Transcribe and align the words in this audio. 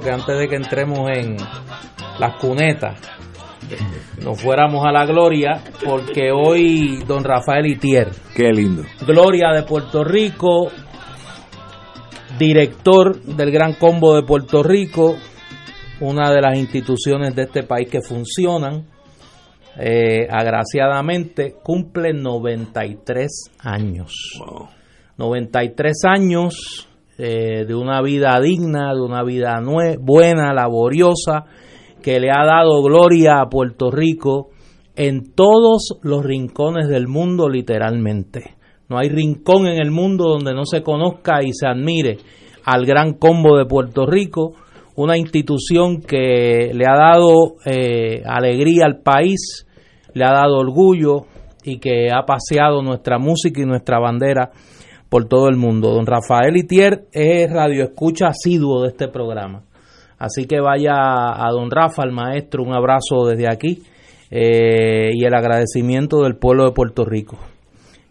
Que 0.00 0.10
antes 0.10 0.38
de 0.38 0.48
que 0.48 0.56
entremos 0.56 1.10
en 1.10 1.36
las 2.18 2.36
cunetas, 2.40 2.98
nos 4.22 4.40
fuéramos 4.40 4.84
a 4.86 4.92
la 4.92 5.04
gloria, 5.04 5.60
porque 5.84 6.30
hoy 6.32 7.02
don 7.06 7.24
Rafael 7.24 7.66
Itier. 7.66 8.08
Qué 8.34 8.50
lindo. 8.50 8.82
Gloria 9.06 9.50
de 9.54 9.62
Puerto 9.64 10.04
Rico, 10.04 10.70
director 12.38 13.20
del 13.20 13.50
Gran 13.50 13.74
Combo 13.74 14.16
de 14.16 14.22
Puerto 14.22 14.62
Rico, 14.62 15.16
una 16.00 16.30
de 16.32 16.40
las 16.40 16.58
instituciones 16.58 17.34
de 17.34 17.42
este 17.42 17.62
país 17.62 17.88
que 17.88 18.00
funcionan. 18.00 18.86
Eh, 19.76 20.28
agraciadamente 20.30 21.56
cumple 21.62 22.12
93 22.12 23.50
años. 23.58 24.12
93 25.16 26.04
años 26.04 26.88
eh, 27.16 27.64
de 27.64 27.74
una 27.74 28.02
vida 28.02 28.38
digna, 28.40 28.92
de 28.92 29.00
una 29.00 29.22
vida 29.22 29.60
buena, 30.00 30.52
laboriosa, 30.52 31.44
que 32.02 32.18
le 32.18 32.30
ha 32.30 32.44
dado 32.44 32.82
gloria 32.82 33.40
a 33.40 33.48
Puerto 33.48 33.90
Rico 33.90 34.50
en 34.96 35.32
todos 35.34 35.98
los 36.02 36.24
rincones 36.24 36.88
del 36.88 37.08
mundo 37.08 37.48
literalmente. 37.48 38.56
No 38.88 38.98
hay 38.98 39.08
rincón 39.08 39.66
en 39.66 39.80
el 39.80 39.90
mundo 39.90 40.28
donde 40.28 40.54
no 40.54 40.64
se 40.64 40.82
conozca 40.82 41.42
y 41.42 41.52
se 41.52 41.66
admire 41.66 42.18
al 42.64 42.84
gran 42.84 43.14
combo 43.14 43.56
de 43.56 43.66
Puerto 43.66 44.06
Rico, 44.06 44.54
una 44.96 45.16
institución 45.16 46.00
que 46.00 46.70
le 46.72 46.84
ha 46.86 46.96
dado 46.96 47.56
eh, 47.64 48.22
alegría 48.24 48.86
al 48.86 49.00
país, 49.00 49.66
le 50.14 50.24
ha 50.24 50.32
dado 50.32 50.58
orgullo 50.58 51.26
y 51.64 51.78
que 51.78 52.08
ha 52.12 52.24
paseado 52.24 52.82
nuestra 52.82 53.18
música 53.18 53.60
y 53.60 53.66
nuestra 53.66 53.98
bandera 53.98 54.50
por 55.14 55.28
todo 55.28 55.48
el 55.48 55.56
mundo. 55.56 55.90
Don 55.92 56.06
Rafael 56.06 56.56
Itier 56.56 57.04
es 57.12 57.48
radioescucha 57.48 58.30
asiduo 58.30 58.82
de 58.82 58.88
este 58.88 59.06
programa. 59.06 59.62
Así 60.18 60.44
que 60.46 60.58
vaya 60.58 60.90
a 60.92 61.48
don 61.52 61.70
Rafa, 61.70 62.02
el 62.02 62.10
maestro, 62.10 62.64
un 62.64 62.74
abrazo 62.74 63.24
desde 63.24 63.46
aquí 63.48 63.84
eh, 64.28 65.10
y 65.12 65.24
el 65.24 65.32
agradecimiento 65.32 66.24
del 66.24 66.34
pueblo 66.34 66.64
de 66.64 66.72
Puerto 66.72 67.04
Rico, 67.04 67.38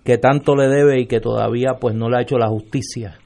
que 0.06 0.18
tanto 0.18 0.56
le 0.56 0.70
debe 0.70 1.02
y 1.02 1.06
que 1.06 1.20
todavía 1.20 1.74
pues 1.78 1.94
no 1.94 2.10
le 2.10 2.20
ha 2.20 2.22
hecho 2.22 2.38
la 2.38 2.48
justicia 2.48 3.20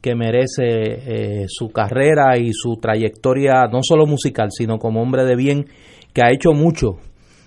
que 0.00 0.14
merece 0.14 0.62
eh, 0.64 1.44
su 1.46 1.68
carrera 1.68 2.38
y 2.38 2.54
su 2.54 2.78
trayectoria, 2.80 3.66
no 3.70 3.80
solo 3.82 4.06
musical, 4.06 4.48
sino 4.50 4.78
como 4.78 5.02
hombre 5.02 5.26
de 5.26 5.36
bien, 5.36 5.66
que 6.14 6.22
ha 6.22 6.30
hecho 6.30 6.52
mucho 6.52 6.92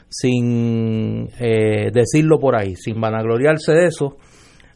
sin 0.08 1.30
eh, 1.40 1.90
decirlo 1.92 2.38
por 2.38 2.56
ahí, 2.56 2.76
sin 2.76 3.02
vanagloriarse 3.02 3.72
de 3.72 3.88
eso, 3.88 4.18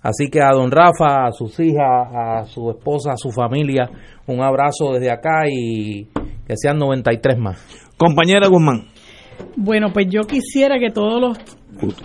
Así 0.02 0.30
que 0.30 0.42
a 0.42 0.52
don 0.52 0.72
Rafa, 0.72 1.28
a 1.28 1.32
sus 1.32 1.60
hijas, 1.60 2.08
a 2.14 2.46
su 2.46 2.70
esposa, 2.70 3.14
a 3.14 3.18
su 3.18 3.32
familia, 3.32 3.90
un 4.28 4.42
abrazo 4.42 4.94
desde 4.94 5.12
acá 5.12 5.44
y 5.50 6.06
que 6.46 6.56
sean 6.56 6.78
93 6.78 7.38
más. 7.38 7.94
Compañera 7.98 8.48
Guzmán. 8.48 8.86
Bueno, 9.56 9.92
pues 9.94 10.08
yo 10.10 10.22
quisiera 10.22 10.80
que 10.80 10.92
todos 10.92 11.22
los 11.22 11.38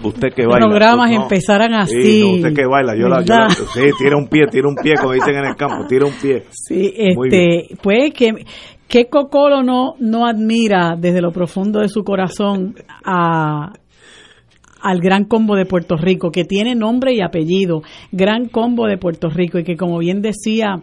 usted 0.02 0.34
que 0.34 0.46
baila, 0.46 0.66
programas 0.68 1.10
empezaran 1.12 1.72
así. 1.74 2.02
Sí, 2.02 2.34
usted 2.36 2.54
que 2.54 2.66
baila, 2.66 2.94
yo 2.94 3.08
la, 3.08 3.48
sí, 3.48 3.80
tira 3.98 4.16
un 4.16 4.28
pie, 4.28 4.46
tira 4.50 4.68
un 4.68 4.74
pie, 4.74 4.94
como 5.00 5.12
dicen 5.12 5.34
en 5.36 5.46
el 5.46 5.56
campo, 5.56 5.86
tira 5.88 6.04
un 6.04 6.12
pie. 6.12 6.44
Sí, 6.50 6.92
este, 6.94 7.68
pues 7.82 8.12
que 8.12 8.44
¿Qué 8.92 9.08
Cocolo 9.08 9.62
no, 9.62 9.94
no 10.00 10.26
admira 10.26 10.96
desde 10.98 11.22
lo 11.22 11.32
profundo 11.32 11.80
de 11.80 11.88
su 11.88 12.04
corazón 12.04 12.74
a, 13.02 13.72
al 14.82 15.00
Gran 15.00 15.24
Combo 15.24 15.54
de 15.56 15.66
Puerto 15.66 15.96
Rico, 15.96 16.30
que 16.30 16.44
tiene 16.44 16.74
nombre 16.74 17.14
y 17.14 17.20
apellido, 17.20 17.82
Gran 18.10 18.48
Combo 18.48 18.86
de 18.86 18.98
Puerto 18.98 19.28
Rico, 19.30 19.58
y 19.58 19.64
que 19.64 19.76
como 19.76 19.98
bien 19.98 20.20
decía 20.20 20.82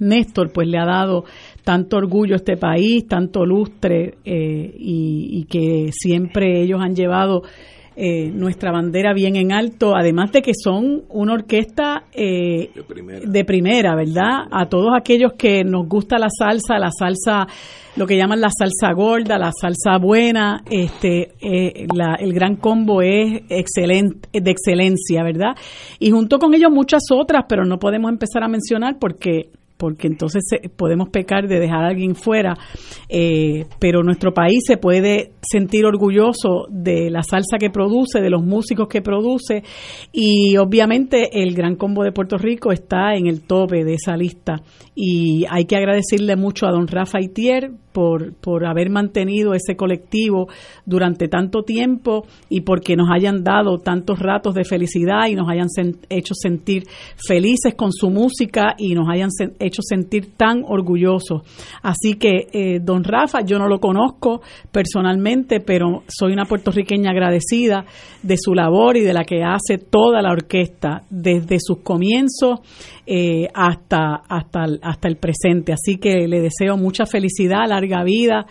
Néstor, 0.00 0.52
pues 0.52 0.68
le 0.68 0.78
ha 0.78 0.84
dado 0.84 1.24
tanto 1.64 1.96
orgullo 1.96 2.34
a 2.34 2.36
este 2.36 2.56
país, 2.56 3.06
tanto 3.06 3.44
lustre, 3.44 4.14
eh, 4.24 4.74
y, 4.78 5.44
que 5.50 5.90
siempre 5.92 6.62
ellos 6.62 6.80
han 6.80 6.94
llevado 6.94 7.42
eh, 8.04 8.32
nuestra 8.34 8.72
bandera 8.72 9.14
bien 9.14 9.36
en 9.36 9.52
alto, 9.52 9.94
además 9.94 10.32
de 10.32 10.42
que 10.42 10.54
son 10.60 11.04
una 11.08 11.34
orquesta 11.34 12.02
eh, 12.12 12.72
de, 13.24 13.44
primera. 13.44 13.94
¿verdad? 13.94 14.48
A 14.50 14.68
todos 14.68 14.90
aquellos 14.98 15.34
que 15.34 15.62
nos 15.62 15.86
gusta 15.86 16.18
la 16.18 16.26
salsa, 16.28 16.80
la 16.80 16.90
salsa, 16.90 17.46
lo 17.94 18.04
que 18.04 18.16
llaman 18.16 18.40
la 18.40 18.50
salsa 18.50 18.92
gorda, 18.92 19.38
la 19.38 19.52
salsa 19.52 19.98
buena, 19.98 20.64
este, 20.68 21.34
eh, 21.40 21.86
el 22.18 22.32
gran 22.32 22.56
combo 22.56 23.02
es 23.02 23.42
excelente, 23.48 24.28
de 24.32 24.50
excelencia, 24.50 25.22
¿verdad? 25.22 25.54
Y 26.00 26.10
junto 26.10 26.40
con 26.40 26.54
ellos 26.54 26.72
muchas 26.72 27.02
otras, 27.12 27.44
pero 27.48 27.64
no 27.64 27.78
podemos 27.78 28.10
empezar 28.10 28.42
a 28.42 28.48
mencionar 28.48 28.98
porque 28.98 29.50
porque 29.82 30.06
entonces 30.06 30.44
podemos 30.76 31.08
pecar 31.08 31.48
de 31.48 31.58
dejar 31.58 31.82
a 31.82 31.88
alguien 31.88 32.14
fuera, 32.14 32.56
eh, 33.08 33.66
pero 33.80 34.04
nuestro 34.04 34.32
país 34.32 34.60
se 34.64 34.76
puede 34.76 35.32
sentir 35.42 35.84
orgulloso 35.84 36.66
de 36.70 37.10
la 37.10 37.24
salsa 37.24 37.58
que 37.58 37.68
produce, 37.68 38.20
de 38.20 38.30
los 38.30 38.44
músicos 38.44 38.86
que 38.86 39.02
produce 39.02 39.64
y 40.12 40.56
obviamente 40.56 41.42
el 41.42 41.56
Gran 41.56 41.74
Combo 41.74 42.04
de 42.04 42.12
Puerto 42.12 42.38
Rico 42.38 42.70
está 42.70 43.16
en 43.16 43.26
el 43.26 43.42
tope 43.42 43.82
de 43.82 43.94
esa 43.94 44.16
lista. 44.16 44.62
Y 44.94 45.46
hay 45.50 45.64
que 45.64 45.74
agradecerle 45.74 46.36
mucho 46.36 46.68
a 46.68 46.70
don 46.70 46.86
Rafa 46.86 47.20
Itier 47.20 47.72
por, 47.92 48.34
por 48.34 48.66
haber 48.66 48.90
mantenido 48.90 49.54
ese 49.54 49.76
colectivo 49.76 50.48
durante 50.86 51.28
tanto 51.28 51.62
tiempo 51.62 52.26
y 52.48 52.62
porque 52.62 52.96
nos 52.96 53.08
hayan 53.10 53.44
dado 53.44 53.78
tantos 53.78 54.18
ratos 54.18 54.54
de 54.54 54.64
felicidad 54.64 55.26
y 55.28 55.34
nos 55.34 55.48
hayan 55.48 55.68
hecho 56.08 56.34
sentir 56.34 56.84
felices 57.16 57.74
con 57.74 57.92
su 57.92 58.10
música 58.10 58.74
y 58.78 58.94
nos 58.94 59.08
hayan 59.08 59.30
hecho 59.58 59.82
sentir 59.82 60.32
tan 60.36 60.62
orgullosos. 60.66 61.42
Así 61.82 62.14
que, 62.14 62.46
eh, 62.52 62.80
don 62.82 63.04
Rafa, 63.04 63.40
yo 63.42 63.58
no 63.58 63.68
lo 63.68 63.78
conozco 63.78 64.42
personalmente, 64.70 65.60
pero 65.60 66.02
soy 66.08 66.32
una 66.32 66.44
puertorriqueña 66.44 67.10
agradecida 67.10 67.84
de 68.22 68.36
su 68.38 68.54
labor 68.54 68.96
y 68.96 69.00
de 69.00 69.12
la 69.12 69.24
que 69.24 69.42
hace 69.42 69.78
toda 69.78 70.22
la 70.22 70.32
orquesta 70.32 71.02
desde 71.10 71.58
sus 71.60 71.78
comienzos 71.78 72.60
eh, 73.06 73.48
hasta, 73.54 74.22
hasta, 74.28 74.64
hasta 74.82 75.08
el 75.08 75.16
presente. 75.16 75.72
Así 75.72 75.98
que 75.98 76.28
le 76.28 76.40
deseo 76.40 76.76
mucha 76.76 77.06
felicidad, 77.06 77.68
larga 77.68 78.04
vida 78.04 78.46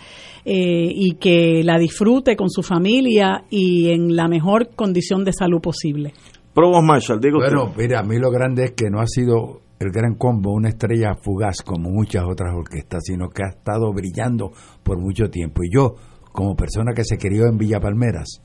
eh, 0.46 0.90
y 0.94 1.16
que 1.16 1.64
la 1.64 1.78
disfrute 1.78 2.36
con 2.36 2.50
su 2.50 2.64
familia 2.64 3.44
y 3.50 3.90
en 3.92 4.16
la 4.16 4.28
mejor 4.28 4.70
condición 4.76 5.24
de 5.24 5.34
salud 5.34 5.62
posible. 5.62 6.14
Probos 6.54 6.84
Marshall, 6.84 7.22
digo 7.22 7.40
Bueno, 7.40 7.72
mira, 7.78 8.00
a 8.00 8.04
mí 8.04 8.18
lo 8.18 8.30
grande 8.30 8.66
es 8.66 8.72
que 8.72 8.90
no 8.90 9.00
ha 9.00 9.08
sido 9.08 9.62
el 9.80 9.90
Gran 9.92 10.16
Combo 10.16 10.54
una 10.54 10.70
estrella 10.70 11.16
fugaz 11.16 11.62
como 11.64 11.90
muchas 11.90 12.24
otras 12.24 12.54
orquestas, 12.54 13.02
sino 13.04 13.30
que 13.30 13.44
ha 13.44 13.50
estado 13.50 13.92
brillando 13.94 14.52
por 14.84 15.00
mucho 15.00 15.30
tiempo. 15.30 15.64
Y 15.64 15.74
yo, 15.74 15.96
como 16.32 16.56
persona 16.56 16.94
que 16.94 17.04
se 17.04 17.18
crió 17.18 17.48
en 17.48 17.58
Villa 17.58 17.80
Palmeras, 17.80 18.42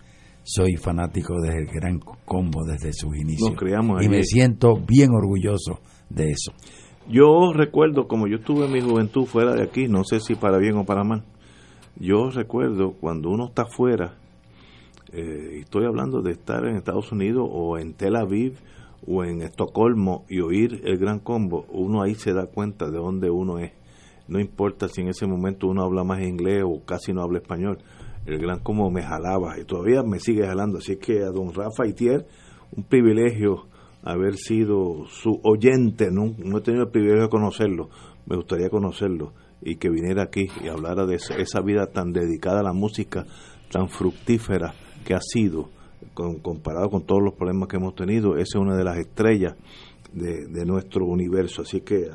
soy 0.47 0.77
fanático 0.77 1.41
del 1.41 1.67
Gran 1.67 1.99
Combo 2.25 2.65
desde 2.65 2.93
sus 2.93 3.17
inicios. 3.17 3.53
y 4.01 4.09
me 4.09 4.23
siento 4.23 4.77
bien 4.77 5.11
orgulloso 5.11 5.81
de 6.09 6.31
eso. 6.31 6.53
Yo 7.09 7.53
recuerdo, 7.53 8.07
como 8.07 8.29
yo 8.29 8.37
estuve 8.37 8.67
en 8.67 8.73
mi 8.73 8.81
juventud 8.81 9.27
fuera 9.27 9.55
de 9.55 9.65
aquí, 9.65 9.89
no 9.89 10.05
sé 10.05 10.21
si 10.21 10.37
para 10.37 10.59
bien 10.59 10.77
o 10.77 10.85
para 10.85 11.05
mal, 11.05 11.25
yo 11.99 12.31
recuerdo 12.31 12.93
cuando 12.93 13.31
uno 13.31 13.47
está 13.49 13.67
fuera 13.67 14.17
eh, 15.13 15.61
estoy 15.61 15.85
hablando 15.85 16.21
de 16.21 16.33
estar 16.33 16.67
en 16.67 16.77
Estados 16.77 17.11
Unidos 17.13 17.49
o 17.51 17.79
en 17.79 17.95
Tel 17.95 18.17
Aviv 18.17 18.59
o 19.07 19.25
en 19.25 19.43
Estocolmo 19.43 20.25
y 20.29 20.41
oír 20.41 20.83
el 20.85 20.99
gran 20.99 21.21
combo, 21.21 21.65
uno 21.71 22.03
ahí 22.03 22.15
se 22.15 22.33
da 22.33 22.47
cuenta 22.47 22.91
de 22.91 22.99
dónde 22.99 23.31
uno 23.31 23.59
es. 23.59 23.73
No 24.29 24.41
importa 24.41 24.89
si 24.89 25.03
en 25.03 25.09
ese 25.09 25.27
momento 25.27 25.69
uno 25.69 25.85
habla 25.85 26.03
más 26.03 26.21
inglés 26.23 26.65
o 26.67 26.85
casi 26.85 27.13
no 27.13 27.23
habla 27.23 27.39
español. 27.39 27.79
El 28.27 28.39
gran 28.39 28.61
combo 28.61 28.91
me 28.91 29.03
jalaba 29.03 29.59
y 29.59 29.65
todavía 29.65 30.03
me 30.03 30.19
sigue 30.19 30.47
jalando. 30.47 30.79
Así 30.79 30.97
que 30.97 31.23
a 31.23 31.31
don 31.31 31.55
Rafa 31.55 31.87
Itier, 31.87 32.27
un 32.77 32.85
privilegio 32.85 33.67
haber 34.03 34.35
sido 34.35 35.07
su 35.07 35.41
oyente. 35.43 36.11
No, 36.11 36.35
no 36.39 36.59
he 36.59 36.61
tenido 36.61 36.85
el 36.85 36.91
privilegio 36.91 37.23
de 37.23 37.29
conocerlo. 37.29 37.89
Me 38.27 38.37
gustaría 38.37 38.69
conocerlo 38.69 39.33
y 39.63 39.77
que 39.77 39.89
viniera 39.89 40.25
aquí 40.25 40.47
y 40.63 40.69
hablara 40.69 41.07
de 41.07 41.17
esa 41.17 41.61
vida 41.61 41.87
tan 41.87 42.13
dedicada 42.13 42.61
a 42.61 42.65
la 42.65 42.73
música, 42.73 43.25
tan 43.71 43.89
fructífera 43.89 44.75
que 45.05 45.15
ha 45.15 45.21
sido, 45.21 45.71
comparado 46.15 46.91
con 46.91 47.05
todos 47.05 47.23
los 47.23 47.35
problemas 47.35 47.69
que 47.69 47.77
hemos 47.77 47.95
tenido, 47.95 48.35
esa 48.35 48.59
es 48.59 48.63
una 48.63 48.77
de 48.77 48.85
las 48.85 48.99
estrellas 48.99 49.55
de, 50.13 50.65
nuestro 50.67 51.07
universo. 51.07 51.63
Así 51.63 51.81
que 51.81 52.09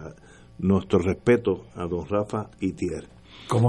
nuestro 0.59 0.99
respeto 0.99 1.65
a 1.75 1.85
don 1.87 2.07
Rafa 2.07 2.49
Itier. 2.59 3.07
Como, 3.51 3.67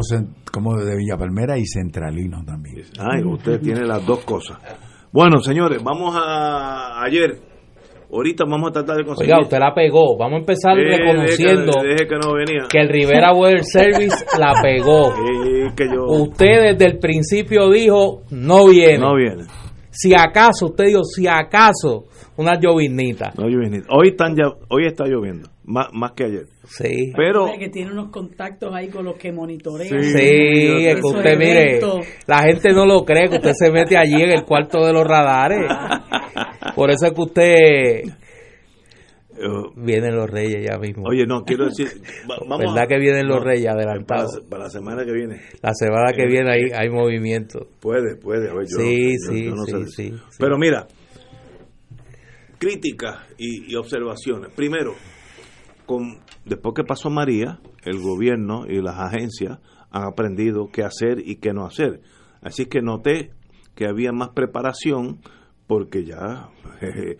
como 0.52 0.76
de 0.76 0.96
Villa 0.96 1.16
Palmera 1.16 1.58
y 1.58 1.66
centralino 1.66 2.44
también. 2.44 2.84
Ay, 3.00 3.24
usted 3.24 3.60
tiene 3.60 3.84
las 3.84 4.06
dos 4.06 4.20
cosas. 4.20 4.56
Bueno, 5.10 5.40
señores, 5.40 5.82
vamos 5.82 6.14
a 6.16 7.02
ayer. 7.02 7.40
Ahorita 8.12 8.44
vamos 8.48 8.70
a 8.70 8.72
tratar 8.74 8.98
de 8.98 9.04
conseguir. 9.04 9.34
Oiga, 9.34 9.42
usted 9.42 9.58
la 9.58 9.74
pegó. 9.74 10.16
Vamos 10.16 10.36
a 10.36 10.38
empezar 10.38 10.76
reconociendo 10.76 11.72
que, 12.70 12.78
el 12.78 12.88
Rivera 12.90 13.34
Weather 13.34 13.64
Service 13.64 14.24
la 14.38 14.54
pegó. 14.62 15.14
que 15.74 15.88
Usted 15.98 16.74
desde 16.74 16.86
el 16.86 16.98
principio 17.00 17.68
dijo, 17.68 18.22
no 18.30 18.68
viene. 18.68 18.98
No 18.98 19.16
viene. 19.16 19.46
Si 19.90 20.14
acaso, 20.14 20.66
usted 20.66 20.84
dijo, 20.84 21.02
si 21.02 21.26
acaso, 21.26 22.04
una 22.36 22.58
llovinita. 22.58 23.32
No 23.36 23.48
llovinita. 23.48 23.88
Hoy, 23.90 24.10
están 24.10 24.36
ya, 24.36 24.44
hoy 24.68 24.86
está 24.86 25.06
lloviendo, 25.06 25.48
más, 25.64 25.88
más 25.92 26.12
que 26.12 26.24
ayer. 26.24 26.46
Sí. 26.64 27.12
Pero. 27.16 27.46
Que 27.58 27.68
tiene 27.68 27.92
unos 27.92 28.10
contactos 28.10 28.74
ahí 28.74 28.88
con 28.88 29.04
los 29.04 29.16
que 29.16 29.32
monitorean. 29.32 30.02
Sí, 30.02 30.86
es 30.86 30.94
que 30.96 31.06
usted, 31.06 31.38
mire, 31.38 31.80
la 32.26 32.42
gente 32.42 32.72
no 32.72 32.86
lo 32.86 33.04
cree, 33.04 33.28
que 33.28 33.36
usted 33.36 33.52
se 33.54 33.70
mete 33.70 33.96
allí 33.96 34.22
en 34.22 34.30
el 34.30 34.44
cuarto 34.44 34.84
de 34.84 34.92
los 34.92 35.06
radares. 35.06 35.60
Por 36.74 36.90
eso 36.90 37.06
es 37.06 37.12
que 37.12 37.20
usted 37.20 38.02
vienen 39.76 40.16
los 40.16 40.30
reyes 40.30 40.64
ya 40.68 40.78
mismo. 40.78 41.04
Oye, 41.08 41.26
no, 41.26 41.42
quiero 41.42 41.66
decir. 41.66 41.88
¿Verdad 42.58 42.88
que 42.88 42.98
vienen 42.98 43.26
los 43.26 43.42
reyes 43.42 43.68
adelantados? 43.68 44.40
Para, 44.48 44.64
la 44.64 44.70
semana 44.70 45.04
que 45.04 45.12
viene. 45.12 45.40
La 45.62 45.72
semana 45.74 46.12
que 46.12 46.26
viene 46.26 46.50
hay, 46.50 46.70
hay 46.74 46.90
movimiento. 46.90 47.68
Puede, 47.80 48.16
puede. 48.16 48.48
sí, 48.66 49.16
sí, 49.18 49.50
sí, 49.86 50.12
Pero 50.38 50.58
mira, 50.58 50.86
críticas 52.58 53.18
y, 53.38 53.74
observaciones. 53.74 54.52
Primero, 54.54 54.94
después 56.44 56.74
que 56.74 56.84
pasó 56.84 57.10
María, 57.10 57.60
el 57.84 58.00
gobierno 58.00 58.66
y 58.66 58.80
las 58.80 58.98
agencias 58.98 59.58
han 59.90 60.04
aprendido 60.04 60.68
qué 60.72 60.82
hacer 60.82 61.18
y 61.24 61.36
qué 61.36 61.52
no 61.52 61.64
hacer. 61.64 62.00
Así 62.40 62.66
que 62.66 62.82
noté 62.82 63.32
que 63.74 63.86
había 63.86 64.12
más 64.12 64.30
preparación 64.30 65.20
porque 65.66 66.04
ya 66.04 66.50
eh, 66.80 67.16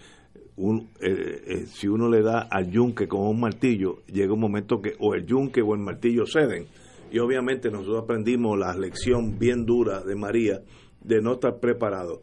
eh, 0.59 1.67
si 1.67 1.89
uno 1.89 2.09
le 2.09 2.23
da 2.23 2.49
al 2.51 2.71
yunque 2.71 3.09
con 3.09 3.23
un 3.23 3.41
martillo, 3.41 4.03
llega 4.07 4.33
un 4.33 4.41
momento 4.41 4.81
que 4.81 4.93
o 4.99 5.15
el 5.15 5.27
yunque 5.27 5.63
o 5.63 5.75
el 5.75 5.81
martillo 5.81 6.25
ceden. 6.27 6.67
Y 7.11 7.19
obviamente 7.19 7.71
nosotros 7.71 8.05
aprendimos 8.05 8.59
la 8.59 8.75
lección 8.75 9.39
bien 9.39 9.65
dura 9.67 10.03
de 10.03 10.17
María 10.17 10.61
de 11.03 11.21
no 11.21 11.35
estar 11.35 11.61
preparado. 11.61 12.23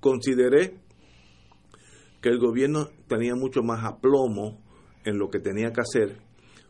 Consideré 0.00 0.74
que 2.20 2.28
el 2.28 2.38
gobierno 2.38 2.88
tenía 3.06 3.34
mucho 3.34 3.62
más 3.62 3.84
aplomo 3.84 4.58
en 5.08 5.18
lo 5.18 5.28
que 5.28 5.40
tenía 5.40 5.72
que 5.72 5.80
hacer. 5.80 6.16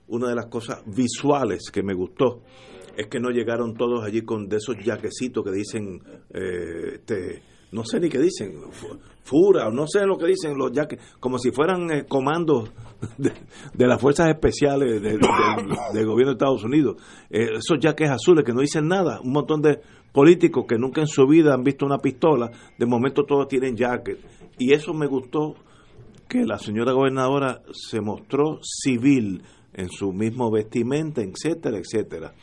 Una 0.08 0.29
de 0.29 0.35
las 0.35 0.46
cosas 0.46 0.82
visuales 0.87 1.70
que 1.70 1.82
me 1.82 1.94
gustó 1.94 2.43
es 2.96 3.06
que 3.08 3.20
no 3.20 3.31
llegaron 3.31 3.75
todos 3.75 4.05
allí 4.05 4.23
con 4.23 4.49
de 4.49 4.56
esos 4.56 4.76
yaquecitos 4.82 5.44
que 5.44 5.52
dicen 5.52 6.00
eh, 6.31 6.95
este, 6.95 7.42
no 7.71 7.85
sé 7.85 8.00
ni 8.00 8.09
qué 8.09 8.18
dicen, 8.18 8.54
fura, 9.23 9.71
no 9.71 9.87
sé 9.87 10.07
lo 10.07 10.16
que 10.16 10.26
dicen 10.26 10.57
los 10.57 10.73
yaques, 10.73 10.99
como 11.21 11.38
si 11.38 11.50
fueran 11.50 11.90
eh, 11.90 12.07
comandos 12.09 12.71
de, 13.18 13.87
las 13.87 14.00
fuerzas 14.00 14.28
especiales 14.28 15.02
del 15.02 15.18
gobierno 15.18 16.33
de 16.33 16.33
Estados 16.33 16.64
Unidos. 16.64 16.97
Eh, 17.28 17.50
esos 17.59 17.78
yaques 17.78 18.11
azules 18.11 18.45
que 18.45 18.52
no 18.52 18.61
dicen 18.61 18.88
nada, 18.88 19.21
un 19.23 19.33
montón 19.33 19.61
de 19.61 19.80
políticos 20.12 20.64
que 20.66 20.78
nunca 20.78 21.02
en 21.02 21.07
su 21.07 21.26
vida 21.26 21.52
han 21.52 21.62
visto 21.62 21.85
una 21.85 21.99
pistola, 21.99 22.50
de 22.78 22.87
momento 22.87 23.25
todos 23.25 23.49
tienen 23.49 23.76
jaques. 23.76 24.16
Y 24.59 24.73
eso 24.73 24.95
me 24.95 25.07
gustó, 25.07 25.54
que 26.28 26.44
la 26.44 26.58
señora 26.58 26.92
gobernadora 26.92 27.62
se 27.73 28.00
mostró 28.00 28.61
civil 28.62 29.42
en 29.73 29.88
su 29.88 30.12
mismo 30.12 30.50
vestimenta, 30.50 31.23
etcétera, 31.23 31.78
etcétera. 31.78 32.35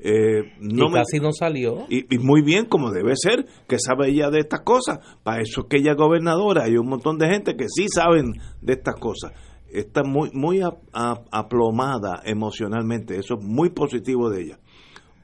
Eh, 0.00 0.52
no 0.60 0.88
y 0.88 0.92
casi 0.92 1.18
no 1.18 1.32
salió. 1.32 1.86
Y, 1.88 2.18
muy 2.18 2.42
bien, 2.42 2.66
como 2.66 2.90
debe 2.90 3.14
ser, 3.16 3.46
que 3.68 3.78
sabe 3.78 4.10
ella 4.10 4.30
de 4.30 4.40
estas 4.40 4.60
cosas. 4.60 4.98
Para 5.22 5.42
eso 5.42 5.62
es 5.62 5.66
que 5.68 5.78
ella 5.78 5.92
es 5.92 5.96
gobernadora. 5.96 6.64
Hay 6.64 6.76
un 6.76 6.88
montón 6.88 7.18
de 7.18 7.28
gente 7.28 7.56
que 7.56 7.66
sí 7.68 7.86
saben 7.92 8.34
de 8.60 8.74
estas 8.74 8.96
cosas. 8.96 9.32
Está 9.70 10.02
muy, 10.02 10.30
muy 10.32 10.60
aplomada 10.92 12.22
emocionalmente. 12.24 13.16
Eso 13.16 13.34
es 13.34 13.44
muy 13.44 13.70
positivo 13.70 14.30
de 14.30 14.42
ella. 14.42 14.58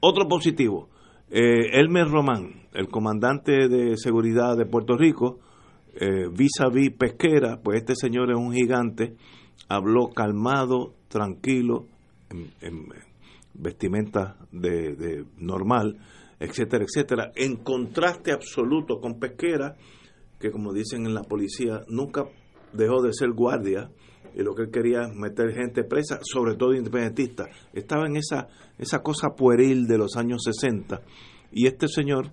Otro 0.01 0.27
positivo, 0.27 0.89
eh, 1.31 1.79
Elmer 1.79 2.07
Román, 2.07 2.67
el 2.73 2.89
comandante 2.89 3.67
de 3.67 3.97
seguridad 3.97 4.55
de 4.55 4.65
Puerto 4.65 4.97
Rico, 4.97 5.39
vis 6.31 6.51
a 6.59 6.69
vis 6.69 6.91
pesquera, 6.91 7.61
pues 7.63 7.79
este 7.79 7.95
señor 7.95 8.29
es 8.31 8.37
un 8.37 8.51
gigante, 8.51 9.15
habló 9.69 10.09
calmado, 10.09 10.93
tranquilo, 11.07 11.87
en, 12.61 12.89
vestimenta 13.53 14.37
de, 14.51 15.25
normal, 15.37 15.97
etcétera, 16.39 16.83
etcétera, 16.83 17.31
en 17.35 17.57
contraste 17.57 18.31
absoluto 18.31 18.99
con 18.99 19.19
Pesquera, 19.19 19.77
que 20.39 20.51
como 20.51 20.73
dicen 20.73 21.05
en 21.05 21.13
la 21.13 21.23
policía, 21.23 21.81
nunca 21.87 22.25
dejó 22.73 23.01
de 23.01 23.13
ser 23.13 23.31
guardia 23.31 23.89
y 24.35 24.43
lo 24.43 24.53
que 24.53 24.63
él 24.63 24.71
quería 24.71 25.07
meter 25.15 25.53
gente 25.53 25.85
presa, 25.85 26.19
sobre 26.21 26.55
todo 26.55 26.73
independentista. 26.73 27.45
Estaba 27.71 28.05
en 28.07 28.17
esa, 28.17 28.49
esa 28.77 28.99
cosa 28.99 29.29
pueril 29.29 29.87
de 29.87 29.97
los 29.97 30.17
años 30.17 30.43
60 30.43 31.01
y 31.53 31.67
este 31.67 31.87
señor, 31.87 32.31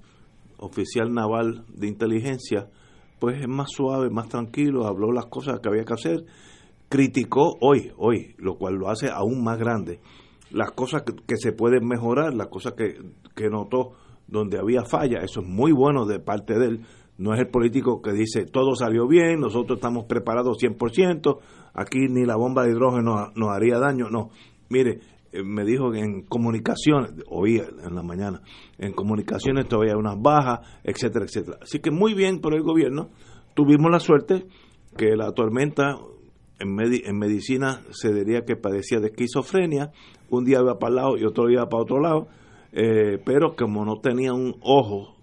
oficial 0.58 1.12
naval 1.12 1.64
de 1.68 1.86
inteligencia, 1.86 2.68
pues 3.22 3.40
es 3.40 3.46
más 3.46 3.68
suave, 3.70 4.10
más 4.10 4.28
tranquilo, 4.28 4.84
habló 4.84 5.12
las 5.12 5.26
cosas 5.26 5.60
que 5.60 5.68
había 5.68 5.84
que 5.84 5.94
hacer 5.94 6.24
criticó 6.88 7.56
hoy, 7.60 7.92
hoy, 7.96 8.34
lo 8.36 8.56
cual 8.58 8.74
lo 8.74 8.88
hace 8.88 9.10
aún 9.10 9.44
más 9.44 9.60
grande, 9.60 10.00
las 10.50 10.72
cosas 10.72 11.04
que, 11.04 11.36
se 11.36 11.52
pueden 11.52 11.86
mejorar, 11.86 12.34
las 12.34 12.48
cosas 12.48 12.72
que, 12.72 12.96
que 13.36 13.48
notó 13.48 13.92
donde 14.26 14.58
había 14.58 14.82
falla, 14.82 15.20
eso 15.20 15.38
es 15.38 15.46
muy 15.46 15.70
bueno 15.70 16.04
de 16.04 16.18
parte 16.18 16.58
de 16.58 16.66
él, 16.66 16.80
no 17.16 17.32
es 17.32 17.38
el 17.38 17.46
político 17.46 18.02
que 18.02 18.10
dice 18.10 18.44
todo 18.44 18.74
salió 18.74 19.06
bien, 19.06 19.38
nosotros 19.38 19.76
estamos 19.76 20.06
preparados 20.06 20.58
100%, 20.60 21.38
aquí 21.74 22.00
ni 22.10 22.24
la 22.24 22.34
bomba 22.34 22.64
de 22.64 22.72
hidrógeno 22.72 23.30
nos 23.36 23.50
haría 23.50 23.78
daño, 23.78 24.10
no, 24.10 24.30
mire, 24.68 24.98
me 25.44 25.64
dijo 25.64 25.90
que 25.90 26.00
en 26.00 26.22
comunicaciones, 26.22 27.12
oí 27.28 27.58
en 27.58 27.94
la 27.94 28.02
mañana, 28.02 28.42
en 28.78 28.92
comunicaciones 28.92 29.66
todavía 29.66 29.92
hay 29.92 29.98
unas 29.98 30.20
bajas, 30.20 30.60
etcétera, 30.84 31.24
etcétera. 31.24 31.58
Así 31.62 31.80
que 31.80 31.90
muy 31.90 32.14
bien 32.14 32.40
por 32.40 32.54
el 32.54 32.62
gobierno, 32.62 33.10
tuvimos 33.54 33.90
la 33.90 34.00
suerte 34.00 34.46
que 34.96 35.16
la 35.16 35.32
tormenta 35.32 35.96
en, 36.58 36.76
en 36.78 37.18
medicina 37.18 37.80
se 37.90 38.12
diría 38.12 38.42
que 38.42 38.56
padecía 38.56 39.00
de 39.00 39.08
esquizofrenia, 39.08 39.90
un 40.30 40.44
día 40.44 40.60
iba 40.60 40.78
para 40.78 40.90
el 40.90 40.96
lado 40.96 41.16
y 41.18 41.24
otro 41.24 41.46
día 41.46 41.66
para 41.66 41.82
otro 41.82 42.00
lado, 42.00 42.28
eh, 42.72 43.18
pero 43.24 43.54
como 43.54 43.84
no 43.84 44.00
tenía 44.00 44.32
un 44.32 44.54
ojo, 44.62 45.16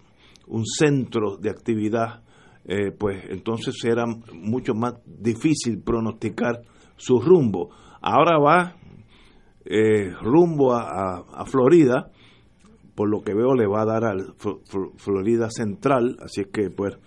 un 0.48 0.66
centro 0.66 1.38
de 1.38 1.50
actividad, 1.50 2.24
eh, 2.66 2.92
pues 2.92 3.24
entonces 3.30 3.76
era 3.84 4.06
mucho 4.34 4.74
más 4.74 4.94
difícil 5.06 5.82
pronosticar 5.82 6.62
su 6.96 7.20
rumbo. 7.20 7.72
Ahora 8.02 8.38
va 8.38 8.76
eh, 9.72 10.12
rumbo 10.20 10.74
a, 10.74 11.46
Florida, 11.46 12.12
por 12.96 13.08
lo 13.08 13.22
que 13.22 13.36
veo 13.36 13.54
le 13.54 13.68
va 13.68 13.84
a 13.84 13.86
dar 13.86 14.04
al 14.04 14.34
Florida 14.98 15.50
Central, 15.52 16.18
así 16.22 16.46
que 16.46 16.72
pues 16.72 16.98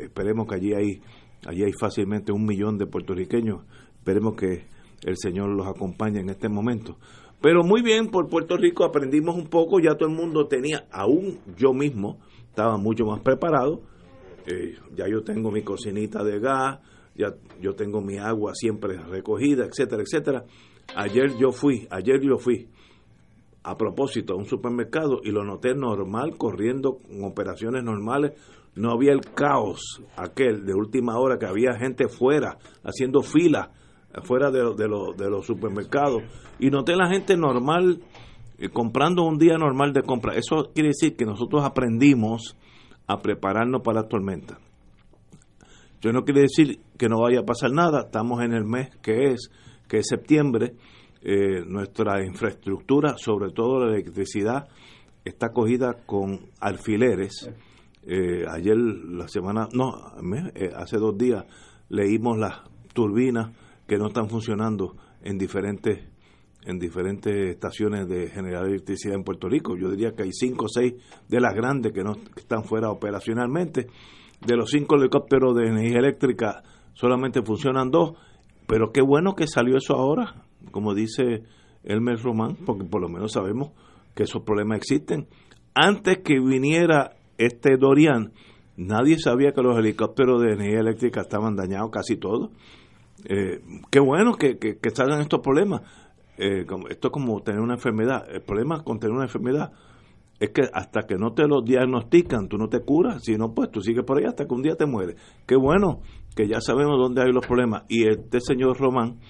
esperemos 0.00 0.48
que 0.48 0.54
allí 0.56 0.74
hay, 0.74 1.00
allí 1.46 1.62
hay 1.62 1.72
fácilmente 1.72 2.32
un 2.32 2.44
millón 2.44 2.78
de 2.78 2.86
puertorriqueños, 2.86 3.64
esperemos 3.96 4.34
que 4.34 4.64
el 5.04 5.16
Señor 5.16 5.50
los 5.50 5.68
acompañe 5.68 6.18
en 6.18 6.30
este 6.30 6.48
momento. 6.48 6.98
Pero 7.40 7.62
muy 7.62 7.80
bien, 7.80 8.08
por 8.08 8.28
Puerto 8.28 8.56
Rico 8.56 8.84
aprendimos 8.84 9.36
un 9.36 9.46
poco, 9.46 9.78
ya 9.80 9.94
todo 9.94 10.08
el 10.08 10.16
mundo 10.16 10.46
tenía, 10.48 10.86
aún 10.90 11.38
yo 11.56 11.72
mismo, 11.72 12.18
estaba 12.48 12.76
mucho 12.76 13.06
más 13.06 13.20
preparado, 13.20 13.82
eh, 14.46 14.74
ya 14.96 15.06
yo 15.08 15.22
tengo 15.22 15.52
mi 15.52 15.62
cocinita 15.62 16.24
de 16.24 16.40
gas, 16.40 16.80
ya 17.14 17.34
yo 17.60 17.74
tengo 17.74 18.00
mi 18.00 18.18
agua 18.18 18.52
siempre 18.54 18.98
recogida, 18.98 19.64
etcétera, 19.64 20.02
etcétera. 20.02 20.44
Ayer 20.96 21.36
yo 21.38 21.52
fui, 21.52 21.86
ayer 21.90 22.20
yo 22.20 22.38
fui 22.38 22.68
a 23.62 23.76
propósito 23.76 24.34
a 24.34 24.36
un 24.36 24.46
supermercado 24.46 25.20
y 25.22 25.30
lo 25.30 25.44
noté 25.44 25.74
normal, 25.74 26.36
corriendo 26.36 26.98
con 26.98 27.24
operaciones 27.24 27.84
normales. 27.84 28.32
No 28.74 28.92
había 28.92 29.12
el 29.12 29.20
caos 29.20 30.00
aquel 30.16 30.64
de 30.64 30.74
última 30.74 31.18
hora 31.18 31.38
que 31.38 31.46
había 31.46 31.74
gente 31.78 32.08
fuera 32.08 32.58
haciendo 32.84 33.22
fila 33.22 33.72
fuera 34.24 34.50
de, 34.50 34.58
de, 34.76 35.30
los 35.30 35.46
supermercados 35.46 36.22
y 36.58 36.70
noté 36.70 36.96
la 36.96 37.08
gente 37.08 37.36
normal 37.36 38.00
eh, 38.58 38.68
comprando 38.68 39.22
un 39.22 39.38
día 39.38 39.56
normal 39.56 39.92
de 39.92 40.02
compra. 40.02 40.34
Eso 40.34 40.70
quiere 40.74 40.88
decir 40.88 41.16
que 41.16 41.24
nosotros 41.24 41.64
aprendimos 41.64 42.56
a 43.06 43.20
prepararnos 43.20 43.82
para 43.82 44.02
la 44.02 44.08
tormenta. 44.08 44.58
Yo 46.00 46.12
no 46.12 46.24
quiere 46.24 46.42
decir 46.42 46.80
que 46.98 47.08
no 47.08 47.20
vaya 47.20 47.40
a 47.40 47.44
pasar 47.44 47.72
nada, 47.72 48.02
estamos 48.06 48.42
en 48.42 48.52
el 48.52 48.64
mes 48.64 48.90
que 49.02 49.32
es 49.32 49.50
que 49.90 49.98
es 49.98 50.06
septiembre, 50.06 50.74
eh, 51.20 51.64
nuestra 51.66 52.24
infraestructura, 52.24 53.16
sobre 53.18 53.50
todo 53.50 53.84
la 53.84 53.92
electricidad, 53.92 54.68
está 55.24 55.50
cogida 55.50 56.04
con 56.06 56.46
alfileres. 56.60 57.50
Eh, 58.04 58.44
ayer, 58.48 58.76
la 58.76 59.26
semana, 59.26 59.68
no, 59.72 59.92
eh, 60.54 60.70
hace 60.74 60.96
dos 60.96 61.18
días 61.18 61.44
leímos 61.88 62.38
las 62.38 62.60
turbinas 62.94 63.50
que 63.86 63.98
no 63.98 64.06
están 64.06 64.30
funcionando 64.30 64.96
en 65.22 65.36
diferentes 65.36 66.06
en 66.62 66.78
diferentes 66.78 67.34
estaciones 67.48 68.06
de 68.06 68.28
generar 68.28 68.66
electricidad 68.66 69.14
en 69.14 69.24
Puerto 69.24 69.48
Rico. 69.48 69.78
Yo 69.78 69.88
diría 69.88 70.12
que 70.12 70.24
hay 70.24 70.30
cinco 70.30 70.66
o 70.66 70.68
seis 70.68 70.92
de 71.26 71.40
las 71.40 71.54
grandes 71.54 71.90
que 71.90 72.04
no 72.04 72.12
están 72.36 72.64
fuera 72.64 72.90
operacionalmente. 72.90 73.86
De 74.46 74.56
los 74.56 74.70
cinco 74.70 74.96
helicópteros 74.96 75.56
de 75.56 75.68
energía 75.68 76.00
eléctrica 76.00 76.62
solamente 76.92 77.40
funcionan 77.42 77.90
dos 77.90 78.12
pero 78.70 78.92
qué 78.92 79.02
bueno 79.02 79.34
que 79.34 79.48
salió 79.48 79.76
eso 79.76 79.96
ahora, 79.96 80.44
como 80.70 80.94
dice 80.94 81.42
Elmer 81.82 82.22
Román, 82.22 82.56
porque 82.64 82.84
por 82.84 83.00
lo 83.00 83.08
menos 83.08 83.32
sabemos 83.32 83.72
que 84.14 84.22
esos 84.22 84.42
problemas 84.44 84.78
existen. 84.78 85.26
Antes 85.74 86.18
que 86.18 86.38
viniera 86.38 87.16
este 87.36 87.76
Dorian, 87.76 88.32
nadie 88.76 89.18
sabía 89.18 89.50
que 89.50 89.62
los 89.62 89.76
helicópteros 89.76 90.40
de 90.40 90.52
energía 90.52 90.78
eléctrica 90.78 91.22
estaban 91.22 91.56
dañados 91.56 91.90
casi 91.90 92.16
todos. 92.16 92.50
Eh, 93.24 93.60
qué 93.90 93.98
bueno 93.98 94.34
que, 94.36 94.56
que, 94.56 94.90
salgan 94.94 95.20
estos 95.20 95.40
problemas. 95.40 95.82
Eh, 96.38 96.64
esto 96.90 97.08
es 97.08 97.12
como 97.12 97.42
tener 97.42 97.60
una 97.60 97.74
enfermedad. 97.74 98.24
El 98.32 98.42
problema 98.42 98.84
con 98.84 99.00
tener 99.00 99.16
una 99.16 99.24
enfermedad 99.24 99.72
es 100.38 100.50
que 100.50 100.62
hasta 100.72 101.08
que 101.08 101.16
no 101.16 101.32
te 101.32 101.48
lo 101.48 101.60
diagnostican, 101.60 102.48
tú 102.48 102.56
no 102.56 102.68
te 102.68 102.80
curas, 102.80 103.24
si 103.24 103.36
no, 103.36 103.52
pues 103.52 103.70
tú 103.72 103.80
sigues 103.80 104.04
por 104.04 104.18
ahí 104.18 104.26
hasta 104.26 104.46
que 104.46 104.54
un 104.54 104.62
día 104.62 104.76
te 104.76 104.86
mueres. 104.86 105.16
Qué 105.44 105.56
bueno 105.56 106.02
que 106.34 106.48
ya 106.48 106.60
sabemos 106.60 106.98
dónde 106.98 107.22
hay 107.22 107.32
los 107.32 107.46
problemas. 107.46 107.84
Y 107.88 108.08
este 108.08 108.40
señor 108.40 108.78
Román 108.78 109.20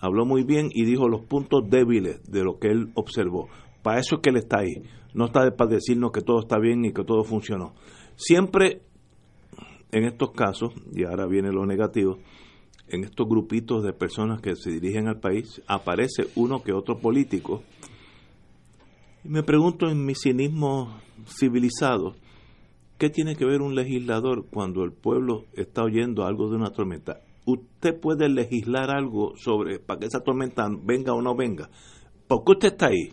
habló 0.00 0.24
muy 0.24 0.44
bien 0.44 0.68
y 0.72 0.84
dijo 0.84 1.08
los 1.08 1.22
puntos 1.22 1.68
débiles 1.68 2.22
de 2.30 2.44
lo 2.44 2.58
que 2.58 2.68
él 2.68 2.90
observó. 2.94 3.48
Para 3.82 4.00
eso 4.00 4.16
es 4.16 4.22
que 4.22 4.30
él 4.30 4.36
está 4.36 4.60
ahí. 4.60 4.82
No 5.14 5.26
está 5.26 5.50
para 5.56 5.70
decirnos 5.70 6.12
que 6.12 6.20
todo 6.20 6.40
está 6.40 6.58
bien 6.58 6.84
y 6.84 6.92
que 6.92 7.04
todo 7.04 7.24
funcionó. 7.24 7.74
Siempre 8.16 8.82
en 9.92 10.04
estos 10.04 10.32
casos, 10.32 10.72
y 10.92 11.04
ahora 11.04 11.26
viene 11.26 11.52
lo 11.52 11.66
negativo, 11.66 12.18
en 12.88 13.04
estos 13.04 13.28
grupitos 13.28 13.84
de 13.84 13.92
personas 13.92 14.40
que 14.40 14.56
se 14.56 14.70
dirigen 14.70 15.06
al 15.08 15.20
país, 15.20 15.62
aparece 15.68 16.26
uno 16.34 16.62
que 16.62 16.72
otro 16.72 16.98
político 16.98 17.62
y 19.24 19.28
me 19.30 19.42
pregunto 19.42 19.88
en 19.88 20.04
mi 20.04 20.14
cinismo 20.14 21.00
civilizado, 21.26 22.14
¿qué 22.98 23.10
tiene 23.10 23.36
que 23.36 23.44
ver 23.44 23.60
un 23.60 23.74
legislador 23.74 24.46
cuando 24.50 24.84
el 24.84 24.92
pueblo 24.92 25.44
está 25.54 25.82
oyendo 25.82 26.24
algo 26.24 26.48
de 26.48 26.56
una 26.56 26.70
tormenta? 26.70 27.20
Usted 27.46 28.00
puede 28.00 28.28
legislar 28.28 28.90
algo 28.90 29.36
sobre 29.36 29.78
para 29.78 30.00
que 30.00 30.06
esa 30.06 30.20
tormenta 30.20 30.66
venga 30.82 31.12
o 31.12 31.20
no 31.20 31.34
venga. 31.34 31.68
¿Por 32.26 32.44
qué 32.44 32.52
usted 32.52 32.68
está 32.68 32.86
ahí? 32.86 33.12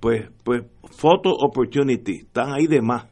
Pues, 0.00 0.28
pues, 0.44 0.64
photo 0.96 1.30
opportunity, 1.30 2.18
están 2.26 2.52
ahí 2.52 2.66
de 2.66 2.82
más. 2.82 3.06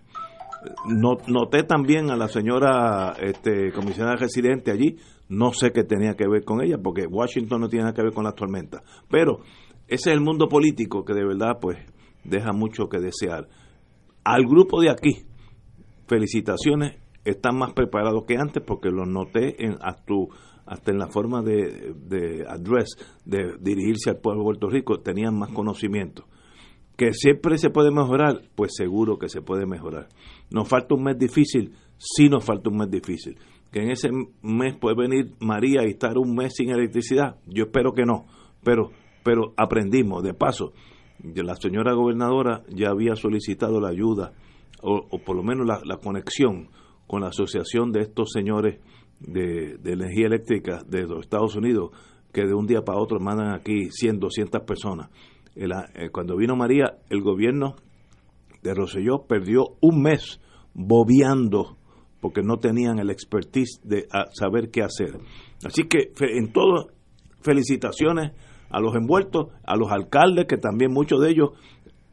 noté 0.87 1.64
también 1.64 2.11
a 2.11 2.16
la 2.16 2.28
señora 2.28 3.14
este, 3.20 3.73
comisionada 3.73 4.16
residente 4.16 4.70
allí, 4.70 4.96
no 5.28 5.52
sé 5.52 5.73
qué 5.73 5.82
tenía 5.82 6.14
que 6.14 6.28
ver 6.28 6.44
con 6.44 6.62
ella, 6.62 6.76
porque 6.82 7.06
Washington 7.06 7.62
no 7.62 7.68
tiene 7.68 7.84
nada 7.84 7.94
que 7.94 8.02
ver 8.02 8.12
con 8.12 8.25
las 8.25 8.34
tormentas. 8.34 8.82
Pero 9.11 9.40
ese 9.88 10.11
es 10.11 10.16
el 10.16 10.20
mundo 10.20 10.46
político 10.49 11.04
que 11.04 11.14
de 11.14 11.25
verdad, 11.25 11.58
pues, 11.61 11.78
deja 12.23 12.52
mucho 12.52 12.88
que 12.88 13.00
desear. 13.00 13.49
Al 14.25 14.44
grupo 14.46 14.80
de 14.80 14.90
aquí, 14.90 15.26
felicitaciones, 16.14 16.94
están 17.25 17.56
más 17.59 17.73
preparados 17.73 18.25
que 18.25 18.37
antes 18.37 18.62
porque 18.64 18.90
los 18.90 19.09
noté 19.09 19.64
en, 19.64 19.76
hasta, 19.80 20.92
en 20.92 20.99
la 20.99 21.09
forma 21.09 21.42
de, 21.42 21.92
de 22.06 22.44
address, 22.49 22.97
de 23.25 23.56
dirigirse 23.61 24.11
al 24.11 24.18
pueblo 24.18 24.42
de 24.42 24.44
Puerto 24.44 24.68
Rico, 24.68 25.00
tenían 25.00 25.37
más 25.37 25.50
conocimiento. 25.50 26.26
Que 26.97 27.12
siempre 27.12 27.59
se 27.59 27.71
puede 27.71 27.90
mejorar, 27.90 28.42
pues 28.54 28.73
seguro 28.76 29.18
que 29.18 29.28
se 29.28 29.42
puede 29.42 29.66
mejorar. 29.66 30.09
Nos 30.50 30.68
falta 30.68 30.94
un 30.94 31.02
mes 31.02 31.18
difícil, 31.18 31.73
sí 31.99 32.28
nos 32.28 32.44
falta 32.44 32.71
un 32.71 32.76
mes 32.76 32.90
difícil. 32.90 33.37
Que 33.73 33.80
en 33.80 33.90
ese 33.90 34.11
mes 34.42 34.76
puede 34.76 34.94
venir 34.94 35.33
María 35.40 35.83
y 35.85 35.90
estar 35.90 36.16
un 36.16 36.37
mes 36.37 36.52
sin 36.54 36.71
electricidad, 36.71 37.38
yo 37.47 37.64
espero 37.64 37.92
que 37.92 38.04
no, 38.04 38.26
pero, 38.62 38.92
pero 39.25 39.52
aprendimos, 39.56 40.23
de 40.23 40.33
paso, 40.33 40.75
la 41.18 41.56
señora 41.56 41.94
gobernadora 41.94 42.62
ya 42.68 42.90
había 42.90 43.16
solicitado 43.16 43.80
la 43.80 43.88
ayuda 43.88 44.33
o, 44.85 45.19
por 45.19 45.37
lo 45.37 45.43
menos 45.43 45.67
la, 45.67 45.97
conexión 45.97 46.69
con 47.07 47.23
la 47.23 47.29
asociación 47.29 47.91
de 47.91 48.00
estos 48.00 48.31
señores 48.33 48.81
de, 49.21 49.79
energía 49.85 50.26
eléctrica 50.26 50.83
de 50.87 51.03
los 51.03 51.21
Estados 51.21 51.57
Unidos 51.57 51.91
que 52.33 52.43
de 52.43 52.55
un 52.55 52.67
día 52.67 52.83
para 52.83 52.99
otro 52.99 53.19
mandan 53.21 53.55
aquí 53.55 53.91
100, 53.91 54.19
200 54.19 54.62
personas. 54.62 55.09
Eh, 55.55 56.11
cuando 56.11 56.37
vino 56.37 56.57
María, 56.57 56.99
el 57.09 57.23
gobierno 57.23 57.76
de 58.62 58.75
Roselló 58.75 59.25
perdió 59.26 59.76
un 59.81 60.03
mes 60.03 60.41
bobeando 60.75 61.76
porque 62.21 62.43
no 62.43 62.57
tenían 62.57 62.99
el 62.99 63.11
expertise 63.11 63.81
de 63.85 64.07
saber 64.33 64.71
qué 64.71 64.83
hacer. 64.83 65.19
Así 65.64 65.85
que 65.85 66.12
en 66.21 66.53
todo, 66.53 66.88
felicitaciones 67.43 68.33
a 68.71 68.81
los 68.81 68.95
envueltos, 68.97 69.49
a 69.64 69.76
los 69.76 69.93
alcaldes, 69.93 70.47
que 70.47 70.57
también 70.57 70.93
muchos 70.93 71.21
de 71.21 71.31
ellos 71.31 71.50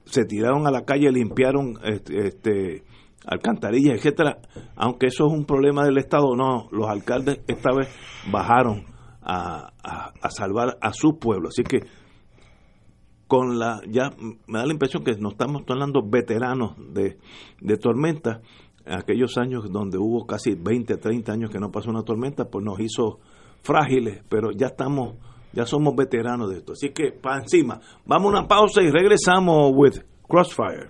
se 0.05 0.25
tiraron 0.25 0.67
a 0.67 0.71
la 0.71 0.83
calle, 0.83 1.11
limpiaron 1.11 1.79
este, 1.83 2.27
este, 2.27 2.83
alcantarillas, 3.25 3.95
etcétera. 3.95 4.39
Aunque 4.75 5.07
eso 5.07 5.27
es 5.27 5.33
un 5.33 5.45
problema 5.45 5.85
del 5.85 5.97
Estado, 5.97 6.35
no, 6.35 6.67
los 6.71 6.89
alcaldes 6.89 7.41
esta 7.47 7.69
vez 7.75 7.87
bajaron 8.31 8.85
a, 9.21 9.71
salvar 10.29 10.77
a 10.81 10.93
su 10.93 11.17
pueblo. 11.19 11.49
Así 11.49 11.63
que 11.63 11.81
con 13.27 13.59
la 13.59 13.81
ya 13.87 14.11
me 14.47 14.59
da 14.59 14.65
la 14.65 14.73
impresión 14.73 15.03
que 15.03 15.13
nos 15.13 15.33
estamos 15.33 15.63
hablando 15.69 16.01
veteranos 16.03 16.75
de, 16.93 17.17
de 17.61 17.77
tormenta. 17.77 18.41
Aquellos 18.85 19.37
años 19.37 19.71
donde 19.71 19.99
hubo 19.99 20.25
casi 20.25 20.55
20, 20.55 20.97
30 20.97 21.31
años 21.31 21.51
que 21.51 21.59
no 21.59 21.71
pasó 21.71 21.91
una 21.91 22.01
tormenta, 22.01 22.45
pues 22.45 22.65
nos 22.65 22.79
hizo 22.79 23.19
frágiles, 23.61 24.23
pero 24.27 24.51
ya 24.51 24.67
estamos, 24.67 25.15
ya 25.53 25.65
somos 25.65 25.95
veteranos 25.95 26.49
de 26.49 26.57
esto. 26.57 26.73
Así 26.73 26.89
que 26.89 27.11
para 27.11 27.41
encima, 27.41 27.79
vamos 28.05 28.33
a 28.33 28.39
una 28.39 28.47
pausa 28.47 28.81
y 28.81 28.89
regresamos 28.89 29.71
with 29.73 29.99
Crossfire. 30.27 30.89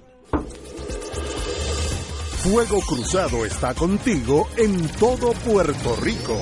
Fuego 2.44 2.80
Cruzado 2.88 3.46
está 3.46 3.74
contigo 3.76 4.48
en 4.58 4.88
todo 5.00 5.32
Puerto 5.46 5.96
Rico. 6.02 6.36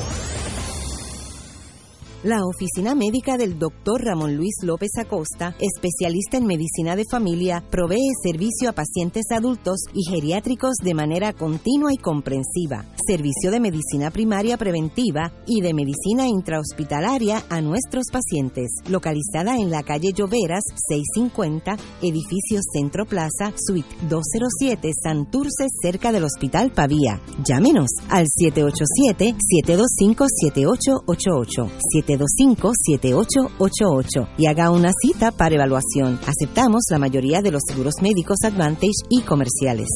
La 2.24 2.44
oficina 2.46 2.96
médica 2.96 3.38
del 3.38 3.58
Dr. 3.58 4.02
Ramón 4.04 4.36
Luis 4.36 4.56
López 4.62 4.92
Acosta, 4.98 5.56
especialista 5.58 6.36
en 6.36 6.48
medicina 6.48 6.98
de 6.98 7.06
familia, 7.10 7.64
provee 7.70 8.12
servicio 8.22 8.70
a 8.70 8.74
pacientes 8.74 9.32
adultos 9.32 9.86
y 9.94 10.04
geriátricos 10.10 10.76
de 10.84 10.94
manera 10.94 11.32
continua 11.32 11.94
y 11.94 11.98
comprensiva, 11.98 12.84
servicio 13.10 13.50
de 13.50 13.60
medicina 13.60 14.12
primaria 14.12 14.56
preventiva 14.56 15.34
y 15.48 15.62
de 15.62 15.74
medicina 15.74 16.28
intrahospitalaria 16.28 17.44
a 17.50 17.60
nuestros 17.60 18.06
pacientes, 18.12 18.70
localizada 18.88 19.58
en 19.58 19.72
la 19.72 19.82
calle 19.82 20.14
Lloveras 20.14 20.64
650, 20.88 21.76
edificio 22.04 22.60
Centro 22.72 23.08
Plaza, 23.08 23.52
suite 23.58 23.90
207, 24.08 24.92
Santurce, 25.02 25.70
cerca 25.82 26.12
del 26.12 26.26
Hospital 26.26 26.72
Pavía. 26.72 27.20
Llámenos 27.44 27.90
al 28.10 28.28
787 28.28 29.36
725 29.40 30.28
7888 30.30 31.68
725-7888 31.90 34.30
y 34.38 34.46
haga 34.46 34.70
una 34.70 34.92
cita 35.02 35.32
para 35.32 35.56
evaluación. 35.56 36.20
Aceptamos 36.28 36.84
la 36.92 37.00
mayoría 37.00 37.42
de 37.42 37.50
los 37.52 37.64
seguros 37.68 37.96
médicos 38.02 38.38
Advantage 38.44 39.02
y 39.10 39.22
comerciales. 39.22 39.88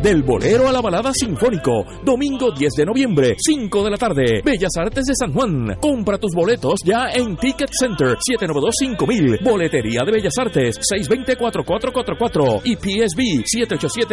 Del 0.05 0.21
bolero 0.21 0.67
a 0.67 0.71
la 0.71 0.81
balada 0.81 1.11
sinfónico. 1.11 1.83
Domingo 2.03 2.51
10 2.51 2.73
de 2.77 2.85
noviembre, 2.85 3.35
5 3.39 3.83
de 3.83 3.89
la 3.89 3.97
tarde. 3.97 4.43
Bellas 4.45 4.77
Artes 4.77 5.05
de 5.05 5.15
San 5.15 5.33
Juan. 5.33 5.77
Compra 5.81 6.19
tus 6.19 6.35
boletos 6.35 6.81
ya 6.85 7.09
en 7.11 7.35
Ticket 7.35 7.71
Center 7.71 8.15
792-5000. 8.15 9.43
Boletería 9.43 10.03
de 10.05 10.11
Bellas 10.11 10.37
Artes 10.37 10.79
620-4444 10.79 12.61
y 12.65 12.75
PSB 12.75 13.43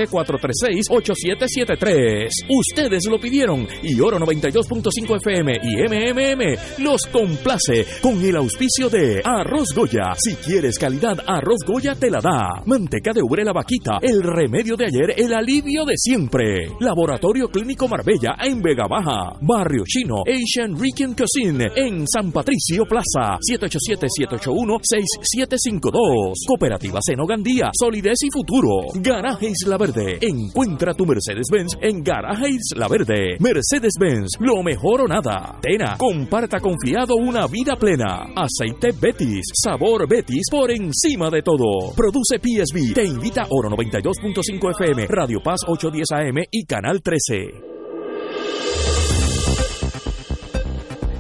787-436-8773. 0.08 2.46
Ustedes 2.48 3.04
lo 3.10 3.20
pidieron 3.20 3.68
y 3.82 4.00
Oro 4.00 4.18
92.5 4.18 5.16
FM 5.16 5.60
y 5.62 5.76
MMM 5.76 6.56
los 6.82 7.06
complace 7.08 7.84
con 8.00 8.18
el 8.24 8.36
auspicio 8.36 8.88
de 8.88 9.20
Arroz 9.22 9.74
Goya. 9.76 10.14
Si 10.16 10.36
quieres 10.36 10.78
calidad, 10.78 11.18
Arroz 11.26 11.60
Goya 11.66 11.94
te 11.94 12.08
la 12.08 12.22
da. 12.22 12.62
Manteca 12.64 13.12
de 13.12 13.20
ubre 13.20 13.44
la 13.44 13.52
vaquita, 13.52 13.98
el 14.00 14.22
remedio 14.22 14.74
de 14.74 14.86
ayer, 14.86 15.12
el 15.18 15.34
alivio 15.34 15.81
de 15.84 15.96
siempre. 15.96 16.68
Laboratorio 16.80 17.48
Clínico 17.48 17.86
Marbella 17.88 18.36
en 18.44 18.60
Vega 18.60 18.86
Baja. 18.88 19.38
Barrio 19.40 19.84
Chino 19.86 20.22
Asian 20.26 20.78
Rican 20.78 21.14
Cuisine 21.14 21.68
en 21.74 22.06
San 22.06 22.30
Patricio 22.32 22.84
Plaza. 22.84 23.38
787-781-6752. 23.50 26.34
Cooperativa 26.46 27.00
Seno 27.02 27.26
Gandía. 27.26 27.70
Solidez 27.72 28.22
y 28.22 28.30
futuro. 28.30 28.88
Garaje 28.94 29.50
Isla 29.50 29.78
Verde. 29.78 30.18
Encuentra 30.20 30.92
tu 30.94 31.06
Mercedes-Benz 31.06 31.78
en 31.80 32.02
Garaje 32.02 32.50
Isla 32.50 32.88
Verde. 32.88 33.38
Mercedes-Benz. 33.40 34.36
Lo 34.40 34.62
mejor 34.62 35.00
o 35.02 35.08
nada. 35.08 35.58
Tena. 35.60 35.96
Comparta 35.98 36.60
confiado 36.60 37.16
una 37.16 37.46
vida 37.46 37.76
plena. 37.76 38.32
Aceite 38.36 38.92
Betis. 38.92 39.44
Sabor 39.54 40.08
Betis 40.08 40.46
por 40.50 40.70
encima 40.70 41.28
de 41.30 41.42
todo. 41.42 41.92
Produce 41.96 42.38
PSB. 42.38 42.94
Te 42.94 43.04
invita 43.04 43.46
Oro 43.50 43.68
92.5 43.70 44.70
FM. 44.70 45.06
Radio 45.08 45.40
Paz 45.42 45.61
810 45.66 46.12
AM 46.12 46.44
y 46.50 46.64
Canal 46.64 47.02
13. 47.02 47.72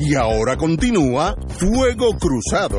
Y 0.00 0.14
ahora 0.14 0.56
continúa 0.56 1.36
Fuego 1.48 2.16
Cruzado. 2.18 2.78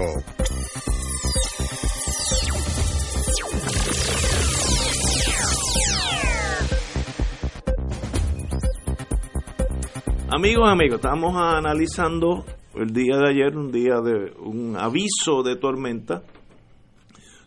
Amigos, 10.35 10.67
amigos, 10.67 10.95
estamos 10.95 11.35
analizando 11.37 12.43
el 12.75 12.91
día 12.91 13.17
de 13.17 13.29
ayer, 13.29 13.55
un 13.55 13.71
día 13.71 14.01
de 14.01 14.33
un 14.39 14.75
aviso 14.75 15.43
de 15.43 15.55
tormenta. 15.55 16.23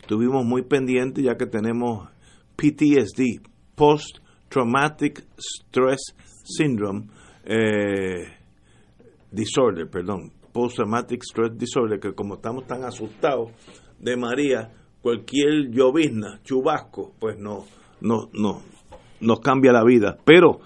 Estuvimos 0.00 0.44
muy 0.44 0.62
pendientes 0.62 1.24
ya 1.24 1.36
que 1.36 1.46
tenemos 1.46 2.08
PTSD, 2.56 3.42
Post 3.76 4.18
Traumatic 4.48 5.24
Stress 5.38 6.14
Syndrome 6.42 7.06
eh, 7.44 8.24
Disorder, 9.30 9.88
perdón, 9.88 10.32
Post 10.52 10.76
Traumatic 10.76 11.22
Stress 11.22 11.56
Disorder, 11.56 12.00
que 12.00 12.14
como 12.14 12.34
estamos 12.34 12.66
tan 12.66 12.84
asustados 12.84 13.50
de 13.98 14.16
María, 14.16 14.72
cualquier 15.02 15.70
llovizna, 15.70 16.40
chubasco, 16.42 17.12
pues 17.20 17.38
no, 17.38 17.64
no, 18.00 18.28
no, 18.32 18.62
nos 19.20 19.40
cambia 19.40 19.72
la 19.72 19.84
vida. 19.84 20.16
Pero, 20.24 20.60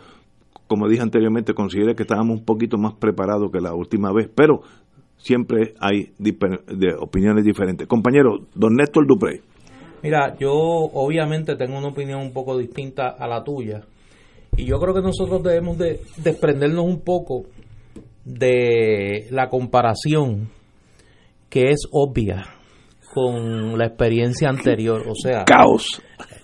como 0.67 0.89
dije 0.89 1.03
anteriormente, 1.03 1.53
consideré 1.53 1.95
que 1.95 2.05
estábamos 2.05 2.39
un 2.39 2.45
poquito 2.45 2.79
más 2.79 2.95
preparados 2.95 3.51
que 3.51 3.61
la 3.61 3.75
última 3.75 4.13
vez, 4.13 4.31
pero 4.35 4.63
siempre 5.17 5.75
hay 5.81 6.13
de 6.19 6.95
opiniones 6.99 7.45
diferentes. 7.45 7.87
Compañero, 7.87 8.47
don 8.55 8.75
Néstor 8.75 9.07
Duprey. 9.07 9.41
Mira, 10.03 10.37
yo 10.39 10.53
obviamente 10.53 11.57
tengo 11.57 11.79
una 11.79 11.89
opinión 11.89 12.21
un 12.21 12.33
poco 12.33 12.57
distinta 12.57 13.09
a 13.19 13.27
la 13.27 13.43
tuya 13.45 13.83
y 14.57 14.65
yo 14.65 14.79
creo 14.79 14.95
que 14.95 15.03
nosotros 15.03 15.43
debemos 15.43 15.79
de 15.79 16.01
desprendernos 16.17 16.85
un 16.85 17.01
poco 17.01 17.45
de 18.25 19.27
la 19.31 19.49
comparación 19.49 20.51
que 21.49 21.71
es 21.71 21.81
obvia 21.91 22.47
con 23.13 23.77
la 23.77 23.87
experiencia 23.87 24.49
anterior, 24.49 25.03
o 25.09 25.15
sea, 25.15 25.45
caos. 25.45 26.01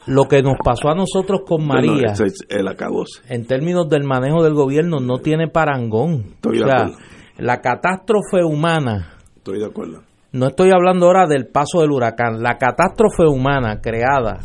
Lo 0.07 0.25
que 0.25 0.42
nos 0.42 0.57
pasó 0.64 0.88
a 0.88 0.95
nosotros 0.95 1.40
con 1.47 1.66
María, 1.66 2.14
no, 2.19 2.25
es 2.25 2.38
el 2.49 2.69
acabos. 2.69 3.23
en 3.29 3.47
términos 3.47 3.88
del 3.88 4.05
manejo 4.05 4.42
del 4.42 4.55
gobierno, 4.55 4.99
no 5.01 5.19
tiene 5.19 5.49
parangón. 5.49 6.35
Estoy 6.35 6.59
o 6.59 6.64
de 6.64 6.71
sea, 6.71 6.87
acuerdo. 6.87 6.99
la 7.38 7.61
catástrofe 7.61 8.45
humana 8.45 9.16
Estoy 9.47 9.61
de 9.61 9.66
acuerdo. 9.66 10.03
No 10.37 10.46
estoy 10.49 10.70
hablando 10.70 11.07
ahora 11.07 11.27
del 11.27 11.46
paso 11.46 11.81
del 11.81 11.90
huracán, 11.90 12.42
la 12.42 12.57
catástrofe 12.59 13.25
humana 13.27 13.81
creada 13.81 14.38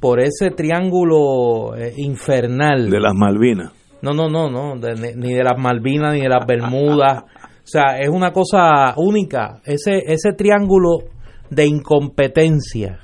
por 0.00 0.20
ese 0.20 0.50
triángulo 0.50 1.74
eh, 1.76 1.92
infernal. 1.96 2.90
De 2.90 3.00
las 3.00 3.14
Malvinas. 3.14 3.72
No, 4.02 4.12
no, 4.12 4.28
no, 4.28 4.50
no, 4.50 4.76
de- 4.78 5.14
ni- 5.16 5.32
de 5.34 5.42
las 5.44 5.58
Malvinas, 5.58 6.12
ni 6.14 6.20
de 6.20 6.28
las 6.28 6.46
Bermudas, 6.46 7.22
O 7.24 7.66
sea, 7.66 7.98
es 7.98 8.10
una 8.10 8.30
cosa 8.32 8.92
única. 8.98 9.60
Ese, 9.64 10.02
ese 10.06 10.34
triángulo 10.34 10.98
de 11.48 11.64
incompetencia, 11.66 13.00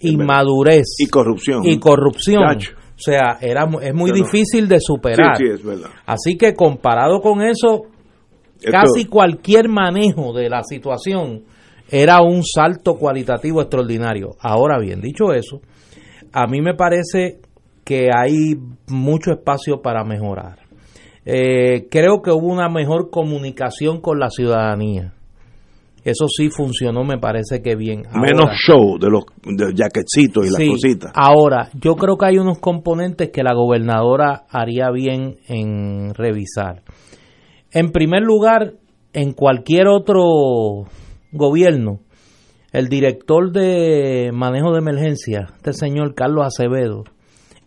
inmadurez 0.00 0.86
y 0.98 1.06
corrupción. 1.08 1.62
y 1.64 1.78
corrupción. 1.78 2.42
O 2.96 2.96
sea, 2.96 3.38
era, 3.40 3.66
es 3.82 3.92
muy 3.94 4.12
Pero- 4.12 4.24
difícil 4.24 4.68
de 4.68 4.78
superar. 4.80 5.36
Sí, 5.36 5.44
sí, 5.46 5.52
es 5.52 5.64
verdad. 5.64 5.90
Así 6.06 6.36
que 6.38 6.54
comparado 6.54 7.20
con 7.20 7.42
eso, 7.42 7.82
Esto- 8.64 8.72
casi 8.72 9.04
cualquier 9.06 9.68
manejo 9.68 10.32
de 10.32 10.48
la 10.48 10.62
situación 10.62 11.42
era 11.90 12.20
un 12.22 12.42
salto 12.42 12.94
cualitativo 12.94 13.60
extraordinario. 13.60 14.30
Ahora 14.40 14.78
bien, 14.78 15.00
dicho 15.00 15.32
eso, 15.32 15.60
a 16.32 16.46
mí 16.46 16.60
me 16.60 16.74
parece 16.74 17.40
que 17.84 18.08
hay 18.16 18.54
mucho 18.88 19.32
espacio 19.32 19.82
para 19.82 20.04
mejorar. 20.04 20.58
Eh, 21.26 21.86
creo 21.90 22.20
que 22.22 22.30
hubo 22.30 22.48
una 22.48 22.68
mejor 22.68 23.10
comunicación 23.10 24.00
con 24.00 24.18
la 24.18 24.30
ciudadanía. 24.30 25.12
Eso 26.04 26.26
sí 26.28 26.50
funcionó, 26.50 27.02
me 27.02 27.16
parece 27.16 27.62
que 27.62 27.76
bien. 27.76 28.02
menos 28.12 28.42
Ahora- 28.42 28.56
show 28.56 28.98
de 28.98 29.08
los 29.08 29.24
de 29.42 29.72
jaquecitos 29.74 30.46
y 30.46 30.50
las 30.50 30.68
cositas. 30.68 31.12
Ahora, 31.14 31.70
yo 31.80 31.96
creo 31.96 32.18
que 32.18 32.26
hay 32.26 32.36
unos 32.36 32.58
componentes 32.58 33.30
que 33.30 33.42
la 33.42 33.54
gobernadora 33.54 34.44
haría 34.50 34.90
bien 34.90 35.38
en 35.48 36.12
revisar. 36.12 36.82
En 37.74 37.90
primer 37.90 38.22
lugar, 38.22 38.74
en 39.12 39.32
cualquier 39.32 39.88
otro 39.88 40.84
gobierno, 41.32 41.98
el 42.70 42.88
director 42.88 43.50
de 43.50 44.30
manejo 44.32 44.72
de 44.72 44.78
emergencia, 44.78 45.48
este 45.56 45.72
señor 45.72 46.14
Carlos 46.14 46.46
Acevedo, 46.46 47.02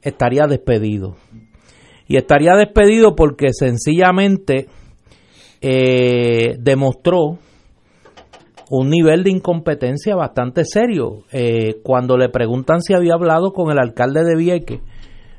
estaría 0.01 0.47
despedido. 0.47 1.17
Y 2.07 2.15
estaría 2.15 2.55
despedido 2.55 3.17
porque 3.17 3.47
sencillamente 3.51 4.67
eh, 5.59 6.55
demostró 6.57 7.39
un 8.69 8.89
nivel 8.89 9.25
de 9.25 9.31
incompetencia 9.31 10.15
bastante 10.15 10.63
serio. 10.63 11.25
Eh, 11.33 11.81
cuando 11.83 12.17
le 12.17 12.29
preguntan 12.29 12.81
si 12.81 12.93
había 12.93 13.15
hablado 13.15 13.51
con 13.51 13.71
el 13.71 13.77
alcalde 13.77 14.23
de 14.23 14.37
Vieques, 14.37 14.79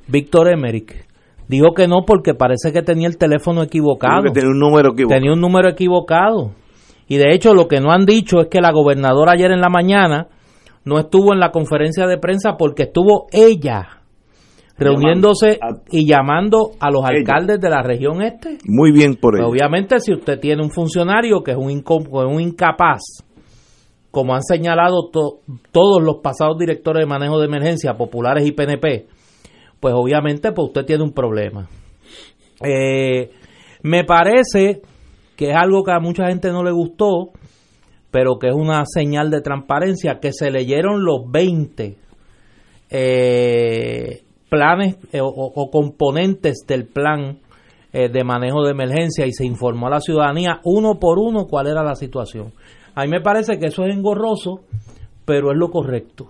Víctor 0.09 0.53
Emerick, 0.53 1.08
dijo 1.49 1.73
que 1.75 1.89
no 1.89 2.05
porque 2.07 2.35
parece 2.35 2.73
que 2.73 2.83
tenía 2.83 3.09
el 3.09 3.17
teléfono 3.19 3.63
equivocado. 3.63 4.23
Que 4.23 4.31
tiene 4.31 4.51
un 4.51 4.59
número 4.59 4.93
equivocado. 4.93 5.19
Tenía 5.21 5.33
un 5.33 5.41
número 5.41 5.69
equivocado. 5.69 6.53
Y 7.09 7.17
de 7.17 7.33
hecho 7.35 7.55
lo 7.55 7.67
que 7.69 7.81
no 7.81 7.91
han 7.91 8.05
dicho 8.05 8.41
es 8.41 8.49
que 8.49 8.61
la 8.61 8.71
gobernadora 8.73 9.33
ayer 9.33 9.51
en 9.51 9.61
la 9.61 9.71
mañana 9.71 10.29
no 10.85 10.99
estuvo 10.99 11.33
en 11.33 11.41
la 11.41 11.51
conferencia 11.51 12.07
de 12.07 12.19
prensa 12.19 12.57
porque 12.59 12.85
estuvo 12.85 13.27
ella 13.33 13.89
reuniéndose 14.77 15.59
Llamando 15.59 15.83
y 15.91 16.07
llamando 16.07 16.71
a 16.79 16.91
los 16.91 17.03
Ella. 17.03 17.19
alcaldes 17.19 17.61
de 17.61 17.69
la 17.71 17.83
región 17.83 18.23
este. 18.23 18.59
Muy 18.67 18.93
bien 18.93 19.17
por 19.17 19.37
ello. 19.37 19.49
obviamente, 19.49 19.99
si 20.01 20.13
usted 20.13 20.39
tiene 20.39 20.63
un 20.63 20.71
funcionario 20.71 21.43
que 21.43 21.51
es 21.53 21.57
un, 21.57 21.83
un 21.85 22.41
incapaz, 22.41 23.01
como 24.11 24.35
han 24.35 24.43
señalado 24.43 25.09
to- 25.13 25.41
todos 25.73 26.03
los 26.03 26.19
pasados 26.23 26.59
directores 26.59 27.01
de 27.03 27.07
manejo 27.07 27.39
de 27.41 27.47
emergencia, 27.47 27.95
populares 27.97 28.47
y 28.47 28.53
PNP, 28.53 29.07
pues 29.81 29.95
obviamente 29.97 30.53
pues 30.53 30.69
usted 30.69 30.85
tiene 30.85 31.05
un 31.05 31.13
problema. 31.13 31.69
Eh, 32.65 33.31
me 33.83 34.05
parece 34.05 34.83
que 35.37 35.51
es 35.51 35.57
algo 35.57 35.85
que 35.85 35.93
a 35.93 36.01
mucha 36.01 36.29
gente 36.29 36.51
no 36.51 36.65
le 36.65 36.73
gustó, 36.73 37.31
pero 38.11 38.39
que 38.39 38.49
es 38.49 38.55
una 38.55 38.85
señal 38.87 39.31
de 39.31 39.41
transparencia, 39.41 40.19
que 40.21 40.33
se 40.33 40.51
leyeron 40.51 41.05
los 41.05 41.31
20 41.31 41.97
eh, 42.91 44.23
planes 44.49 44.97
eh, 45.13 45.21
o, 45.23 45.71
componentes 45.71 46.65
del 46.67 46.87
plan 46.87 47.39
de 47.91 48.23
manejo 48.23 48.63
de 48.65 48.73
emergencia 48.73 49.27
y 49.27 49.33
se 49.33 49.47
informó 49.47 49.87
a 49.87 49.91
la 49.91 50.01
ciudadanía 50.01 50.61
uno 50.63 51.01
por 51.01 51.19
uno 51.19 51.47
cuál 51.47 51.69
era 51.69 51.83
la 51.83 51.95
situación. 51.95 52.53
A 52.95 53.03
mí 53.03 53.09
me 53.09 53.23
parece 53.23 53.59
que 53.59 53.67
eso 53.67 53.85
es 53.87 53.95
engorroso, 53.95 54.61
pero 55.25 55.51
es 55.51 55.57
lo 55.57 55.71
correcto. 55.71 56.27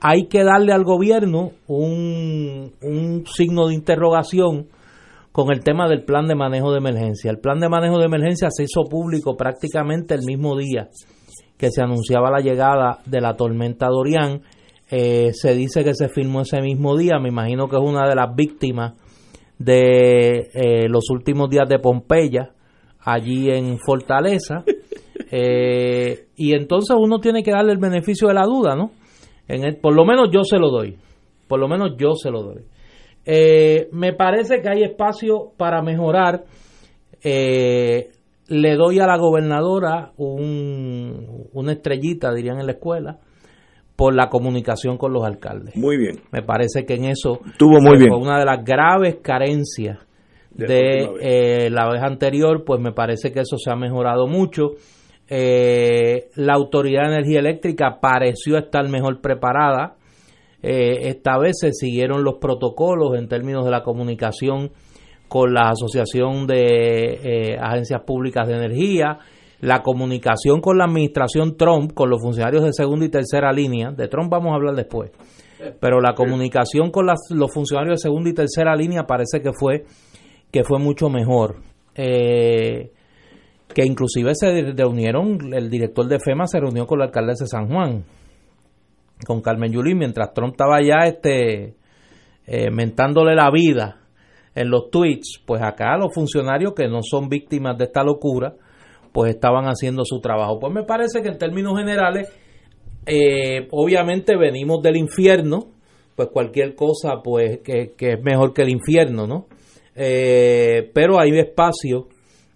Hay 0.00 0.26
que 0.28 0.44
darle 0.44 0.72
al 0.72 0.84
gobierno 0.84 1.52
un, 1.66 2.72
un 2.82 3.24
signo 3.26 3.68
de 3.68 3.74
interrogación 3.74 4.68
con 5.32 5.52
el 5.52 5.62
tema 5.62 5.88
del 5.88 6.04
plan 6.04 6.26
de 6.26 6.34
manejo 6.34 6.72
de 6.72 6.78
emergencia. 6.78 7.30
El 7.30 7.38
plan 7.38 7.60
de 7.60 7.68
manejo 7.68 7.98
de 7.98 8.06
emergencia 8.06 8.48
se 8.50 8.64
hizo 8.64 8.84
público 8.88 9.36
prácticamente 9.36 10.14
el 10.14 10.22
mismo 10.26 10.56
día 10.56 10.88
que 11.60 11.70
se 11.70 11.82
anunciaba 11.82 12.30
la 12.30 12.40
llegada 12.40 13.00
de 13.04 13.20
la 13.20 13.36
tormenta 13.36 13.86
Dorian. 13.88 14.40
Eh, 14.90 15.32
se 15.34 15.54
dice 15.54 15.84
que 15.84 15.94
se 15.94 16.08
filmó 16.08 16.40
ese 16.40 16.60
mismo 16.62 16.96
día, 16.96 17.18
me 17.20 17.28
imagino 17.28 17.68
que 17.68 17.76
es 17.76 17.82
una 17.82 18.08
de 18.08 18.14
las 18.14 18.34
víctimas 18.34 18.94
de 19.58 20.48
eh, 20.54 20.88
los 20.88 21.10
últimos 21.10 21.50
días 21.50 21.68
de 21.68 21.78
Pompeya, 21.78 22.52
allí 23.00 23.50
en 23.50 23.78
Fortaleza. 23.78 24.64
Eh, 25.32 26.26
y 26.34 26.54
entonces 26.54 26.96
uno 26.98 27.20
tiene 27.20 27.44
que 27.44 27.52
darle 27.52 27.70
el 27.70 27.78
beneficio 27.78 28.26
de 28.26 28.34
la 28.34 28.46
duda, 28.46 28.74
¿no? 28.74 28.90
En 29.54 29.64
el- 29.64 29.76
por 29.76 29.94
lo 29.94 30.04
menos 30.04 30.28
yo 30.32 30.44
se 30.44 30.58
lo 30.58 30.70
doy. 30.70 30.96
Por 31.48 31.58
lo 31.60 31.68
menos 31.68 31.96
yo 31.98 32.14
se 32.14 32.30
lo 32.30 32.42
doy. 32.42 32.62
Eh, 33.24 33.88
me 33.92 34.12
parece 34.14 34.60
que 34.62 34.68
hay 34.68 34.82
espacio 34.82 35.52
para 35.56 35.82
mejorar. 35.82 36.44
Eh, 37.22 38.08
le 38.48 38.74
doy 38.76 38.98
a 38.98 39.06
la 39.06 39.16
gobernadora 39.18 40.12
un, 40.16 41.46
una 41.52 41.72
estrellita, 41.72 42.32
dirían 42.32 42.58
en 42.60 42.66
la 42.66 42.72
escuela, 42.72 43.18
por 43.94 44.14
la 44.14 44.28
comunicación 44.28 44.96
con 44.96 45.12
los 45.12 45.24
alcaldes. 45.24 45.76
Muy 45.76 45.96
bien. 45.98 46.20
Me 46.32 46.42
parece 46.42 46.84
que 46.86 46.94
en 46.94 47.04
eso 47.06 47.40
Estuvo 47.46 47.78
muy 47.80 47.98
bien. 47.98 48.12
una 48.12 48.38
de 48.38 48.46
las 48.46 48.64
graves 48.64 49.16
carencias 49.22 49.98
De 50.50 50.66
de, 50.66 50.80
la 51.02 51.10
vez. 51.12 51.20
eh, 51.22 51.70
la 51.70 51.88
vez 51.92 52.02
anterior, 52.02 52.64
pues 52.64 52.80
me 52.80 52.92
parece 52.92 53.30
que 53.32 53.40
eso 53.40 53.56
se 53.58 53.70
ha 53.70 53.76
mejorado 53.76 54.26
mucho. 54.26 54.70
Eh, 55.30 56.28
la 56.34 56.54
Autoridad 56.54 57.02
de 57.04 57.14
Energía 57.14 57.38
Eléctrica 57.38 57.98
pareció 58.00 58.58
estar 58.58 58.88
mejor 58.88 59.20
preparada. 59.20 59.94
Eh, 60.62 61.08
esta 61.08 61.38
vez 61.38 61.56
se 61.60 61.72
siguieron 61.72 62.24
los 62.24 62.34
protocolos 62.40 63.16
en 63.16 63.28
términos 63.28 63.64
de 63.64 63.70
la 63.70 63.82
comunicación 63.82 64.72
con 65.28 65.54
la 65.54 65.70
Asociación 65.70 66.46
de 66.48 67.20
eh, 67.22 67.56
Agencias 67.58 68.02
Públicas 68.04 68.46
de 68.48 68.54
Energía, 68.56 69.18
la 69.60 69.82
comunicación 69.82 70.60
con 70.60 70.76
la 70.78 70.84
administración 70.86 71.56
Trump, 71.56 71.92
con 71.94 72.10
los 72.10 72.20
funcionarios 72.20 72.64
de 72.64 72.72
segunda 72.72 73.06
y 73.06 73.10
tercera 73.10 73.52
línea. 73.52 73.92
De 73.92 74.08
Trump 74.08 74.30
vamos 74.30 74.52
a 74.52 74.56
hablar 74.56 74.74
después. 74.74 75.12
Pero 75.78 76.00
la 76.00 76.14
comunicación 76.14 76.90
con 76.90 77.06
las- 77.06 77.28
los 77.30 77.52
funcionarios 77.52 77.96
de 77.96 78.08
segunda 78.08 78.30
y 78.30 78.34
tercera 78.34 78.74
línea 78.74 79.04
parece 79.06 79.40
que 79.42 79.52
fue 79.52 79.84
que 80.50 80.64
fue 80.64 80.78
mucho 80.80 81.08
mejor. 81.10 81.56
Eh, 81.94 82.90
que 83.74 83.84
inclusive 83.84 84.34
se 84.34 84.72
reunieron, 84.72 85.52
el 85.52 85.70
director 85.70 86.06
de 86.06 86.18
FEMA 86.18 86.46
se 86.46 86.60
reunió 86.60 86.86
con 86.86 86.98
la 86.98 87.06
alcaldesa 87.06 87.44
de 87.44 87.48
San 87.48 87.68
Juan, 87.68 88.04
con 89.26 89.40
Carmen 89.40 89.72
Yulín, 89.72 89.98
mientras 89.98 90.32
Trump 90.32 90.52
estaba 90.52 90.76
allá 90.76 91.06
este, 91.06 91.74
eh, 92.46 92.70
mentándole 92.70 93.34
la 93.34 93.50
vida 93.50 94.00
en 94.54 94.70
los 94.70 94.90
tweets, 94.90 95.40
pues 95.46 95.62
acá 95.62 95.96
los 95.96 96.12
funcionarios 96.12 96.74
que 96.74 96.88
no 96.88 97.00
son 97.02 97.28
víctimas 97.28 97.78
de 97.78 97.84
esta 97.84 98.02
locura, 98.02 98.54
pues 99.12 99.34
estaban 99.34 99.66
haciendo 99.66 100.04
su 100.04 100.20
trabajo. 100.20 100.58
Pues 100.58 100.72
me 100.72 100.84
parece 100.84 101.22
que 101.22 101.28
en 101.28 101.38
términos 101.38 101.78
generales, 101.78 102.28
eh, 103.06 103.68
obviamente 103.70 104.36
venimos 104.36 104.82
del 104.82 104.96
infierno, 104.96 105.68
pues 106.16 106.28
cualquier 106.32 106.74
cosa 106.74 107.22
pues 107.22 107.60
que, 107.64 107.92
que 107.96 108.12
es 108.14 108.22
mejor 108.22 108.52
que 108.52 108.62
el 108.62 108.70
infierno, 108.70 109.26
¿no? 109.26 109.46
Eh, 109.94 110.90
pero 110.94 111.20
hay 111.20 111.30
espacio 111.38 112.08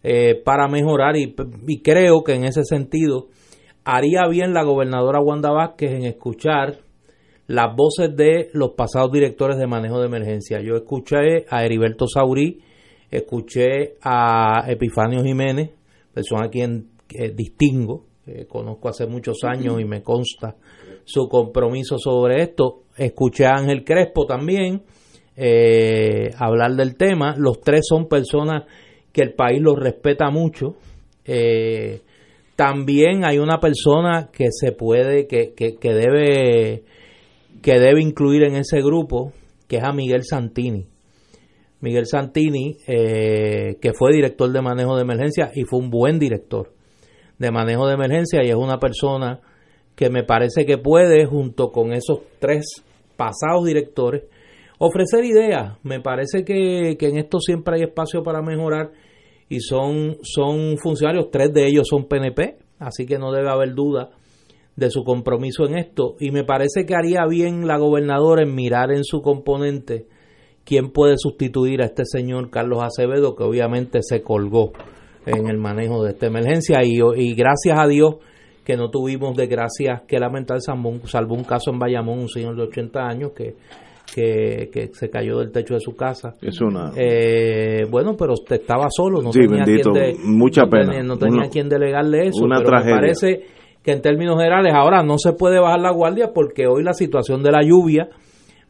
eh, 0.04 0.34
para 0.44 0.68
mejorar 0.68 1.16
y, 1.16 1.34
y 1.66 1.80
creo 1.80 2.22
que 2.22 2.34
en 2.34 2.44
ese 2.44 2.62
sentido 2.62 3.28
haría 3.84 4.28
bien 4.28 4.52
la 4.52 4.62
gobernadora 4.62 5.20
Wanda 5.20 5.50
Vázquez 5.50 5.92
en 5.92 6.04
escuchar 6.04 6.78
las 7.46 7.74
voces 7.74 8.14
de 8.14 8.50
los 8.52 8.72
pasados 8.72 9.10
directores 9.12 9.58
de 9.58 9.66
manejo 9.66 10.00
de 10.00 10.06
emergencia. 10.06 10.60
Yo 10.60 10.76
escuché 10.76 11.46
a 11.48 11.64
Heriberto 11.64 12.06
Saurí, 12.06 12.60
escuché 13.10 13.94
a 14.02 14.64
Epifanio 14.68 15.22
Jiménez, 15.22 15.70
persona 16.12 16.46
a 16.46 16.50
quien 16.50 16.90
eh, 17.10 17.32
distingo, 17.34 18.04
que 18.24 18.46
conozco 18.46 18.88
hace 18.88 19.06
muchos 19.06 19.38
años 19.44 19.80
y 19.80 19.84
me 19.84 20.02
consta 20.02 20.56
su 21.04 21.28
compromiso 21.28 21.98
sobre 21.98 22.42
esto. 22.42 22.82
Escuché 22.96 23.46
a 23.46 23.56
Ángel 23.56 23.84
Crespo 23.84 24.26
también 24.26 24.82
eh, 25.36 26.30
hablar 26.38 26.72
del 26.74 26.96
tema. 26.96 27.34
Los 27.36 27.60
tres 27.60 27.86
son 27.88 28.08
personas 28.08 28.64
que 29.14 29.22
el 29.22 29.33
país 29.33 29.62
los 29.62 29.79
respeta 29.79 30.29
mucho. 30.31 30.74
Eh, 31.24 32.03
también 32.57 33.24
hay 33.24 33.38
una 33.38 33.61
persona 33.61 34.29
que 34.31 34.48
se 34.50 34.72
puede, 34.72 35.27
que, 35.27 35.55
que, 35.55 35.77
que 35.77 35.94
debe 35.94 36.83
que 37.62 37.81
debe 37.81 38.03
incluir 38.03 38.42
en 38.42 38.57
ese 38.57 38.83
grupo, 38.83 39.33
que 39.68 39.77
es 39.77 39.85
a 39.85 39.92
Miguel 39.92 40.24
Santini. 40.24 40.87
Miguel 41.81 42.07
Santini, 42.07 42.77
eh, 42.87 43.77
que 43.81 43.94
fue 43.94 44.12
director 44.12 44.53
de 44.53 44.61
manejo 44.61 44.96
de 44.96 45.03
emergencia 45.03 45.50
y 45.55 45.64
fue 45.64 45.79
un 45.79 45.88
buen 45.88 46.18
director 46.18 46.72
de 47.38 47.50
manejo 47.50 47.87
de 47.87 47.94
emergencia 47.94 48.44
y 48.44 48.48
es 48.48 48.55
una 48.55 48.79
persona 48.79 49.40
que 49.94 50.11
me 50.11 50.24
parece 50.24 50.66
que 50.66 50.77
puede, 50.77 51.24
junto 51.24 51.70
con 51.70 51.92
esos 51.92 52.18
tres 52.38 52.66
pasados 53.16 53.64
directores, 53.64 54.24
ofrecer 54.79 55.24
ideas. 55.24 55.79
Me 55.83 56.00
parece 56.00 56.44
que, 56.44 56.96
que 56.98 57.07
en 57.07 57.16
esto 57.16 57.38
siempre 57.38 57.77
hay 57.77 57.85
espacio 57.85 58.22
para 58.22 58.42
mejorar 58.42 58.90
y 59.48 59.61
son, 59.61 60.16
son 60.22 60.78
funcionarios, 60.78 61.30
tres 61.30 61.52
de 61.52 61.66
ellos 61.66 61.87
son 61.88 62.07
PNP, 62.07 62.59
así 62.78 63.07
que 63.07 63.18
no 63.18 63.33
debe 63.33 63.50
haber 63.50 63.74
duda 63.74 64.11
de 64.76 64.90
su 64.90 65.04
compromiso 65.04 65.66
en 65.66 65.76
esto. 65.76 66.16
Y 66.18 66.30
me 66.30 66.44
parece 66.44 66.85
que 66.87 66.94
haría 66.94 67.26
bien 67.26 67.66
la 67.66 67.78
gobernadora 67.78 68.42
en 68.42 68.54
mirar 68.54 68.90
en 68.90 69.04
su 69.04 69.22
componente 69.22 70.07
quién 70.64 70.90
puede 70.90 71.14
sustituir 71.18 71.83
a 71.83 71.87
este 71.87 72.04
señor 72.04 72.50
Carlos 72.50 72.83
Acevedo, 72.83 73.37
que 73.37 73.44
obviamente 73.44 74.00
se 74.02 74.22
colgó 74.22 74.72
en 75.26 75.48
el 75.48 75.59
manejo 75.59 76.02
de 76.02 76.12
esta 76.12 76.26
emergencia. 76.26 76.83
Y, 76.83 76.98
y 77.16 77.35
gracias 77.35 77.78
a 77.78 77.87
Dios 77.87 78.16
que 78.64 78.76
no 78.76 78.90
tuvimos 78.90 79.37
desgracias 79.37 80.02
que 80.09 80.18
lamentar, 80.18 80.59
salvo 80.61 81.35
un 81.35 81.44
caso 81.44 81.70
en 81.70 81.78
Bayamón, 81.78 82.18
un 82.20 82.28
señor 82.28 82.57
de 82.57 82.62
80 82.62 83.07
años 83.07 83.33
que 83.33 83.57
que, 84.12 84.90
se 84.92 85.10
cayó 85.10 85.38
del 85.38 85.52
techo 85.52 85.74
de 85.74 85.80
su 85.80 85.94
casa. 85.94 86.34
Es 86.40 86.60
una... 86.60 86.92
Eh, 86.96 87.84
bueno, 87.90 88.16
pero 88.16 88.32
usted 88.34 88.56
estaba 88.56 88.86
solo, 88.90 89.22
no 89.22 89.30
tenía 89.30 89.64
quien 89.64 90.16
mucha 90.24 90.66
pena. 90.66 91.02
no 91.02 91.16
tenía 91.16 91.48
quien 91.48 91.68
delegarle 91.68 92.28
eso. 92.28 92.44
Una 92.44 92.58
pero 92.58 92.84
me 92.84 92.90
parece 92.90 93.42
que 93.82 93.92
en 93.92 94.00
términos 94.00 94.36
generales 94.36 94.72
ahora 94.74 95.02
no 95.02 95.18
se 95.18 95.32
puede 95.32 95.60
bajar 95.60 95.80
la 95.80 95.92
guardia 95.92 96.32
porque 96.32 96.66
hoy 96.66 96.82
la 96.82 96.94
situación 96.94 97.42
de 97.42 97.52
la 97.52 97.62
lluvia 97.62 98.08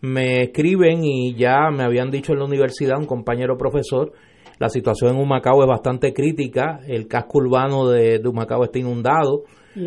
me 0.01 0.43
escriben 0.43 1.05
y 1.05 1.35
ya 1.35 1.71
me 1.71 1.85
habían 1.85 2.11
dicho 2.11 2.33
en 2.33 2.41
la 2.41 2.45
universidad 2.45 2.99
un 2.99 3.07
compañero 3.07 3.57
profesor 3.57 4.13
la 4.59 4.69
situación 4.69 5.15
en 5.15 5.21
Humacao 5.21 5.63
es 5.63 5.69
bastante 5.69 6.13
crítica, 6.13 6.81
el 6.87 7.09
casco 7.09 7.39
urbano 7.39 7.89
de, 7.89 8.19
de 8.19 8.29
Humacao 8.29 8.65
está 8.65 8.79
inundado, 8.79 9.45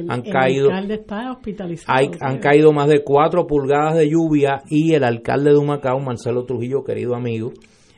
han 0.10 0.22
caído 0.22 0.70
han 0.72 2.40
caído 2.40 2.74
más 2.74 2.88
de 2.90 3.04
cuatro 3.04 3.48
pulgadas 3.48 3.96
de 3.96 4.10
lluvia 4.10 4.62
y 4.70 4.94
el 4.94 5.04
alcalde 5.04 5.52
de 5.52 5.58
Humacao, 5.58 6.00
Marcelo 6.00 6.46
Trujillo, 6.46 6.84
querido 6.84 7.16
amigo, 7.16 7.54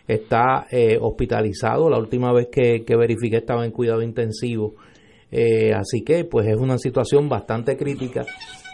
está 0.08 0.68
eh, 0.72 0.98
hospitalizado. 1.00 1.90
La 1.90 1.98
última 1.98 2.34
vez 2.34 2.48
que, 2.52 2.84
verifiqué 2.96 3.38
estaba 3.38 3.66
en 3.66 3.72
cuidado 3.72 4.02
intensivo. 4.02 4.76
Eh, 5.32 5.74
así 5.74 6.04
que 6.04 6.26
pues 6.26 6.48
es 6.48 6.58
una 6.58 6.78
situación 6.78 7.30
bastante 7.30 7.78
crítica 7.78 8.26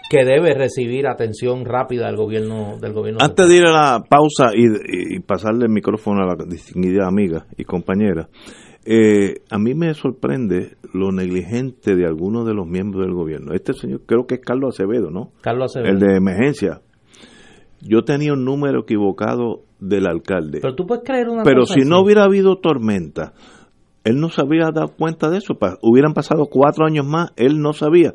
que 0.10 0.24
debe 0.24 0.54
recibir 0.54 1.08
atención 1.08 1.66
rápida 1.66 2.06
del 2.06 2.16
gobierno 2.16 2.78
del 2.80 2.94
gobierno 2.94 3.20
antes 3.22 3.50
de 3.50 3.58
ir 3.58 3.66
a 3.66 3.72
la 3.72 4.04
pausa 4.08 4.52
y, 4.56 5.16
y 5.16 5.20
pasarle 5.20 5.66
el 5.66 5.72
micrófono 5.72 6.22
a 6.22 6.28
la 6.28 6.46
distinguida 6.48 7.08
amiga 7.08 7.48
y 7.58 7.66
compañera 7.66 8.30
eh, 8.86 9.42
a 9.50 9.58
mí 9.58 9.74
me 9.74 9.94
sorprende 9.96 10.78
lo 10.94 11.12
negligente 11.12 11.96
de 11.96 12.06
algunos 12.06 12.46
de 12.46 12.54
los 12.54 12.68
miembros 12.68 13.06
del 13.06 13.16
gobierno. 13.16 13.54
Este 13.54 13.74
señor, 13.74 14.02
creo 14.06 14.28
que 14.28 14.36
es 14.36 14.42
Carlos 14.42 14.76
Acevedo, 14.76 15.10
¿no? 15.10 15.32
Carlos 15.42 15.72
Acevedo. 15.72 15.92
El 15.92 16.00
de 16.00 16.16
emergencia. 16.16 16.82
Yo 17.82 18.04
tenía 18.04 18.34
un 18.34 18.46
número 18.46 18.82
equivocado 18.82 19.64
del 19.80 20.08
alcalde. 20.08 20.60
Pero 20.62 20.76
tú 20.76 20.86
puedes 20.86 21.04
creer 21.04 21.30
una 21.30 21.44
Pero 21.44 21.66
si 21.66 21.82
no 21.82 22.00
hubiera 22.00 22.24
habido 22.24 22.58
tormenta, 22.58 23.34
él 24.04 24.20
no 24.20 24.30
se 24.30 24.42
había 24.42 24.72
dado 24.72 24.90
cuenta 24.96 25.30
de 25.30 25.40
eso. 25.40 25.58
Hubieran 25.82 26.14
pasado 26.14 26.46
cuatro 26.46 26.86
años 26.86 27.06
más, 27.06 27.32
él 27.36 27.60
no 27.60 27.74
sabía 27.74 28.14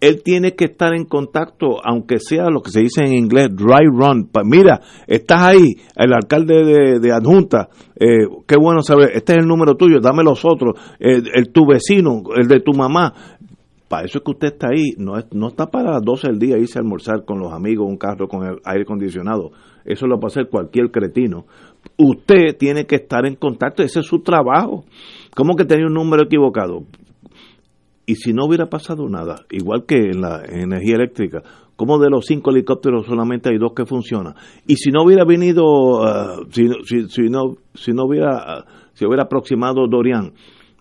él 0.00 0.22
tiene 0.22 0.54
que 0.54 0.64
estar 0.64 0.94
en 0.94 1.04
contacto, 1.04 1.76
aunque 1.84 2.18
sea 2.18 2.48
lo 2.50 2.62
que 2.62 2.70
se 2.70 2.80
dice 2.80 3.04
en 3.04 3.12
inglés, 3.12 3.48
dry 3.54 3.86
run. 3.86 4.30
Mira, 4.44 4.80
estás 5.06 5.42
ahí, 5.42 5.74
el 5.94 6.12
alcalde 6.12 6.98
de, 6.98 7.12
adjunta, 7.12 7.68
eh, 7.96 8.26
qué 8.46 8.56
bueno 8.58 8.80
saber, 8.82 9.10
este 9.14 9.32
es 9.32 9.38
el 9.40 9.46
número 9.46 9.76
tuyo, 9.76 10.00
dame 10.00 10.24
los 10.24 10.44
otros, 10.44 10.74
el, 10.98 11.50
tu 11.52 11.66
vecino, 11.66 12.22
el 12.34 12.48
de 12.48 12.60
tu 12.60 12.72
mamá. 12.72 13.12
Para 13.88 14.06
eso 14.06 14.18
es 14.18 14.24
que 14.24 14.30
usted 14.30 14.48
está 14.52 14.68
ahí, 14.68 14.94
no, 14.96 15.14
no 15.32 15.48
está 15.48 15.66
para 15.66 15.90
las 15.90 16.02
12 16.02 16.28
del 16.28 16.38
día 16.38 16.56
irse 16.56 16.78
a 16.78 16.82
almorzar 16.82 17.24
con 17.24 17.40
los 17.40 17.52
amigos, 17.52 17.88
un 17.88 17.96
carro 17.96 18.28
con 18.28 18.46
el 18.46 18.58
aire 18.64 18.82
acondicionado. 18.82 19.50
Eso 19.84 20.06
lo 20.06 20.20
puede 20.20 20.32
hacer 20.32 20.48
cualquier 20.48 20.90
cretino. 20.92 21.46
Usted 21.96 22.56
tiene 22.56 22.86
que 22.86 22.96
estar 22.96 23.26
en 23.26 23.34
contacto, 23.34 23.82
ese 23.82 24.00
es 24.00 24.06
su 24.06 24.20
trabajo. 24.20 24.84
¿Cómo 25.34 25.56
que 25.56 25.64
tenía 25.64 25.86
un 25.86 25.94
número 25.94 26.22
equivocado? 26.22 26.84
Y 28.10 28.16
si 28.16 28.32
no 28.32 28.46
hubiera 28.46 28.66
pasado 28.66 29.08
nada, 29.08 29.44
igual 29.52 29.84
que 29.86 29.94
en 29.94 30.20
la 30.20 30.42
energía 30.44 30.96
eléctrica, 30.96 31.44
como 31.76 31.96
de 32.00 32.10
los 32.10 32.26
cinco 32.26 32.50
helicópteros 32.50 33.06
solamente 33.06 33.50
hay 33.50 33.58
dos 33.58 33.72
que 33.72 33.86
funcionan. 33.86 34.34
Y 34.66 34.74
si 34.78 34.90
no 34.90 35.04
hubiera 35.04 35.24
venido, 35.24 35.62
uh, 35.62 36.44
si, 36.50 36.66
si, 37.08 37.28
no, 37.28 37.54
si 37.72 37.92
no 37.92 38.06
hubiera, 38.06 38.32
uh, 38.32 38.70
si 38.94 39.06
hubiera 39.06 39.22
aproximado 39.26 39.86
Dorian, 39.88 40.32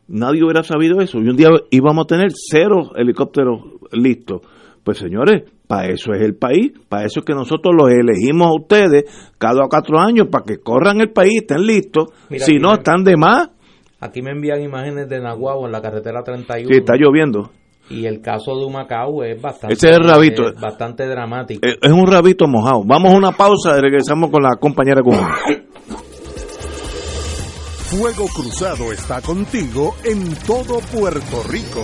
nadie 0.07 0.43
hubiera 0.43 0.63
sabido 0.63 1.01
eso. 1.01 1.19
Y 1.19 1.29
un 1.29 1.37
día 1.37 1.49
íbamos 1.69 2.05
a 2.05 2.07
tener 2.07 2.29
cero 2.33 2.93
helicópteros 2.95 3.61
listos. 3.91 4.41
Pues 4.83 4.97
señores, 4.97 5.43
para 5.67 5.89
eso 5.89 6.13
es 6.13 6.23
el 6.23 6.33
país, 6.33 6.71
para 6.89 7.05
eso 7.05 7.19
es 7.19 7.27
que 7.27 7.35
nosotros 7.35 7.75
los 7.77 7.91
elegimos 7.91 8.47
a 8.47 8.59
ustedes 8.59 9.03
cada 9.37 9.67
cuatro 9.69 9.99
años 9.99 10.29
para 10.31 10.45
que 10.45 10.57
corran 10.57 10.99
el 10.99 11.11
país, 11.11 11.41
estén 11.41 11.61
listos. 11.63 12.05
si 12.37 12.55
no, 12.55 12.73
están 12.73 13.03
de 13.03 13.17
más. 13.17 13.51
Aquí 14.01 14.21
me 14.21 14.31
envían 14.31 14.61
imágenes 14.61 15.09
de 15.09 15.19
Nahuatl 15.19 15.65
en 15.65 15.71
la 15.71 15.81
carretera 15.81 16.23
31. 16.23 16.69
Sí, 16.69 16.79
está 16.79 16.93
lloviendo. 16.95 17.51
Y 17.89 18.05
el 18.05 18.21
caso 18.21 18.55
de 18.55 18.65
Humacao 18.65 19.23
es 19.23 19.41
bastante, 19.41 19.73
Ese 19.73 19.89
es 19.89 19.97
rabito. 19.99 20.43
bastante 20.61 21.07
dramático. 21.07 21.61
Es, 21.65 21.91
un 21.91 22.05
rabito 22.05 22.47
mojado. 22.47 22.83
Vamos 22.85 23.13
a 23.13 23.17
una 23.17 23.31
pausa 23.31 23.77
y 23.77 23.81
regresamos 23.81 24.29
con 24.29 24.43
la 24.43 24.55
compañera 24.59 25.01
cubana. 25.01 25.35
Fuego 27.89 28.27
Cruzado 28.27 28.91
está 28.91 29.19
contigo 29.21 29.95
en 30.05 30.35
todo 30.45 30.79
Puerto 30.93 31.41
Rico. 31.49 31.83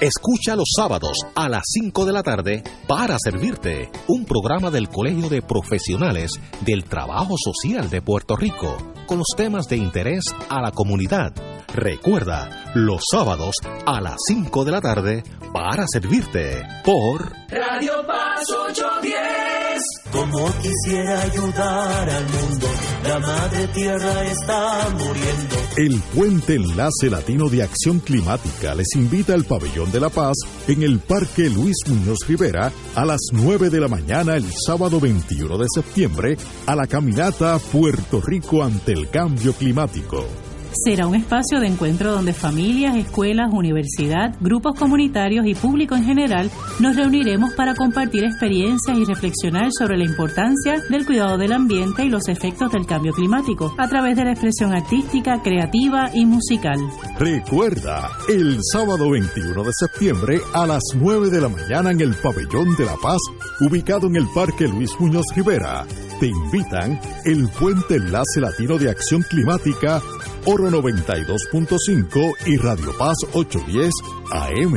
Escucha 0.00 0.56
los 0.56 0.70
sábados 0.74 1.18
a 1.34 1.48
las 1.48 1.62
5 1.66 2.06
de 2.06 2.12
la 2.12 2.22
tarde 2.22 2.62
para 2.86 3.16
servirte 3.18 3.90
un 4.08 4.24
programa 4.24 4.70
del 4.70 4.88
Colegio 4.88 5.28
de 5.28 5.42
Profesionales 5.42 6.32
del 6.62 6.84
Trabajo 6.84 7.36
Social 7.36 7.90
de 7.90 8.00
Puerto 8.00 8.34
Rico 8.36 8.76
con 9.10 9.18
los 9.18 9.36
temas 9.36 9.66
de 9.66 9.76
interés 9.76 10.22
a 10.48 10.62
la 10.62 10.70
comunidad. 10.70 11.32
Recuerda, 11.74 12.70
los 12.76 13.02
sábados 13.10 13.56
a 13.84 14.00
las 14.00 14.14
5 14.28 14.64
de 14.64 14.70
la 14.70 14.80
tarde 14.80 15.24
para 15.52 15.84
servirte 15.88 16.62
por 16.84 17.32
Radio 17.48 18.06
Paz 18.06 18.44
810. 18.70 19.80
Como 20.12 20.52
quisiera 20.58 21.22
ayudar 21.22 22.10
al 22.10 22.24
mundo, 22.24 22.66
la 23.04 23.18
madre 23.18 23.66
tierra 23.68 24.24
está 24.24 24.88
muriendo. 24.90 25.56
El 25.76 26.00
Puente 26.14 26.54
Enlace 26.54 27.10
Latino 27.10 27.48
de 27.48 27.62
Acción 27.62 28.00
Climática 28.00 28.74
les 28.74 28.94
invita 28.94 29.34
al 29.34 29.44
Pabellón 29.44 29.90
de 29.90 30.00
la 30.00 30.08
Paz 30.08 30.36
en 30.68 30.82
el 30.82 30.98
Parque 30.98 31.48
Luis 31.48 31.76
Muñoz 31.88 32.18
Rivera 32.28 32.72
a 32.94 33.04
las 33.04 33.20
9 33.32 33.70
de 33.70 33.80
la 33.80 33.88
mañana 33.88 34.36
el 34.36 34.46
sábado 34.52 35.00
21 35.00 35.58
de 35.58 35.66
septiembre 35.72 36.36
a 36.66 36.76
la 36.76 36.86
caminata 36.86 37.58
Puerto 37.58 38.20
Rico 38.20 38.62
ante 38.62 38.92
el 39.00 39.08
cambio 39.08 39.54
climático 39.54 40.26
Será 40.72 41.06
un 41.08 41.16
espacio 41.16 41.58
de 41.58 41.66
encuentro 41.66 42.12
donde 42.12 42.32
familias, 42.32 42.96
escuelas, 42.96 43.52
universidad, 43.52 44.36
grupos 44.40 44.78
comunitarios 44.78 45.44
y 45.46 45.54
público 45.54 45.96
en 45.96 46.04
general 46.04 46.50
nos 46.78 46.94
reuniremos 46.94 47.54
para 47.54 47.74
compartir 47.74 48.24
experiencias 48.24 48.96
y 48.96 49.04
reflexionar 49.04 49.70
sobre 49.76 49.98
la 49.98 50.04
importancia 50.04 50.80
del 50.88 51.04
cuidado 51.04 51.38
del 51.38 51.52
ambiente 51.52 52.04
y 52.04 52.08
los 52.08 52.28
efectos 52.28 52.70
del 52.70 52.86
cambio 52.86 53.12
climático 53.12 53.74
a 53.78 53.88
través 53.88 54.16
de 54.16 54.24
la 54.24 54.30
expresión 54.30 54.72
artística, 54.72 55.42
creativa 55.42 56.10
y 56.14 56.24
musical. 56.24 56.78
Recuerda, 57.18 58.08
el 58.28 58.58
sábado 58.72 59.10
21 59.10 59.64
de 59.64 59.72
septiembre 59.72 60.40
a 60.54 60.66
las 60.66 60.82
9 60.94 61.30
de 61.30 61.40
la 61.40 61.48
mañana 61.48 61.90
en 61.90 62.00
el 62.00 62.14
Pabellón 62.14 62.76
de 62.76 62.84
la 62.84 62.96
Paz, 62.96 63.20
ubicado 63.60 64.06
en 64.06 64.16
el 64.16 64.28
Parque 64.32 64.68
Luis 64.68 64.92
Muñoz 65.00 65.26
Rivera. 65.34 65.84
Te 66.20 66.26
invitan 66.26 67.00
el 67.24 67.48
Puente 67.48 67.96
Enlace 67.96 68.40
Latino 68.40 68.78
de 68.78 68.90
Acción 68.90 69.22
Climática 69.22 70.02
Oro 70.46 70.70
92.5 70.70 72.34
y 72.46 72.56
Radio 72.56 72.96
Paz 72.96 73.16
810 73.34 73.92
AM. 74.32 74.72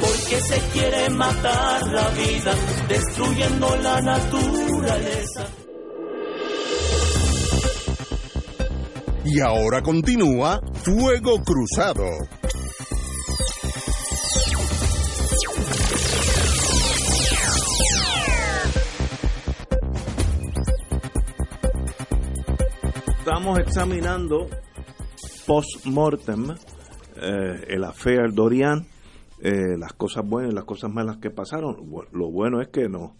Porque 0.00 0.40
se 0.40 0.58
quiere 0.72 1.10
matar 1.10 1.84
la 1.88 2.08
vida, 2.10 2.54
destruyendo 2.88 3.76
la 3.82 4.00
naturaleza. 4.00 5.46
Y 9.24 9.40
ahora 9.40 9.82
continúa 9.82 10.60
Fuego 10.84 11.42
Cruzado. 11.42 12.04
Estamos 23.18 23.58
examinando 23.58 24.46
post-mortem, 25.46 26.50
eh, 27.16 27.64
el 27.68 27.84
affair 27.84 28.32
Dorian, 28.32 28.86
eh, 29.40 29.76
las 29.78 29.92
cosas 29.92 30.26
buenas 30.26 30.52
y 30.52 30.54
las 30.54 30.64
cosas 30.64 30.90
malas 30.90 31.18
que 31.18 31.30
pasaron. 31.30 31.76
Lo 32.12 32.30
bueno 32.30 32.60
es 32.60 32.68
que 32.68 32.88
nos 32.88 33.12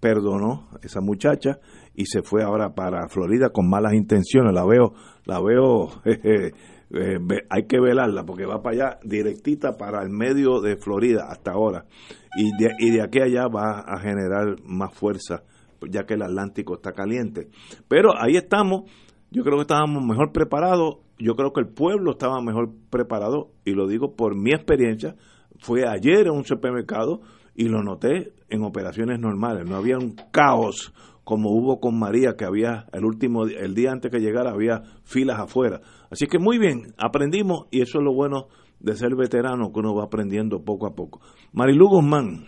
perdonó 0.00 0.68
esa 0.82 1.00
muchacha 1.00 1.58
y 1.94 2.06
se 2.06 2.22
fue 2.22 2.42
ahora 2.42 2.74
para 2.74 3.08
Florida 3.08 3.50
con 3.50 3.68
malas 3.68 3.94
intenciones. 3.94 4.54
La 4.54 4.64
veo, 4.64 4.94
la 5.24 5.40
veo, 5.40 5.88
eh, 6.04 6.52
hay 7.48 7.66
que 7.66 7.80
velarla 7.80 8.24
porque 8.24 8.46
va 8.46 8.62
para 8.62 8.76
allá 8.76 8.98
directita 9.04 9.76
para 9.76 10.02
el 10.02 10.10
medio 10.10 10.60
de 10.60 10.76
Florida 10.76 11.26
hasta 11.28 11.52
ahora. 11.52 11.86
Y 12.36 12.50
de, 12.62 12.70
y 12.78 12.90
de 12.90 13.02
aquí 13.02 13.20
allá 13.20 13.48
va 13.48 13.80
a 13.80 13.98
generar 14.00 14.56
más 14.64 14.94
fuerza 14.94 15.42
ya 15.88 16.04
que 16.04 16.14
el 16.14 16.22
Atlántico 16.22 16.74
está 16.74 16.92
caliente. 16.92 17.48
Pero 17.88 18.10
ahí 18.18 18.36
estamos, 18.36 18.90
yo 19.30 19.42
creo 19.42 19.56
que 19.56 19.62
estábamos 19.62 20.04
mejor 20.04 20.32
preparados 20.32 20.98
yo 21.20 21.34
creo 21.34 21.52
que 21.52 21.60
el 21.60 21.68
pueblo 21.68 22.12
estaba 22.12 22.40
mejor 22.40 22.70
preparado, 22.90 23.50
y 23.64 23.72
lo 23.72 23.86
digo 23.86 24.16
por 24.16 24.36
mi 24.36 24.50
experiencia, 24.50 25.16
fue 25.58 25.86
ayer 25.86 26.26
en 26.26 26.32
un 26.32 26.44
supermercado 26.44 27.20
y 27.54 27.64
lo 27.64 27.82
noté 27.82 28.32
en 28.48 28.62
operaciones 28.62 29.20
normales, 29.20 29.68
no 29.68 29.76
había 29.76 29.98
un 29.98 30.16
caos 30.32 30.92
como 31.24 31.50
hubo 31.50 31.78
con 31.78 31.96
María, 31.96 32.34
que 32.36 32.44
había 32.44 32.86
el 32.92 33.04
último, 33.04 33.44
el 33.44 33.74
día 33.74 33.92
antes 33.92 34.10
que 34.10 34.18
llegara 34.18 34.50
había 34.50 34.82
filas 35.04 35.38
afuera. 35.38 35.80
Así 36.10 36.26
que 36.26 36.40
muy 36.40 36.58
bien, 36.58 36.94
aprendimos 36.98 37.66
y 37.70 37.82
eso 37.82 37.98
es 37.98 38.04
lo 38.04 38.12
bueno 38.12 38.48
de 38.80 38.96
ser 38.96 39.14
veterano, 39.14 39.70
que 39.72 39.78
uno 39.78 39.94
va 39.94 40.04
aprendiendo 40.04 40.64
poco 40.64 40.86
a 40.86 40.94
poco. 40.94 41.20
Marilu 41.52 41.88
Guzmán. 41.88 42.46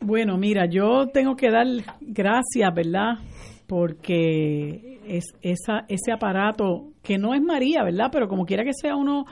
Bueno, 0.00 0.38
mira, 0.38 0.66
yo 0.66 1.08
tengo 1.12 1.36
que 1.36 1.50
dar 1.50 1.66
gracias, 2.00 2.72
¿verdad? 2.74 3.18
Porque 3.66 5.00
es 5.04 5.24
esa, 5.42 5.84
ese 5.88 6.12
aparato 6.12 6.92
que 7.08 7.16
no 7.16 7.32
es 7.32 7.40
María, 7.40 7.82
¿verdad? 7.84 8.10
Pero 8.12 8.28
como 8.28 8.44
quiera 8.44 8.64
que 8.64 8.74
sea, 8.74 8.94
uno, 8.94 9.24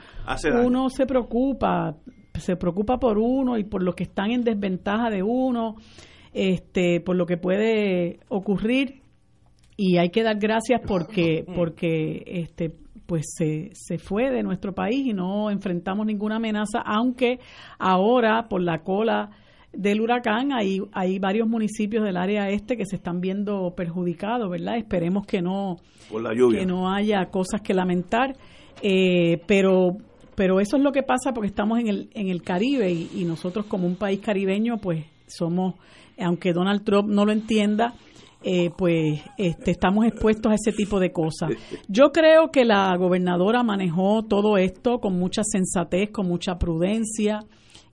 uno 0.63 0.89
se 0.89 1.05
preocupa, 1.05 1.95
se 2.33 2.55
preocupa 2.55 2.97
por 2.97 3.19
uno 3.19 3.55
y 3.59 3.65
por 3.65 3.83
los 3.83 3.93
que 3.93 4.01
están 4.01 4.31
en 4.31 4.43
desventaja 4.43 5.11
de 5.11 5.21
uno, 5.21 5.75
este, 6.33 7.01
por 7.01 7.15
lo 7.15 7.27
que 7.27 7.37
puede 7.37 8.19
ocurrir 8.29 9.03
y 9.77 9.97
hay 9.97 10.09
que 10.09 10.23
dar 10.23 10.39
gracias 10.39 10.81
porque 10.87 11.45
porque 11.55 12.23
este 12.25 12.73
pues 13.05 13.25
se, 13.37 13.69
se 13.73 13.99
fue 13.99 14.31
de 14.31 14.41
nuestro 14.41 14.73
país 14.73 15.05
y 15.05 15.13
no 15.13 15.51
enfrentamos 15.51 16.07
ninguna 16.07 16.37
amenaza, 16.37 16.79
aunque 16.83 17.39
ahora 17.77 18.47
por 18.49 18.61
la 18.63 18.79
cola 18.79 19.29
del 19.73 20.01
huracán 20.01 20.53
hay, 20.53 20.81
hay 20.93 21.19
varios 21.19 21.47
municipios 21.47 22.03
del 22.03 22.17
área 22.17 22.49
este 22.49 22.77
que 22.77 22.85
se 22.85 22.95
están 22.95 23.21
viendo 23.21 23.73
perjudicados, 23.75 24.49
¿verdad? 24.49 24.77
Esperemos 24.77 25.25
que 25.25 25.41
no 25.41 25.77
que 26.51 26.65
no 26.65 26.91
haya 26.91 27.25
cosas 27.25 27.61
que 27.61 27.73
lamentar, 27.73 28.35
eh, 28.81 29.41
pero 29.45 29.97
pero 30.37 30.59
eso 30.59 30.77
es 30.77 30.83
lo 30.83 30.91
que 30.91 31.01
pasa 31.01 31.33
porque 31.33 31.47
estamos 31.47 31.79
en 31.79 31.87
el, 31.87 32.09
en 32.13 32.27
el 32.27 32.43
Caribe 32.43 32.91
y, 32.91 33.25
nosotros 33.25 33.65
como 33.65 33.87
un 33.87 33.95
país 33.95 34.19
caribeño, 34.19 34.77
pues 34.77 35.03
somos, 35.25 35.73
aunque 36.19 36.53
Donald 36.53 36.83
Trump 36.83 37.09
no 37.09 37.25
lo 37.25 37.31
entienda, 37.31 37.95
eh, 38.43 38.69
pues 38.77 39.19
este, 39.39 39.71
estamos 39.71 40.05
expuestos 40.05 40.51
a 40.51 40.55
ese 40.55 40.71
tipo 40.71 40.99
de 40.99 41.11
cosas. 41.11 41.49
Yo 41.87 42.11
creo 42.11 42.51
que 42.51 42.65
la 42.65 42.95
gobernadora 42.97 43.63
manejó 43.63 44.21
todo 44.21 44.57
esto 44.57 44.99
con 44.99 45.17
mucha 45.17 45.41
sensatez, 45.43 46.11
con 46.11 46.27
mucha 46.27 46.59
prudencia, 46.59 47.39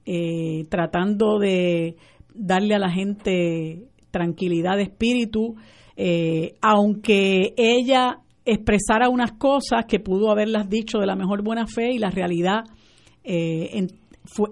eh, 0.07 0.65
tratando 0.69 1.39
de 1.39 1.97
darle 2.35 2.75
a 2.75 2.79
la 2.79 2.91
gente 2.91 3.85
tranquilidad 4.11 4.77
de 4.77 4.85
espíritu, 4.85 5.57
eh, 5.97 6.55
aunque 6.61 7.55
ella 7.57 8.19
expresara 8.45 9.09
unas 9.09 9.33
cosas 9.33 9.87
que 9.87 10.01
pudo 10.01 10.31
haberlas 10.31 10.69
dicho 10.69 10.99
de 10.99 11.07
la 11.07 11.17
mejor 11.17 11.43
buena 11.43 11.67
fe 11.67 11.93
y 11.93 11.99
la 11.99 12.11
realidad 12.11 12.65
eh, 13.23 13.87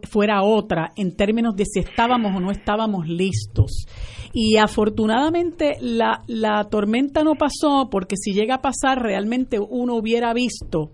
fuera 0.08 0.42
otra 0.42 0.92
en 0.96 1.16
términos 1.16 1.54
de 1.56 1.64
si 1.64 1.80
estábamos 1.80 2.34
o 2.36 2.40
no 2.40 2.50
estábamos 2.50 3.06
listos. 3.06 3.86
Y 4.32 4.56
afortunadamente 4.56 5.76
la, 5.80 6.22
la 6.26 6.64
tormenta 6.64 7.22
no 7.22 7.34
pasó 7.34 7.88
porque 7.90 8.16
si 8.16 8.32
llega 8.32 8.56
a 8.56 8.62
pasar 8.62 9.02
realmente 9.02 9.58
uno 9.58 9.96
hubiera 9.96 10.32
visto 10.32 10.92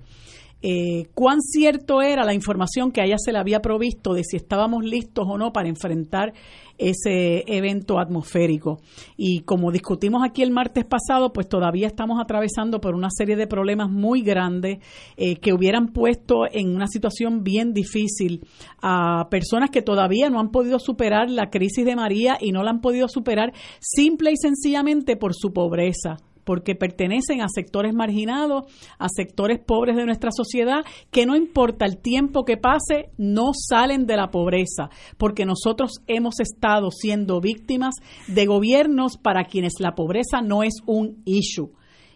eh, 0.62 1.06
cuán 1.14 1.40
cierto 1.40 2.02
era 2.02 2.24
la 2.24 2.34
información 2.34 2.90
que 2.90 3.00
a 3.00 3.04
ella 3.04 3.16
se 3.18 3.32
le 3.32 3.38
había 3.38 3.60
provisto 3.60 4.12
de 4.14 4.24
si 4.24 4.36
estábamos 4.36 4.84
listos 4.84 5.26
o 5.28 5.38
no 5.38 5.52
para 5.52 5.68
enfrentar 5.68 6.32
ese 6.78 7.44
evento 7.46 7.98
atmosférico. 7.98 8.80
Y 9.16 9.40
como 9.40 9.72
discutimos 9.72 10.22
aquí 10.24 10.42
el 10.42 10.52
martes 10.52 10.84
pasado, 10.84 11.32
pues 11.32 11.48
todavía 11.48 11.88
estamos 11.88 12.20
atravesando 12.20 12.80
por 12.80 12.94
una 12.94 13.08
serie 13.10 13.36
de 13.36 13.46
problemas 13.46 13.90
muy 13.90 14.22
grandes 14.22 14.78
eh, 15.16 15.36
que 15.36 15.52
hubieran 15.52 15.88
puesto 15.88 16.44
en 16.50 16.74
una 16.74 16.86
situación 16.86 17.42
bien 17.42 17.72
difícil 17.72 18.46
a 18.80 19.28
personas 19.28 19.70
que 19.70 19.82
todavía 19.82 20.30
no 20.30 20.38
han 20.38 20.50
podido 20.50 20.78
superar 20.78 21.28
la 21.28 21.50
crisis 21.50 21.84
de 21.84 21.96
María 21.96 22.38
y 22.40 22.52
no 22.52 22.62
la 22.62 22.70
han 22.70 22.80
podido 22.80 23.08
superar 23.08 23.52
simple 23.80 24.30
y 24.30 24.36
sencillamente 24.36 25.16
por 25.16 25.34
su 25.34 25.52
pobreza 25.52 26.16
porque 26.48 26.74
pertenecen 26.74 27.42
a 27.42 27.48
sectores 27.54 27.92
marginados, 27.92 28.64
a 28.98 29.08
sectores 29.14 29.58
pobres 29.58 29.96
de 29.96 30.06
nuestra 30.06 30.30
sociedad, 30.34 30.82
que 31.11 31.26
no 31.26 31.37
importa 31.37 31.84
el 31.84 31.98
tiempo 31.98 32.46
que 32.46 32.56
pase, 32.56 33.11
no 33.18 33.50
salen 33.52 34.06
de 34.06 34.16
la 34.16 34.30
pobreza, 34.30 34.88
porque 35.18 35.44
nosotros 35.44 36.00
hemos 36.06 36.40
estado 36.40 36.90
siendo 36.90 37.42
víctimas 37.42 37.96
de 38.28 38.46
gobiernos 38.46 39.18
para 39.18 39.44
quienes 39.44 39.74
la 39.78 39.94
pobreza 39.94 40.40
no 40.40 40.62
es 40.62 40.76
un 40.87 41.20
issue 41.26 41.68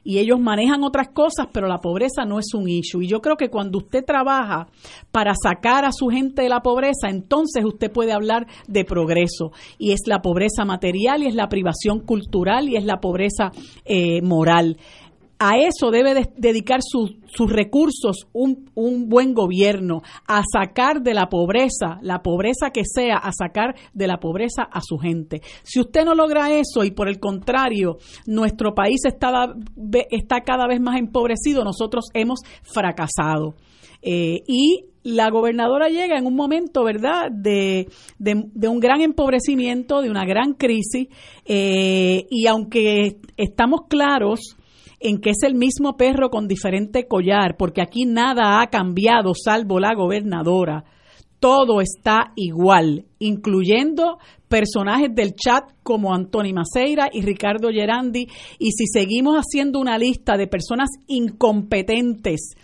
y 0.04 0.18
ellos 0.18 0.40
manejan 0.40 0.82
otras 0.82 1.08
cosas, 1.08 1.48
pero 1.52 1.68
la 1.68 1.78
pobreza 1.78 2.24
no 2.24 2.38
es 2.38 2.54
un 2.54 2.68
issue. 2.68 3.04
Y 3.04 3.08
yo 3.08 3.20
creo 3.20 3.36
que 3.36 3.50
cuando 3.50 3.78
usted 3.78 4.04
trabaja 4.04 4.66
para 5.10 5.34
sacar 5.40 5.84
a 5.84 5.92
su 5.92 6.08
gente 6.08 6.42
de 6.42 6.48
la 6.48 6.60
pobreza, 6.60 7.08
entonces 7.08 7.64
usted 7.64 7.90
puede 7.90 8.12
hablar 8.12 8.46
de 8.66 8.84
progreso. 8.84 9.52
Y 9.78 9.92
es 9.92 10.00
la 10.06 10.20
pobreza 10.20 10.64
material, 10.64 11.22
y 11.22 11.26
es 11.26 11.34
la 11.34 11.48
privación 11.48 12.00
cultural, 12.00 12.68
y 12.68 12.76
es 12.76 12.84
la 12.84 12.98
pobreza 13.00 13.52
eh, 13.84 14.22
moral 14.22 14.76
a 15.42 15.58
eso 15.58 15.90
debe 15.90 16.30
dedicar 16.36 16.80
sus 16.82 17.50
recursos 17.50 18.28
un, 18.32 19.08
buen 19.08 19.34
gobierno, 19.34 20.02
a 20.28 20.42
sacar 20.44 21.02
de 21.02 21.14
la 21.14 21.28
pobreza, 21.28 21.98
la 22.00 22.22
pobreza 22.22 22.70
que 22.70 22.82
sea, 22.84 23.16
a 23.16 23.32
sacar 23.32 23.74
de 23.92 24.06
la 24.06 24.18
pobreza 24.18 24.62
a 24.62 24.80
su 24.80 24.98
gente. 24.98 25.42
Si 25.64 25.80
usted 25.80 26.04
no 26.04 26.14
logra 26.14 26.52
eso 26.52 26.84
y 26.84 26.92
por 26.92 27.08
el 27.08 27.18
contrario, 27.18 27.98
nuestro 28.24 28.72
país 28.72 29.00
está, 29.04 30.40
cada 30.44 30.68
vez 30.68 30.80
más 30.80 30.96
empobrecido, 31.00 31.64
nosotros 31.64 32.04
hemos 32.14 32.38
fracasado. 32.62 33.56
Eh, 34.00 34.42
y 34.46 34.84
la 35.02 35.28
gobernadora 35.30 35.88
llega 35.88 36.16
en 36.18 36.26
un 36.26 36.36
momento, 36.36 36.84
¿verdad?, 36.84 37.32
de, 37.32 37.88
de, 38.18 38.68
un 38.68 38.78
gran 38.78 39.00
empobrecimiento, 39.00 40.02
de 40.02 40.10
una 40.10 40.24
gran 40.24 40.54
crisis, 40.54 41.08
eh, 41.44 42.26
y 42.30 42.46
aunque 42.46 43.16
estamos 43.36 43.88
claros 43.88 44.56
en 45.02 45.18
que 45.18 45.30
es 45.30 45.42
el 45.42 45.54
mismo 45.54 45.96
perro 45.96 46.30
con 46.30 46.48
diferente 46.48 47.06
collar, 47.06 47.56
porque 47.56 47.82
aquí 47.82 48.04
nada 48.04 48.60
ha 48.60 48.68
cambiado 48.68 49.32
salvo 49.34 49.80
la 49.80 49.94
gobernadora. 49.94 50.84
Todo 51.40 51.80
está 51.80 52.32
igual, 52.36 53.06
incluyendo 53.18 54.18
personajes 54.48 55.14
del 55.14 55.34
chat 55.34 55.64
como 55.82 56.14
Antoni 56.14 56.52
Maceira 56.52 57.08
y 57.12 57.22
Ricardo 57.22 57.70
Gerandi. 57.70 58.28
Y 58.58 58.70
si 58.72 58.86
seguimos 58.86 59.36
haciendo 59.36 59.80
una 59.80 59.98
lista 59.98 60.36
de 60.36 60.46
personas 60.46 60.88
incompetentes 61.08 62.54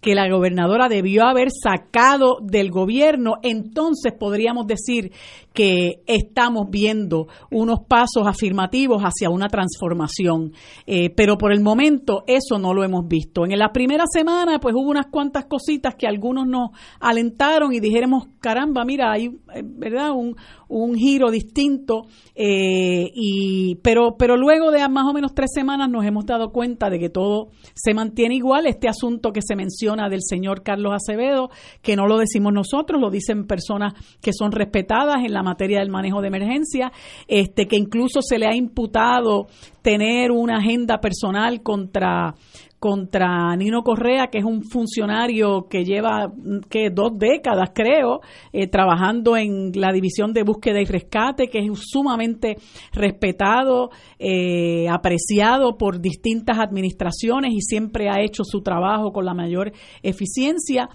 que 0.00 0.14
la 0.14 0.28
gobernadora 0.30 0.88
debió 0.88 1.24
haber 1.24 1.48
sacado 1.50 2.38
del 2.40 2.70
gobierno, 2.70 3.34
entonces 3.42 4.12
podríamos 4.12 4.66
decir 4.66 5.12
que 5.52 6.02
estamos 6.06 6.68
viendo 6.70 7.26
unos 7.50 7.80
pasos 7.88 8.26
afirmativos 8.26 9.02
hacia 9.02 9.28
una 9.28 9.48
transformación. 9.48 10.52
Eh, 10.86 11.10
pero 11.10 11.36
por 11.36 11.52
el 11.52 11.60
momento 11.60 12.22
eso 12.28 12.60
no 12.60 12.74
lo 12.74 12.84
hemos 12.84 13.08
visto. 13.08 13.44
En 13.44 13.58
la 13.58 13.72
primera 13.72 14.04
semana 14.08 14.60
pues 14.60 14.74
hubo 14.76 14.88
unas 14.88 15.06
cuantas 15.06 15.46
cositas 15.46 15.96
que 15.96 16.06
algunos 16.06 16.46
nos 16.46 16.70
alentaron 17.00 17.72
y 17.72 17.80
dijéramos, 17.80 18.28
caramba, 18.38 18.84
mira, 18.84 19.10
hay 19.10 19.26
eh, 19.26 19.62
verdad 19.64 20.12
un, 20.12 20.36
un 20.68 20.94
giro 20.94 21.30
distinto, 21.30 22.06
eh, 22.36 23.10
y, 23.12 23.76
pero, 23.82 24.16
pero 24.16 24.36
luego 24.36 24.70
de 24.70 24.88
más 24.88 25.06
o 25.06 25.12
menos 25.12 25.34
tres 25.34 25.50
semanas 25.52 25.90
nos 25.90 26.04
hemos 26.04 26.24
dado 26.24 26.52
cuenta 26.52 26.88
de 26.88 27.00
que 27.00 27.08
todo 27.10 27.48
se 27.74 27.94
mantiene 27.94 28.36
igual. 28.36 28.66
Este 28.66 28.88
asunto 28.88 29.32
que 29.32 29.40
se 29.42 29.56
menciona 29.56 29.87
del 29.88 30.20
señor 30.22 30.62
Carlos 30.62 30.92
Acevedo, 30.92 31.48
que 31.80 31.96
no 31.96 32.06
lo 32.06 32.18
decimos 32.18 32.52
nosotros, 32.52 33.00
lo 33.00 33.10
dicen 33.10 33.46
personas 33.46 33.94
que 34.20 34.32
son 34.34 34.52
respetadas 34.52 35.24
en 35.24 35.32
la 35.32 35.42
materia 35.42 35.78
del 35.78 35.88
manejo 35.88 36.20
de 36.20 36.28
emergencia, 36.28 36.92
este, 37.26 37.66
que 37.66 37.76
incluso 37.76 38.20
se 38.20 38.38
le 38.38 38.46
ha 38.46 38.54
imputado 38.54 39.46
tener 39.80 40.30
una 40.30 40.58
agenda 40.58 40.98
personal 41.00 41.62
contra 41.62 42.34
contra 42.78 43.54
Nino 43.56 43.82
Correa, 43.82 44.28
que 44.28 44.38
es 44.38 44.44
un 44.44 44.62
funcionario 44.62 45.66
que 45.68 45.84
lleva 45.84 46.32
que 46.70 46.90
dos 46.90 47.18
décadas, 47.18 47.70
creo, 47.74 48.20
eh, 48.52 48.68
trabajando 48.68 49.36
en 49.36 49.72
la 49.74 49.92
división 49.92 50.32
de 50.32 50.44
búsqueda 50.44 50.80
y 50.80 50.84
rescate, 50.84 51.48
que 51.48 51.58
es 51.58 51.66
sumamente 51.74 52.56
respetado, 52.92 53.90
eh, 54.18 54.88
apreciado 54.88 55.76
por 55.76 56.00
distintas 56.00 56.58
administraciones 56.58 57.52
y 57.52 57.60
siempre 57.60 58.08
ha 58.08 58.22
hecho 58.22 58.44
su 58.44 58.60
trabajo 58.60 59.12
con 59.12 59.24
la 59.24 59.34
mayor 59.34 59.72
eficiencia 60.02 60.88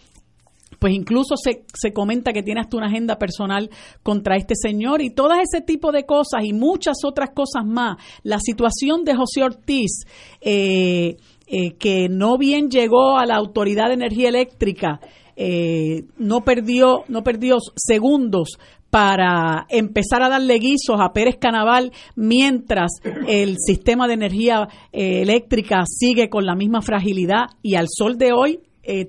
pues 0.84 0.94
incluso 0.94 1.36
se, 1.38 1.64
se, 1.74 1.94
comenta 1.94 2.34
que 2.34 2.44
tiene 2.44 2.60
hasta 2.60 2.76
una 2.76 2.88
agenda 2.88 3.18
personal 3.18 3.70
contra 4.02 4.36
este 4.36 4.54
señor 4.54 5.02
y 5.02 5.12
todo 5.12 5.30
ese 5.34 5.62
tipo 5.62 5.94
de 5.94 6.06
cosas 6.06 6.44
y 6.44 6.52
muchas 6.52 6.98
otras 7.06 7.30
cosas 7.30 7.64
más. 7.66 7.96
La 8.22 8.38
situación 8.40 9.06
de 9.06 9.16
José 9.16 9.44
Ortiz, 9.44 10.02
eh, 10.42 11.16
eh, 11.46 11.74
que 11.74 12.08
no 12.10 12.38
bien 12.38 12.70
llegó 12.70 13.18
a 13.18 13.26
la 13.26 13.36
Autoridad 13.36 13.90
de 13.90 13.96
Energía 13.96 14.30
Eléctrica, 14.30 15.02
eh, 15.36 16.06
no 16.18 16.42
perdió 16.42 17.04
no 17.10 17.24
perdió 17.24 17.58
segundos 17.76 18.60
para 18.90 19.66
empezar 19.70 20.24
a 20.24 20.30
darle 20.30 20.60
guisos 20.60 21.00
a 21.00 21.12
Pérez 21.12 21.38
Canaval 21.38 21.92
mientras 22.16 22.92
el 23.28 23.58
sistema 23.58 24.08
de 24.08 24.14
energía 24.14 24.70
eh, 24.92 25.22
eléctrica 25.24 25.84
sigue 25.86 26.30
con 26.30 26.46
la 26.46 26.56
misma 26.56 26.82
fragilidad 26.82 27.48
y 27.62 27.76
al 27.76 27.88
sol 27.90 28.18
de 28.18 28.32
hoy 28.32 28.60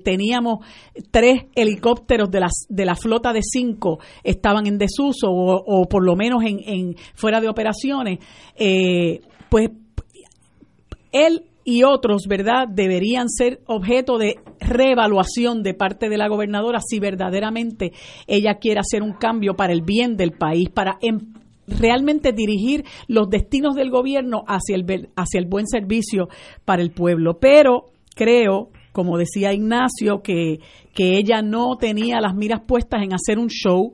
teníamos 0.03 0.65
tres 1.11 1.47
helicópteros 1.53 2.31
de, 2.31 2.39
las, 2.39 2.65
de 2.69 2.85
la 2.85 2.95
flota 2.95 3.33
de 3.33 3.41
cinco 3.43 3.99
estaban 4.23 4.67
en 4.67 4.77
desuso 4.77 5.27
o, 5.29 5.85
por 5.89 6.05
lo 6.05 6.15
menos 6.15 6.43
en, 6.45 6.59
en 6.65 6.95
fuera 7.13 7.41
de 7.41 7.49
operaciones, 7.49 8.19
pues 9.49 9.69
él 11.11 11.43
y 11.67 11.83
otros, 11.83 12.27
¿verdad?, 12.29 12.67
deberían 12.69 13.27
ser 13.27 13.59
objeto 13.65 14.19
de 14.19 14.35
reevaluación 14.59 15.63
de 15.63 15.73
parte 15.73 16.09
de 16.09 16.17
la 16.17 16.27
gobernadora 16.27 16.79
si 16.79 16.99
verdaderamente 16.99 17.91
ella 18.27 18.59
quiere 18.59 18.79
hacer 18.79 19.01
un 19.01 19.13
cambio 19.13 19.55
para 19.55 19.73
el 19.73 19.81
bien 19.81 20.15
del 20.15 20.31
país, 20.31 20.69
para 20.69 20.99
em, 21.01 21.33
realmente 21.67 22.33
dirigir 22.33 22.85
los 23.07 23.29
destinos 23.31 23.75
del 23.75 23.89
gobierno 23.89 24.43
hacia 24.47 24.75
el, 24.75 25.09
hacia 25.15 25.39
el 25.39 25.47
buen 25.47 25.65
servicio 25.67 26.29
para 26.65 26.83
el 26.83 26.91
pueblo. 26.91 27.39
Pero 27.39 27.85
creo, 28.15 28.69
como 28.91 29.17
decía 29.17 29.51
Ignacio, 29.51 30.21
que, 30.21 30.59
que 30.93 31.17
ella 31.17 31.41
no 31.41 31.77
tenía 31.77 32.21
las 32.21 32.35
miras 32.35 32.61
puestas 32.61 33.01
en 33.01 33.13
hacer 33.15 33.39
un 33.39 33.47
show, 33.47 33.93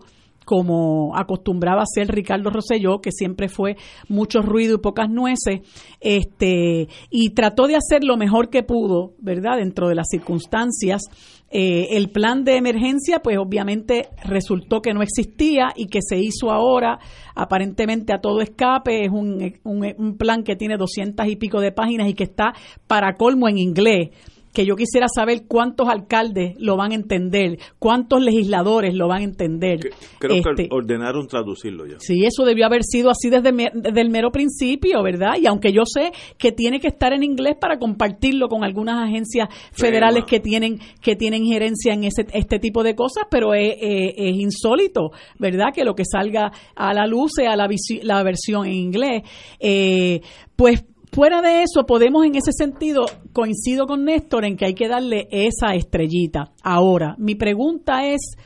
como 0.52 1.16
acostumbraba 1.16 1.84
ser 1.86 2.10
Ricardo 2.10 2.50
Rosselló, 2.50 3.00
que 3.00 3.14
siempre 3.14 3.48
fue 3.48 3.78
mucho 4.10 4.42
ruido 4.42 4.76
y 4.76 4.80
pocas 4.80 5.10
nueces, 5.10 5.62
este, 6.02 6.90
y 7.10 7.30
trató 7.30 7.68
de 7.68 7.78
hacer 7.78 8.04
lo 8.04 8.18
mejor 8.18 8.50
que 8.50 8.62
pudo, 8.62 9.14
¿verdad? 9.20 9.56
Dentro 9.60 9.88
de 9.88 9.96
las 9.96 10.08
circunstancias. 10.12 11.04
Eh, 11.50 11.96
el 11.96 12.10
plan 12.10 12.44
de 12.44 12.58
emergencia, 12.58 13.20
pues 13.20 13.38
obviamente 13.38 14.10
resultó 14.26 14.82
que 14.82 14.94
no 14.94 15.02
existía 15.02 15.70
y 15.74 15.88
que 15.88 16.00
se 16.02 16.18
hizo 16.18 16.52
ahora, 16.52 17.00
aparentemente 17.34 18.12
a 18.12 18.20
todo 18.20 18.42
escape, 18.42 19.06
es 19.06 19.10
un, 19.10 19.54
un, 19.64 19.94
un 19.98 20.18
plan 20.18 20.44
que 20.44 20.58
tiene 20.58 20.76
doscientas 20.76 21.30
y 21.30 21.38
pico 21.38 21.62
de 21.62 21.72
páginas 21.72 22.10
y 22.10 22.14
que 22.14 22.26
está 22.26 22.54
para 22.88 23.16
colmo 23.16 23.48
en 23.48 23.58
inglés 23.58 24.10
que 24.54 24.66
yo 24.66 24.76
quisiera 24.76 25.08
saber 25.14 25.44
cuántos 25.48 25.88
alcaldes 25.88 26.56
lo 26.58 26.78
van 26.78 26.92
a 26.92 26.96
entender, 26.96 27.60
cuántos 27.80 28.22
legisladores 28.22 28.94
lo 28.94 29.08
van 29.08 29.22
a 29.22 29.24
entender. 29.24 29.80
Creo 30.20 30.44
que 30.44 30.50
este, 30.50 30.68
ordenaron 30.72 31.28
traducirlo 31.28 31.86
ya. 31.86 31.96
Sí, 32.00 32.26
eso 32.26 32.44
debió 32.44 32.66
haber 32.66 32.84
sido 32.84 33.10
así 33.10 33.30
desde, 33.30 33.50
el 33.50 34.10
mero 34.10 34.32
principio, 34.32 35.02
¿verdad? 35.04 35.34
Y 35.42 35.48
aunque 35.48 35.72
yo 35.72 35.84
sé 35.86 36.12
que 36.38 36.52
tiene 36.52 36.80
que 36.80 36.88
estar 36.88 37.14
en 37.14 37.24
inglés 37.24 37.56
para 37.60 37.78
compartirlo 37.78 38.48
con 38.48 38.64
algunas 38.64 39.08
agencias 39.08 39.50
federales 39.72 40.26
que 40.26 40.40
tienen 40.40 40.80
que 41.02 41.16
tienen 41.16 41.46
gerencia 41.46 41.94
en 41.94 42.04
ese, 42.04 42.26
este 42.34 42.60
tipo 42.60 42.84
de 42.84 42.96
cosas, 42.96 43.26
pero 43.30 43.54
es, 43.54 43.76
es, 43.80 44.36
insólito, 44.36 45.12
¿verdad? 45.40 45.68
Que 45.74 45.84
lo 45.84 45.96
que 45.96 46.04
salga 46.06 46.52
a 46.76 46.94
la 46.94 47.06
luz 47.06 47.32
sea 47.36 47.56
la, 47.56 47.70
la 48.04 48.24
versión 48.24 48.66
en 48.66 48.74
inglés. 48.74 49.24
Eh, 49.60 50.22
pues 50.56 50.84
Fuera 51.14 51.42
de 51.42 51.64
eso, 51.64 51.86
podemos 51.86 52.26
en 52.26 52.36
ese 52.36 52.54
sentido, 52.54 53.04
coincido 53.34 53.86
con 53.86 54.06
Néstor 54.06 54.46
en 54.46 54.56
que 54.56 54.66
hay 54.66 54.74
que 54.74 54.88
darle 54.88 55.28
esa 55.30 55.76
estrellita. 55.76 56.54
Ahora, 56.64 57.16
mi 57.18 57.36
pregunta 57.36 58.06
es, 58.06 58.38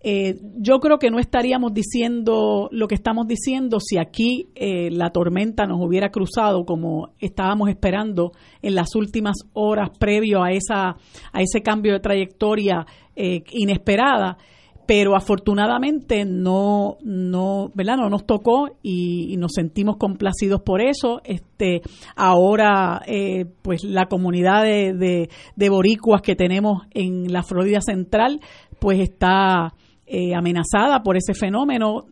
eh, 0.00 0.36
yo 0.56 0.78
creo 0.78 0.98
que 0.98 1.10
no 1.10 1.18
estaríamos 1.18 1.74
diciendo 1.74 2.68
lo 2.72 2.88
que 2.88 2.94
estamos 2.94 3.26
diciendo 3.26 3.80
si 3.80 3.98
aquí 3.98 4.48
eh, 4.54 4.88
la 4.90 5.10
tormenta 5.10 5.66
nos 5.66 5.78
hubiera 5.78 6.10
cruzado 6.10 6.64
como 6.64 7.10
estábamos 7.18 7.68
esperando 7.68 8.32
en 8.62 8.76
las 8.76 8.94
últimas 8.94 9.36
horas 9.52 9.90
previo 9.98 10.42
a, 10.42 10.52
esa, 10.52 10.96
a 11.32 11.42
ese 11.42 11.60
cambio 11.60 11.92
de 11.92 12.00
trayectoria 12.00 12.86
eh, 13.14 13.42
inesperada 13.50 14.38
pero 14.86 15.16
afortunadamente 15.16 16.24
no 16.24 16.96
no 17.02 17.70
verdad 17.74 17.96
no 17.96 18.08
nos 18.08 18.24
tocó 18.24 18.68
y, 18.82 19.36
nos 19.36 19.52
sentimos 19.52 19.96
complacidos 19.96 20.62
por 20.62 20.80
eso. 20.80 21.20
Este 21.24 21.82
ahora 22.14 23.02
eh, 23.06 23.44
pues 23.62 23.84
la 23.84 24.06
comunidad 24.06 24.62
de, 24.62 25.28
de, 25.56 25.68
boricuas 25.68 26.22
que 26.22 26.36
tenemos 26.36 26.84
en 26.92 27.32
la 27.32 27.42
Florida 27.42 27.80
Central 27.80 28.40
pues 28.78 29.00
está 29.00 29.74
eh, 30.06 30.34
amenazada 30.34 31.02
por 31.02 31.16
ese 31.16 31.34
fenómeno 31.34 32.04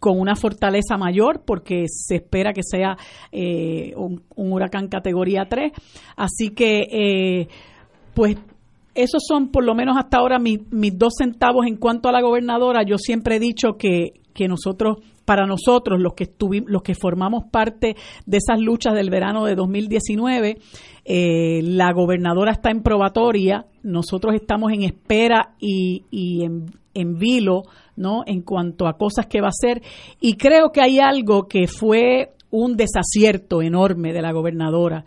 con 0.00 0.18
una 0.18 0.34
fortaleza 0.34 0.96
mayor 0.96 1.42
porque 1.44 1.84
se 1.86 2.16
espera 2.16 2.52
que 2.52 2.62
sea 2.64 2.96
eh, 3.30 3.92
un, 3.96 4.22
un, 4.34 4.52
huracán 4.52 4.88
categoría 4.88 5.44
3 5.48 5.72
así 6.16 6.50
que 6.50 7.48
pues 8.14 8.36
esos 8.94 9.22
son 9.26 9.48
por 9.48 9.64
lo 9.64 9.74
menos 9.74 9.96
hasta 9.96 10.18
ahora 10.18 10.38
mis, 10.38 10.60
dos 10.98 11.14
centavos 11.18 11.66
en 11.66 11.76
cuanto 11.76 12.08
a 12.08 12.12
la 12.12 12.20
gobernadora. 12.20 12.82
Yo 12.82 12.98
siempre 12.98 13.36
he 13.36 13.40
dicho 13.40 13.76
que, 13.78 14.20
que 14.34 14.48
nosotros, 14.48 14.98
para 15.24 15.46
nosotros, 15.46 16.00
los 16.00 16.14
que, 16.14 16.24
estuvimos, 16.24 16.70
los 16.70 16.82
que 16.82 16.94
formamos 16.94 17.44
parte 17.50 17.96
de 18.26 18.36
esas 18.36 18.60
luchas 18.60 18.94
del 18.94 19.10
verano 19.10 19.46
de 19.46 19.54
2019, 19.54 20.58
eh, 21.04 21.60
la 21.62 21.92
gobernadora 21.92 22.52
está 22.52 22.70
en 22.70 22.82
probatoria, 22.82 23.66
nosotros 23.82 24.34
estamos 24.34 24.72
en 24.72 24.82
espera 24.82 25.54
y, 25.58 26.04
y 26.10 26.44
en, 26.44 26.66
en 26.94 27.18
vilo, 27.18 27.62
¿no? 27.96 28.22
En 28.26 28.42
cuanto 28.42 28.86
a 28.86 28.96
cosas 28.96 29.26
que 29.26 29.40
va 29.40 29.48
a 29.48 29.50
hacer. 29.50 29.82
Y 30.20 30.34
creo 30.34 30.70
que 30.70 30.82
hay 30.82 30.98
algo 30.98 31.48
que 31.48 31.66
fue 31.66 32.32
un 32.50 32.76
desacierto 32.76 33.62
enorme 33.62 34.12
de 34.12 34.22
la 34.22 34.32
gobernadora 34.32 35.04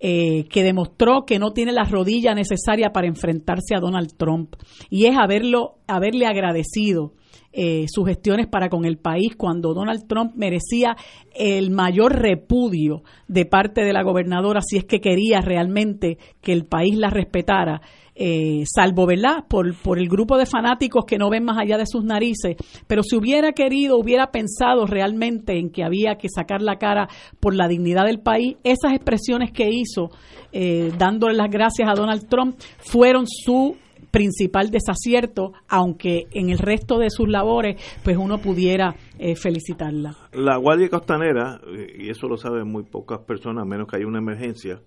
eh, 0.00 0.44
que 0.48 0.62
demostró 0.62 1.24
que 1.26 1.38
no 1.38 1.52
tiene 1.52 1.72
la 1.72 1.84
rodilla 1.84 2.34
necesaria 2.34 2.90
para 2.92 3.08
enfrentarse 3.08 3.74
a 3.74 3.80
Donald 3.80 4.16
Trump. 4.16 4.54
Y 4.90 5.06
es 5.06 5.16
haberlo, 5.18 5.78
haberle 5.86 6.26
agradecido 6.26 7.14
eh, 7.52 7.86
gestiones 8.06 8.46
para 8.46 8.68
con 8.68 8.84
el 8.84 8.98
país 8.98 9.34
cuando 9.36 9.74
Donald 9.74 10.06
Trump 10.06 10.32
merecía 10.36 10.96
el 11.34 11.70
mayor 11.70 12.20
repudio 12.20 13.02
de 13.26 13.46
parte 13.46 13.82
de 13.82 13.92
la 13.92 14.02
gobernadora 14.02 14.60
si 14.60 14.76
es 14.76 14.84
que 14.84 15.00
quería 15.00 15.40
realmente 15.40 16.18
que 16.40 16.52
el 16.52 16.64
país 16.64 16.96
la 16.96 17.10
respetara 17.10 17.80
eh, 18.20 18.64
salvo, 18.66 19.06
¿verdad?, 19.06 19.44
por, 19.48 19.80
por 19.80 20.00
el 20.00 20.08
grupo 20.08 20.36
de 20.36 20.44
fanáticos 20.44 21.04
que 21.06 21.18
no 21.18 21.30
ven 21.30 21.44
más 21.44 21.56
allá 21.56 21.78
de 21.78 21.86
sus 21.86 22.02
narices, 22.02 22.56
pero 22.88 23.04
si 23.04 23.14
hubiera 23.14 23.52
querido, 23.52 23.96
hubiera 23.96 24.32
pensado 24.32 24.86
realmente 24.86 25.56
en 25.56 25.70
que 25.70 25.84
había 25.84 26.16
que 26.16 26.26
sacar 26.28 26.60
la 26.60 26.78
cara 26.78 27.08
por 27.38 27.54
la 27.54 27.68
dignidad 27.68 28.06
del 28.06 28.18
país, 28.18 28.56
esas 28.64 28.92
expresiones 28.92 29.52
que 29.52 29.70
hizo, 29.70 30.10
eh, 30.50 30.90
dándole 30.98 31.36
las 31.36 31.48
gracias 31.48 31.88
a 31.88 31.94
Donald 31.94 32.26
Trump, 32.28 32.56
fueron 32.78 33.24
su 33.28 33.76
principal 34.10 34.70
desacierto, 34.70 35.52
aunque 35.68 36.26
en 36.32 36.50
el 36.50 36.58
resto 36.58 36.98
de 36.98 37.10
sus 37.10 37.28
labores, 37.28 37.80
pues 38.02 38.16
uno 38.16 38.38
pudiera 38.38 38.94
eh, 39.18 39.36
felicitarla. 39.36 40.16
La 40.32 40.56
Guardia 40.56 40.88
Costanera, 40.88 41.60
y 41.98 42.10
eso 42.10 42.28
lo 42.28 42.36
saben 42.36 42.70
muy 42.70 42.84
pocas 42.84 43.20
personas, 43.20 43.62
a 43.62 43.66
menos 43.66 43.88
que 43.88 43.96
haya 43.96 44.06
una 44.06 44.18
emergencia, 44.18 44.80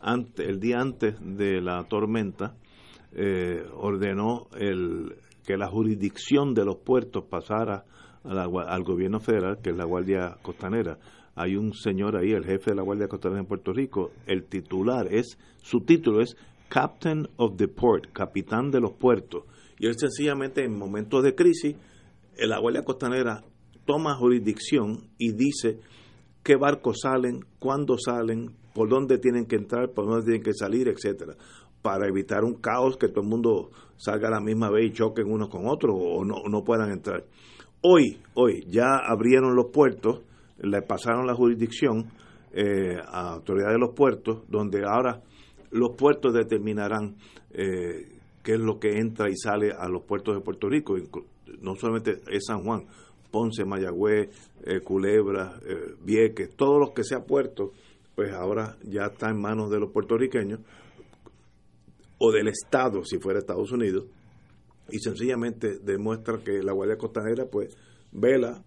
antes, 0.00 0.46
el 0.46 0.60
día 0.60 0.78
antes 0.80 1.16
de 1.20 1.60
la 1.60 1.84
tormenta, 1.84 2.54
eh, 3.12 3.64
ordenó 3.74 4.48
el, 4.58 5.14
que 5.46 5.56
la 5.56 5.68
jurisdicción 5.68 6.52
de 6.52 6.64
los 6.64 6.76
puertos 6.76 7.24
pasara 7.24 7.84
al 8.24 8.82
gobierno 8.82 9.20
federal, 9.20 9.58
que 9.62 9.70
es 9.70 9.76
la 9.76 9.84
Guardia 9.84 10.36
Costanera. 10.42 10.98
Hay 11.36 11.54
un 11.56 11.72
señor 11.74 12.16
ahí, 12.16 12.32
el 12.32 12.44
jefe 12.44 12.70
de 12.70 12.76
la 12.76 12.82
Guardia 12.82 13.08
Costanera 13.08 13.40
en 13.40 13.46
Puerto 13.46 13.72
Rico, 13.72 14.10
el 14.26 14.44
titular 14.44 15.06
es, 15.10 15.38
su 15.62 15.80
título 15.80 16.20
es 16.20 16.36
Captain 16.68 17.28
of 17.36 17.56
the 17.56 17.68
Port, 17.68 18.12
capitán 18.12 18.70
de 18.70 18.80
los 18.80 18.92
puertos. 18.92 19.44
Y 19.78 19.86
él 19.86 19.94
sencillamente 19.98 20.64
en 20.64 20.76
momentos 20.76 21.22
de 21.22 21.34
crisis, 21.34 21.76
la 22.38 22.58
Guardia 22.58 22.84
Costanera 22.84 23.42
toma 23.84 24.16
jurisdicción 24.16 25.08
y 25.18 25.32
dice 25.32 25.80
qué 26.42 26.56
barcos 26.56 26.98
salen, 27.02 27.44
cuándo 27.58 27.96
salen, 27.98 28.54
por 28.74 28.88
dónde 28.88 29.18
tienen 29.18 29.46
que 29.46 29.56
entrar, 29.56 29.90
por 29.92 30.06
dónde 30.06 30.24
tienen 30.24 30.42
que 30.42 30.52
salir, 30.52 30.88
etcétera, 30.88 31.34
para 31.82 32.08
evitar 32.08 32.44
un 32.44 32.54
caos 32.54 32.96
que 32.96 33.08
todo 33.08 33.22
el 33.22 33.28
mundo 33.28 33.70
salga 33.96 34.28
a 34.28 34.32
la 34.32 34.40
misma 34.40 34.70
vez 34.70 34.86
y 34.86 34.92
choquen 34.92 35.30
unos 35.30 35.48
con 35.48 35.66
otros 35.66 35.96
o 35.98 36.24
no, 36.24 36.42
no 36.48 36.62
puedan 36.62 36.90
entrar. 36.90 37.24
Hoy, 37.82 38.18
hoy 38.34 38.66
ya 38.68 38.96
abrieron 38.96 39.54
los 39.54 39.66
puertos, 39.72 40.22
le 40.58 40.82
pasaron 40.82 41.26
la 41.26 41.34
jurisdicción 41.34 42.10
eh, 42.52 42.96
a 43.06 43.34
autoridades 43.34 43.74
de 43.74 43.80
los 43.80 43.94
puertos, 43.94 44.42
donde 44.48 44.82
ahora 44.84 45.22
los 45.70 45.96
puertos 45.96 46.32
determinarán 46.34 47.16
eh, 47.50 48.08
qué 48.42 48.52
es 48.52 48.60
lo 48.60 48.78
que 48.78 48.98
entra 48.98 49.28
y 49.28 49.36
sale 49.36 49.72
a 49.72 49.88
los 49.88 50.02
puertos 50.02 50.34
de 50.34 50.40
Puerto 50.40 50.68
Rico, 50.68 50.96
no 51.60 51.74
solamente 51.74 52.20
es 52.30 52.44
San 52.46 52.62
Juan, 52.62 52.86
Ponce, 53.30 53.64
Mayagüez, 53.64 54.28
eh, 54.64 54.80
Culebra, 54.80 55.58
eh, 55.66 55.94
Vieques, 56.02 56.54
todos 56.56 56.78
los 56.78 56.90
que 56.90 57.04
sea 57.04 57.24
puerto, 57.24 57.72
pues 58.14 58.32
ahora 58.32 58.76
ya 58.82 59.06
está 59.06 59.30
en 59.30 59.40
manos 59.40 59.70
de 59.70 59.78
los 59.78 59.90
puertorriqueños 59.92 60.60
o 62.18 62.32
del 62.32 62.48
Estado, 62.48 63.04
si 63.04 63.18
fuera 63.18 63.38
Estados 63.38 63.72
Unidos, 63.72 64.06
y 64.90 64.98
sencillamente 64.98 65.78
demuestra 65.78 66.38
que 66.38 66.62
la 66.62 66.72
Guardia 66.72 66.96
Costanera 66.96 67.46
pues 67.50 67.76
vela 68.12 68.62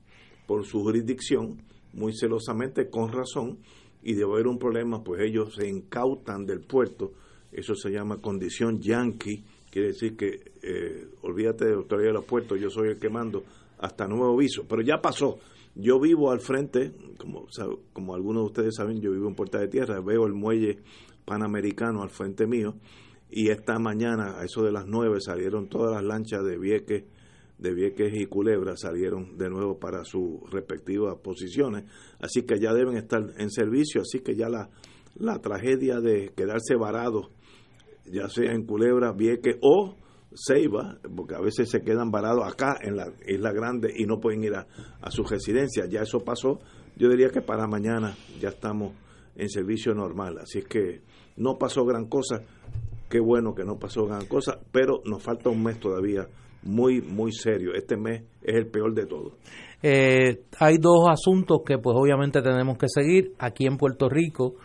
por 0.46 0.66
su 0.66 0.82
jurisdicción 0.82 1.62
muy 1.94 2.14
celosamente, 2.14 2.90
con 2.90 3.12
razón, 3.12 3.60
y 4.02 4.14
de 4.14 4.24
haber 4.24 4.48
un 4.48 4.58
problema, 4.58 5.04
pues 5.04 5.22
ellos 5.22 5.56
se 5.56 5.68
incautan 5.68 6.46
del 6.46 6.62
puerto, 6.62 7.14
eso 7.52 7.76
se 7.76 7.90
llama 7.90 8.18
condición 8.18 8.80
yankee, 8.80 9.44
quiere 9.70 9.90
decir 9.90 10.16
que 10.16 10.52
eh, 10.62 11.08
olvídate 11.22 11.66
de 11.66 11.72
la 11.72 11.78
autoridad 11.78 12.10
de 12.10 12.14
los 12.14 12.26
puertos, 12.26 12.60
yo 12.60 12.70
soy 12.70 12.90
el 12.90 13.00
que 13.00 13.10
mando 13.10 13.44
hasta 13.80 14.08
nuevo 14.08 14.34
aviso, 14.34 14.66
pero 14.68 14.82
ya 14.82 15.02
pasó. 15.02 15.40
Yo 15.76 16.00
vivo 16.00 16.32
al 16.32 16.40
frente, 16.40 16.92
como, 17.18 17.48
como 17.94 18.16
algunos 18.16 18.44
de 18.44 18.48
ustedes 18.48 18.76
saben, 18.76 19.00
yo 19.00 19.12
vivo 19.12 19.30
en 19.30 19.36
Puerta 19.36 19.60
de 19.60 19.68
Tierra, 19.68 20.02
veo 20.02 20.26
el 20.26 20.34
muelle 20.34 20.80
panamericano 21.26 22.02
al 22.02 22.10
frente 22.10 22.48
mío 22.48 22.76
y 23.30 23.50
esta 23.50 23.78
mañana 23.78 24.40
a 24.40 24.46
eso 24.46 24.64
de 24.64 24.72
las 24.72 24.88
nueve 24.88 25.22
salieron 25.22 25.68
todas 25.68 25.94
las 25.94 26.04
lanchas 26.04 26.44
de 26.44 26.58
Vieques, 26.58 27.04
de 27.60 27.74
Vieques 27.74 28.14
y 28.16 28.26
Culebra 28.26 28.76
salieron 28.76 29.38
de 29.38 29.50
nuevo 29.50 29.78
para 29.80 30.04
sus 30.04 30.50
respectivas 30.52 31.18
posiciones, 31.22 31.86
así 32.20 32.44
que 32.44 32.60
ya 32.60 32.74
deben 32.74 32.98
estar 32.98 33.22
en 33.38 33.52
servicio, 33.52 34.02
así 34.02 34.20
que 34.22 34.36
ya 34.36 34.50
la, 34.50 34.70
la 35.16 35.40
tragedia 35.40 36.00
de 36.00 36.32
quedarse 36.36 36.76
varados 36.76 37.30
ya 38.12 38.28
sea 38.30 38.52
en 38.52 38.66
Culebra, 38.66 39.12
Vieques 39.12 39.58
o 39.62 39.96
Ceiba, 40.34 40.98
porque 41.16 41.36
a 41.36 41.42
veces 41.42 41.70
se 41.70 41.82
quedan 41.82 42.12
varados 42.12 42.46
acá 42.46 42.78
en 42.82 42.96
la 42.96 43.12
Isla 43.28 43.52
Grande 43.52 43.92
y 43.96 44.06
no 44.06 44.20
pueden 44.20 44.44
ir 44.44 44.54
a, 44.56 44.68
su 45.10 45.24
residencia. 45.24 45.86
Ya 45.88 46.02
eso 46.02 46.20
pasó. 46.20 46.60
Yo 46.96 47.10
diría 47.10 47.30
que 47.30 47.42
para 47.42 47.68
mañana 47.68 48.16
ya 48.40 48.50
estamos 48.50 48.94
en 49.36 49.50
servicio 49.50 49.94
normal. 49.94 50.38
Así 50.40 50.62
que 50.62 51.02
no 51.38 51.58
pasó 51.58 51.86
gran 51.86 52.08
cosa. 52.08 52.42
Qué 53.10 53.20
bueno 53.20 53.56
que 53.56 53.64
no 53.64 53.80
pasó 53.80 54.06
gran 54.06 54.28
cosa, 54.28 54.60
pero 54.72 55.02
nos 55.06 55.24
falta 55.24 55.50
un 55.50 55.64
mes 55.64 55.80
todavía 55.80 56.28
muy, 56.64 57.02
muy 57.02 57.32
serio. 57.32 57.74
Este 57.74 57.98
mes 57.98 58.24
es 58.42 58.56
el 58.56 58.68
peor 58.68 58.94
de 58.94 59.06
todos. 59.06 59.34
Eh, 59.82 60.42
hay 60.60 60.78
dos 60.78 61.08
asuntos 61.10 61.62
que 61.66 61.78
pues 61.78 61.96
obviamente 61.98 62.42
tenemos 62.42 62.78
que 62.78 62.88
seguir. 62.88 63.34
Aquí 63.40 63.66
en 63.66 63.78
Puerto 63.78 64.10
Rico 64.10 64.56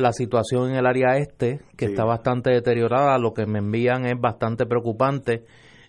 la 0.00 0.12
situación 0.12 0.70
en 0.70 0.76
el 0.76 0.86
área 0.86 1.16
este, 1.16 1.60
que 1.76 1.86
está 1.86 2.04
bastante 2.04 2.50
deteriorada, 2.50 3.18
lo 3.18 3.32
que 3.32 3.46
me 3.46 3.58
envían 3.58 4.06
es 4.06 4.18
bastante 4.18 4.66
preocupante. 4.66 5.44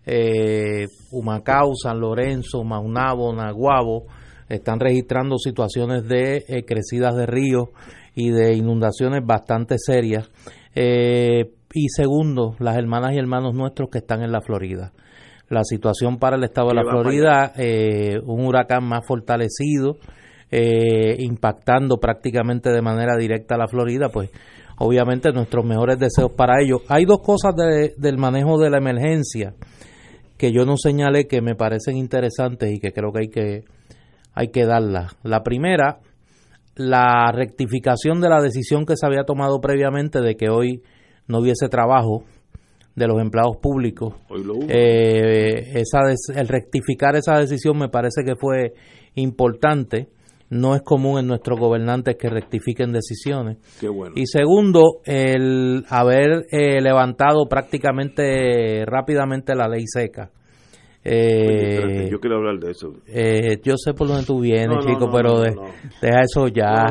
Eh, 0.06 0.88
Humacao, 1.12 1.76
San 1.76 2.00
Lorenzo, 2.00 2.64
Maunabo, 2.64 3.34
Naguabo 3.34 4.08
están 4.50 4.80
registrando 4.80 5.38
situaciones 5.38 6.08
de 6.08 6.44
eh, 6.48 6.66
crecidas 6.66 7.16
de 7.16 7.26
ríos 7.26 7.70
y 8.16 8.32
de 8.32 8.54
inundaciones 8.56 9.22
bastante 9.26 9.76
serias. 9.78 10.30
Eh, 10.76 11.52
y 11.74 11.88
segundo, 11.90 12.56
las 12.60 12.78
hermanas 12.78 13.14
y 13.14 13.18
hermanos 13.18 13.54
nuestros 13.54 13.90
que 13.90 14.00
están 14.00 14.24
en 14.24 14.32
la 14.32 14.42
Florida. 14.42 14.92
La 15.52 15.66
situación 15.66 16.18
para 16.18 16.38
el 16.38 16.46
estado 16.46 16.70
de 16.70 16.76
la 16.76 16.84
Florida, 16.84 17.52
eh, 17.58 18.22
un 18.26 18.46
huracán 18.46 18.86
más 18.86 19.06
fortalecido, 19.06 19.98
eh, 20.50 21.18
impactando 21.20 21.98
prácticamente 21.98 22.70
de 22.70 22.82
manera 22.82 23.18
directa 23.18 23.56
a 23.56 23.58
la 23.58 23.68
Florida, 23.68 24.08
pues 24.08 24.30
obviamente 24.78 25.34
nuestros 25.34 25.66
mejores 25.66 26.00
deseos 26.00 26.32
para 26.32 26.62
ellos. 26.62 26.84
Hay 26.88 27.04
dos 27.04 27.20
cosas 27.20 27.54
del 27.54 28.18
manejo 28.18 28.58
de 28.60 28.70
la 28.70 28.78
emergencia 28.78 29.54
que 30.38 30.54
yo 30.54 30.64
no 30.64 30.78
señalé 30.78 31.28
que 31.28 31.42
me 31.42 31.56
parecen 31.56 31.98
interesantes 31.98 32.72
y 32.72 32.80
que 32.80 32.94
creo 32.94 33.12
que 33.12 33.20
hay 33.20 33.28
que, 33.28 33.66
hay 34.34 34.48
que 34.52 34.66
darlas. 34.66 35.18
La 35.22 35.44
primera, 35.44 36.00
la 36.76 37.30
rectificación 37.34 38.22
de 38.22 38.30
la 38.30 38.42
decisión 38.42 38.86
que 38.86 38.96
se 38.96 39.06
había 39.06 39.26
tomado 39.26 39.60
previamente 39.60 40.22
de 40.22 40.36
que 40.36 40.50
hoy 40.50 40.82
no 41.28 41.40
hubiese 41.40 41.68
trabajo 41.68 42.24
de 42.96 43.08
los 43.08 43.22
empleados 43.22 43.58
públicos. 43.58 44.14
Eh, 44.68 45.72
esa 45.76 46.02
el 46.36 46.48
rectificar 46.48 47.16
esa 47.16 47.38
decisión 47.38 47.78
me 47.78 47.90
parece 47.90 48.24
que 48.26 48.36
fue 48.36 48.74
importante 49.16 50.10
no 50.52 50.76
es 50.76 50.82
común 50.82 51.18
en 51.18 51.28
nuestros 51.28 51.58
gobernantes 51.58 52.18
que 52.18 52.30
rectifiquen 52.30 52.92
decisiones. 52.92 53.58
Y 54.16 54.26
segundo, 54.26 55.00
el 55.06 55.86
haber 55.90 56.46
eh, 56.52 56.82
levantado 56.82 57.48
prácticamente 57.48 58.84
rápidamente 58.86 59.56
la 59.56 59.70
ley 59.70 59.86
seca. 59.88 60.30
Eh, 61.04 62.08
yo 62.12 62.20
quiero 62.20 62.38
hablar 62.38 62.60
de 62.60 62.72
eso. 62.72 62.94
Eh, 63.08 63.60
yo 63.64 63.74
sé 63.76 63.94
por 63.94 64.08
dónde 64.08 64.26
tú 64.26 64.40
vienes, 64.40 64.86
chico, 64.86 65.10
pero 65.12 65.42
deja 65.42 66.22
eso 66.22 66.48
ya. 66.48 66.86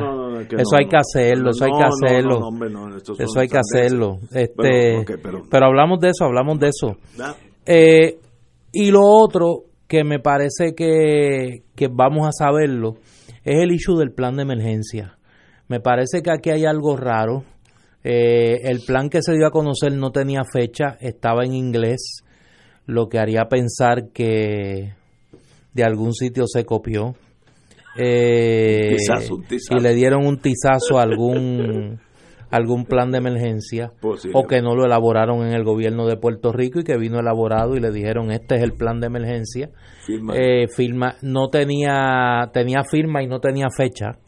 eso 0.50 0.76
hay 0.76 0.86
que 0.86 0.96
hacerlo, 0.96 1.50
eso 1.50 1.64
hay 1.64 1.70
que 1.70 1.84
hacerlo. 1.84 2.40
eso 3.18 3.40
hay 3.40 3.48
que 3.48 3.58
hacerlo. 3.58 4.18
Este, 4.32 5.04
pero, 5.50 5.66
hablamos 5.66 6.00
de 6.00 6.08
eso, 6.08 6.24
hablamos 6.24 6.58
de 6.58 6.68
eso. 6.68 6.96
y 8.72 8.90
lo 8.90 9.00
otro 9.02 9.64
que 9.86 10.04
me 10.04 10.18
parece 10.18 10.74
que, 10.76 11.62
que 11.74 11.88
vamos 11.88 12.26
a 12.26 12.32
saberlo 12.32 12.94
es 13.44 13.56
el 13.62 13.72
issue 13.72 13.98
del 13.98 14.12
plan 14.12 14.36
de 14.36 14.42
emergencia. 14.42 15.16
Me 15.68 15.80
parece 15.80 16.22
que 16.22 16.32
aquí 16.32 16.50
hay 16.50 16.64
algo 16.64 16.96
raro. 16.96 17.44
Eh, 18.02 18.62
el 18.64 18.80
plan 18.86 19.08
que 19.08 19.22
se 19.22 19.34
dio 19.34 19.46
a 19.46 19.50
conocer 19.50 19.92
no 19.92 20.10
tenía 20.10 20.42
fecha, 20.50 20.96
estaba 21.00 21.44
en 21.44 21.54
inglés, 21.54 22.24
lo 22.86 23.08
que 23.08 23.18
haría 23.18 23.44
pensar 23.48 24.08
que 24.12 24.92
de 25.72 25.84
algún 25.84 26.12
sitio 26.12 26.44
se 26.46 26.64
copió. 26.64 27.14
Eh, 27.96 28.96
y 29.70 29.80
le 29.80 29.94
dieron 29.94 30.24
un 30.24 30.38
tizazo 30.38 30.98
a 30.98 31.02
algún 31.02 31.98
algún 32.50 32.84
plan 32.84 33.10
de 33.12 33.18
emergencia 33.18 33.92
o 34.32 34.46
que 34.46 34.60
no 34.60 34.74
lo 34.74 34.84
elaboraron 34.84 35.46
en 35.46 35.52
el 35.52 35.64
gobierno 35.64 36.06
de 36.06 36.16
Puerto 36.16 36.52
Rico 36.52 36.80
y 36.80 36.84
que 36.84 36.96
vino 36.96 37.20
elaborado 37.20 37.76
y 37.76 37.80
le 37.80 37.92
dijeron 37.92 38.32
este 38.32 38.56
es 38.56 38.62
el 38.62 38.72
plan 38.72 39.00
de 39.00 39.06
emergencia 39.06 39.70
firma, 40.04 40.34
eh, 40.36 40.66
firma 40.68 41.16
no 41.22 41.48
tenía 41.48 42.48
tenía 42.52 42.82
firma 42.84 43.22
y 43.22 43.26
no 43.26 43.40
tenía 43.40 43.68
fecha. 43.76 44.18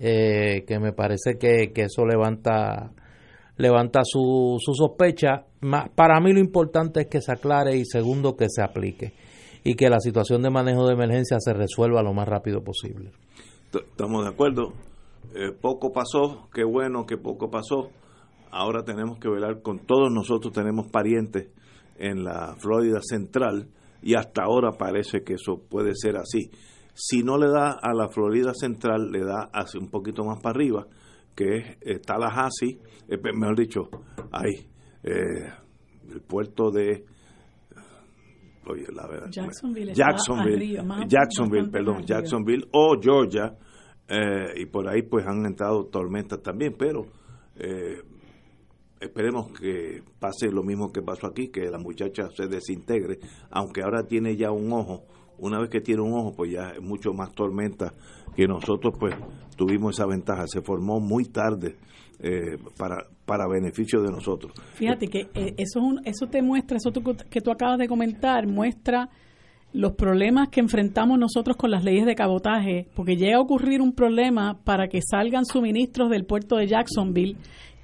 Eh, 0.00 0.64
que 0.64 0.78
me 0.78 0.92
parece 0.92 1.38
que, 1.38 1.72
eso 1.74 2.06
levanta 2.06 2.92
levanta 3.58 4.00
su, 4.04 4.56
su 4.58 4.72
sospecha 4.72 5.44
para 5.94 6.20
mí 6.20 6.32
lo 6.32 6.40
importante 6.40 7.02
es 7.02 7.06
que 7.08 7.20
se 7.20 7.32
aclare 7.32 7.76
y 7.76 7.84
segundo 7.84 8.36
que 8.36 8.46
se 8.48 8.62
aplique 8.62 9.12
y 9.64 9.74
que 9.74 9.90
la 9.90 10.00
situación 10.00 10.42
de 10.42 10.50
manejo 10.50 10.86
de 10.86 10.94
emergencia 10.94 11.36
se 11.40 11.52
resuelva 11.52 12.02
lo 12.02 12.14
más 12.14 12.26
rápido 12.26 12.62
posible 12.62 13.10
estamos 13.72 14.24
de 14.24 14.30
acuerdo 14.30 14.72
eh, 15.34 15.52
poco 15.52 15.92
pasó, 15.92 16.48
qué 16.54 16.64
bueno 16.64 17.04
que 17.04 17.18
poco 17.18 17.50
pasó. 17.50 17.90
Ahora 18.50 18.82
tenemos 18.82 19.18
que 19.18 19.28
velar 19.28 19.60
con 19.60 19.80
todos 19.80 20.10
nosotros, 20.10 20.54
tenemos 20.54 20.90
parientes 20.90 21.48
en 21.98 22.24
la 22.24 22.56
Florida 22.58 23.00
Central 23.02 23.68
y 24.00 24.14
hasta 24.14 24.44
ahora 24.44 24.72
parece 24.78 25.22
que 25.22 25.34
eso 25.34 25.60
puede 25.68 25.92
ser 25.94 26.16
así. 26.16 26.50
Si 26.94 27.22
no 27.22 27.36
le 27.36 27.48
da 27.48 27.72
a 27.72 27.92
la 27.92 28.08
Florida 28.08 28.52
Central, 28.54 29.10
le 29.10 29.20
da 29.20 29.50
hacia 29.52 29.78
un 29.78 29.90
poquito 29.90 30.24
más 30.24 30.40
para 30.40 30.56
arriba, 30.56 30.86
que 31.38 31.56
es 31.56 31.76
eh, 31.82 32.00
Tallahassee, 32.00 32.80
eh, 33.06 33.16
mejor 33.32 33.56
dicho, 33.56 33.88
ahí, 34.32 34.68
el 35.04 36.20
puerto 36.26 36.72
de 36.72 37.04
oye, 38.66 38.86
la 38.92 39.06
verdad, 39.06 39.30
Jacksonville, 39.30 39.94
Jacksonville, 39.94 41.06
Jacksonville 41.06 41.68
perdón, 41.70 42.04
Jacksonville 42.04 42.66
o 42.72 42.96
Georgia, 43.00 43.56
eh, 44.08 44.52
y 44.56 44.66
por 44.66 44.88
ahí 44.88 45.02
pues 45.02 45.24
han 45.28 45.46
entrado 45.46 45.86
tormentas 45.86 46.42
también, 46.42 46.74
pero 46.76 47.06
eh, 47.54 48.02
esperemos 49.00 49.52
que 49.52 50.02
pase 50.18 50.50
lo 50.50 50.64
mismo 50.64 50.90
que 50.90 51.02
pasó 51.02 51.28
aquí, 51.28 51.50
que 51.50 51.70
la 51.70 51.78
muchacha 51.78 52.28
se 52.36 52.48
desintegre, 52.48 53.20
aunque 53.52 53.82
ahora 53.82 54.02
tiene 54.02 54.36
ya 54.36 54.50
un 54.50 54.72
ojo. 54.72 55.04
Una 55.38 55.60
vez 55.60 55.70
que 55.70 55.80
tiene 55.80 56.02
un 56.02 56.12
ojo, 56.12 56.34
pues 56.36 56.52
ya 56.52 56.70
es 56.70 56.82
mucho 56.82 57.12
más 57.12 57.32
tormenta 57.32 57.92
que 58.34 58.46
nosotros, 58.46 58.94
pues 58.98 59.14
tuvimos 59.56 59.96
esa 59.96 60.06
ventaja. 60.06 60.46
Se 60.46 60.62
formó 60.62 61.00
muy 61.00 61.24
tarde 61.26 61.76
eh, 62.20 62.56
para, 62.76 63.06
para 63.24 63.46
beneficio 63.48 64.02
de 64.02 64.10
nosotros. 64.10 64.52
Fíjate 64.74 65.06
que 65.06 65.28
eh, 65.34 65.54
eso, 65.56 65.78
es 65.78 65.84
un, 65.84 66.00
eso 66.04 66.26
te 66.26 66.42
muestra, 66.42 66.76
eso 66.76 66.92
que 67.30 67.40
tú 67.40 67.50
acabas 67.50 67.78
de 67.78 67.86
comentar, 67.88 68.46
muestra 68.46 69.08
los 69.72 69.92
problemas 69.92 70.48
que 70.48 70.60
enfrentamos 70.60 71.18
nosotros 71.18 71.56
con 71.56 71.70
las 71.70 71.84
leyes 71.84 72.06
de 72.06 72.14
cabotaje, 72.14 72.88
porque 72.94 73.16
llega 73.16 73.36
a 73.36 73.40
ocurrir 73.40 73.80
un 73.80 73.92
problema 73.92 74.58
para 74.64 74.88
que 74.88 75.00
salgan 75.02 75.44
suministros 75.44 76.10
del 76.10 76.24
puerto 76.24 76.56
de 76.56 76.66
Jacksonville, 76.66 77.36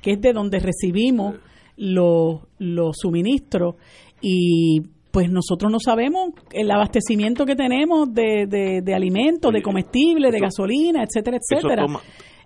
que 0.02 0.12
es 0.12 0.20
de 0.20 0.32
donde 0.32 0.58
recibimos 0.58 1.36
los, 1.76 2.40
los 2.58 2.96
suministros, 2.98 3.76
y 4.20 4.82
pues 5.14 5.30
nosotros 5.30 5.70
no 5.70 5.78
sabemos 5.78 6.30
el 6.52 6.68
abastecimiento 6.72 7.46
que 7.46 7.54
tenemos 7.54 8.12
de, 8.12 8.46
de, 8.48 8.94
alimentos, 8.94 9.52
de 9.52 9.62
comestibles, 9.62 10.32
de 10.32 10.40
gasolina, 10.40 11.04
etcétera, 11.04 11.38
etcétera. 11.38 11.86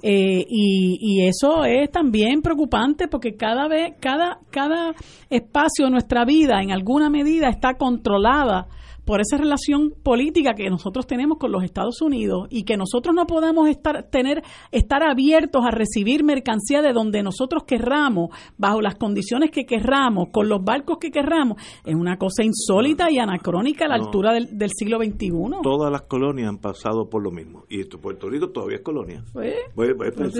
Eh, 0.02 0.44
y, 0.46 0.98
y, 1.00 1.26
eso 1.26 1.64
es 1.64 1.90
también 1.90 2.42
preocupante 2.42 3.08
porque 3.08 3.36
cada 3.36 3.68
vez, 3.68 3.94
cada, 4.00 4.40
cada 4.50 4.92
espacio 5.30 5.86
de 5.86 5.92
nuestra 5.92 6.26
vida 6.26 6.60
en 6.62 6.70
alguna 6.70 7.08
medida 7.08 7.48
está 7.48 7.74
controlada 7.78 8.66
por 9.08 9.22
esa 9.22 9.38
relación 9.38 9.94
política 10.02 10.52
que 10.52 10.68
nosotros 10.68 11.06
tenemos 11.06 11.38
con 11.38 11.50
los 11.50 11.64
Estados 11.64 12.02
Unidos 12.02 12.46
y 12.50 12.64
que 12.64 12.76
nosotros 12.76 13.14
no 13.16 13.24
podamos 13.24 13.66
estar 13.70 14.10
tener 14.10 14.42
estar 14.70 15.02
abiertos 15.02 15.64
a 15.64 15.70
recibir 15.70 16.24
mercancía 16.24 16.82
de 16.82 16.92
donde 16.92 17.22
nosotros 17.22 17.64
querramos, 17.64 18.28
bajo 18.58 18.82
las 18.82 18.96
condiciones 18.96 19.50
que 19.50 19.64
querramos, 19.64 20.28
con 20.30 20.50
los 20.50 20.62
barcos 20.62 20.98
que 20.98 21.10
querramos, 21.10 21.56
es 21.86 21.94
una 21.94 22.18
cosa 22.18 22.44
insólita 22.44 23.10
y 23.10 23.16
anacrónica 23.16 23.86
a 23.86 23.88
la 23.88 23.94
altura 23.94 24.34
del, 24.34 24.70
siglo 24.76 24.98
XXI. 24.98 25.30
Todas 25.62 25.90
las 25.90 26.02
colonias 26.02 26.50
han 26.50 26.58
pasado 26.58 27.08
por 27.08 27.22
lo 27.22 27.30
mismo 27.30 27.64
y 27.70 27.84
Puerto 27.84 28.28
Rico 28.28 28.50
todavía 28.50 28.76
es 28.76 28.82
colonia. 28.82 29.24
Pues, 29.32 29.54
pues, 29.74 29.94
pues, 29.96 30.36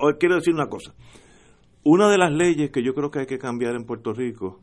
Hoy 0.00 0.14
quiero 0.18 0.36
decir 0.36 0.54
una 0.54 0.70
cosa. 0.70 0.94
Una 1.84 2.10
de 2.10 2.16
las 2.16 2.32
leyes 2.32 2.70
que 2.70 2.82
yo 2.82 2.94
creo 2.94 3.10
que 3.10 3.18
hay 3.18 3.26
que 3.26 3.38
cambiar 3.38 3.74
en 3.74 3.84
Puerto 3.84 4.14
Rico 4.14 4.60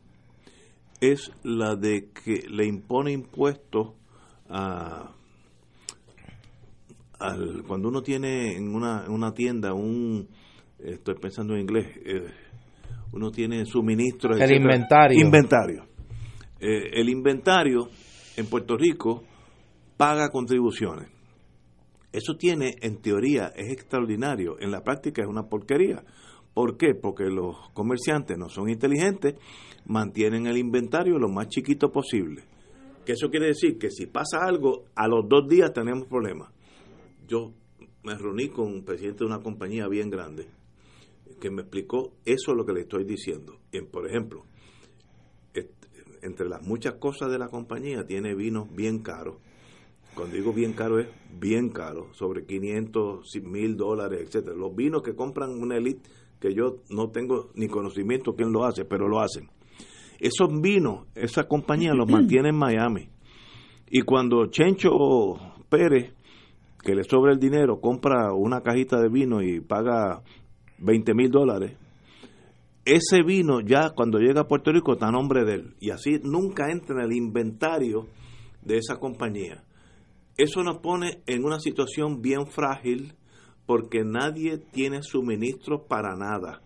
es 1.00 1.30
la 1.42 1.76
de 1.76 2.10
que 2.10 2.44
le 2.48 2.66
impone 2.66 3.12
impuestos 3.12 3.94
a, 4.48 5.12
al, 7.18 7.64
cuando 7.66 7.88
uno 7.88 8.02
tiene 8.02 8.56
en 8.56 8.74
una, 8.74 9.04
en 9.06 9.12
una 9.12 9.32
tienda 9.32 9.74
un 9.74 10.28
estoy 10.78 11.14
pensando 11.14 11.54
en 11.54 11.60
inglés 11.60 11.86
eh, 12.04 12.30
uno 13.12 13.30
tiene 13.30 13.64
suministros 13.64 14.38
el 14.40 14.56
inventario. 14.56 15.18
Inventario. 15.18 15.84
Eh, 16.60 16.90
el 16.92 17.08
inventario 17.08 17.88
en 18.36 18.46
Puerto 18.46 18.76
Rico 18.76 19.24
paga 19.96 20.28
contribuciones. 20.28 21.08
Eso 22.12 22.36
tiene 22.36 22.76
en 22.80 23.00
teoría 23.00 23.52
es 23.56 23.72
extraordinario. 23.72 24.56
En 24.60 24.70
la 24.70 24.82
práctica 24.82 25.22
es 25.22 25.28
una 25.28 25.44
porquería 25.44 26.02
¿Por 26.56 26.78
qué? 26.78 26.94
Porque 26.94 27.24
los 27.24 27.68
comerciantes 27.74 28.38
no 28.38 28.48
son 28.48 28.70
inteligentes, 28.70 29.34
mantienen 29.84 30.46
el 30.46 30.56
inventario 30.56 31.18
lo 31.18 31.28
más 31.28 31.48
chiquito 31.48 31.92
posible. 31.92 32.44
Que 33.04 33.12
eso 33.12 33.28
quiere 33.28 33.48
decir 33.48 33.76
que 33.76 33.90
si 33.90 34.06
pasa 34.06 34.38
algo, 34.42 34.86
a 34.94 35.06
los 35.06 35.28
dos 35.28 35.46
días 35.50 35.74
tenemos 35.74 36.06
problemas. 36.08 36.50
Yo 37.28 37.52
me 38.04 38.14
reuní 38.16 38.48
con 38.48 38.68
un 38.72 38.86
presidente 38.86 39.18
de 39.18 39.26
una 39.26 39.42
compañía 39.42 39.86
bien 39.86 40.08
grande 40.08 40.46
que 41.38 41.50
me 41.50 41.60
explicó 41.60 42.14
eso 42.24 42.52
es 42.52 42.56
lo 42.56 42.64
que 42.64 42.72
le 42.72 42.80
estoy 42.80 43.04
diciendo. 43.04 43.58
Por 43.92 44.08
ejemplo, 44.08 44.46
entre 46.22 46.48
las 46.48 46.62
muchas 46.62 46.94
cosas 46.94 47.30
de 47.30 47.38
la 47.38 47.48
compañía 47.48 48.06
tiene 48.06 48.34
vinos 48.34 48.74
bien 48.74 49.00
caros. 49.00 49.36
Cuando 50.14 50.34
digo 50.34 50.54
bien 50.54 50.72
caro 50.72 50.98
es 51.00 51.08
bien 51.38 51.68
caro, 51.68 52.14
sobre 52.14 52.46
500, 52.46 53.30
mil 53.42 53.76
dólares, 53.76 54.22
etcétera. 54.22 54.56
Los 54.56 54.74
vinos 54.74 55.02
que 55.02 55.14
compran 55.14 55.50
una 55.50 55.76
elite 55.76 56.08
que 56.40 56.54
yo 56.54 56.76
no 56.90 57.10
tengo 57.10 57.50
ni 57.54 57.68
conocimiento 57.68 58.34
quién 58.34 58.52
lo 58.52 58.64
hace, 58.64 58.84
pero 58.84 59.08
lo 59.08 59.20
hacen. 59.20 59.48
Esos 60.18 60.48
vinos, 60.60 61.06
esa 61.14 61.44
compañía 61.44 61.92
los 61.92 62.10
mantiene 62.10 62.48
en 62.48 62.56
Miami. 62.56 63.08
Y 63.90 64.02
cuando 64.02 64.46
Chencho 64.46 64.90
Pérez, 65.68 66.14
que 66.82 66.94
le 66.94 67.04
sobra 67.04 67.32
el 67.32 67.38
dinero, 67.38 67.80
compra 67.80 68.32
una 68.32 68.60
cajita 68.60 69.00
de 69.00 69.08
vino 69.08 69.42
y 69.42 69.60
paga 69.60 70.22
20 70.78 71.14
mil 71.14 71.30
dólares, 71.30 71.76
ese 72.84 73.22
vino 73.22 73.60
ya 73.60 73.90
cuando 73.90 74.18
llega 74.18 74.42
a 74.42 74.48
Puerto 74.48 74.70
Rico 74.70 74.92
está 74.92 75.08
a 75.08 75.12
nombre 75.12 75.44
de 75.44 75.54
él. 75.54 75.74
Y 75.80 75.90
así 75.90 76.20
nunca 76.22 76.70
entra 76.70 76.96
en 76.96 77.10
el 77.10 77.16
inventario 77.16 78.06
de 78.62 78.78
esa 78.78 78.98
compañía. 78.98 79.64
Eso 80.36 80.62
nos 80.62 80.78
pone 80.78 81.22
en 81.26 81.44
una 81.44 81.58
situación 81.58 82.22
bien 82.22 82.46
frágil 82.46 83.14
porque 83.66 84.04
nadie 84.04 84.58
tiene 84.58 85.02
suministro 85.02 85.82
para 85.86 86.16
nada. 86.16 86.62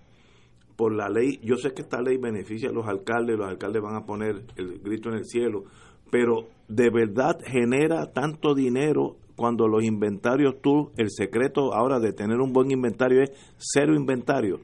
Por 0.77 0.95
la 0.95 1.09
ley, 1.09 1.41
yo 1.43 1.57
sé 1.57 1.73
que 1.73 1.83
esta 1.83 2.01
ley 2.01 2.17
beneficia 2.19 2.71
a 2.71 2.73
los 2.73 2.87
alcaldes, 2.87 3.37
los 3.37 3.49
alcaldes 3.49 3.83
van 3.83 3.97
a 3.97 4.07
poner 4.07 4.45
el 4.57 4.79
grito 4.79 5.11
en 5.11 5.17
el 5.17 5.25
cielo, 5.25 5.65
pero 6.11 6.49
de 6.69 6.91
verdad 6.91 7.39
genera 7.45 8.13
tanto 8.13 8.55
dinero 8.55 9.17
cuando 9.37 9.69
los 9.69 9.83
inventarios 9.85 10.61
tú, 10.61 10.91
el 10.97 11.11
secreto 11.11 11.75
ahora 11.75 11.99
de 11.99 12.13
tener 12.13 12.41
un 12.41 12.53
buen 12.53 12.71
inventario 12.71 13.23
es 13.23 13.31
cero 13.57 13.95
inventario. 13.95 14.61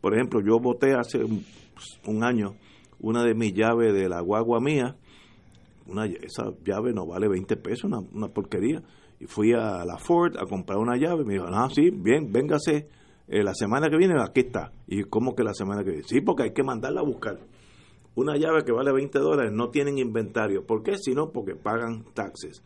Por 0.00 0.14
ejemplo, 0.14 0.40
yo 0.40 0.58
voté 0.58 0.94
hace 0.94 1.18
un, 1.22 2.24
año 2.24 2.54
una 3.00 3.24
de 3.24 3.34
mis 3.34 3.52
llaves 3.52 3.92
de 3.92 4.08
la 4.08 4.20
guagua 4.20 4.60
mía, 4.60 4.96
una, 5.86 6.06
esa 6.06 6.52
llave 6.64 6.92
no 6.92 7.06
vale 7.06 7.28
20 7.28 7.56
pesos, 7.56 7.90
una 8.12 8.28
porquería 8.28 8.82
y 9.18 9.26
fui 9.26 9.52
a 9.52 9.84
la 9.84 9.98
Ford 9.98 10.36
a 10.38 10.46
comprar 10.46 10.78
una 10.78 10.96
llave. 10.96 11.24
Me 11.24 11.34
dijo, 11.34 11.46
ah, 11.48 11.68
sí, 11.72 11.90
bien, 11.90 12.32
véngase 12.32 12.88
eh, 13.28 13.42
la 13.42 13.54
semana 13.54 13.88
que 13.88 13.96
viene, 13.96 14.14
aquí 14.20 14.40
está. 14.40 14.72
¿Y 14.86 15.04
cómo 15.04 15.34
que 15.34 15.42
la 15.42 15.54
semana 15.54 15.82
que 15.82 15.90
viene? 15.90 16.04
Sí, 16.06 16.20
porque 16.20 16.44
hay 16.44 16.52
que 16.52 16.62
mandarla 16.62 17.00
a 17.00 17.04
buscar. 17.04 17.38
Una 18.14 18.36
llave 18.36 18.64
que 18.64 18.72
vale 18.72 18.92
20 18.92 19.18
dólares 19.18 19.52
no 19.52 19.70
tienen 19.70 19.98
inventario. 19.98 20.64
¿Por 20.64 20.82
qué? 20.82 20.96
Sino 20.96 21.32
porque 21.32 21.54
pagan 21.54 22.04
taxes. 22.14 22.62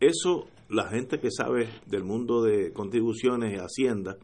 Eso, 0.00 0.46
la 0.68 0.88
gente 0.88 1.20
que 1.20 1.30
sabe 1.30 1.68
del 1.86 2.04
mundo 2.04 2.42
de 2.42 2.72
contribuciones 2.72 3.52
y 3.52 3.56
hacienda, 3.56 4.16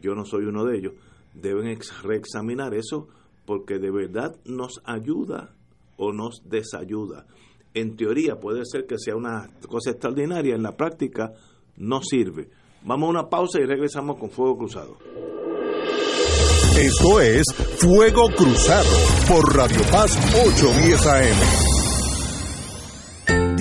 yo 0.00 0.14
no 0.14 0.24
soy 0.24 0.44
uno 0.44 0.64
de 0.64 0.78
ellos, 0.78 0.94
deben 1.34 1.78
reexaminar 2.02 2.74
eso 2.74 3.08
porque 3.44 3.78
de 3.78 3.90
verdad 3.90 4.36
nos 4.44 4.80
ayuda 4.84 5.54
o 5.96 6.12
nos 6.12 6.42
desayuda 6.48 7.26
en 7.74 7.96
teoría 7.96 8.36
puede 8.36 8.64
ser 8.64 8.86
que 8.86 8.98
sea 8.98 9.16
una 9.16 9.48
cosa 9.68 9.90
extraordinaria, 9.90 10.54
en 10.54 10.62
la 10.62 10.76
práctica 10.76 11.32
no 11.76 12.02
sirve. 12.02 12.48
Vamos 12.84 13.06
a 13.08 13.10
una 13.10 13.28
pausa 13.28 13.60
y 13.60 13.64
regresamos 13.64 14.18
con 14.18 14.30
Fuego 14.30 14.58
Cruzado. 14.58 14.98
Esto 16.78 17.20
es 17.20 17.44
Fuego 17.78 18.28
Cruzado 18.36 18.88
por 19.28 19.54
Radio 19.54 19.82
Paz 19.90 20.16
810 20.34 21.06
AM. 21.06 21.61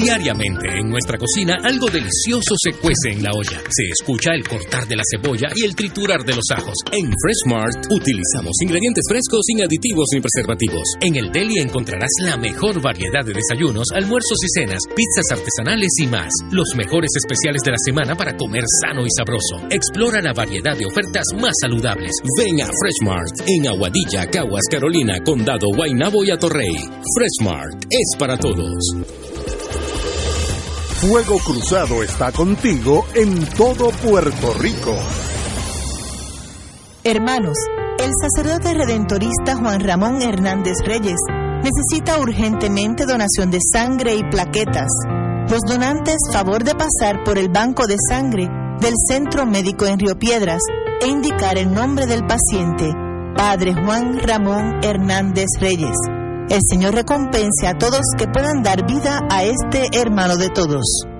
Diariamente 0.01 0.65
en 0.81 0.89
nuestra 0.89 1.15
cocina 1.15 1.57
algo 1.63 1.85
delicioso 1.85 2.55
se 2.57 2.73
cuece 2.73 3.11
en 3.13 3.21
la 3.21 3.29
olla. 3.37 3.61
Se 3.69 3.85
escucha 3.85 4.33
el 4.33 4.43
cortar 4.47 4.87
de 4.87 4.95
la 4.95 5.03
cebolla 5.05 5.49
y 5.55 5.63
el 5.63 5.75
triturar 5.75 6.25
de 6.25 6.33
los 6.33 6.45
ajos. 6.49 6.73
En 6.91 7.05
Freshmart 7.21 7.85
utilizamos 7.85 8.57
ingredientes 8.63 9.05
frescos 9.07 9.41
sin 9.45 9.61
aditivos 9.61 10.07
ni 10.11 10.21
preservativos. 10.21 10.97
En 11.01 11.15
el 11.17 11.31
deli 11.31 11.59
encontrarás 11.61 12.09
la 12.23 12.35
mejor 12.35 12.81
variedad 12.81 13.23
de 13.23 13.33
desayunos, 13.33 13.85
almuerzos 13.93 14.39
y 14.41 14.49
cenas, 14.59 14.81
pizzas 14.89 15.37
artesanales 15.37 15.91
y 16.01 16.07
más. 16.07 16.33
Los 16.49 16.73
mejores 16.75 17.11
especiales 17.15 17.61
de 17.61 17.71
la 17.71 17.81
semana 17.85 18.15
para 18.15 18.35
comer 18.35 18.63
sano 18.81 19.05
y 19.05 19.09
sabroso. 19.15 19.67
Explora 19.69 20.19
la 20.19 20.33
variedad 20.33 20.75
de 20.75 20.87
ofertas 20.87 21.25
más 21.39 21.53
saludables. 21.61 22.17
Ven 22.39 22.59
a 22.61 22.65
Freshmart 22.65 23.45
en 23.45 23.67
Aguadilla, 23.67 24.25
Caguas, 24.31 24.65
Carolina, 24.71 25.21
Condado, 25.23 25.67
Guaynabo 25.75 26.23
y 26.23 26.31
Atorrey. 26.31 26.73
Freshmart 27.15 27.85
es 27.87 28.17
para 28.17 28.35
todos. 28.35 29.30
Fuego 31.01 31.39
Cruzado 31.39 32.03
está 32.03 32.31
contigo 32.31 33.07
en 33.15 33.43
todo 33.57 33.89
Puerto 33.89 34.53
Rico. 34.53 34.95
Hermanos, 37.03 37.57
el 37.97 38.11
sacerdote 38.21 38.75
redentorista 38.75 39.55
Juan 39.55 39.79
Ramón 39.79 40.21
Hernández 40.21 40.77
Reyes 40.85 41.17
necesita 41.63 42.19
urgentemente 42.19 43.07
donación 43.07 43.49
de 43.49 43.57
sangre 43.73 44.13
y 44.13 44.23
plaquetas. 44.29 44.91
Los 45.49 45.61
donantes 45.61 46.17
favor 46.31 46.63
de 46.63 46.75
pasar 46.75 47.23
por 47.25 47.39
el 47.39 47.49
banco 47.49 47.87
de 47.87 47.97
sangre 48.07 48.47
del 48.79 48.93
Centro 49.07 49.47
Médico 49.47 49.87
en 49.87 49.97
Río 49.97 50.19
Piedras 50.19 50.61
e 51.01 51.07
indicar 51.07 51.57
el 51.57 51.73
nombre 51.73 52.05
del 52.05 52.27
paciente, 52.27 52.93
Padre 53.35 53.73
Juan 53.73 54.19
Ramón 54.19 54.83
Hernández 54.83 55.47
Reyes. 55.59 55.97
El 56.49 56.59
Señor 56.69 56.95
recompense 56.95 57.67
a 57.67 57.77
todos 57.77 58.01
que 58.17 58.27
puedan 58.27 58.63
dar 58.63 58.85
vida 58.85 59.19
a 59.29 59.43
este 59.43 59.89
hermano 59.93 60.37
de 60.37 60.49
todos. 60.49 61.10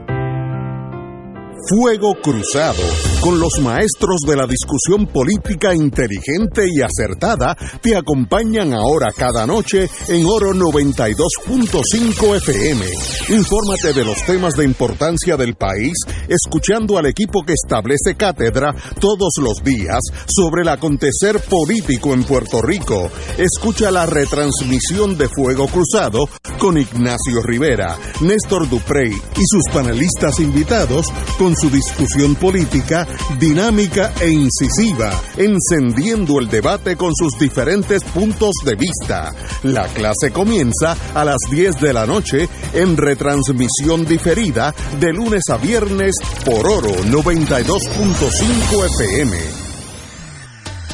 Fuego 1.70 2.16
Cruzado, 2.22 2.84
con 3.22 3.40
los 3.40 3.60
maestros 3.62 4.22
de 4.28 4.36
la 4.36 4.48
discusión 4.48 5.06
política 5.08 5.74
inteligente 5.76 6.66
y 6.68 6.82
acertada, 6.82 7.56
te 7.82 7.96
acompañan 7.96 8.74
ahora 8.74 9.12
cada 9.16 9.46
noche 9.46 9.90
en 10.08 10.26
Oro 10.26 10.54
92.5 10.54 12.38
FM. 12.38 12.86
Infórmate 13.30 13.94
de 13.94 14.06
los 14.06 14.24
temas 14.26 14.56
de 14.56 14.66
importancia 14.66 15.38
del 15.38 15.56
país, 15.56 15.94
escuchando 16.28 16.98
al 16.98 17.06
equipo 17.06 17.44
que 17.44 17.54
establece 17.54 18.16
cátedra 18.16 18.76
todos 19.00 19.34
los 19.42 19.64
días 19.64 20.00
sobre 20.28 20.64
el 20.64 20.70
acontecer 20.70 21.40
político 21.42 22.14
en 22.14 22.24
Puerto 22.24 22.62
Rico. 22.62 23.10
Escucha 23.38 23.92
la 23.92 24.06
retransmisión 24.06 25.18
de 25.18 25.30
Fuego 25.30 25.68
Cruzado 25.68 26.28
con 26.58 26.78
Ignacio 26.78 27.42
Rivera, 27.44 27.98
Néstor 28.22 28.68
Duprey 28.70 29.12
y 29.12 29.46
sus 29.46 29.64
panelistas 29.72 30.40
invitados 30.40 31.08
con 31.42 31.56
su 31.56 31.72
discusión 31.72 32.36
política 32.36 33.08
dinámica 33.40 34.14
e 34.22 34.30
incisiva, 34.30 35.12
encendiendo 35.38 36.38
el 36.38 36.48
debate 36.48 36.96
con 36.96 37.16
sus 37.16 37.34
diferentes 37.40 38.04
puntos 38.04 38.52
de 38.64 38.76
vista. 38.76 39.34
La 39.64 39.88
clase 39.88 40.30
comienza 40.32 40.96
a 41.16 41.26
las 41.26 41.40
10 41.50 41.82
de 41.82 41.94
la 41.94 42.06
noche 42.06 42.48
en 42.76 42.96
retransmisión 42.96 44.06
diferida 44.06 44.76
de 45.00 45.14
lunes 45.14 45.42
a 45.50 45.58
viernes 45.58 46.14
por 46.46 46.68
Oro 46.68 46.94
92.5 47.06 48.86
FM. 49.00 49.61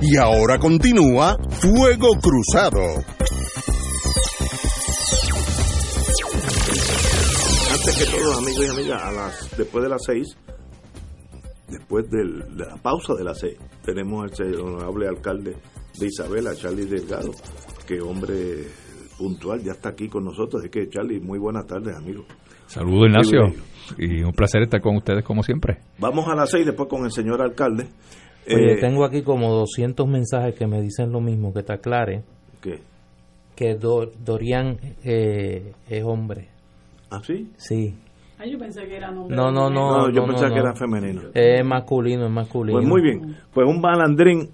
Y 0.00 0.16
ahora 0.16 0.58
continúa 0.58 1.36
Fuego 1.50 2.10
Cruzado. 2.20 2.80
Antes 7.72 7.98
que 7.98 8.16
todo, 8.16 8.38
amigos 8.38 8.64
y 8.66 8.70
amigas, 8.80 9.02
a 9.02 9.12
las, 9.12 9.56
después 9.56 9.82
de 9.84 9.90
las 9.90 10.02
seis, 10.04 10.36
después 11.68 12.08
del- 12.10 12.56
de 12.56 12.64
la 12.66 12.76
pausa 12.76 13.14
de 13.14 13.24
las 13.24 13.38
seis, 13.40 13.56
tenemos 13.84 14.30
al 14.40 14.54
honorable 14.60 15.08
alcalde 15.08 15.56
de 15.98 16.06
Isabela, 16.06 16.54
Charlie 16.54 16.84
Delgado, 16.86 17.30
que 17.86 18.00
hombre 18.00 18.66
puntual, 19.18 19.62
ya 19.64 19.72
está 19.72 19.90
aquí 19.90 20.08
con 20.08 20.24
nosotros. 20.24 20.60
Así 20.62 20.70
que, 20.70 20.88
Charlie, 20.88 21.20
muy 21.20 21.38
buenas 21.40 21.66
tardes, 21.66 21.96
amigo. 21.96 22.24
Saludos, 22.66 23.08
Ignacio. 23.08 23.40
Y 23.96 24.22
un 24.22 24.32
placer 24.32 24.62
estar 24.62 24.80
con 24.80 24.96
ustedes 24.96 25.24
como 25.24 25.42
siempre. 25.42 25.78
Vamos 25.98 26.28
a 26.28 26.34
las 26.36 26.50
seis 26.50 26.66
después 26.66 26.88
con 26.88 27.04
el 27.04 27.10
señor 27.10 27.40
alcalde. 27.42 27.88
Oye, 28.54 28.72
Eh, 28.72 28.76
tengo 28.80 29.04
aquí 29.04 29.22
como 29.22 29.52
200 29.52 30.06
mensajes 30.08 30.54
que 30.54 30.66
me 30.66 30.80
dicen 30.80 31.12
lo 31.12 31.20
mismo, 31.20 31.52
que 31.52 31.62
te 31.62 31.72
aclare 31.72 32.22
¿Qué? 32.60 32.80
que 33.56 33.74
Do- 33.74 34.10
Dorian 34.24 34.76
eh, 35.04 35.72
es 35.88 36.04
hombre. 36.04 36.48
¿Ah, 37.10 37.20
sí? 37.24 37.50
Sí. 37.56 37.94
Ah, 38.38 38.46
yo 38.46 38.58
pensé 38.58 38.86
que 38.86 38.96
era 38.96 39.10
nombre. 39.10 39.34
No, 39.36 39.50
no, 39.50 39.68
no. 39.68 40.06
No, 40.06 40.10
yo 40.12 40.20
no, 40.20 40.26
pensaba 40.28 40.48
no, 40.48 40.54
que 40.54 40.60
era 40.60 40.74
femenino. 40.74 41.22
Es 41.34 41.64
masculino, 41.64 42.26
es 42.26 42.30
masculino. 42.30 42.78
Pues 42.78 42.86
muy 42.88 43.02
bien. 43.02 43.36
Pues 43.52 43.66
un 43.68 43.80
balandrín. 43.82 44.48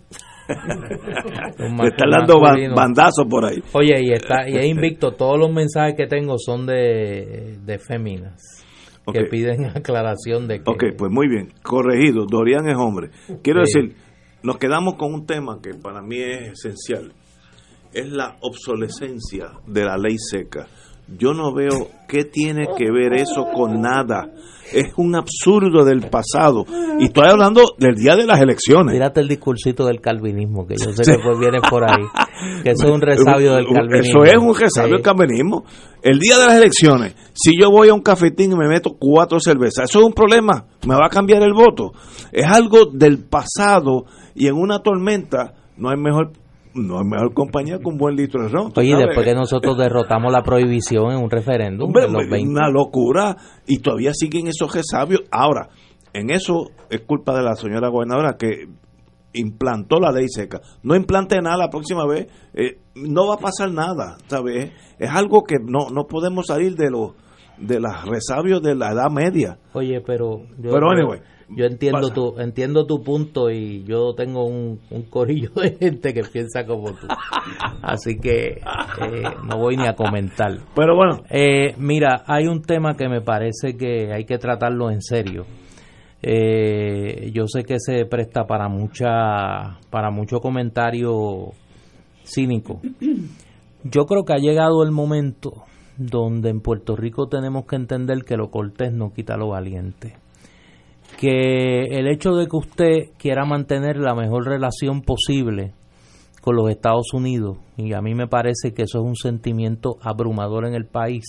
Le 0.47 0.55
están 1.89 2.11
dando 2.11 2.41
bandazos 2.41 3.27
por 3.29 3.45
ahí. 3.47 3.63
Oye, 3.73 3.95
y 4.03 4.13
está 4.13 4.49
y 4.49 4.57
es 4.57 4.67
invicto. 4.67 5.13
Todos 5.13 5.39
los 5.39 5.53
mensajes 5.53 5.95
que 5.97 6.07
tengo 6.07 6.39
son 6.39 6.67
de, 6.67 7.59
de 7.65 7.79
féminas 7.79 8.64
que 9.13 9.21
Ok. 9.21 9.31
piden 9.31 9.65
aclaración 9.77 10.49
de 10.49 10.63
que 10.63 10.71
Ok, 10.71 10.85
pues 10.97 11.11
muy 11.13 11.29
bien, 11.29 11.53
corregido, 11.63 12.27
Dorian 12.27 12.69
es 12.69 12.77
hombre. 12.77 13.11
Quiero 13.43 13.65
Sí. 13.65 13.81
decir, 13.81 13.97
nos 14.43 14.59
quedamos 14.59 14.95
con 14.97 15.13
un 15.15 15.27
tema 15.27 15.59
que 15.63 15.75
para 15.75 16.03
mí 16.03 16.19
es 16.19 16.53
esencial, 16.65 17.13
es 17.93 18.09
la 18.11 18.37
obsolescencia 18.41 19.53
de 19.67 19.85
la 19.85 19.97
ley 19.97 20.17
seca. 20.19 20.67
Yo 21.07 21.35
no 21.35 21.53
veo 21.53 21.89
qué 22.09 22.25
tiene 22.25 22.67
que 22.79 22.91
ver 22.91 23.13
eso 23.15 23.47
con 23.55 23.81
nada. 23.81 24.31
Es 24.73 24.93
un 24.97 25.15
absurdo 25.15 25.85
del 25.85 26.09
pasado. 26.09 26.65
Y 26.99 27.05
estoy 27.05 27.29
hablando 27.29 27.63
del 27.79 27.95
día 27.97 28.17
de 28.17 28.25
las 28.27 28.41
elecciones. 28.41 28.95
Tírate 28.95 29.21
el 29.21 29.29
discursito 29.29 29.85
del 29.85 30.01
calvinismo, 30.01 30.67
que 30.67 30.77
yo 30.77 30.91
sé 30.93 31.03
que 31.05 31.19
pues 31.23 31.39
viene 31.39 31.59
por 31.69 31.85
ahí. 31.85 32.03
Que 32.63 32.71
eso 32.71 32.87
es 32.87 32.91
un 32.93 33.01
resabio 33.03 33.55
del 33.55 33.67
calvinismo. 33.67 34.25
Eso 34.25 34.33
es 34.33 34.39
un 34.43 34.55
resabio 34.55 34.89
Sí. 34.89 34.93
del 34.95 35.03
calvinismo. 35.03 35.65
El 36.03 36.19
día 36.19 36.39
de 36.39 36.47
las 36.47 36.55
elecciones, 36.57 37.15
si 37.35 37.53
yo 37.61 37.71
voy 37.71 37.91
a 37.91 37.95
un 37.95 38.01
cafetín 38.01 38.53
y 38.53 38.57
me 38.57 38.67
meto 38.69 38.97
cuatro 38.99 39.39
cervezas, 39.39 39.91
eso 39.91 40.01
es 40.01 40.07
un 40.07 40.15
problema. 40.15 40.65
Me 40.87 40.95
va 40.95 41.07
a 41.07 41.11
cambiar 41.11 41.43
el 41.43 41.53
voto. 41.53 41.93
Es 42.33 42.47
algo 42.47 42.87
del 42.87 43.19
pasado 43.25 44.07
y 44.35 44.47
en 44.49 44.55
una 44.55 44.79
tormenta 44.83 45.53
no 45.77 45.91
hay 45.91 45.99
mejor 45.99 46.33
no 46.75 46.99
hay 46.99 47.05
mejor 47.05 47.33
compañía 47.35 47.79
que 47.79 47.89
un 47.89 47.97
buen 47.97 48.17
litro 48.17 48.43
de 48.43 48.49
ron. 48.49 48.73
¿tú 48.73 48.81
Oye, 48.81 48.91
sabes? 48.91 49.07
después 49.07 49.27
que 49.27 49.35
nosotros 49.35 49.77
derrotamos 49.79 50.33
la 50.33 50.43
prohibición 50.43 51.13
en 51.13 51.19
un 51.23 51.31
referéndum 51.31 51.87
Hombre, 51.89 52.05
en 52.07 52.13
los 52.13 52.29
20. 52.29 52.49
una 52.51 52.69
locura 52.69 53.37
y 53.67 53.79
todavía 53.79 54.13
siguen 54.15 54.49
esos 54.49 54.75
resabios. 54.75 55.23
Ahora, 55.31 55.69
en 56.13 56.31
eso 56.31 56.71
es 56.91 57.01
culpa 57.03 57.37
de 57.37 57.43
la 57.43 57.55
señora 57.55 57.89
gobernadora 57.89 58.37
que 58.39 58.69
implantó 59.33 59.99
la 59.99 60.13
ley 60.13 60.27
seca. 60.29 60.61
No 60.83 60.95
implante 60.95 61.41
nada 61.41 61.57
la 61.57 61.69
próxima 61.71 62.07
vez, 62.07 62.29
eh, 62.55 62.79
no 62.95 63.27
va 63.29 63.35
a 63.35 63.39
pasar 63.39 63.71
nada, 63.73 64.17
¿sabes? 64.29 64.73
Es 64.99 65.11
algo 65.11 65.43
que 65.43 65.57
no 65.61 65.91
no 65.93 66.05
podemos 66.07 66.47
salir 66.47 66.75
de 66.77 66.91
los 66.91 67.13
de 67.59 67.81
los 67.81 68.05
resabios 68.07 68.63
de 68.63 68.75
la 68.75 68.93
Edad 68.93 69.11
Media. 69.11 69.59
Oye, 69.75 70.01
pero 70.05 70.41
yo, 70.59 70.71
Pero 70.73 70.91
anyway, 70.91 71.21
yo 71.49 71.67
entiendo 71.67 72.09
pasa. 72.09 72.15
tu 72.15 72.41
entiendo 72.41 72.87
tu 72.87 73.03
punto 73.03 73.51
y 73.51 73.85
yo 73.85 74.15
tengo 74.15 74.45
un, 74.47 74.81
un 74.91 75.03
corillo 75.03 75.51
de 75.55 75.77
gente 75.77 76.15
que 76.15 76.23
piensa 76.23 76.65
como 76.65 76.93
tú. 76.93 77.07
Así 77.83 78.19
que 78.19 78.61
eh, 79.03 79.23
no 79.49 79.59
voy 79.59 79.77
ni 79.77 79.87
a 79.87 79.95
comentar. 79.95 80.59
Pero 80.75 80.97
bueno. 80.97 81.23
Eh, 81.31 81.75
mira, 81.79 82.25
hay 82.27 82.47
un 82.47 82.63
tema 82.63 82.97
que 82.97 83.09
me 83.09 83.21
parece 83.21 83.77
que 83.77 84.13
hay 84.13 84.25
que 84.25 84.39
tratarlo 84.39 84.91
en 84.91 85.03
serio. 85.03 85.45
Eh, 86.23 87.31
yo 87.35 87.47
sé 87.47 87.65
que 87.65 87.79
se 87.79 88.07
presta 88.07 88.47
para 88.47 88.69
mucha 88.69 89.79
para 89.91 90.11
mucho 90.11 90.41
comentario 90.41 91.53
cínico. 92.25 92.81
Yo 93.83 94.07
creo 94.07 94.25
que 94.25 94.33
ha 94.33 94.39
llegado 94.39 94.83
el 94.83 94.91
momento 94.91 95.65
donde 95.99 96.49
en 96.49 96.61
Puerto 96.61 96.97
Rico 96.97 97.29
tenemos 97.29 97.67
que 97.67 97.77
entender 97.77 98.25
que 98.25 98.37
lo 98.37 98.51
cortés 98.51 98.93
no 98.93 99.13
quita 99.13 99.37
lo 99.37 99.49
valiente. 99.49 100.17
Que 101.25 101.85
el 101.99 102.07
hecho 102.07 102.33
de 102.33 102.47
que 102.49 102.57
usted 102.57 102.99
quiera 103.17 103.47
mantener 103.47 103.97
la 103.97 104.15
mejor 104.15 104.45
relación 104.47 105.01
posible 105.01 105.73
con 106.43 106.55
los 106.55 106.69
Estados 106.69 107.15
Unidos, 107.15 107.57
y 107.79 107.95
a 107.95 108.03
mí 108.03 108.15
me 108.15 108.27
parece 108.27 108.75
que 108.75 108.83
eso 108.83 108.99
es 108.99 109.05
un 109.07 109.17
sentimiento 109.17 109.97
abrumador 110.03 110.67
en 110.67 110.75
el 110.75 110.85
país, 110.85 111.25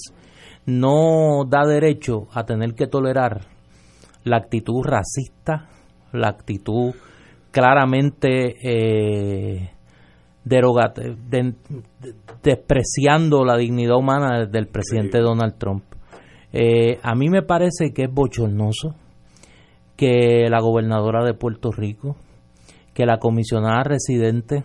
no 0.66 1.46
da 1.48 1.66
derecho 1.66 2.28
a 2.34 2.44
tener 2.44 2.74
que 2.74 2.88
tolerar 2.88 3.46
la 4.26 4.36
actitud 4.36 4.84
racista, 4.84 5.70
la 6.12 6.28
actitud 6.28 6.94
claramente 7.52 8.56
eh, 8.64 9.70
derogate- 10.44 11.16
de- 11.30 11.54
de- 12.02 12.14
despreciando 12.44 13.46
la 13.46 13.56
dignidad 13.56 13.96
humana 13.96 14.46
del 14.46 14.68
presidente 14.68 15.20
Donald 15.20 15.58
Trump. 15.58 15.86
Eh, 16.52 17.00
a 17.02 17.16
mí 17.16 17.30
me 17.30 17.44
parece 17.44 17.94
que 17.94 18.04
es 18.04 18.12
bochornoso 18.14 18.94
que 19.96 20.48
la 20.50 20.60
gobernadora 20.62 21.24
de 21.24 21.34
Puerto 21.34 21.72
Rico, 21.72 22.16
que 22.94 23.06
la 23.06 23.18
comisionada 23.18 23.84
residente 23.84 24.64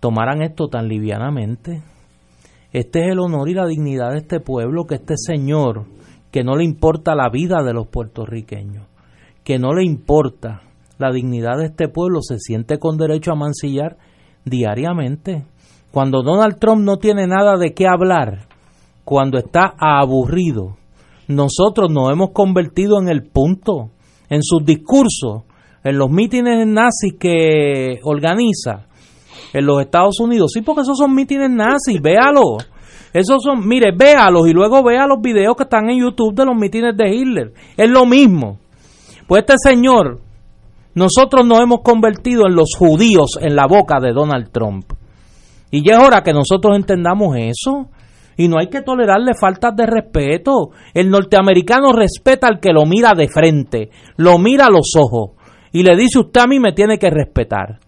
tomaran 0.00 0.42
esto 0.42 0.68
tan 0.68 0.88
livianamente. 0.88 1.82
Este 2.72 3.04
es 3.04 3.12
el 3.12 3.20
honor 3.20 3.48
y 3.48 3.54
la 3.54 3.66
dignidad 3.66 4.12
de 4.12 4.18
este 4.18 4.40
pueblo, 4.40 4.84
que 4.86 4.96
este 4.96 5.14
señor, 5.16 5.84
que 6.30 6.42
no 6.44 6.56
le 6.56 6.64
importa 6.64 7.14
la 7.14 7.28
vida 7.30 7.62
de 7.62 7.72
los 7.72 7.86
puertorriqueños, 7.86 8.86
que 9.44 9.58
no 9.58 9.72
le 9.72 9.84
importa 9.84 10.62
la 10.98 11.12
dignidad 11.12 11.58
de 11.58 11.66
este 11.66 11.88
pueblo, 11.88 12.20
se 12.22 12.38
siente 12.38 12.78
con 12.78 12.96
derecho 12.96 13.32
a 13.32 13.36
mancillar 13.36 13.96
diariamente. 14.44 15.44
Cuando 15.92 16.22
Donald 16.22 16.58
Trump 16.58 16.82
no 16.82 16.96
tiene 16.98 17.26
nada 17.26 17.56
de 17.56 17.72
qué 17.72 17.86
hablar, 17.86 18.46
cuando 19.04 19.38
está 19.38 19.74
aburrido, 19.78 20.76
nosotros 21.28 21.90
nos 21.90 22.10
hemos 22.10 22.30
convertido 22.32 23.00
en 23.00 23.08
el 23.08 23.22
punto, 23.22 23.90
en 24.28 24.42
sus 24.42 24.64
discursos, 24.64 25.42
en 25.82 25.98
los 25.98 26.10
mítines 26.10 26.66
nazis 26.66 27.14
que 27.18 28.00
organiza 28.02 28.86
en 29.52 29.66
los 29.66 29.80
Estados 29.80 30.18
Unidos. 30.20 30.52
Sí, 30.52 30.62
porque 30.62 30.82
esos 30.82 30.98
son 30.98 31.14
mítines 31.14 31.50
nazis, 31.50 32.00
véalo. 32.00 32.58
Esos 33.12 33.42
son, 33.42 33.66
mire, 33.66 33.92
véalos 33.96 34.48
y 34.48 34.52
luego 34.52 34.82
vea 34.82 35.06
los 35.06 35.20
videos 35.20 35.54
que 35.56 35.62
están 35.62 35.88
en 35.88 36.00
YouTube 36.00 36.34
de 36.34 36.44
los 36.44 36.56
mítines 36.56 36.96
de 36.96 37.14
Hitler. 37.14 37.52
Es 37.76 37.88
lo 37.88 38.06
mismo. 38.06 38.58
Pues 39.28 39.44
este 39.46 39.54
señor 39.56 40.20
nosotros 40.94 41.46
nos 41.46 41.60
hemos 41.60 41.80
convertido 41.82 42.46
en 42.46 42.56
los 42.56 42.74
judíos 42.76 43.38
en 43.40 43.54
la 43.54 43.66
boca 43.66 44.00
de 44.00 44.12
Donald 44.12 44.50
Trump. 44.50 44.84
Y 45.70 45.84
ya 45.86 45.94
es 45.94 46.06
hora 46.06 46.22
que 46.22 46.32
nosotros 46.32 46.76
entendamos 46.76 47.36
eso. 47.36 47.88
Y 48.36 48.48
no 48.48 48.58
hay 48.58 48.68
que 48.68 48.82
tolerarle 48.82 49.32
faltas 49.38 49.74
de 49.76 49.86
respeto. 49.86 50.70
El 50.92 51.10
norteamericano 51.10 51.92
respeta 51.92 52.48
al 52.48 52.60
que 52.60 52.72
lo 52.72 52.84
mira 52.86 53.12
de 53.16 53.28
frente, 53.28 53.90
lo 54.16 54.38
mira 54.38 54.66
a 54.66 54.70
los 54.70 54.92
ojos 54.98 55.32
y 55.74 55.82
le 55.82 55.96
dice 55.96 56.20
usted 56.20 56.40
a 56.40 56.46
mí 56.46 56.60
me 56.60 56.72
tiene 56.72 56.98
que 56.98 57.10
respetar. 57.10 57.80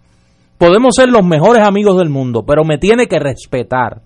Podemos 0.58 0.96
ser 0.96 1.08
los 1.08 1.24
mejores 1.24 1.62
amigos 1.64 1.96
del 1.96 2.10
mundo, 2.10 2.44
pero 2.44 2.64
me 2.64 2.78
tiene 2.78 3.06
que 3.06 3.20
respetar. 3.20 4.02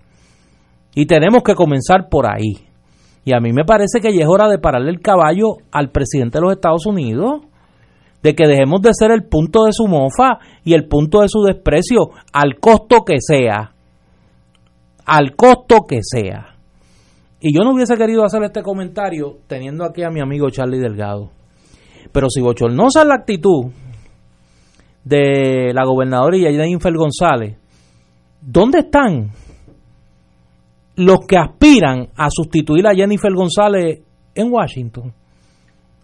Y 0.93 1.07
tenemos 1.07 1.41
que 1.41 1.55
comenzar 1.55 2.07
por 2.07 2.27
ahí. 2.31 2.67
Y 3.25 3.33
a 3.33 3.39
mí 3.39 3.51
me 3.51 3.65
parece 3.65 3.99
que 3.99 4.15
ya 4.15 4.21
es 4.21 4.29
hora 4.29 4.47
de 4.49 4.59
pararle 4.59 4.91
el 4.91 5.01
caballo 5.01 5.57
al 5.71 5.89
presidente 5.89 6.37
de 6.37 6.43
los 6.43 6.53
Estados 6.53 6.85
Unidos, 6.85 7.41
de 8.21 8.35
que 8.35 8.47
dejemos 8.47 8.83
de 8.83 8.93
ser 8.93 9.09
el 9.09 9.23
punto 9.23 9.63
de 9.63 9.71
su 9.73 9.87
mofa 9.87 10.37
y 10.63 10.75
el 10.75 10.87
punto 10.87 11.21
de 11.21 11.27
su 11.27 11.41
desprecio, 11.41 12.11
al 12.33 12.59
costo 12.59 13.03
que 13.03 13.15
sea. 13.17 13.71
Al 15.05 15.35
costo 15.35 15.85
que 15.87 15.99
sea. 16.01 16.55
Y 17.39 17.55
yo 17.55 17.63
no 17.63 17.73
hubiese 17.73 17.95
querido 17.95 18.23
hacer 18.23 18.43
este 18.43 18.61
comentario 18.61 19.39
teniendo 19.47 19.83
aquí 19.83 20.03
a 20.03 20.11
mi 20.11 20.21
amigo 20.21 20.49
Charlie 20.49 20.79
Delgado. 20.79 21.31
Pero 22.11 22.29
si 22.29 22.39
bochornosa 22.39 23.01
es 23.01 23.07
la 23.07 23.15
actitud 23.15 23.71
de 25.03 25.71
la 25.73 25.83
gobernadora 25.83 26.37
Jennifer 26.37 26.93
González, 26.93 27.57
¿dónde 28.41 28.79
están 28.79 29.31
los 30.95 31.19
que 31.27 31.37
aspiran 31.37 32.09
a 32.15 32.29
sustituir 32.29 32.85
a 32.85 32.93
Jennifer 32.93 33.33
González 33.33 34.01
en 34.35 34.51
Washington? 34.51 35.13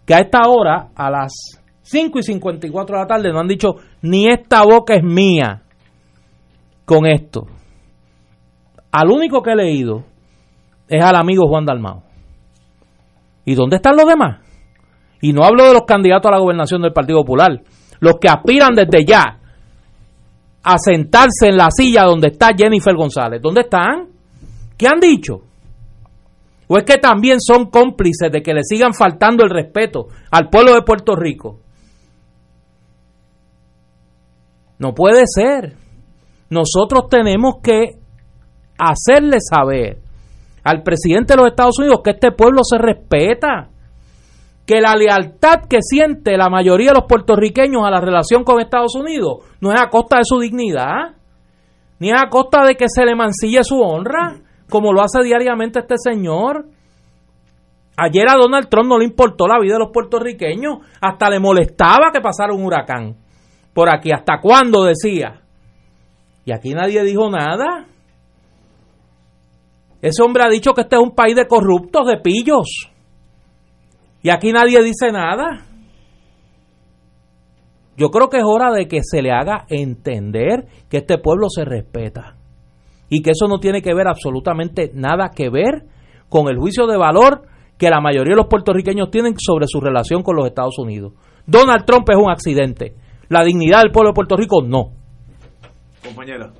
Que 0.04 0.14
a 0.14 0.20
esta 0.20 0.48
hora, 0.48 0.88
a 0.94 1.10
las 1.10 1.32
5 1.82 2.18
y 2.18 2.22
54 2.22 2.96
de 2.96 3.02
la 3.02 3.06
tarde, 3.06 3.32
no 3.32 3.38
han 3.38 3.48
dicho 3.48 3.76
ni 4.02 4.26
esta 4.26 4.64
boca 4.64 4.94
es 4.94 5.04
mía 5.04 5.62
con 6.84 7.06
esto. 7.06 7.46
Al 8.98 9.12
único 9.12 9.42
que 9.42 9.52
he 9.52 9.54
leído 9.54 10.02
es 10.88 11.00
al 11.00 11.14
amigo 11.14 11.46
Juan 11.46 11.64
Dalmao. 11.64 12.02
¿Y 13.44 13.54
dónde 13.54 13.76
están 13.76 13.94
los 13.94 14.06
demás? 14.06 14.40
Y 15.20 15.32
no 15.32 15.44
hablo 15.44 15.68
de 15.68 15.74
los 15.74 15.82
candidatos 15.86 16.28
a 16.28 16.34
la 16.34 16.40
gobernación 16.40 16.82
del 16.82 16.92
Partido 16.92 17.20
Popular, 17.20 17.62
los 18.00 18.14
que 18.20 18.28
aspiran 18.28 18.74
desde 18.74 19.04
ya 19.06 19.38
a 20.64 20.78
sentarse 20.78 21.46
en 21.46 21.58
la 21.58 21.70
silla 21.70 22.06
donde 22.06 22.30
está 22.30 22.50
Jennifer 22.58 22.92
González. 22.96 23.40
¿Dónde 23.40 23.60
están? 23.60 24.08
¿Qué 24.76 24.88
han 24.88 24.98
dicho? 24.98 25.42
¿O 26.66 26.76
es 26.76 26.82
que 26.82 26.98
también 26.98 27.40
son 27.40 27.66
cómplices 27.66 28.32
de 28.32 28.42
que 28.42 28.52
le 28.52 28.64
sigan 28.64 28.94
faltando 28.94 29.44
el 29.44 29.50
respeto 29.50 30.08
al 30.32 30.50
pueblo 30.50 30.74
de 30.74 30.82
Puerto 30.82 31.14
Rico? 31.14 31.60
No 34.80 34.92
puede 34.92 35.22
ser. 35.26 35.76
Nosotros 36.50 37.08
tenemos 37.08 37.58
que 37.62 37.97
hacerle 38.78 39.38
saber 39.40 39.98
al 40.64 40.82
presidente 40.82 41.34
de 41.34 41.40
los 41.40 41.50
Estados 41.50 41.78
Unidos 41.78 42.00
que 42.02 42.10
este 42.10 42.32
pueblo 42.32 42.62
se 42.62 42.78
respeta 42.78 43.68
que 44.68 44.82
la 44.82 44.94
lealtad 44.94 45.64
que 45.66 45.78
siente 45.80 46.36
la 46.36 46.50
mayoría 46.50 46.88
de 46.90 47.00
los 47.00 47.08
puertorriqueños 47.08 47.86
a 47.86 47.90
la 47.90 48.02
relación 48.02 48.44
con 48.44 48.60
Estados 48.60 48.94
Unidos 48.94 49.38
no 49.62 49.72
es 49.72 49.80
a 49.80 49.88
costa 49.88 50.18
de 50.18 50.24
su 50.24 50.38
dignidad, 50.38 51.14
ni 51.98 52.10
es 52.10 52.20
a 52.20 52.28
costa 52.28 52.66
de 52.66 52.76
que 52.76 52.84
se 52.88 53.06
le 53.06 53.16
mancille 53.16 53.64
su 53.64 53.80
honra, 53.80 54.42
como 54.68 54.92
lo 54.92 55.00
hace 55.00 55.22
diariamente 55.22 55.78
este 55.78 55.94
señor. 55.96 56.66
Ayer 57.96 58.28
a 58.28 58.36
Donald 58.36 58.68
Trump 58.68 58.90
no 58.90 58.98
le 58.98 59.06
importó 59.06 59.46
la 59.46 59.58
vida 59.58 59.72
de 59.74 59.80
los 59.80 59.90
puertorriqueños, 59.90 60.80
hasta 61.00 61.30
le 61.30 61.40
molestaba 61.40 62.10
que 62.12 62.20
pasara 62.20 62.52
un 62.52 62.62
huracán 62.62 63.16
por 63.72 63.88
aquí. 63.88 64.12
¿Hasta 64.12 64.38
cuándo 64.38 64.84
decía? 64.84 65.40
Y 66.44 66.52
aquí 66.52 66.74
nadie 66.74 67.02
dijo 67.04 67.30
nada. 67.30 67.86
Ese 70.00 70.22
hombre 70.22 70.44
ha 70.44 70.48
dicho 70.48 70.72
que 70.72 70.82
este 70.82 70.96
es 70.96 71.02
un 71.02 71.14
país 71.14 71.34
de 71.34 71.46
corruptos, 71.46 72.06
de 72.06 72.18
pillos. 72.18 72.90
Y 74.22 74.30
aquí 74.30 74.52
nadie 74.52 74.82
dice 74.82 75.10
nada. 75.12 75.64
Yo 77.96 78.10
creo 78.10 78.28
que 78.28 78.38
es 78.38 78.44
hora 78.46 78.72
de 78.72 78.86
que 78.86 79.00
se 79.02 79.22
le 79.22 79.32
haga 79.32 79.64
entender 79.68 80.66
que 80.88 80.98
este 80.98 81.18
pueblo 81.18 81.48
se 81.50 81.64
respeta 81.64 82.36
y 83.08 83.22
que 83.22 83.30
eso 83.30 83.48
no 83.48 83.58
tiene 83.58 83.82
que 83.82 83.92
ver 83.92 84.06
absolutamente 84.06 84.92
nada 84.94 85.30
que 85.34 85.50
ver 85.50 85.84
con 86.28 86.48
el 86.48 86.58
juicio 86.58 86.86
de 86.86 86.96
valor 86.96 87.42
que 87.76 87.90
la 87.90 88.00
mayoría 88.00 88.34
de 88.34 88.42
los 88.42 88.46
puertorriqueños 88.46 89.10
tienen 89.10 89.34
sobre 89.38 89.66
su 89.66 89.80
relación 89.80 90.22
con 90.22 90.36
los 90.36 90.46
Estados 90.46 90.78
Unidos. 90.78 91.14
Donald 91.46 91.84
Trump 91.86 92.08
es 92.10 92.16
un 92.16 92.30
accidente. 92.30 92.94
La 93.28 93.42
dignidad 93.42 93.82
del 93.82 93.92
pueblo 93.92 94.10
de 94.10 94.14
Puerto 94.14 94.36
Rico 94.36 94.62
no. 94.62 94.92
Compañera. 96.04 96.52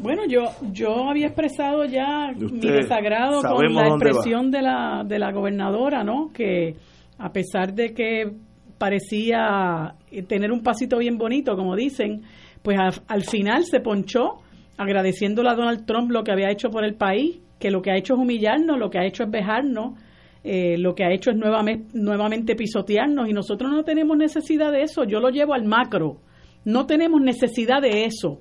Bueno, 0.00 0.22
yo 0.26 0.44
yo 0.72 1.08
había 1.08 1.26
expresado 1.26 1.84
ya 1.84 2.32
mi 2.34 2.70
desagrado 2.70 3.42
con 3.42 3.74
la 3.74 3.88
expresión 3.88 4.50
de 4.50 4.62
la, 4.62 5.04
de 5.06 5.18
la 5.18 5.30
gobernadora, 5.30 6.02
¿no? 6.02 6.30
Que 6.32 6.74
a 7.18 7.30
pesar 7.30 7.74
de 7.74 7.92
que 7.92 8.32
parecía 8.78 9.94
tener 10.26 10.52
un 10.52 10.62
pasito 10.62 10.96
bien 10.98 11.18
bonito, 11.18 11.54
como 11.54 11.76
dicen, 11.76 12.22
pues 12.62 12.78
al 13.06 13.22
final 13.24 13.64
se 13.64 13.80
ponchó 13.80 14.38
agradeciéndole 14.78 15.50
a 15.50 15.54
Donald 15.54 15.84
Trump 15.84 16.10
lo 16.10 16.24
que 16.24 16.32
había 16.32 16.50
hecho 16.50 16.70
por 16.70 16.84
el 16.84 16.94
país, 16.94 17.38
que 17.58 17.70
lo 17.70 17.82
que 17.82 17.90
ha 17.90 17.98
hecho 17.98 18.14
es 18.14 18.20
humillarnos, 18.20 18.78
lo 18.78 18.88
que 18.88 18.98
ha 18.98 19.04
hecho 19.04 19.24
es 19.24 19.30
vejarnos, 19.30 19.98
eh, 20.42 20.78
lo 20.78 20.94
que 20.94 21.04
ha 21.04 21.12
hecho 21.12 21.30
es 21.30 21.36
nuevamente, 21.36 21.90
nuevamente 21.92 22.56
pisotearnos 22.56 23.28
y 23.28 23.34
nosotros 23.34 23.70
no 23.70 23.84
tenemos 23.84 24.16
necesidad 24.16 24.72
de 24.72 24.80
eso, 24.80 25.04
yo 25.04 25.20
lo 25.20 25.28
llevo 25.28 25.52
al 25.52 25.66
macro, 25.66 26.16
no 26.64 26.86
tenemos 26.86 27.20
necesidad 27.20 27.82
de 27.82 28.06
eso. 28.06 28.40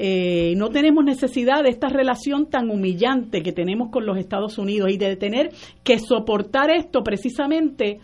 Eh, 0.00 0.54
no 0.56 0.68
tenemos 0.68 1.04
necesidad 1.04 1.64
de 1.64 1.70
esta 1.70 1.88
relación 1.88 2.46
tan 2.46 2.70
humillante 2.70 3.42
que 3.42 3.50
tenemos 3.50 3.90
con 3.90 4.06
los 4.06 4.16
Estados 4.16 4.56
Unidos 4.56 4.92
y 4.92 4.96
de 4.96 5.16
tener 5.16 5.50
que 5.82 5.98
soportar 5.98 6.70
esto 6.70 7.02
precisamente 7.02 7.98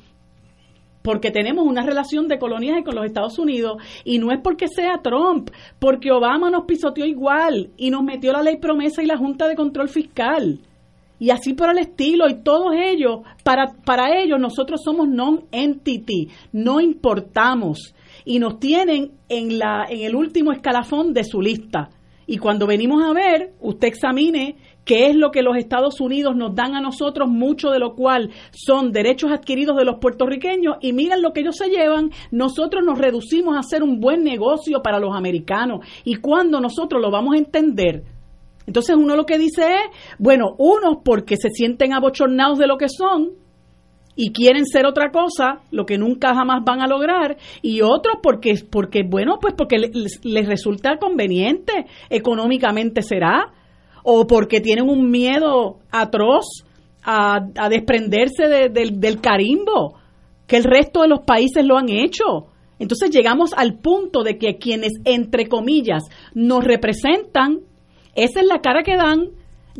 porque 1.02 1.30
tenemos 1.30 1.64
una 1.64 1.86
relación 1.86 2.26
de 2.26 2.40
coloniaje 2.40 2.82
con 2.82 2.96
los 2.96 3.06
Estados 3.06 3.38
Unidos 3.38 3.76
y 4.04 4.18
no 4.18 4.32
es 4.32 4.40
porque 4.42 4.66
sea 4.66 5.02
Trump, 5.04 5.50
porque 5.78 6.10
Obama 6.10 6.50
nos 6.50 6.64
pisoteó 6.64 7.04
igual 7.04 7.70
y 7.76 7.90
nos 7.90 8.02
metió 8.02 8.32
la 8.32 8.42
ley 8.42 8.56
promesa 8.56 9.00
y 9.00 9.06
la 9.06 9.16
Junta 9.16 9.46
de 9.46 9.54
Control 9.54 9.88
Fiscal. 9.88 10.58
Y 11.20 11.30
así 11.30 11.54
por 11.54 11.70
el 11.70 11.78
estilo, 11.78 12.28
y 12.28 12.42
todos 12.42 12.74
ellos, 12.74 13.20
para, 13.44 13.72
para 13.84 14.20
ellos 14.20 14.40
nosotros 14.40 14.80
somos 14.84 15.08
non-entity, 15.08 16.28
no 16.52 16.80
importamos 16.80 17.94
y 18.24 18.38
nos 18.38 18.58
tienen 18.58 19.12
en, 19.28 19.58
la, 19.58 19.86
en 19.88 20.02
el 20.02 20.14
último 20.14 20.52
escalafón 20.52 21.12
de 21.12 21.24
su 21.24 21.40
lista. 21.40 21.90
Y 22.26 22.38
cuando 22.38 22.66
venimos 22.66 23.04
a 23.04 23.12
ver, 23.12 23.52
usted 23.60 23.88
examine 23.88 24.56
qué 24.84 25.08
es 25.08 25.16
lo 25.16 25.30
que 25.30 25.42
los 25.42 25.56
Estados 25.56 26.00
Unidos 26.00 26.34
nos 26.36 26.54
dan 26.54 26.74
a 26.74 26.80
nosotros, 26.80 27.28
mucho 27.28 27.70
de 27.70 27.78
lo 27.78 27.94
cual 27.94 28.30
son 28.52 28.92
derechos 28.92 29.30
adquiridos 29.30 29.76
de 29.76 29.84
los 29.84 29.96
puertorriqueños, 29.96 30.76
y 30.80 30.92
miren 30.92 31.22
lo 31.22 31.32
que 31.32 31.40
ellos 31.40 31.56
se 31.56 31.68
llevan, 31.68 32.10
nosotros 32.30 32.82
nos 32.84 32.98
reducimos 32.98 33.56
a 33.56 33.60
hacer 33.60 33.82
un 33.82 34.00
buen 34.00 34.24
negocio 34.24 34.82
para 34.82 34.98
los 34.98 35.14
americanos. 35.14 35.86
Y 36.04 36.16
cuando 36.16 36.60
nosotros 36.60 37.00
lo 37.02 37.10
vamos 37.10 37.34
a 37.34 37.38
entender, 37.38 38.04
entonces 38.66 38.96
uno 38.96 39.16
lo 39.16 39.26
que 39.26 39.38
dice 39.38 39.62
es, 39.62 40.16
bueno, 40.18 40.54
unos 40.58 40.98
porque 41.04 41.36
se 41.36 41.50
sienten 41.50 41.92
abochornados 41.92 42.58
de 42.58 42.66
lo 42.66 42.78
que 42.78 42.88
son, 42.88 43.32
y 44.16 44.32
quieren 44.32 44.64
ser 44.66 44.86
otra 44.86 45.10
cosa, 45.10 45.60
lo 45.70 45.86
que 45.86 45.98
nunca 45.98 46.34
jamás 46.34 46.62
van 46.64 46.80
a 46.80 46.86
lograr, 46.86 47.36
y 47.62 47.80
otros 47.82 48.16
porque, 48.22 48.54
porque 48.70 49.02
bueno, 49.02 49.38
pues 49.40 49.54
porque 49.56 49.78
les, 49.78 50.46
resulta 50.46 50.98
conveniente, 50.98 51.86
económicamente 52.10 53.02
será, 53.02 53.52
o 54.02 54.26
porque 54.26 54.60
tienen 54.60 54.88
un 54.88 55.10
miedo 55.10 55.78
atroz 55.90 56.44
a, 57.02 57.40
desprenderse 57.68 58.48
del, 58.48 59.00
del 59.00 59.20
carimbo, 59.20 59.94
que 60.46 60.56
el 60.56 60.64
resto 60.64 61.02
de 61.02 61.08
los 61.08 61.20
países 61.20 61.64
lo 61.64 61.76
han 61.76 61.88
hecho. 61.88 62.46
Entonces 62.78 63.10
llegamos 63.10 63.52
al 63.56 63.78
punto 63.78 64.22
de 64.22 64.36
que 64.36 64.56
quienes, 64.58 64.92
entre 65.04 65.48
comillas, 65.48 66.02
nos 66.34 66.64
representan, 66.64 67.60
esa 68.14 68.40
es 68.40 68.46
la 68.46 68.60
cara 68.60 68.82
que 68.82 68.96
dan 68.96 69.30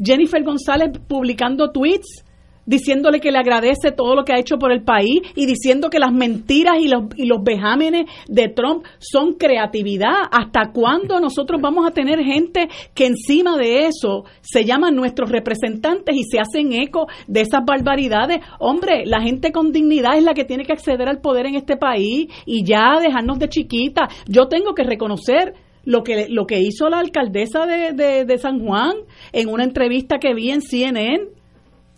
Jennifer 0.03 0.43
González 0.43 0.91
publicando 1.07 1.71
tweets 1.71 2.24
diciéndole 2.67 3.21
que 3.21 3.31
le 3.31 3.39
agradece 3.39 3.93
todo 3.93 4.15
lo 4.15 4.25
que 4.25 4.33
ha 4.33 4.39
hecho 4.39 4.59
por 4.59 4.73
el 4.73 4.83
país 4.83 5.23
y 5.35 5.47
diciendo 5.47 5.91
que 5.91 5.99
las 5.99 6.13
mentiras 6.13 6.77
y 6.81 6.89
los, 6.89 7.05
y 7.17 7.27
los 7.27 7.43
vejámenes 7.43 8.07
de 8.29 8.49
Trump 8.49 8.85
son 8.99 9.35
creatividad. 9.35 10.15
¿Hasta 10.31 10.73
cuándo 10.73 11.21
nosotros 11.21 11.61
vamos 11.61 11.87
a 11.87 11.93
tener 11.93 12.21
gente 12.21 12.69
que 12.95 13.07
encima 13.07 13.57
de 13.57 13.87
eso 13.87 14.25
se 14.41 14.65
llaman 14.65 14.95
nuestros 14.95 15.31
representantes 15.31 16.17
y 16.17 16.25
se 16.25 16.41
hacen 16.41 16.73
eco 16.73 17.07
de 17.27 17.43
esas 17.43 17.65
barbaridades? 17.65 18.39
Hombre, 18.59 19.05
la 19.07 19.21
gente 19.21 19.53
con 19.53 19.73
dignidad 19.73 20.17
es 20.17 20.25
la 20.25 20.35
que 20.35 20.45
tiene 20.45 20.65
que 20.65 20.73
acceder 20.73 21.09
al 21.09 21.21
poder 21.21 21.47
en 21.47 21.55
este 21.55 21.77
país 21.77 22.29
y 22.47 22.65
ya 22.65 22.99
dejarnos 23.01 23.39
de 23.39 23.49
chiquita. 23.49 24.09
Yo 24.27 24.49
tengo 24.49 24.75
que 24.75 24.85
reconocer 24.85 25.55
lo 25.85 26.03
que, 26.03 26.29
lo 26.29 26.47
que 26.47 26.61
hizo 26.61 26.89
la 26.89 26.99
alcaldesa 26.99 27.67
de, 27.67 27.93
de, 27.93 28.25
de 28.25 28.39
San 28.39 28.65
Juan 28.65 28.95
en 29.33 29.49
una 29.49 29.65
entrevista 29.65 30.19
que 30.19 30.35
vi 30.35 30.51
en 30.51 30.63
CNN 30.63 31.29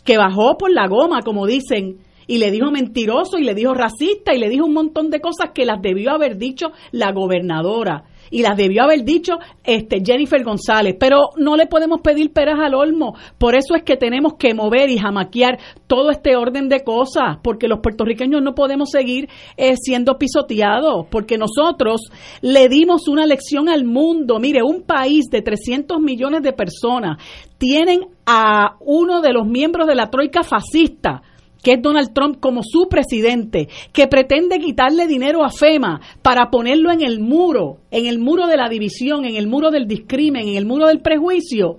que 0.07 0.17
bajó 0.17 0.57
por 0.57 0.73
la 0.73 0.87
goma, 0.87 1.21
como 1.23 1.47
dicen, 1.47 1.99
y 2.27 2.39
le 2.39 2.51
dijo 2.51 2.71
mentiroso 2.71 3.39
y 3.39 3.45
le 3.45 3.55
dijo 3.55 3.75
racista 3.75 4.35
y 4.35 4.39
le 4.39 4.49
dijo 4.49 4.65
un 4.65 4.73
montón 4.73 5.11
de 5.11 5.21
cosas 5.21 5.51
que 5.55 5.67
las 5.67 5.83
debió 5.83 6.13
haber 6.13 6.39
dicho 6.39 6.69
la 6.93 7.13
gobernadora 7.13 8.05
y 8.31 8.43
las 8.43 8.57
debió 8.57 8.83
haber 8.83 9.05
dicho 9.05 9.39
este 9.65 10.03
Jennifer 10.05 10.43
González, 10.45 10.97
pero 10.99 11.31
no 11.37 11.57
le 11.57 11.67
podemos 11.67 12.01
pedir 12.01 12.33
peras 12.33 12.59
al 12.61 12.75
olmo, 12.75 13.15
por 13.39 13.55
eso 13.55 13.75
es 13.75 13.83
que 13.83 13.97
tenemos 13.97 14.35
que 14.35 14.55
mover 14.55 14.91
y 14.91 14.99
jamaquear 14.99 15.59
todo 15.87 16.11
este 16.11 16.37
orden 16.37 16.69
de 16.69 16.83
cosas, 16.85 17.39
porque 17.43 17.69
los 17.69 17.81
puertorriqueños 17.81 18.43
no 18.43 18.55
podemos 18.55 18.91
seguir 18.91 19.29
eh, 19.57 19.77
siendo 19.77 20.19
pisoteados, 20.19 21.07
porque 21.11 21.39
nosotros 21.39 22.03
le 22.43 22.69
dimos 22.69 23.09
una 23.09 23.27
lección 23.27 23.69
al 23.69 23.85
mundo, 23.85 24.39
mire, 24.39 24.63
un 24.63 24.83
país 24.83 25.27
de 25.31 25.43
300 25.43 26.01
millones 26.01 26.43
de 26.43 26.53
personas 26.53 27.19
tienen 27.59 28.01
a 28.27 28.77
uno 28.81 29.21
de 29.21 29.33
los 29.33 29.47
miembros 29.47 29.87
de 29.87 29.95
la 29.95 30.11
troika 30.11 30.43
fascista, 30.43 31.23
que 31.63 31.73
es 31.73 31.83
Donald 31.83 32.13
Trump 32.13 32.39
como 32.41 32.63
su 32.63 32.89
presidente, 32.89 33.69
que 33.93 34.07
pretende 34.07 34.59
quitarle 34.59 35.07
dinero 35.07 35.45
a 35.45 35.51
FEMA 35.51 36.01
para 36.23 36.51
ponerlo 36.51 36.91
en 36.91 37.03
el 37.03 37.21
muro, 37.21 37.79
en 37.91 38.07
el 38.07 38.19
muro 38.19 38.47
de 38.47 38.57
la 38.57 38.69
división, 38.69 39.25
en 39.25 39.37
el 39.37 39.47
muro 39.47 39.71
del 39.71 39.87
discrimen, 39.87 40.49
en 40.49 40.57
el 40.57 40.67
muro 40.67 40.87
del 40.87 41.01
prejuicio. 41.01 41.79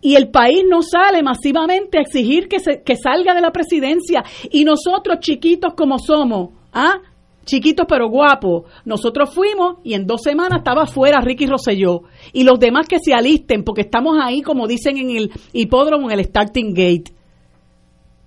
Y 0.00 0.14
el 0.14 0.30
país 0.30 0.64
no 0.68 0.82
sale 0.82 1.22
masivamente 1.22 1.98
a 1.98 2.02
exigir 2.02 2.48
que, 2.48 2.60
se, 2.60 2.82
que 2.82 2.96
salga 2.96 3.34
de 3.34 3.40
la 3.40 3.50
presidencia. 3.50 4.22
Y 4.50 4.64
nosotros, 4.64 5.18
chiquitos 5.20 5.74
como 5.74 5.98
somos, 5.98 6.50
¿ah? 6.72 7.00
chiquitos 7.46 7.86
pero 7.88 8.08
guapos, 8.08 8.64
nosotros 8.84 9.32
fuimos 9.32 9.76
y 9.84 9.94
en 9.94 10.06
dos 10.06 10.20
semanas 10.22 10.58
estaba 10.58 10.86
fuera 10.86 11.20
Ricky 11.20 11.46
Rosselló. 11.46 12.02
Y 12.32 12.44
los 12.44 12.58
demás 12.58 12.86
que 12.86 12.98
se 12.98 13.14
alisten, 13.14 13.64
porque 13.64 13.82
estamos 13.82 14.16
ahí, 14.20 14.42
como 14.42 14.66
dicen 14.66 14.98
en 14.98 15.10
el 15.10 15.32
hipódromo, 15.52 16.10
en 16.10 16.18
el 16.18 16.24
starting 16.24 16.74
gate. 16.74 17.15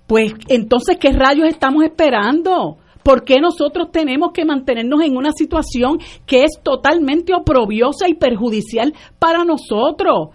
Pues 0.09 0.33
entonces, 0.47 0.97
¿qué 0.99 1.11
rayos 1.11 1.47
estamos 1.47 1.83
esperando? 1.83 2.77
¿Por 3.03 3.23
qué 3.23 3.39
nosotros 3.39 3.91
tenemos 3.91 4.31
que 4.33 4.43
mantenernos 4.43 5.03
en 5.03 5.15
una 5.15 5.31
situación 5.31 5.99
que 6.25 6.45
es 6.45 6.59
totalmente 6.63 7.31
oprobiosa 7.35 8.09
y 8.09 8.15
perjudicial 8.15 8.95
para 9.19 9.43
nosotros? 9.43 10.29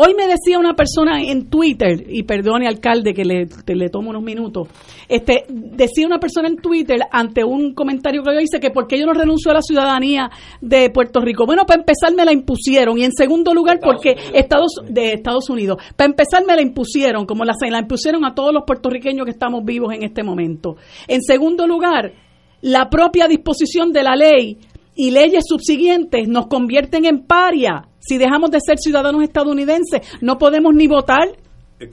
Hoy 0.00 0.14
me 0.14 0.28
decía 0.28 0.60
una 0.60 0.74
persona 0.74 1.20
en 1.20 1.50
Twitter, 1.50 2.04
y 2.08 2.22
perdone 2.22 2.68
alcalde 2.68 3.12
que 3.12 3.24
le, 3.24 3.48
le 3.66 3.88
tomo 3.88 4.10
unos 4.10 4.22
minutos, 4.22 4.68
este, 5.08 5.44
decía 5.48 6.06
una 6.06 6.20
persona 6.20 6.46
en 6.46 6.54
Twitter 6.58 7.00
ante 7.10 7.42
un 7.42 7.74
comentario 7.74 8.22
que 8.22 8.32
yo 8.32 8.38
hice 8.38 8.60
que 8.60 8.70
por 8.70 8.86
qué 8.86 8.96
yo 8.96 9.06
no 9.06 9.12
renuncio 9.12 9.50
a 9.50 9.54
la 9.54 9.60
ciudadanía 9.60 10.30
de 10.60 10.90
Puerto 10.90 11.20
Rico. 11.20 11.46
Bueno, 11.46 11.66
para 11.66 11.80
empezar 11.80 12.14
me 12.14 12.24
la 12.24 12.32
impusieron 12.32 12.96
y 12.96 13.02
en 13.02 13.10
segundo 13.10 13.52
lugar 13.52 13.80
porque 13.82 14.14
Estados 14.34 14.70
de 14.88 15.14
Estados 15.14 15.50
Unidos. 15.50 15.82
Para 15.96 16.10
empezar 16.10 16.46
me 16.46 16.54
la 16.54 16.62
impusieron, 16.62 17.26
como 17.26 17.44
la, 17.44 17.54
la 17.68 17.80
impusieron 17.80 18.24
a 18.24 18.36
todos 18.36 18.54
los 18.54 18.62
puertorriqueños 18.64 19.24
que 19.24 19.32
estamos 19.32 19.64
vivos 19.64 19.92
en 19.92 20.04
este 20.04 20.22
momento. 20.22 20.76
En 21.08 21.22
segundo 21.22 21.66
lugar, 21.66 22.12
la 22.60 22.88
propia 22.88 23.26
disposición 23.26 23.90
de 23.90 24.04
la 24.04 24.14
ley 24.14 24.58
y 24.94 25.10
leyes 25.10 25.42
subsiguientes 25.44 26.28
nos 26.28 26.46
convierten 26.46 27.04
en 27.04 27.26
paria 27.26 27.87
si 27.98 28.18
dejamos 28.18 28.50
de 28.50 28.58
ser 28.60 28.78
ciudadanos 28.78 29.22
estadounidenses, 29.22 30.00
no 30.20 30.38
podemos 30.38 30.74
ni 30.74 30.86
votar, 30.86 31.28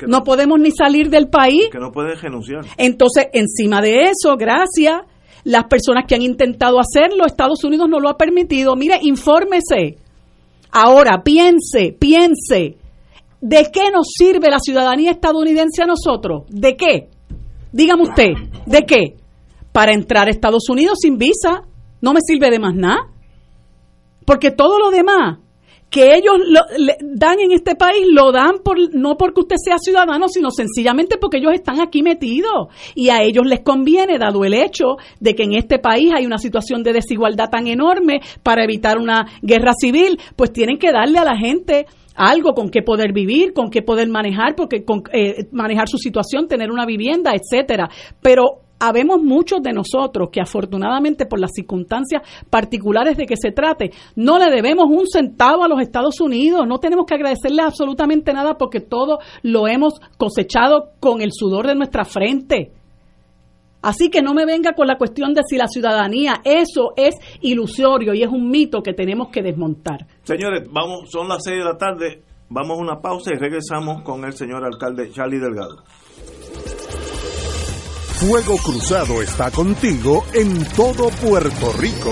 no, 0.08 0.24
podemos 0.24 0.60
ni 0.60 0.72
salir 0.72 1.10
del 1.10 1.30
país. 1.30 1.70
que 1.72 1.80
no 1.80 1.92
puede 1.92 2.16
renunciar. 2.16 2.66
Entonces, 2.78 3.28
encima 3.34 3.82
de 3.82 4.06
eso, 4.06 4.36
gracias, 4.36 5.02
las 5.44 5.66
personas 5.66 6.06
que 6.08 6.16
han 6.16 6.24
intentado 6.24 6.80
hacerlo, 6.80 7.26
Estados 7.26 7.64
Unidos 7.64 7.88
no 7.88 8.00
lo 8.00 8.10
ha 8.10 8.18
permitido. 8.18 8.76
Mire, 8.76 8.98
infórmese. 9.02 9.98
Ahora, 10.72 11.22
piense, 11.24 11.96
piense. 11.98 12.78
¿De 13.42 13.70
qué 13.72 13.92
nos 13.94 14.08
sirve 14.18 14.50
la 14.50 14.60
ciudadanía 14.60 15.12
estadounidense 15.12 15.84
a 15.84 15.86
nosotros? 15.86 16.46
¿De 16.50 16.76
qué? 16.76 17.10
Dígame 17.72 18.04
usted, 18.04 18.34
¿de 18.66 18.82
qué? 18.84 19.16
Para 19.72 19.94
entrar 19.94 20.28
a 20.28 20.32
Estados 20.32 20.68
Unidos 20.70 20.98
sin 21.00 21.18
visa. 21.18 21.64
No 22.02 22.14
me 22.14 22.22
sirve 22.26 22.50
de 22.50 22.60
más 22.60 22.74
nada. 22.74 23.10
Porque 24.26 24.50
todo 24.50 24.80
lo 24.80 24.90
demás 24.90 25.38
que 25.96 26.14
ellos 26.14 26.34
lo, 26.50 26.60
dan 27.00 27.40
en 27.40 27.54
este 27.54 27.74
país 27.76 28.06
lo 28.12 28.34
dan 28.34 28.56
por, 28.62 28.76
no 28.94 29.16
porque 29.16 29.40
usted 29.40 29.56
sea 29.56 29.78
ciudadano, 29.78 30.28
sino 30.28 30.52
sencillamente 30.52 31.16
porque 31.18 31.38
ellos 31.38 31.54
están 31.54 31.80
aquí 31.80 32.04
metidos. 32.04 32.68
Y 32.96 33.08
a 33.08 33.22
ellos 33.24 33.46
les 33.46 33.62
conviene, 33.62 34.18
dado 34.20 34.44
el 34.44 34.56
hecho 34.56 34.98
de 35.22 35.36
que 35.36 35.44
en 35.44 35.54
este 35.54 35.80
país 35.80 36.12
hay 36.14 36.26
una 36.26 36.38
situación 36.38 36.84
de 36.84 36.92
desigualdad 36.92 37.50
tan 37.50 37.68
enorme 37.68 38.20
para 38.44 38.66
evitar 38.66 38.98
una 38.98 39.26
guerra 39.42 39.72
civil, 39.80 40.20
pues 40.36 40.52
tienen 40.52 40.80
que 40.80 40.92
darle 40.92 41.18
a 41.18 41.24
la 41.24 41.38
gente 41.38 41.86
algo 42.14 42.54
con 42.54 42.72
qué 42.72 42.82
poder 42.82 43.14
vivir, 43.14 43.54
con 43.54 43.70
qué 43.70 43.82
poder 43.82 44.10
manejar, 44.10 44.54
porque 44.58 44.84
con, 44.84 45.04
eh, 45.14 45.48
manejar 45.54 45.88
su 45.88 45.98
situación, 45.98 46.50
tener 46.50 46.72
una 46.72 46.86
vivienda, 46.86 47.32
etcétera. 47.32 47.90
Pero 48.22 48.65
habemos 48.80 49.22
muchos 49.22 49.62
de 49.62 49.74
nosotros 49.74 50.30
que 50.32 50.42
afortunadamente 50.42 51.26
por 51.26 51.40
las 51.40 51.52
circunstancias 51.54 52.22
particulares 52.50 53.18
de 53.18 53.26
que 53.26 53.38
se 53.38 53.52
trate, 53.52 53.92
no 54.16 54.38
le 54.38 54.50
debemos 54.52 54.86
un 54.90 55.08
centavo 55.08 55.64
a 55.64 55.68
los 55.68 55.82
Estados 55.82 56.20
Unidos, 56.20 56.66
no 56.68 56.80
tenemos 56.80 57.06
que 57.06 57.16
agradecerle 57.16 57.62
absolutamente 57.62 58.34
nada 58.34 58.58
porque 58.58 58.82
todo 58.82 59.20
lo 59.44 59.68
hemos 59.68 60.00
cosechado 60.18 60.92
con 61.00 61.22
el 61.22 61.32
sudor 61.32 61.68
de 61.68 61.76
nuestra 61.76 62.06
frente. 62.06 62.72
Así 63.82 64.10
que 64.10 64.24
no 64.24 64.34
me 64.34 64.48
venga 64.48 64.74
con 64.74 64.88
la 64.88 64.98
cuestión 64.98 65.36
de 65.36 65.42
si 65.48 65.58
la 65.58 65.68
ciudadanía, 65.68 66.42
eso 66.44 66.94
es 66.98 67.14
ilusorio 67.42 68.16
y 68.16 68.24
es 68.24 68.30
un 68.30 68.50
mito 68.50 68.82
que 68.82 68.94
tenemos 68.94 69.28
que 69.30 69.44
desmontar. 69.44 70.08
Señores, 70.24 70.68
vamos, 70.72 71.12
son 71.12 71.28
las 71.28 71.44
seis 71.44 71.60
de 71.60 71.66
la 71.66 71.78
tarde, 71.78 72.24
vamos 72.50 72.80
a 72.80 72.82
una 72.82 73.00
pausa 73.00 73.32
y 73.32 73.38
regresamos 73.38 74.02
con 74.02 74.26
el 74.26 74.34
señor 74.34 74.66
alcalde 74.66 75.12
Charlie 75.12 75.38
Delgado. 75.38 75.84
Fuego 78.28 78.58
Cruzado 78.58 79.22
está 79.22 79.52
contigo 79.52 80.26
en 80.34 80.66
todo 80.70 81.10
Puerto 81.10 81.72
Rico. 81.74 82.12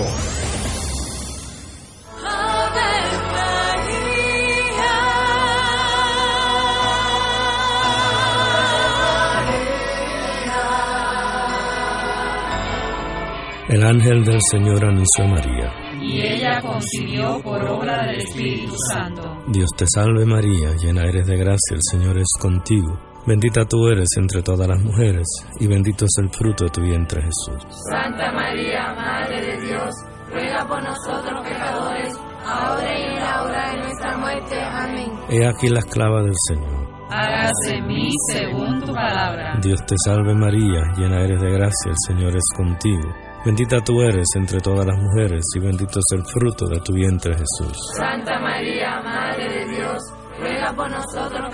El 13.68 13.84
ángel 13.84 14.24
del 14.24 14.38
Señor 14.52 14.84
anunció 14.84 15.24
a 15.24 15.26
María. 15.26 15.72
Y 16.00 16.20
ella 16.20 16.60
concibió 16.60 17.42
por 17.42 17.60
obra 17.64 18.06
del 18.06 18.20
Espíritu 18.20 18.72
Santo. 18.92 19.42
Dios 19.48 19.68
te 19.76 19.84
salve 19.92 20.24
María, 20.24 20.76
llena 20.80 21.08
eres 21.08 21.26
de 21.26 21.36
gracia, 21.38 21.74
el 21.74 21.82
Señor 21.82 22.18
es 22.18 22.28
contigo. 22.38 23.13
Bendita 23.26 23.64
tú 23.64 23.88
eres 23.88 24.08
entre 24.18 24.42
todas 24.42 24.68
las 24.68 24.78
mujeres, 24.80 25.26
y 25.58 25.66
bendito 25.66 26.04
es 26.04 26.12
el 26.22 26.28
fruto 26.28 26.64
de 26.64 26.70
tu 26.70 26.82
vientre 26.82 27.22
Jesús. 27.22 27.64
Santa 27.90 28.30
María, 28.32 28.92
Madre 28.94 29.40
de 29.40 29.66
Dios, 29.66 29.94
ruega 30.30 30.66
por 30.68 30.82
nosotros 30.82 31.40
pecadores, 31.42 32.14
ahora 32.44 32.98
y 32.98 33.02
en 33.02 33.14
la 33.14 33.42
hora 33.42 33.70
de 33.70 33.78
nuestra 33.78 34.18
muerte. 34.18 34.60
Amén. 34.60 35.10
He 35.30 35.46
aquí 35.46 35.68
la 35.68 35.78
esclava 35.78 36.22
del 36.22 36.34
Señor. 36.48 36.94
Hágase 37.10 37.76
en 37.76 37.86
mí 37.86 38.10
según 38.30 38.80
tu 38.80 38.92
palabra. 38.92 39.58
Dios 39.62 39.80
te 39.86 39.94
salve 40.04 40.34
María, 40.34 40.82
llena 40.96 41.22
eres 41.22 41.40
de 41.40 41.50
gracia, 41.50 41.92
el 41.92 41.98
Señor 42.06 42.36
es 42.36 42.44
contigo. 42.54 43.08
Bendita 43.44 43.78
tú 43.80 44.02
eres 44.02 44.26
entre 44.36 44.58
todas 44.60 44.86
las 44.86 44.98
mujeres, 44.98 45.42
y 45.54 45.60
bendito 45.60 45.98
es 45.98 46.18
el 46.18 46.24
fruto 46.26 46.66
de 46.66 46.80
tu 46.80 46.92
vientre 46.92 47.32
Jesús. 47.34 47.78
Santa 47.96 48.38
María, 48.38 49.00
Madre 49.02 49.48
de 49.48 49.76
Dios, 49.76 49.98
ruega 50.40 50.72
por 50.74 50.90
nosotros 50.90 51.53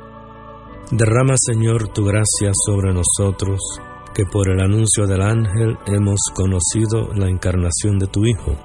Derrama, 0.91 1.35
Señor, 1.37 1.87
tu 1.93 2.03
gracia 2.03 2.51
sobre 2.65 2.93
nosotros, 2.93 3.61
que 4.13 4.25
por 4.25 4.49
el 4.49 4.59
anuncio 4.59 5.07
del 5.07 5.21
ángel 5.21 5.77
hemos 5.87 6.19
conocido 6.35 7.13
la 7.15 7.29
encarnación 7.29 7.97
de 7.97 8.07
tu 8.07 8.25
Hijo, 8.25 8.57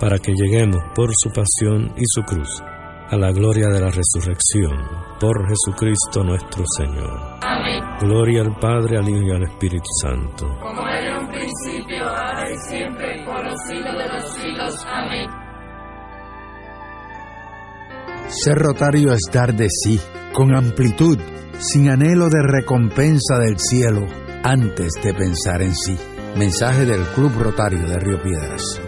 para 0.00 0.18
que 0.18 0.32
lleguemos 0.32 0.82
por 0.94 1.10
su 1.14 1.28
pasión 1.28 1.92
y 1.94 2.04
su 2.06 2.22
cruz 2.22 2.62
a 3.10 3.16
la 3.16 3.32
gloria 3.32 3.68
de 3.68 3.80
la 3.80 3.90
resurrección, 3.90 4.76
por 5.20 5.46
Jesucristo 5.46 6.24
nuestro 6.24 6.64
Señor. 6.74 7.38
Amén. 7.42 7.82
Gloria 8.00 8.42
al 8.42 8.56
Padre, 8.58 8.96
al 8.96 9.08
Hijo 9.08 9.26
y 9.26 9.30
al 9.30 9.42
Espíritu 9.42 9.88
Santo. 10.00 10.46
Como 10.60 10.88
era 10.88 11.18
un 11.20 11.28
principio, 11.28 12.04
ahora 12.08 12.50
y 12.50 12.56
siempre, 12.68 13.24
por 13.26 13.44
los 13.44 13.60
siglos 13.66 13.94
de 13.94 14.08
los 14.08 14.34
siglos. 14.34 14.86
Amén. 14.86 15.28
Ser 18.30 18.58
rotario 18.58 19.14
es 19.14 19.22
dar 19.32 19.54
de 19.54 19.68
sí, 19.70 19.98
con 20.34 20.54
amplitud, 20.54 21.18
sin 21.58 21.88
anhelo 21.88 22.28
de 22.28 22.42
recompensa 22.42 23.38
del 23.38 23.58
cielo, 23.58 24.06
antes 24.42 24.92
de 25.02 25.14
pensar 25.14 25.62
en 25.62 25.74
sí. 25.74 25.96
Mensaje 26.36 26.84
del 26.84 27.02
Club 27.14 27.32
Rotario 27.38 27.88
de 27.88 27.98
Río 27.98 28.22
Piedras. 28.22 28.87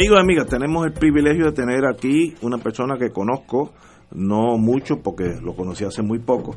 Amigos 0.00 0.16
y 0.16 0.22
amigas, 0.22 0.46
tenemos 0.46 0.86
el 0.86 0.94
privilegio 0.94 1.44
de 1.44 1.52
tener 1.52 1.84
aquí 1.84 2.32
una 2.40 2.56
persona 2.56 2.96
que 2.96 3.10
conozco, 3.10 3.74
no 4.12 4.56
mucho 4.56 5.02
porque 5.02 5.24
lo 5.42 5.54
conocí 5.54 5.84
hace 5.84 6.00
muy 6.00 6.18
poco. 6.20 6.56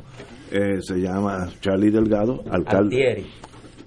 Eh, 0.50 0.80
se 0.80 0.98
llama 0.98 1.50
Charlie 1.60 1.90
Delgado, 1.90 2.40
alcalde. 2.50 2.96
Altieri. 2.96 3.26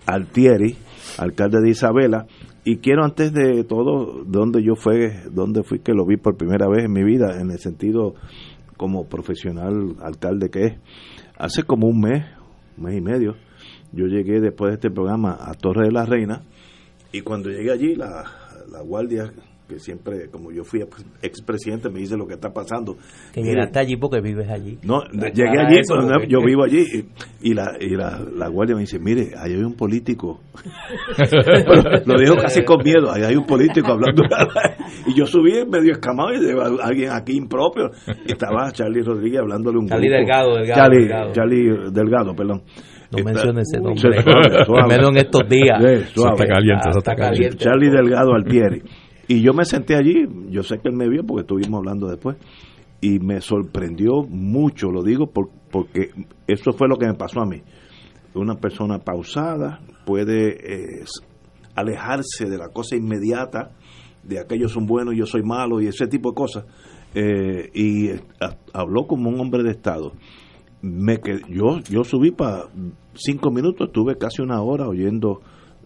Altieri, 0.05 0.77
alcalde 1.17 1.61
de 1.61 1.69
Isabela. 1.71 2.27
Y 2.65 2.77
quiero 2.77 3.03
antes 3.03 3.33
de 3.33 3.63
todo, 3.63 4.23
donde 4.25 4.61
yo 4.61 4.75
fue, 4.75 5.23
donde 5.31 5.63
fui 5.63 5.79
que 5.79 5.93
lo 5.93 6.05
vi 6.05 6.17
por 6.17 6.37
primera 6.37 6.67
vez 6.67 6.85
en 6.85 6.93
mi 6.93 7.03
vida, 7.03 7.41
en 7.41 7.49
el 7.49 7.57
sentido 7.57 8.13
como 8.77 9.07
profesional 9.07 9.95
alcalde 10.03 10.51
que 10.51 10.65
es. 10.65 10.73
Hace 11.35 11.63
como 11.63 11.87
un 11.87 11.99
mes, 11.99 12.23
un 12.77 12.83
mes 12.83 12.95
y 12.95 13.01
medio, 13.01 13.33
yo 13.91 14.05
llegué 14.05 14.39
después 14.39 14.69
de 14.69 14.75
este 14.75 14.91
programa 14.91 15.35
a 15.39 15.55
Torre 15.55 15.87
de 15.87 15.93
la 15.93 16.05
Reina 16.05 16.43
y 17.11 17.21
cuando 17.21 17.49
llegué 17.49 17.71
allí, 17.71 17.95
la, 17.95 18.25
la 18.72 18.82
guardia, 18.82 19.32
que 19.68 19.80
siempre, 19.80 20.30
como 20.32 20.49
yo 20.51 20.63
fui 20.63 20.80
expresidente, 21.22 21.89
me 21.89 21.99
dice 21.99 22.15
lo 22.15 22.26
que 22.26 22.36
está 22.36 22.53
pasando. 22.53 22.95
Que 23.34 23.41
llegaste 23.43 23.80
allí 23.80 23.97
porque 23.97 24.22
vives 24.22 24.49
allí. 24.49 24.78
no, 24.84 25.03
llegué 25.11 25.59
allí, 25.59 25.80
eso, 25.80 25.95
pero 25.95 26.03
no, 26.03 26.13
porque- 26.13 26.28
yo 26.30 26.39
vivo 26.41 26.63
allí 26.63 26.84
y, 27.41 27.49
y 27.49 27.53
la, 27.53 27.76
y 27.80 27.89
la, 27.95 28.22
la 28.34 28.47
guardia 28.47 28.76
me 28.76 28.82
dice, 28.82 28.97
mire, 28.97 29.32
ahí 29.38 29.53
hay 29.53 29.63
un 29.63 29.76
político. 29.76 30.39
Pero 31.18 32.01
lo 32.05 32.20
dijo 32.20 32.36
casi 32.41 32.63
con 32.63 32.82
miedo, 32.84 33.11
ahí 33.11 33.24
hay 33.24 33.36
un 33.36 33.45
político 33.45 33.91
hablando. 33.91 34.24
y 35.05 35.13
yo 35.18 35.26
subí 35.26 35.65
medio 35.70 35.91
escamado 35.93 36.34
y 36.34 36.38
alguien 36.82 37.11
aquí 37.11 37.34
impropio. 37.36 37.91
Y 38.26 38.32
estaba 38.32 38.72
Charlie 38.72 39.01
Rodríguez 39.01 39.39
hablándole 39.41 39.80
un 39.80 39.88
Charlie 39.88 40.07
grupo. 40.07 40.20
Delgado, 40.20 40.55
Delgado, 40.55 40.82
Charlie, 40.82 40.99
Delgado. 40.99 41.32
Charlie 41.34 41.91
Delgado, 41.91 42.36
perdón. 42.36 42.63
No 43.11 43.17
Está- 43.19 43.31
mencione 43.31 43.61
ese 43.61 43.77
nombre. 43.79 44.21
suave, 44.21 44.65
suave. 44.65 44.87
Menos 44.87 45.09
en 45.11 45.17
estos 45.17 45.47
días. 45.49 45.79
Sí, 45.79 45.85
Eso 45.87 46.11
suave. 46.21 46.35
está 46.35 46.47
caliente, 46.47 46.89
eso 46.89 46.97
está 46.99 47.15
caliente. 47.15 47.57
Charlie 47.57 47.89
Delgado 47.89 48.33
Altieri. 48.33 48.81
Y 49.29 49.41
yo 49.41 49.53
me 49.53 49.65
senté 49.65 49.95
allí, 49.97 50.25
yo 50.51 50.63
sé 50.63 50.77
que 50.79 50.87
él 50.87 50.95
me 50.95 51.09
vio 51.09 51.21
porque 51.25 51.41
estuvimos 51.41 51.79
hablando 51.79 52.07
después, 52.07 52.37
y 53.01 53.19
me 53.19 53.41
sorprendió 53.41 54.23
mucho, 54.23 54.89
lo 54.89 55.03
digo 55.03 55.27
por- 55.33 55.49
porque 55.69 56.11
eso 56.47 56.71
fue 56.71 56.87
lo 56.87 56.95
que 56.95 57.07
me 57.07 57.13
pasó 57.13 57.41
a 57.41 57.45
mí. 57.45 57.61
Una 58.35 58.55
persona 58.55 58.99
pausada 58.99 59.81
puede 60.05 61.01
eh, 61.01 61.03
alejarse 61.75 62.45
de 62.49 62.57
la 62.57 62.69
cosa 62.69 62.95
inmediata, 62.95 63.71
de 64.23 64.39
aquellos 64.39 64.71
son 64.71 64.85
buenos, 64.85 65.13
yo 65.17 65.25
soy 65.25 65.43
malo, 65.43 65.81
y 65.81 65.87
ese 65.87 66.07
tipo 66.07 66.29
de 66.31 66.35
cosas, 66.35 66.65
eh, 67.13 67.69
y 67.73 68.07
eh, 68.07 68.21
ha- 68.39 68.55
habló 68.79 69.07
como 69.07 69.29
un 69.29 69.39
hombre 69.41 69.63
de 69.63 69.71
Estado. 69.71 70.13
Me 70.82 71.19
que 71.19 71.39
yo 71.49 71.80
yo 71.89 72.03
subí 72.03 72.32
para 72.32 72.63
cinco 73.15 73.49
minutos, 73.51 73.88
estuve 73.88 74.17
casi 74.17 74.41
una 74.41 74.61
hora 74.61 74.88
oyendo 74.88 75.41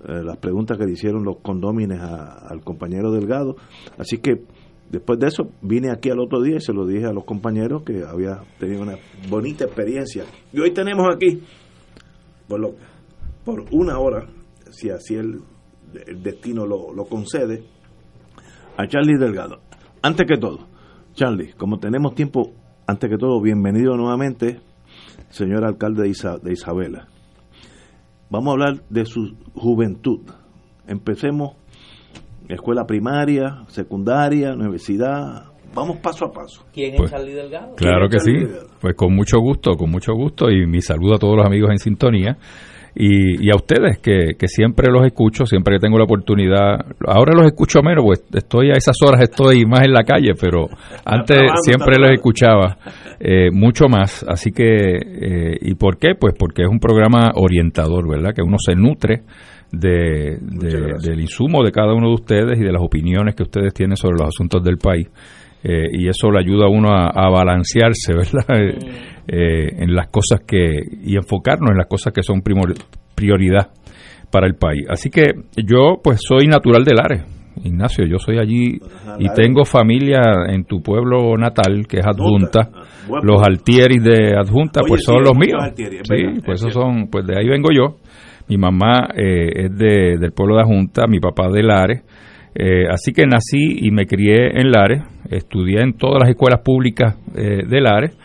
eh, 0.07 0.21
las 0.23 0.37
preguntas 0.37 0.77
que 0.77 0.85
le 0.85 0.93
hicieron 0.93 1.23
los 1.23 1.37
condómines 1.41 1.99
a- 1.99 2.47
al 2.49 2.61
compañero 2.63 3.11
Delgado. 3.11 3.55
Así 3.97 4.17
que 4.17 4.43
después 4.89 5.17
de 5.19 5.27
eso 5.27 5.43
vine 5.61 5.91
aquí 5.91 6.09
al 6.09 6.19
otro 6.19 6.41
día 6.41 6.57
y 6.57 6.61
se 6.61 6.73
lo 6.73 6.85
dije 6.85 7.05
a 7.05 7.13
los 7.13 7.23
compañeros 7.23 7.83
que 7.83 8.03
había 8.03 8.41
tenido 8.59 8.81
una 8.81 8.97
bonita 9.29 9.63
experiencia. 9.65 10.25
Y 10.51 10.59
hoy 10.59 10.71
tenemos 10.73 11.07
aquí, 11.15 11.41
por, 12.47 12.59
lo- 12.59 12.75
por 13.45 13.63
una 13.71 13.97
hora, 13.99 14.25
si 14.71 14.89
así 14.89 15.15
el, 15.15 15.39
el 16.07 16.21
destino 16.23 16.65
lo, 16.65 16.93
lo 16.93 17.05
concede, 17.05 17.63
a 18.77 18.87
Charlie 18.87 19.17
Delgado. 19.17 19.59
Antes 20.01 20.25
que 20.27 20.37
todo, 20.37 20.67
Charlie, 21.13 21.53
como 21.53 21.77
tenemos 21.79 22.15
tiempo, 22.15 22.53
antes 22.87 23.09
que 23.09 23.17
todo, 23.17 23.39
bienvenido 23.41 23.95
nuevamente, 23.95 24.59
señor 25.31 25.65
alcalde 25.65 26.03
de, 26.03 26.09
Isa- 26.09 26.37
de 26.37 26.53
Isabela. 26.53 27.07
Vamos 28.29 28.47
a 28.49 28.51
hablar 28.51 28.83
de 28.89 29.05
su 29.05 29.35
juventud. 29.55 30.21
Empecemos 30.87 31.55
escuela 32.47 32.85
primaria, 32.85 33.63
secundaria, 33.67 34.53
universidad. 34.53 35.45
Vamos 35.73 35.97
paso 35.97 36.25
a 36.25 36.31
paso. 36.31 36.65
¿Quién 36.73 36.95
Pues, 36.97 37.11
es 37.11 37.17
Charlie 37.17 37.33
Delgado? 37.33 37.75
Claro 37.75 38.09
que 38.09 38.19
sí, 38.19 38.31
pues 38.81 38.93
con 38.95 39.15
mucho 39.15 39.39
gusto, 39.39 39.71
con 39.77 39.89
mucho 39.89 40.13
gusto 40.13 40.49
y 40.49 40.65
mi 40.67 40.81
saludo 40.81 41.15
a 41.15 41.17
todos 41.17 41.37
los 41.37 41.45
amigos 41.45 41.71
en 41.71 41.77
sintonía 41.77 42.37
y, 42.95 43.45
y 43.47 43.49
a 43.51 43.55
ustedes 43.55 43.99
que, 43.99 44.35
que 44.37 44.47
siempre 44.47 44.91
los 44.91 45.05
escucho, 45.05 45.45
siempre 45.45 45.75
que 45.75 45.79
tengo 45.79 45.97
la 45.97 46.03
oportunidad, 46.03 46.85
ahora 47.07 47.33
los 47.35 47.45
escucho 47.45 47.81
menos, 47.81 48.03
pues 48.05 48.23
estoy 48.33 48.69
a 48.71 48.73
esas 48.73 48.95
horas, 49.05 49.21
estoy 49.21 49.65
más 49.65 49.81
en 49.85 49.93
la 49.93 50.03
calle, 50.03 50.33
pero 50.39 50.67
antes 51.05 51.37
siempre 51.63 51.95
los 51.99 52.11
escuchaba 52.11 52.77
eh, 53.19 53.49
mucho 53.51 53.87
más, 53.87 54.25
así 54.27 54.51
que, 54.51 54.95
eh, 54.95 55.57
¿y 55.61 55.75
por 55.75 55.97
qué? 55.97 56.15
Pues 56.19 56.33
porque 56.37 56.63
es 56.63 56.69
un 56.69 56.79
programa 56.79 57.31
orientador, 57.35 58.09
¿verdad? 58.09 58.33
Que 58.35 58.41
uno 58.43 58.57
se 58.59 58.75
nutre 58.75 59.21
de, 59.71 60.37
de- 60.41 60.93
del 61.01 61.21
insumo 61.21 61.63
de 61.63 61.71
cada 61.71 61.93
uno 61.93 62.09
de 62.09 62.13
ustedes 62.15 62.59
y 62.59 62.63
de 62.63 62.71
las 62.73 62.81
opiniones 62.81 63.35
que 63.35 63.43
ustedes 63.43 63.73
tienen 63.73 63.95
sobre 63.95 64.17
los 64.19 64.27
asuntos 64.27 64.61
del 64.63 64.77
país. 64.77 65.07
Eh, 65.63 65.89
y 65.93 66.07
eso 66.07 66.31
le 66.31 66.39
ayuda 66.39 66.65
a 66.65 66.69
uno 66.69 66.89
a, 66.89 67.09
a 67.09 67.29
balancearse, 67.29 68.13
¿verdad? 68.15 68.45
Eh, 68.59 68.77
eh, 69.27 69.75
en 69.79 69.93
las 69.93 70.07
cosas 70.07 70.41
que, 70.45 70.79
y 71.03 71.15
enfocarnos 71.15 71.69
en 71.71 71.77
las 71.77 71.87
cosas 71.87 72.11
que 72.13 72.23
son 72.23 72.41
primor- 72.41 72.75
prioridad 73.15 73.69
para 74.31 74.47
el 74.47 74.55
país. 74.55 74.85
Así 74.89 75.09
que 75.09 75.33
yo, 75.57 75.99
pues, 76.03 76.21
soy 76.27 76.47
natural 76.47 76.83
de 76.83 76.93
Lares, 76.95 77.23
Ignacio, 77.63 78.05
yo 78.07 78.17
soy 78.17 78.39
allí 78.39 78.79
y 79.19 79.27
tengo 79.35 79.65
familia 79.65 80.21
en 80.47 80.63
tu 80.63 80.81
pueblo 80.81 81.37
natal, 81.37 81.85
que 81.87 81.97
es 81.99 82.05
adjunta. 82.07 82.69
Buen 83.07 83.25
Los. 83.25 83.43
Altieris 83.45 84.01
de 84.01 84.35
adjunta, 84.37 84.79
Oye, 84.81 84.87
pues 84.89 85.03
son 85.03 85.21
los 85.21 85.35
míos. 85.35 85.59
Altieri, 85.61 85.97
Sí, 85.97 86.13
verdad, 86.25 86.41
pues 86.45 86.61
es 86.61 86.67
esos 86.69 86.73
son, 86.81 87.07
pues 87.11 87.27
de 87.27 87.37
ahí 87.37 87.47
vengo 87.49 87.67
yo. 87.71 87.97
Mi 88.47 88.57
mamá 88.57 89.09
eh, 89.15 89.65
es 89.65 89.77
de, 89.77 90.17
del 90.17 90.31
pueblo 90.31 90.55
de 90.55 90.61
Adjunta, 90.61 91.05
mi 91.07 91.19
papá 91.19 91.49
de 91.51 91.61
Lares. 91.61 92.03
Eh, 92.53 92.85
así 92.89 93.13
que 93.13 93.25
nací 93.25 93.85
y 93.87 93.91
me 93.91 94.05
crié 94.05 94.59
en 94.59 94.71
Lares, 94.71 95.03
estudié 95.29 95.81
en 95.81 95.93
todas 95.93 96.19
las 96.21 96.29
escuelas 96.29 96.61
públicas 96.61 97.15
eh, 97.35 97.65
de 97.65 97.81
Lares, 97.81 98.17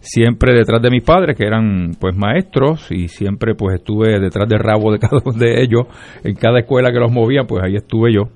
siempre 0.00 0.54
detrás 0.54 0.80
de 0.80 0.90
mis 0.90 1.02
padres, 1.02 1.36
que 1.36 1.46
eran 1.46 1.92
pues 2.00 2.16
maestros, 2.16 2.90
y 2.90 3.08
siempre 3.08 3.54
pues 3.54 3.76
estuve 3.76 4.18
detrás 4.20 4.48
del 4.48 4.60
rabo 4.60 4.92
de 4.92 4.98
cada 5.00 5.20
uno 5.24 5.36
de 5.38 5.62
ellos, 5.62 5.82
en 6.22 6.34
cada 6.34 6.60
escuela 6.60 6.90
que 6.92 6.98
los 6.98 7.12
movía, 7.12 7.44
pues 7.44 7.62
ahí 7.64 7.76
estuve 7.76 8.12
yo. 8.12 8.28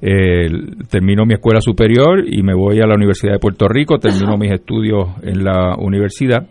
Eh, 0.00 0.48
termino 0.88 1.26
mi 1.26 1.34
escuela 1.34 1.60
superior 1.60 2.24
y 2.24 2.42
me 2.42 2.54
voy 2.54 2.80
a 2.80 2.86
la 2.86 2.94
Universidad 2.94 3.32
de 3.32 3.40
Puerto 3.40 3.66
Rico, 3.66 3.98
termino 3.98 4.36
mis 4.36 4.52
estudios 4.52 5.08
en 5.22 5.42
la 5.44 5.74
universidad. 5.76 6.46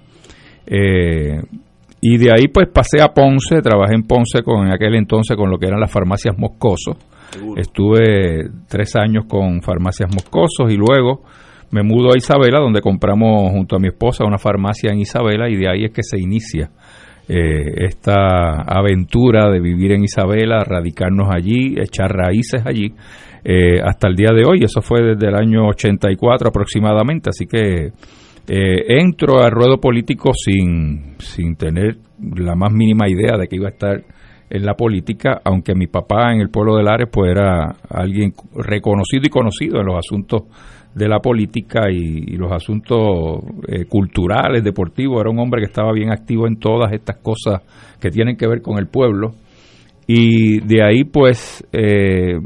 Eh, 0.66 1.42
y 2.02 2.18
de 2.18 2.32
ahí 2.32 2.48
pues 2.50 2.68
pasé 2.74 3.02
a 3.02 3.14
Ponce, 3.14 3.62
trabajé 3.62 3.96
en 3.96 4.04
Ponce 4.04 4.44
con 4.44 4.68
en 4.68 4.74
aquel 4.74 4.96
entonces 4.96 5.36
con 5.38 5.50
lo 5.50 5.58
que 5.58 5.68
eran 5.68 5.80
las 5.80 5.92
farmacias 5.92 6.38
Moscoso. 6.38 6.98
Estuve 7.56 8.50
tres 8.68 8.96
años 8.96 9.26
con 9.28 9.62
farmacias 9.62 10.10
Moscosos 10.14 10.72
y 10.72 10.76
luego 10.76 11.24
me 11.72 11.84
mudo 11.84 12.14
a 12.14 12.18
Isabela 12.18 12.60
donde 12.60 12.82
compramos 12.82 13.52
junto 13.52 13.76
a 13.76 13.80
mi 13.80 13.88
esposa 13.88 14.26
una 14.26 14.38
farmacia 14.38 14.92
en 14.92 15.00
Isabela 15.00 15.50
y 15.50 15.58
de 15.58 15.70
ahí 15.70 15.86
es 15.86 15.92
que 15.92 16.04
se 16.04 16.18
inicia 16.20 16.72
eh, 17.30 17.86
esta 17.86 18.62
aventura 18.62 19.52
de 19.52 19.60
vivir 19.60 19.92
en 19.92 20.04
Isabela, 20.04 20.64
radicarnos 20.64 21.28
allí, 21.30 21.76
echar 21.78 22.10
raíces 22.10 22.62
allí 22.66 22.94
eh, 23.44 23.82
hasta 23.84 24.08
el 24.08 24.16
día 24.16 24.32
de 24.34 24.44
hoy. 24.48 24.64
Eso 24.64 24.82
fue 24.82 25.02
desde 25.04 25.28
el 25.28 25.36
año 25.36 25.68
84 25.68 26.48
aproximadamente, 26.48 27.30
así 27.30 27.46
que 27.46 27.92
eh, 28.48 29.00
entro 29.02 29.44
al 29.44 29.52
ruedo 29.52 29.78
político 29.78 30.32
sin, 30.34 31.16
sin 31.20 31.58
tener 31.58 31.98
la 32.38 32.56
más 32.56 32.72
mínima 32.72 33.10
idea 33.10 33.38
de 33.38 33.48
que 33.48 33.58
iba 33.58 33.68
a 33.68 33.72
estar 33.72 34.04
en 34.50 34.66
la 34.66 34.76
política, 34.76 35.42
aunque 35.44 35.76
mi 35.76 35.88
papá 35.88 36.34
en 36.34 36.42
el 36.42 36.50
pueblo 36.50 36.78
de 36.78 36.84
Lares 36.84 37.10
pues 37.12 37.32
era 37.32 37.76
alguien 37.90 38.34
reconocido 38.56 39.24
y 39.26 39.30
conocido 39.30 39.80
en 39.80 39.88
los 39.88 39.96
asuntos 39.98 40.44
de 40.96 41.08
la 41.08 41.20
política 41.20 41.92
y, 41.92 42.34
y 42.34 42.38
los 42.38 42.52
asuntos 42.52 43.40
eh, 43.68 43.86
culturales, 43.86 44.64
deportivos, 44.64 45.22
era 45.22 45.30
un 45.30 45.40
hombre 45.40 45.62
que 45.62 45.68
estaba 45.68 45.92
bien 45.94 46.12
activo 46.12 46.48
en 46.48 46.58
todas 46.58 46.92
estas 46.92 47.18
cosas 47.18 47.62
que 48.00 48.10
tienen 48.10 48.36
que 48.36 48.48
ver 48.48 48.62
con 48.62 48.80
el 48.80 48.88
pueblo. 48.88 49.34
Y 50.08 50.60
de 50.62 50.84
ahí 50.84 51.04
pues 51.04 51.64
eh, 51.72 52.40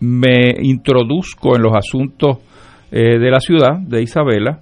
me 0.00 0.56
introduzco 0.60 1.56
en 1.56 1.62
los 1.62 1.72
asuntos 1.74 2.38
eh, 2.90 3.18
de 3.18 3.30
la 3.30 3.40
ciudad, 3.40 3.78
de 3.78 4.02
Isabela, 4.02 4.60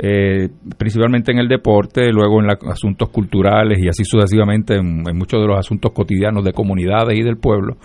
eh, 0.00 0.48
principalmente 0.76 1.32
en 1.32 1.38
el 1.38 1.48
deporte, 1.48 2.12
luego 2.12 2.40
en 2.40 2.46
los 2.46 2.56
asuntos 2.70 3.08
culturales 3.10 3.78
y 3.82 3.88
así 3.88 4.04
sucesivamente 4.04 4.76
en, 4.76 5.02
muchos 5.16 5.40
de 5.40 5.46
los 5.48 5.58
asuntos 5.58 5.90
cotidianos 5.92 6.44
de 6.44 6.52
comunidades 6.52 7.18
y 7.18 7.22
del 7.22 7.36
pueblo. 7.36 7.76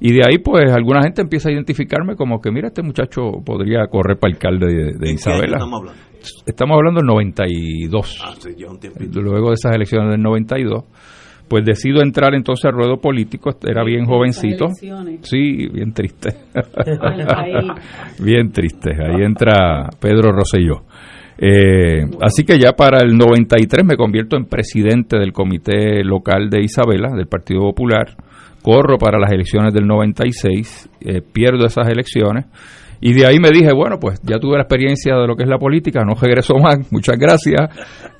Y 0.00 0.12
de 0.12 0.22
ahí, 0.26 0.38
pues, 0.38 0.72
alguna 0.72 1.02
gente 1.02 1.22
empieza 1.22 1.48
a 1.48 1.52
identificarme 1.52 2.16
como 2.16 2.40
que, 2.40 2.50
mira, 2.50 2.68
este 2.68 2.82
muchacho 2.82 3.30
podría 3.44 3.86
correr 3.86 4.18
para 4.18 4.32
alcalde 4.32 4.94
de, 4.98 5.12
Isabela. 5.12 5.58
estamos 5.58 5.80
hablando? 5.80 6.02
Estamos 6.44 6.76
hablando 6.76 7.00
del 7.00 7.06
92. 7.06 8.18
Ah, 8.24 8.34
luego 9.14 9.48
de 9.50 9.54
esas 9.54 9.74
elecciones 9.74 10.10
del 10.10 10.22
92 10.22 10.84
pues 11.52 11.66
decido 11.66 12.00
entrar 12.00 12.34
entonces 12.34 12.64
al 12.64 12.72
ruedo 12.72 12.96
político, 12.96 13.50
era 13.68 13.84
bien 13.84 14.06
jovencito. 14.06 14.68
Sí, 15.20 15.68
bien 15.68 15.92
triste. 15.92 16.30
bien 18.18 18.50
triste. 18.50 18.92
Ahí 18.92 19.22
entra 19.22 19.90
Pedro 20.00 20.32
Rosselló. 20.32 20.84
Eh, 21.44 22.04
así 22.20 22.44
que 22.44 22.56
ya 22.56 22.74
para 22.74 23.02
el 23.02 23.18
93 23.18 23.84
me 23.84 23.96
convierto 23.96 24.36
en 24.36 24.44
presidente 24.44 25.18
del 25.18 25.32
comité 25.32 26.04
local 26.04 26.48
de 26.48 26.62
Isabela, 26.62 27.10
del 27.16 27.26
Partido 27.26 27.62
Popular. 27.62 28.14
Corro 28.62 28.96
para 28.96 29.18
las 29.18 29.32
elecciones 29.32 29.74
del 29.74 29.88
96, 29.88 30.88
eh, 31.00 31.20
pierdo 31.20 31.66
esas 31.66 31.88
elecciones. 31.88 32.46
Y 33.00 33.12
de 33.12 33.26
ahí 33.26 33.40
me 33.40 33.50
dije, 33.50 33.72
bueno, 33.74 33.98
pues 33.98 34.20
ya 34.22 34.38
tuve 34.38 34.54
la 34.54 34.62
experiencia 34.62 35.16
de 35.16 35.26
lo 35.26 35.34
que 35.34 35.42
es 35.42 35.48
la 35.48 35.58
política, 35.58 36.04
no 36.04 36.14
regreso 36.14 36.54
más, 36.58 36.78
muchas 36.92 37.18
gracias, 37.18 37.60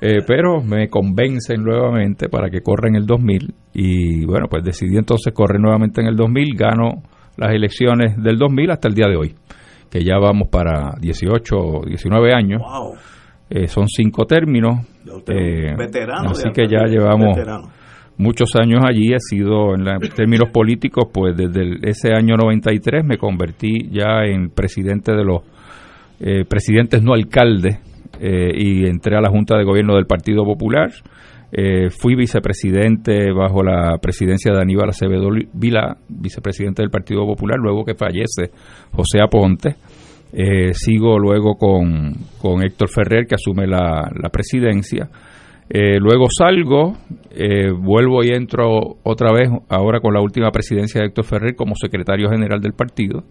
eh, 0.01 0.19
pero 0.27 0.61
me 0.61 0.89
convencen 0.89 1.63
nuevamente 1.63 2.27
para 2.27 2.49
que 2.49 2.59
corra 2.59 2.89
en 2.89 2.97
el 2.97 3.05
2000 3.05 3.53
y 3.73 4.25
bueno, 4.25 4.47
pues 4.49 4.65
decidí 4.65 4.97
entonces 4.97 5.33
correr 5.33 5.61
nuevamente 5.61 6.01
en 6.01 6.07
el 6.07 6.17
2000, 6.17 6.57
gano 6.57 7.03
las 7.37 7.51
elecciones 7.53 8.21
del 8.21 8.37
2000 8.37 8.71
hasta 8.71 8.89
el 8.89 8.93
día 8.93 9.07
de 9.07 9.15
hoy, 9.15 9.35
que 9.93 10.03
ya 10.03 10.17
vamos 10.17 10.47
para 10.47 10.95
18 10.99 11.55
o 11.55 11.85
19 11.85 12.33
años. 12.33 12.63
Eh, 13.47 13.67
son 13.67 13.87
cinco 13.87 14.25
términos. 14.25 14.79
Eh, 15.27 15.75
así 16.25 16.49
que 16.51 16.67
ya 16.67 16.85
llevamos 16.87 17.37
muchos 18.17 18.55
años 18.55 18.83
allí, 18.83 19.13
he 19.13 19.19
sido 19.19 19.75
en, 19.75 19.85
términos 20.15 20.49
políticos, 20.49 21.09
pues 21.13 21.37
desde 21.37 21.77
ese 21.87 22.11
año 22.11 22.35
93 22.37 23.05
me 23.05 23.19
convertí 23.19 23.89
ya 23.91 24.23
en 24.25 24.49
presidente 24.49 25.11
de 25.11 25.23
los 25.23 25.43
eh, 26.19 26.43
presidentes 26.43 27.03
no 27.03 27.13
alcaldes 27.13 27.77
eh, 28.19 28.51
y 28.55 28.87
entré 28.87 29.15
a 29.15 29.21
la 29.21 29.29
Junta 29.29 29.57
de 29.57 29.63
Gobierno 29.63 29.93
del 29.93 30.07
Partido 30.07 30.43
Popular. 30.43 30.89
Eh, 31.55 31.89
fui 31.91 32.15
vicepresidente 32.15 33.31
bajo 33.31 33.61
la 33.61 33.99
presidencia 34.01 34.51
de 34.51 34.61
Aníbal 34.61 34.89
Acevedo 34.89 35.29
Vila, 35.53 35.95
vicepresidente 36.09 36.81
del 36.81 36.89
Partido 36.89 37.27
Popular, 37.27 37.59
luego 37.59 37.85
que 37.85 37.93
fallece 37.93 38.49
José 38.91 39.21
Aponte. 39.21 39.75
sigo 40.73 41.19
luego 41.19 41.55
con, 41.55 42.13
con 42.41 42.63
Héctor 42.63 42.89
Ferrer, 42.89 43.27
que 43.27 43.35
asume 43.35 43.67
la, 43.67 44.09
la 44.19 44.29
presidencia 44.29 45.07
eh, 45.69 45.97
luego 45.99 46.27
salgo, 46.29 46.93
eh, 47.31 47.71
vuelvo 47.71 48.23
y 48.23 48.29
entro 48.29 48.97
otra 49.03 49.31
vez, 49.31 49.49
ahora 49.69 49.99
con 50.01 50.13
la 50.13 50.21
última 50.21 50.51
presidencia 50.51 51.01
de 51.01 51.07
Héctor 51.07 51.25
Ferrer 51.25 51.55
como 51.55 51.73
secretario 51.75 52.29
general 52.29 52.59
del 52.61 52.73
partido. 52.73 53.23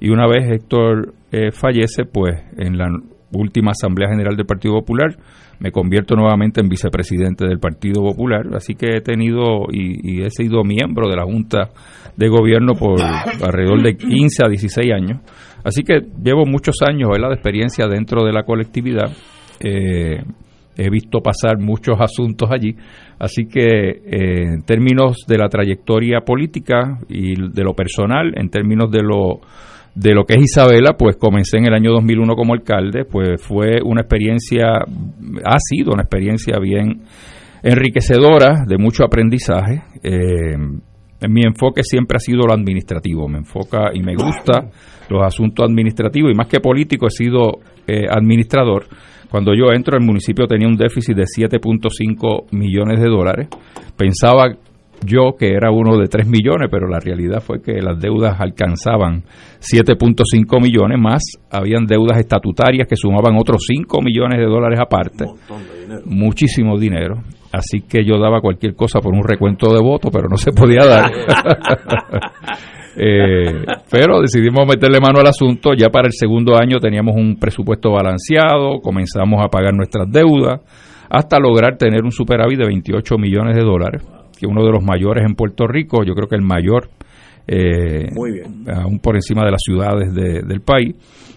Y 0.00 0.10
una 0.10 0.26
vez 0.26 0.50
Héctor 0.50 1.14
eh, 1.30 1.52
fallece, 1.52 2.04
pues 2.04 2.42
en 2.56 2.78
la 2.78 2.88
última 3.32 3.72
Asamblea 3.72 4.08
General 4.08 4.36
del 4.36 4.46
Partido 4.46 4.74
Popular 4.74 5.16
me 5.58 5.70
convierto 5.70 6.14
nuevamente 6.14 6.60
en 6.60 6.68
vicepresidente 6.68 7.46
del 7.46 7.58
Partido 7.58 8.02
Popular. 8.02 8.46
Así 8.54 8.74
que 8.74 8.96
he 8.96 9.00
tenido 9.00 9.66
y, 9.70 10.22
he 10.22 10.30
sido 10.30 10.64
miembro 10.64 11.08
de 11.08 11.16
la 11.16 11.24
Junta 11.24 11.70
de 12.16 12.28
Gobierno 12.28 12.74
por 12.74 13.00
alrededor 13.00 13.82
de 13.82 13.96
15 13.96 14.44
a 14.44 14.48
16 14.48 14.92
años. 14.92 15.20
Así 15.64 15.82
que 15.82 16.00
llevo 16.22 16.44
muchos 16.44 16.76
años 16.86 17.10
de 17.10 17.34
experiencia 17.34 17.86
dentro 17.86 18.24
de 18.24 18.32
la 18.32 18.42
colectividad. 18.42 19.10
Eh, 19.60 20.22
he 20.76 20.90
visto 20.90 21.20
pasar 21.20 21.58
muchos 21.58 21.96
asuntos 22.00 22.50
allí, 22.52 22.74
así 23.18 23.46
que 23.46 23.62
eh, 23.62 24.54
en 24.54 24.62
términos 24.62 25.24
de 25.26 25.38
la 25.38 25.48
trayectoria 25.48 26.20
política 26.20 26.98
y 27.08 27.34
de 27.36 27.62
lo 27.62 27.74
personal, 27.74 28.32
en 28.36 28.48
términos 28.50 28.90
de 28.90 29.02
lo 29.02 29.40
de 29.94 30.14
lo 30.14 30.24
que 30.24 30.34
es 30.34 30.42
Isabela, 30.42 30.96
pues 30.98 31.16
comencé 31.16 31.58
en 31.58 31.66
el 31.66 31.74
año 31.74 31.92
2001 31.92 32.34
como 32.34 32.54
alcalde, 32.54 33.04
pues 33.04 33.40
fue 33.40 33.80
una 33.84 34.02
experiencia, 34.02 34.66
ha 35.44 35.58
sido 35.58 35.92
una 35.92 36.02
experiencia 36.02 36.58
bien 36.58 37.02
enriquecedora, 37.62 38.64
de 38.66 38.76
mucho 38.76 39.04
aprendizaje. 39.04 39.82
Eh, 40.02 40.56
mi 41.28 41.42
enfoque 41.42 41.82
siempre 41.82 42.16
ha 42.16 42.20
sido 42.20 42.46
lo 42.46 42.52
administrativo, 42.52 43.28
me 43.28 43.38
enfoca 43.38 43.90
y 43.94 44.02
me 44.02 44.14
gusta 44.14 44.70
los 45.08 45.22
asuntos 45.22 45.64
administrativos 45.68 46.32
y 46.32 46.36
más 46.36 46.48
que 46.48 46.60
político 46.60 47.06
he 47.06 47.10
sido 47.10 47.60
eh, 47.86 48.04
administrador 48.10 48.86
cuando 49.34 49.52
yo 49.52 49.72
entro, 49.72 49.98
el 49.98 50.04
municipio 50.04 50.46
tenía 50.46 50.68
un 50.68 50.76
déficit 50.76 51.16
de 51.16 51.24
7.5 51.24 52.52
millones 52.52 53.00
de 53.00 53.08
dólares. 53.08 53.48
Pensaba 53.96 54.54
yo 55.04 55.36
que 55.38 55.52
era 55.54 55.70
uno 55.70 55.96
de 55.96 56.08
3 56.08 56.26
millones, 56.26 56.68
pero 56.70 56.88
la 56.88 57.00
realidad 57.00 57.40
fue 57.40 57.60
que 57.60 57.80
las 57.80 57.98
deudas 57.98 58.40
alcanzaban 58.40 59.22
7.5 59.60 60.60
millones 60.60 60.98
más, 61.00 61.22
habían 61.50 61.86
deudas 61.86 62.18
estatutarias 62.18 62.88
que 62.88 62.96
sumaban 62.96 63.36
otros 63.36 63.64
5 63.66 64.02
millones 64.02 64.38
de 64.38 64.46
dólares 64.46 64.78
aparte, 64.80 65.26
muchísimo 66.06 66.78
dinero, 66.78 67.22
así 67.52 67.80
que 67.80 68.04
yo 68.04 68.18
daba 68.18 68.40
cualquier 68.40 68.74
cosa 68.74 69.00
por 69.00 69.14
un 69.14 69.24
recuento 69.24 69.72
de 69.72 69.80
votos, 69.80 70.10
pero 70.12 70.28
no 70.28 70.36
se 70.36 70.52
podía 70.52 70.84
dar. 70.84 71.10
Eh, 72.96 73.64
pero 73.90 74.20
decidimos 74.20 74.66
meterle 74.68 75.00
mano 75.00 75.18
al 75.20 75.26
asunto. 75.26 75.70
Ya 75.76 75.88
para 75.88 76.06
el 76.06 76.12
segundo 76.12 76.56
año 76.56 76.78
teníamos 76.78 77.16
un 77.16 77.36
presupuesto 77.36 77.90
balanceado, 77.90 78.80
comenzamos 78.80 79.44
a 79.44 79.48
pagar 79.48 79.74
nuestras 79.74 80.08
deudas, 80.10 80.60
hasta 81.10 81.38
lograr 81.38 81.76
tener 81.76 82.02
un 82.02 82.12
superávit 82.12 82.58
de 82.58 82.66
28 82.66 83.16
millones 83.18 83.56
de 83.56 83.62
dólares, 83.62 84.02
que 84.44 84.50
uno 84.50 84.64
de 84.64 84.72
los 84.72 84.82
mayores 84.82 85.24
en 85.26 85.34
Puerto 85.34 85.66
Rico, 85.66 86.04
yo 86.04 86.14
creo 86.14 86.28
que 86.28 86.36
el 86.36 86.42
mayor, 86.42 86.90
eh, 87.46 88.08
aún 88.72 88.98
por 88.98 89.16
encima 89.16 89.44
de 89.44 89.50
las 89.50 89.62
ciudades 89.62 90.14
del 90.14 90.60
país. 90.60 90.94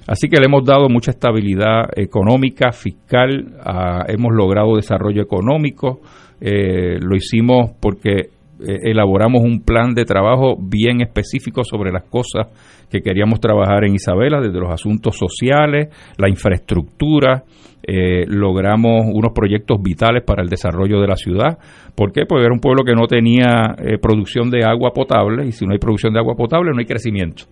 Así 0.08 0.30
que 0.30 0.40
le 0.40 0.46
hemos 0.46 0.66
dado 0.66 0.88
mucha 0.90 1.12
estabilidad 1.12 1.90
económica, 1.96 2.72
fiscal, 2.72 3.56
hemos 4.08 4.34
logrado 4.34 4.76
desarrollo 4.76 5.22
económico, 5.22 6.02
eh, 6.40 6.98
lo 7.00 7.16
hicimos 7.16 7.72
porque 7.80 8.30
elaboramos 8.66 9.44
un 9.44 9.62
plan 9.62 9.94
de 9.94 10.06
trabajo 10.06 10.56
bien 10.60 11.02
específico 11.02 11.64
sobre 11.64 11.92
las 11.92 12.04
cosas 12.04 12.48
que 12.90 13.02
queríamos 13.02 13.40
trabajar 13.40 13.84
en 13.84 13.96
Isabela, 13.96 14.40
desde 14.40 14.60
los 14.60 14.72
asuntos 14.72 15.18
sociales, 15.18 15.90
la 16.18 16.30
infraestructura, 16.30 17.44
eh, 17.84 18.26
logramos 18.28 19.06
unos 19.14 19.32
proyectos 19.34 19.82
vitales 19.82 20.24
para 20.24 20.44
el 20.44 20.50
desarrollo 20.50 21.00
de 21.00 21.08
la 21.08 21.16
ciudad. 21.16 21.58
¿Por 21.96 22.12
qué? 22.12 22.26
Porque 22.28 22.46
era 22.46 22.54
un 22.54 22.60
pueblo 22.60 22.84
que 22.84 22.94
no 22.94 23.08
tenía 23.08 23.76
eh, 23.78 23.98
producción 23.98 24.50
de 24.50 24.66
agua 24.66 24.92
potable 24.94 25.46
y 25.46 25.52
si 25.52 25.66
no 25.66 25.74
hay 25.74 25.80
producción 25.80 26.14
de 26.14 26.20
agua 26.20 26.36
potable 26.36 26.72
no 26.72 26.80
hay 26.80 26.86
crecimiento. 26.86 27.46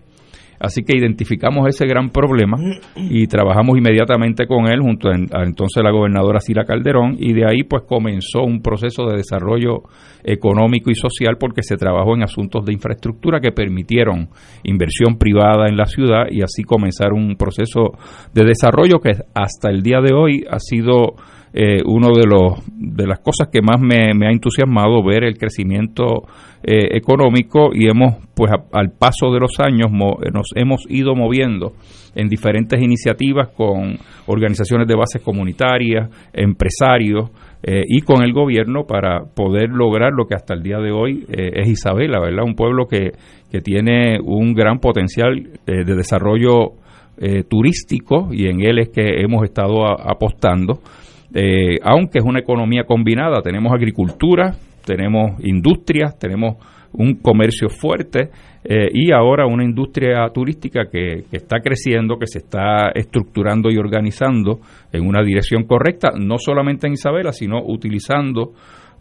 Así 0.58 0.82
que 0.82 0.96
identificamos 0.96 1.68
ese 1.68 1.86
gran 1.86 2.10
problema 2.10 2.56
y 2.96 3.26
trabajamos 3.26 3.76
inmediatamente 3.76 4.46
con 4.46 4.66
él 4.66 4.80
junto 4.80 5.08
a, 5.08 5.42
entonces 5.44 5.82
la 5.82 5.90
gobernadora 5.90 6.40
Sila 6.40 6.64
Calderón 6.64 7.16
y 7.18 7.32
de 7.32 7.46
ahí 7.46 7.62
pues 7.64 7.82
comenzó 7.86 8.42
un 8.42 8.62
proceso 8.62 9.06
de 9.06 9.18
desarrollo 9.18 9.82
económico 10.24 10.90
y 10.90 10.94
social 10.94 11.36
porque 11.38 11.62
se 11.62 11.76
trabajó 11.76 12.14
en 12.14 12.22
asuntos 12.22 12.64
de 12.64 12.72
infraestructura 12.72 13.40
que 13.40 13.52
permitieron 13.52 14.28
inversión 14.64 15.18
privada 15.18 15.68
en 15.68 15.76
la 15.76 15.86
ciudad 15.86 16.24
y 16.30 16.42
así 16.42 16.62
comenzar 16.62 17.12
un 17.12 17.36
proceso 17.36 17.92
de 18.32 18.44
desarrollo 18.44 19.00
que 19.00 19.12
hasta 19.34 19.70
el 19.70 19.82
día 19.82 20.00
de 20.00 20.14
hoy 20.14 20.44
ha 20.50 20.58
sido 20.58 21.14
eh, 21.58 21.80
uno 21.86 22.08
de 22.08 22.26
los 22.26 22.62
de 22.68 23.06
las 23.06 23.20
cosas 23.20 23.48
que 23.50 23.62
más 23.62 23.80
me, 23.80 24.26
ha 24.26 24.30
entusiasmado 24.30 25.02
ver 25.02 25.24
el 25.24 25.38
crecimiento 25.38 26.24
eh, 26.62 26.88
económico 26.94 27.70
y 27.72 27.88
hemos 27.88 28.16
pues 28.34 28.52
al 28.72 28.90
paso 28.90 29.32
de 29.32 29.40
los 29.40 29.58
años 29.58 29.90
nos 29.90 30.48
hemos 30.54 30.84
ido 30.90 31.14
moviendo 31.14 31.72
en 32.14 32.28
diferentes 32.28 32.78
iniciativas 32.78 33.48
con 33.56 33.96
organizaciones 34.26 34.86
de 34.86 34.96
bases 34.96 35.22
comunitarias, 35.22 36.10
empresarios 36.34 37.30
eh, 37.62 37.84
y 37.88 38.02
con 38.02 38.22
el 38.22 38.34
gobierno 38.34 38.84
para 38.86 39.24
poder 39.24 39.70
lograr 39.70 40.12
lo 40.12 40.26
que 40.26 40.34
hasta 40.34 40.52
el 40.52 40.62
día 40.62 40.76
de 40.76 40.92
hoy 40.92 41.24
es 41.26 41.66
Isabela, 41.66 42.20
¿verdad? 42.20 42.44
Un 42.44 42.54
pueblo 42.54 42.84
que, 42.84 43.12
que 43.50 43.62
tiene 43.62 44.18
un 44.22 44.52
gran 44.52 44.78
potencial 44.78 45.42
de 45.64 45.94
desarrollo 45.94 46.72
turístico 47.48 48.28
y 48.30 48.46
en 48.46 48.60
él 48.60 48.78
es 48.78 48.90
que 48.90 49.22
hemos 49.22 49.42
estado 49.44 49.86
apostando 49.86 50.80
eh, 51.38 51.78
aunque 51.82 52.20
es 52.20 52.24
una 52.24 52.40
economía 52.40 52.84
combinada, 52.84 53.42
tenemos 53.42 53.70
agricultura, 53.70 54.54
tenemos 54.86 55.32
industrias, 55.44 56.18
tenemos 56.18 56.56
un 56.94 57.16
comercio 57.16 57.68
fuerte 57.68 58.30
eh, 58.64 58.88
y 58.90 59.12
ahora 59.12 59.46
una 59.46 59.62
industria 59.62 60.26
turística 60.32 60.86
que, 60.90 61.24
está 61.30 61.60
creciendo, 61.60 62.16
que 62.18 62.26
se 62.26 62.38
está 62.38 62.88
estructurando 62.94 63.68
y 63.70 63.76
organizando 63.76 64.60
en 64.90 65.06
una 65.06 65.22
dirección 65.22 65.64
correcta, 65.64 66.12
no 66.18 66.38
solamente 66.38 66.86
en 66.86 66.94
Isabela, 66.94 67.32
sino 67.32 67.58
utilizando 67.62 68.52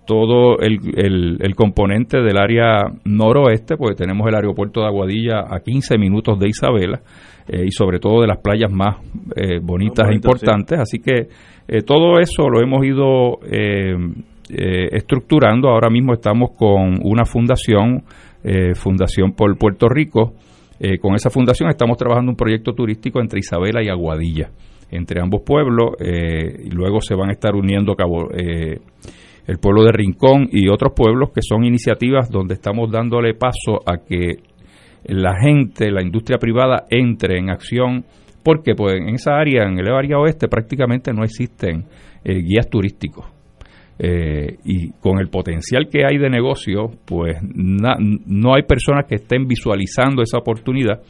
todo 0.05 0.59
el, 0.59 1.39
el, 1.39 1.55
componente 1.55 2.21
del 2.21 2.37
área 2.37 2.81
noroeste, 3.05 3.77
porque 3.77 3.95
tenemos 3.95 4.27
el 4.27 4.35
aeropuerto 4.35 4.81
de 4.81 4.87
Aguadilla 4.87 5.45
a 5.49 5.61
15 5.61 5.97
minutos 5.97 6.37
de 6.37 6.49
Isabela 6.49 7.01
y 7.47 7.71
sobre 7.71 7.99
todo 7.99 8.21
de 8.21 8.27
las 8.27 8.39
playas 8.39 8.71
más 8.71 8.97
bonitas 9.61 10.09
e 10.09 10.15
importantes. 10.15 10.79
Así 10.79 10.99
que 10.99 11.27
todo 11.85 12.19
eso 12.19 12.49
lo 12.49 12.61
hemos 12.61 12.85
ido 12.85 13.39
estructurando. 14.49 15.69
Ahora 15.69 15.89
mismo 15.89 16.13
estamos 16.13 16.51
con 16.57 16.99
una 17.03 17.25
fundación, 17.25 18.03
Fundación 18.75 19.33
por 19.33 19.55
Puerto 19.57 19.87
Rico, 19.87 20.33
eh, 20.79 20.97
con 20.97 21.15
esa 21.15 21.29
fundación 21.29 21.69
estamos 21.69 21.97
trabajando 21.97 22.31
un 22.31 22.35
proyecto 22.35 22.73
turístico 22.73 23.21
entre 23.21 23.39
Isabela 23.39 23.81
y 23.81 23.87
Aguadilla, 23.87 24.49
entre 24.91 25.21
ambos 25.21 25.41
pueblos, 25.45 25.91
eh, 25.99 26.65
y 26.65 26.69
luego 26.69 26.99
se 26.99 27.15
van 27.15 27.29
a 27.29 27.33
estar 27.33 27.55
uniendo 27.55 27.95
Cabo, 27.95 28.29
eh, 28.31 28.79
el 29.47 29.57
pueblo 29.57 29.83
de 29.83 29.93
Rincón 29.93 30.49
y 30.51 30.67
otros 30.67 30.91
pueblos 30.93 31.29
que 31.33 31.41
son 31.41 31.63
iniciativas 31.63 32.29
donde 32.29 32.55
estamos 32.55 32.91
dándole 32.91 33.35
paso 33.35 33.79
a 33.85 33.99
que 34.05 34.39
la 35.05 35.39
gente, 35.39 35.91
la 35.91 36.01
industria 36.01 36.37
privada 36.37 36.85
entre 36.89 37.37
en 37.37 37.49
acción, 37.49 38.05
porque 38.43 38.75
pues, 38.75 38.95
en 38.95 39.15
esa 39.15 39.37
área, 39.37 39.63
en 39.63 39.79
el 39.79 39.87
área 39.87 40.19
oeste, 40.19 40.47
prácticamente 40.47 41.13
no 41.13 41.23
existen 41.23 41.85
guías 42.23 42.67
turísticos. 42.69 43.35
Eh, 43.97 44.57
y 44.65 44.91
con 44.99 45.19
el 45.19 45.29
potencial 45.29 45.87
que 45.89 46.05
hay 46.05 46.17
de 46.17 46.29
negocio, 46.29 46.91
pues 47.05 47.37
no 47.41 48.53
hay 48.53 48.63
personas 48.63 49.05
que 49.07 49.15
estén 49.15 49.47
visualizando 49.47 50.21
esa 50.21 50.37
oportunidad. 50.37 51.01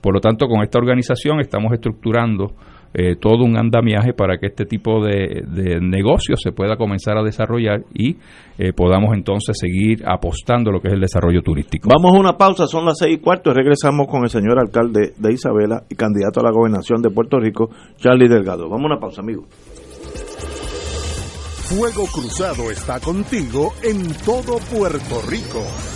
Por 0.00 0.14
lo 0.14 0.20
tanto, 0.20 0.46
con 0.46 0.62
esta 0.62 0.78
organización 0.78 1.40
estamos 1.40 1.72
estructurando 1.72 2.54
eh, 2.94 3.16
todo 3.16 3.44
un 3.44 3.58
andamiaje 3.58 4.12
para 4.12 4.38
que 4.38 4.46
este 4.46 4.64
tipo 4.64 5.04
de, 5.04 5.42
de 5.46 5.80
negocio 5.80 6.36
se 6.36 6.52
pueda 6.52 6.76
comenzar 6.76 7.18
a 7.18 7.24
desarrollar 7.24 7.82
y 7.92 8.16
eh, 8.56 8.72
podamos 8.72 9.14
entonces 9.14 9.56
seguir 9.58 10.04
apostando 10.06 10.70
lo 10.70 10.80
que 10.80 10.88
es 10.88 10.94
el 10.94 11.00
desarrollo 11.00 11.42
turístico. 11.42 11.88
Vamos 11.92 12.16
a 12.16 12.20
una 12.20 12.36
pausa, 12.36 12.66
son 12.68 12.84
las 12.84 12.98
seis 12.98 13.18
y 13.18 13.20
cuarto 13.20 13.50
y 13.50 13.54
regresamos 13.54 14.06
con 14.06 14.22
el 14.22 14.30
señor 14.30 14.60
alcalde 14.60 15.12
de 15.18 15.32
Isabela 15.32 15.82
y 15.90 15.96
candidato 15.96 16.40
a 16.40 16.44
la 16.44 16.52
gobernación 16.52 17.02
de 17.02 17.10
Puerto 17.10 17.40
Rico, 17.40 17.68
Charlie 17.96 18.28
Delgado. 18.28 18.68
Vamos 18.68 18.84
a 18.84 18.94
una 18.94 19.00
pausa, 19.00 19.22
amigos. 19.22 19.46
Fuego 21.64 22.04
Cruzado 22.12 22.70
está 22.70 23.00
contigo 23.00 23.72
en 23.82 24.06
todo 24.24 24.58
Puerto 24.70 25.20
Rico. 25.28 25.93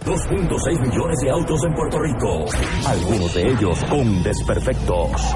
2.6 0.06 0.82
millones 0.82 1.18
de 1.23 1.32
autos 1.32 1.60
en 1.65 1.73
Puerto 1.73 1.98
Rico, 1.98 2.45
algunos 2.88 3.34
de 3.34 3.49
ellos 3.49 3.84
con 3.90 4.22
desperfectos. 4.22 5.36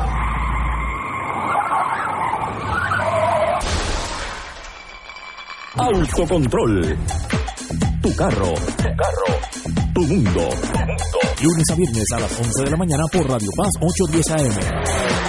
Autocontrol. 5.81 6.97
Tu 8.01 8.15
carro. 8.15 8.53
Tu 8.53 8.83
carro. 8.83 9.39
Tu 9.93 10.01
mundo. 10.01 10.49
Lunes 11.41 11.69
a 11.71 11.75
viernes 11.75 12.05
a 12.15 12.19
las 12.19 12.39
11 12.39 12.63
de 12.65 12.71
la 12.71 12.77
mañana 12.77 13.03
por 13.11 13.29
Radio 13.29 13.49
Paz 13.55 13.69
810 13.79 14.31
AM. 14.31 15.28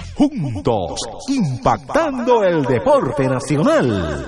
Juntos, 0.15 0.99
impactando 1.29 2.43
el 2.43 2.63
deporte 2.63 3.27
nacional. 3.27 4.25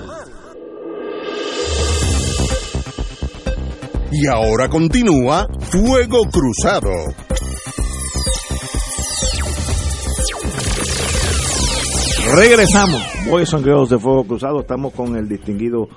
Y 4.10 4.26
ahora 4.26 4.68
continúa 4.68 5.46
Fuego 5.60 6.22
Cruzado. 6.30 6.90
Regresamos. 12.36 13.02
Voy 13.28 13.46
Sangueos 13.46 13.90
de 13.90 13.98
Fuego 13.98 14.24
Cruzado. 14.24 14.60
Estamos 14.60 14.92
con 14.92 15.16
el 15.16 15.28
distinguido 15.28 15.88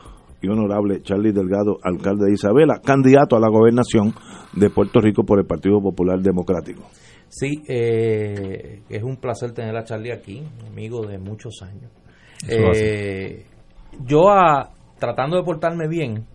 y 0.42 0.48
honorable 0.50 1.02
Charlie 1.02 1.32
Delgado, 1.32 1.78
alcalde 1.84 2.26
de 2.26 2.34
Isabela, 2.34 2.80
candidato 2.84 3.36
a 3.36 3.40
la 3.40 3.50
gobernación 3.50 4.14
de 4.54 4.70
Puerto 4.70 5.00
Rico 5.00 5.24
por 5.24 5.40
el 5.40 5.46
Partido 5.46 5.82
Popular 5.82 6.20
Democrático. 6.20 6.84
Sí, 7.30 7.64
eh, 7.68 8.82
es 8.90 9.04
un 9.04 9.18
placer 9.18 9.52
tener 9.52 9.76
a 9.76 9.84
Charlie 9.84 10.12
aquí, 10.12 10.44
amigo 10.66 11.06
de 11.06 11.18
muchos 11.18 11.62
años. 11.62 11.92
Eh, 12.48 13.46
yo, 14.06 14.30
a, 14.30 14.72
tratando 14.98 15.38
de 15.38 15.44
portarme 15.44 15.88
bien, 15.88 16.26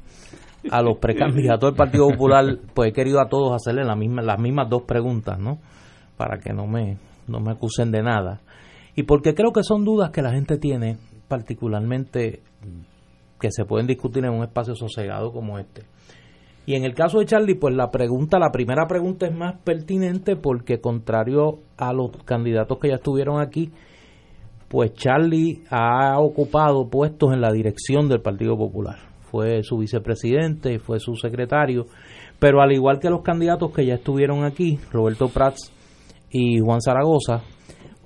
a 0.70 0.82
los 0.82 0.98
precandidatos 0.98 1.70
del 1.70 1.76
Partido 1.76 2.08
Popular, 2.08 2.44
pues 2.74 2.90
he 2.90 2.92
querido 2.92 3.20
a 3.20 3.28
todos 3.28 3.54
hacerle 3.54 3.84
la 3.84 3.96
misma, 3.96 4.22
las 4.22 4.38
mismas 4.38 4.68
dos 4.68 4.82
preguntas, 4.82 5.38
¿no? 5.38 5.58
Para 6.16 6.38
que 6.38 6.52
no 6.52 6.66
me, 6.66 6.98
no 7.26 7.40
me 7.40 7.52
acusen 7.52 7.90
de 7.90 8.02
nada. 8.02 8.40
Y 8.94 9.04
porque 9.04 9.34
creo 9.34 9.52
que 9.52 9.62
son 9.62 9.84
dudas 9.84 10.10
que 10.10 10.22
la 10.22 10.32
gente 10.32 10.58
tiene, 10.58 10.98
particularmente 11.26 12.42
que 13.40 13.50
se 13.50 13.64
pueden 13.64 13.86
discutir 13.86 14.24
en 14.24 14.32
un 14.32 14.44
espacio 14.44 14.74
sosegado 14.74 15.32
como 15.32 15.58
este. 15.58 15.82
Y 16.64 16.74
en 16.76 16.84
el 16.84 16.94
caso 16.94 17.18
de 17.18 17.26
Charlie, 17.26 17.56
pues 17.56 17.74
la 17.74 17.90
pregunta, 17.90 18.38
la 18.38 18.52
primera 18.52 18.86
pregunta 18.86 19.26
es 19.26 19.34
más 19.34 19.56
pertinente 19.64 20.36
porque 20.36 20.80
contrario 20.80 21.58
a 21.76 21.92
los 21.92 22.10
candidatos 22.24 22.78
que 22.78 22.88
ya 22.88 22.96
estuvieron 22.96 23.40
aquí, 23.40 23.72
pues 24.68 24.94
Charlie 24.94 25.64
ha 25.70 26.18
ocupado 26.20 26.88
puestos 26.88 27.32
en 27.32 27.40
la 27.40 27.50
dirección 27.52 28.08
del 28.08 28.22
Partido 28.22 28.56
Popular. 28.56 28.96
Fue 29.22 29.62
su 29.64 29.78
vicepresidente, 29.78 30.78
fue 30.78 31.00
su 31.00 31.16
secretario, 31.16 31.86
pero 32.38 32.62
al 32.62 32.72
igual 32.72 33.00
que 33.00 33.10
los 33.10 33.22
candidatos 33.22 33.72
que 33.72 33.84
ya 33.84 33.94
estuvieron 33.94 34.44
aquí, 34.44 34.78
Roberto 34.92 35.28
Prats 35.28 35.72
y 36.30 36.60
Juan 36.60 36.80
Zaragoza, 36.80 37.42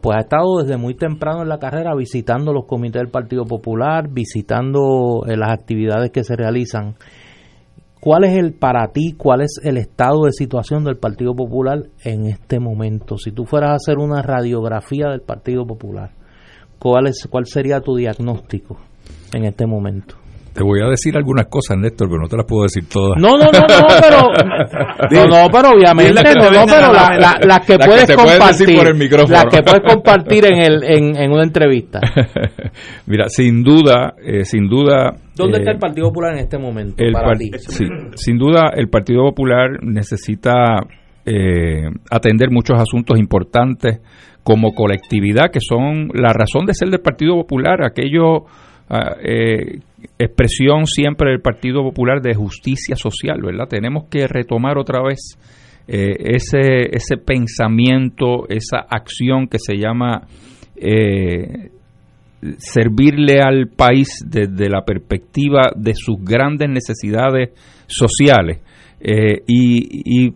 pues 0.00 0.16
ha 0.16 0.20
estado 0.20 0.58
desde 0.62 0.76
muy 0.76 0.94
temprano 0.94 1.42
en 1.42 1.48
la 1.48 1.58
carrera 1.58 1.94
visitando 1.94 2.52
los 2.52 2.66
comités 2.66 3.02
del 3.02 3.10
Partido 3.10 3.44
Popular, 3.44 4.08
visitando 4.08 5.24
eh, 5.26 5.36
las 5.36 5.50
actividades 5.50 6.10
que 6.10 6.24
se 6.24 6.36
realizan 6.36 6.94
¿Cuál 8.00 8.24
es 8.24 8.36
el 8.36 8.52
para 8.52 8.88
ti, 8.88 9.14
cuál 9.16 9.40
es 9.40 9.58
el 9.62 9.78
estado 9.78 10.24
de 10.24 10.32
situación 10.32 10.84
del 10.84 10.96
Partido 10.96 11.34
Popular 11.34 11.78
en 12.04 12.26
este 12.26 12.60
momento? 12.60 13.16
Si 13.16 13.32
tú 13.32 13.46
fueras 13.46 13.70
a 13.70 13.74
hacer 13.76 13.98
una 13.98 14.22
radiografía 14.22 15.08
del 15.08 15.22
Partido 15.22 15.66
Popular, 15.66 16.10
¿cuál 16.78 17.06
es 17.06 17.26
cuál 17.28 17.46
sería 17.46 17.80
tu 17.80 17.96
diagnóstico 17.96 18.76
en 19.32 19.44
este 19.44 19.66
momento? 19.66 20.25
Te 20.56 20.64
voy 20.64 20.80
a 20.80 20.88
decir 20.88 21.16
algunas 21.16 21.46
cosas, 21.48 21.76
Néstor, 21.76 22.08
pero 22.08 22.22
no 22.22 22.28
te 22.28 22.36
las 22.36 22.46
puedo 22.46 22.62
decir 22.62 22.88
todas. 22.88 23.20
No, 23.20 23.36
no, 23.36 23.44
no, 23.44 23.60
no, 23.60 23.86
pero 24.00 24.20
no, 25.10 25.26
no, 25.26 25.48
pero 25.52 25.70
obviamente 25.70 26.12
no, 26.34 26.50
no, 26.50 26.64
pero 26.66 26.92
la- 26.92 27.16
la- 27.18 27.38
las 27.46 27.60
que 27.66 27.76
Las 27.76 27.86
puedes 27.86 28.06
decir 28.06 28.16
compartir, 28.16 28.76
por 28.78 28.86
el 28.88 28.94
micrófono. 28.94 29.32
las 29.34 29.44
que 29.46 29.62
puedes 29.62 29.82
compartir 29.82 30.46
en 30.46 30.62
el 30.62 30.82
en, 30.84 31.16
en 31.16 31.30
una 31.32 31.42
entrevista. 31.42 32.00
Mira, 33.06 33.28
sin 33.28 33.62
duda, 33.62 34.14
eh, 34.24 34.44
sin 34.44 34.68
duda. 34.68 35.14
¿Dónde 35.34 35.58
eh, 35.58 35.60
está 35.60 35.72
el 35.72 35.78
Partido 35.78 36.08
Popular 36.08 36.32
en 36.32 36.38
este 36.40 36.58
momento 36.58 37.04
el 37.04 37.12
para 37.12 37.28
par- 37.28 37.38
ti? 37.38 37.50
sí, 37.58 37.84
sin 38.14 38.38
duda, 38.38 38.70
el 38.74 38.88
Partido 38.88 39.22
Popular 39.24 39.82
necesita 39.82 40.52
eh, 41.24 41.82
atender 42.10 42.50
muchos 42.50 42.80
asuntos 42.80 43.18
importantes 43.18 44.00
como 44.42 44.72
colectividad, 44.72 45.50
que 45.52 45.58
son 45.60 46.08
la 46.14 46.32
razón 46.32 46.66
de 46.66 46.72
ser 46.74 46.88
del 46.88 47.00
Partido 47.00 47.34
Popular, 47.34 47.82
aquello, 47.84 48.44
ah, 48.88 49.16
eh, 49.22 49.80
expresión 50.18 50.86
siempre 50.86 51.30
del 51.30 51.40
Partido 51.40 51.82
Popular 51.82 52.20
de 52.20 52.34
justicia 52.34 52.96
social, 52.96 53.40
¿verdad? 53.42 53.68
Tenemos 53.68 54.04
que 54.08 54.26
retomar 54.26 54.78
otra 54.78 55.02
vez 55.02 55.38
eh, 55.88 56.16
ese, 56.34 56.94
ese 56.96 57.16
pensamiento, 57.16 58.48
esa 58.48 58.78
acción 58.88 59.46
que 59.46 59.58
se 59.58 59.76
llama 59.76 60.26
eh, 60.76 61.70
servirle 62.58 63.40
al 63.40 63.68
país 63.68 64.08
desde 64.26 64.68
la 64.68 64.84
perspectiva 64.84 65.70
de 65.76 65.94
sus 65.94 66.22
grandes 66.22 66.68
necesidades 66.68 67.50
sociales 67.86 68.60
eh, 69.00 69.42
y, 69.46 70.26
y 70.26 70.34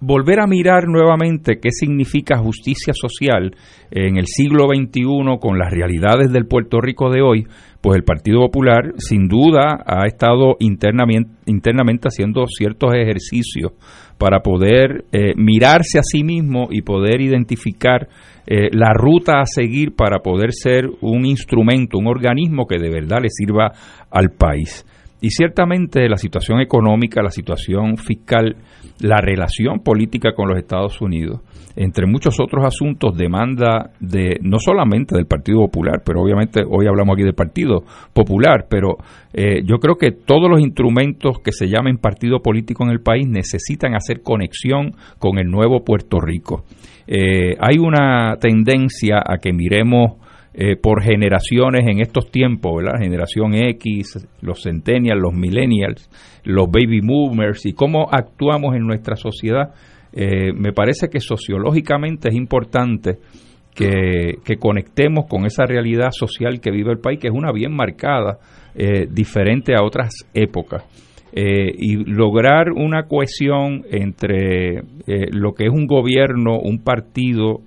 volver 0.00 0.40
a 0.40 0.46
mirar 0.46 0.86
nuevamente 0.86 1.58
qué 1.60 1.70
significa 1.70 2.38
justicia 2.38 2.92
social 2.94 3.54
en 3.90 4.16
el 4.16 4.26
siglo 4.26 4.66
XXI 4.66 5.38
con 5.40 5.58
las 5.58 5.72
realidades 5.72 6.30
del 6.32 6.46
Puerto 6.46 6.80
Rico 6.80 7.10
de 7.10 7.22
hoy, 7.22 7.46
pues 7.80 7.96
el 7.96 8.04
Partido 8.04 8.40
Popular 8.40 8.92
sin 8.98 9.28
duda 9.28 9.82
ha 9.86 10.06
estado 10.06 10.56
internamente, 10.60 11.30
internamente 11.46 12.08
haciendo 12.08 12.44
ciertos 12.46 12.94
ejercicios 12.94 13.72
para 14.18 14.40
poder 14.40 15.04
eh, 15.12 15.32
mirarse 15.36 15.98
a 15.98 16.02
sí 16.02 16.24
mismo 16.24 16.68
y 16.70 16.82
poder 16.82 17.20
identificar 17.20 18.08
eh, 18.46 18.68
la 18.72 18.92
ruta 18.92 19.40
a 19.40 19.46
seguir 19.46 19.94
para 19.94 20.18
poder 20.20 20.52
ser 20.52 20.86
un 21.00 21.24
instrumento, 21.24 21.98
un 21.98 22.08
organismo 22.08 22.66
que 22.66 22.78
de 22.78 22.90
verdad 22.90 23.18
le 23.22 23.28
sirva 23.30 23.72
al 24.10 24.30
país. 24.30 24.84
Y 25.20 25.30
ciertamente 25.30 26.08
la 26.08 26.16
situación 26.16 26.60
económica, 26.60 27.22
la 27.22 27.30
situación 27.30 27.96
fiscal, 27.96 28.56
la 29.00 29.20
relación 29.20 29.80
política 29.80 30.32
con 30.32 30.48
los 30.48 30.58
Estados 30.58 31.00
Unidos, 31.00 31.40
entre 31.74 32.06
muchos 32.06 32.38
otros 32.40 32.64
asuntos, 32.64 33.16
demanda 33.16 33.90
de 34.00 34.38
no 34.42 34.58
solamente 34.58 35.16
del 35.16 35.26
Partido 35.26 35.60
Popular, 35.60 36.02
pero 36.04 36.22
obviamente 36.22 36.62
hoy 36.68 36.86
hablamos 36.86 37.14
aquí 37.14 37.24
del 37.24 37.34
Partido 37.34 37.82
Popular, 38.12 38.66
pero 38.68 38.96
eh, 39.32 39.62
yo 39.64 39.78
creo 39.78 39.96
que 39.96 40.12
todos 40.12 40.48
los 40.48 40.60
instrumentos 40.60 41.38
que 41.42 41.52
se 41.52 41.66
llamen 41.66 41.98
partido 41.98 42.40
político 42.40 42.84
en 42.84 42.90
el 42.90 43.00
país 43.00 43.28
necesitan 43.28 43.94
hacer 43.94 44.22
conexión 44.22 44.92
con 45.18 45.38
el 45.38 45.48
nuevo 45.48 45.84
Puerto 45.84 46.20
Rico. 46.20 46.64
Eh, 47.06 47.56
hay 47.58 47.78
una 47.78 48.36
tendencia 48.40 49.18
a 49.24 49.38
que 49.38 49.52
miremos 49.52 50.18
eh, 50.54 50.76
por 50.76 51.02
generaciones 51.02 51.86
en 51.86 52.00
estos 52.00 52.30
tiempos, 52.30 52.76
¿verdad? 52.76 53.00
Generación 53.00 53.54
X, 53.54 54.26
los 54.40 54.62
centennials, 54.62 55.20
los 55.20 55.34
millennials, 55.34 56.08
los 56.44 56.66
baby 56.70 57.00
boomers 57.00 57.66
y 57.66 57.72
cómo 57.72 58.08
actuamos 58.10 58.74
en 58.74 58.86
nuestra 58.86 59.16
sociedad. 59.16 59.74
Eh, 60.12 60.52
me 60.54 60.72
parece 60.72 61.08
que 61.08 61.20
sociológicamente 61.20 62.28
es 62.30 62.34
importante 62.34 63.18
que, 63.74 64.38
que 64.44 64.56
conectemos 64.56 65.26
con 65.28 65.46
esa 65.46 65.64
realidad 65.64 66.10
social 66.10 66.60
que 66.60 66.70
vive 66.70 66.90
el 66.90 66.98
país, 66.98 67.20
que 67.20 67.28
es 67.28 67.34
una 67.34 67.52
bien 67.52 67.74
marcada, 67.74 68.38
eh, 68.74 69.06
diferente 69.10 69.74
a 69.74 69.82
otras 69.82 70.10
épocas. 70.34 70.84
Eh, 71.32 71.72
y 71.76 71.96
lograr 71.96 72.72
una 72.72 73.06
cohesión 73.06 73.84
entre 73.90 74.78
eh, 75.06 75.28
lo 75.30 75.52
que 75.52 75.64
es 75.64 75.70
un 75.70 75.86
gobierno, 75.86 76.58
un 76.58 76.82
partido 76.82 77.60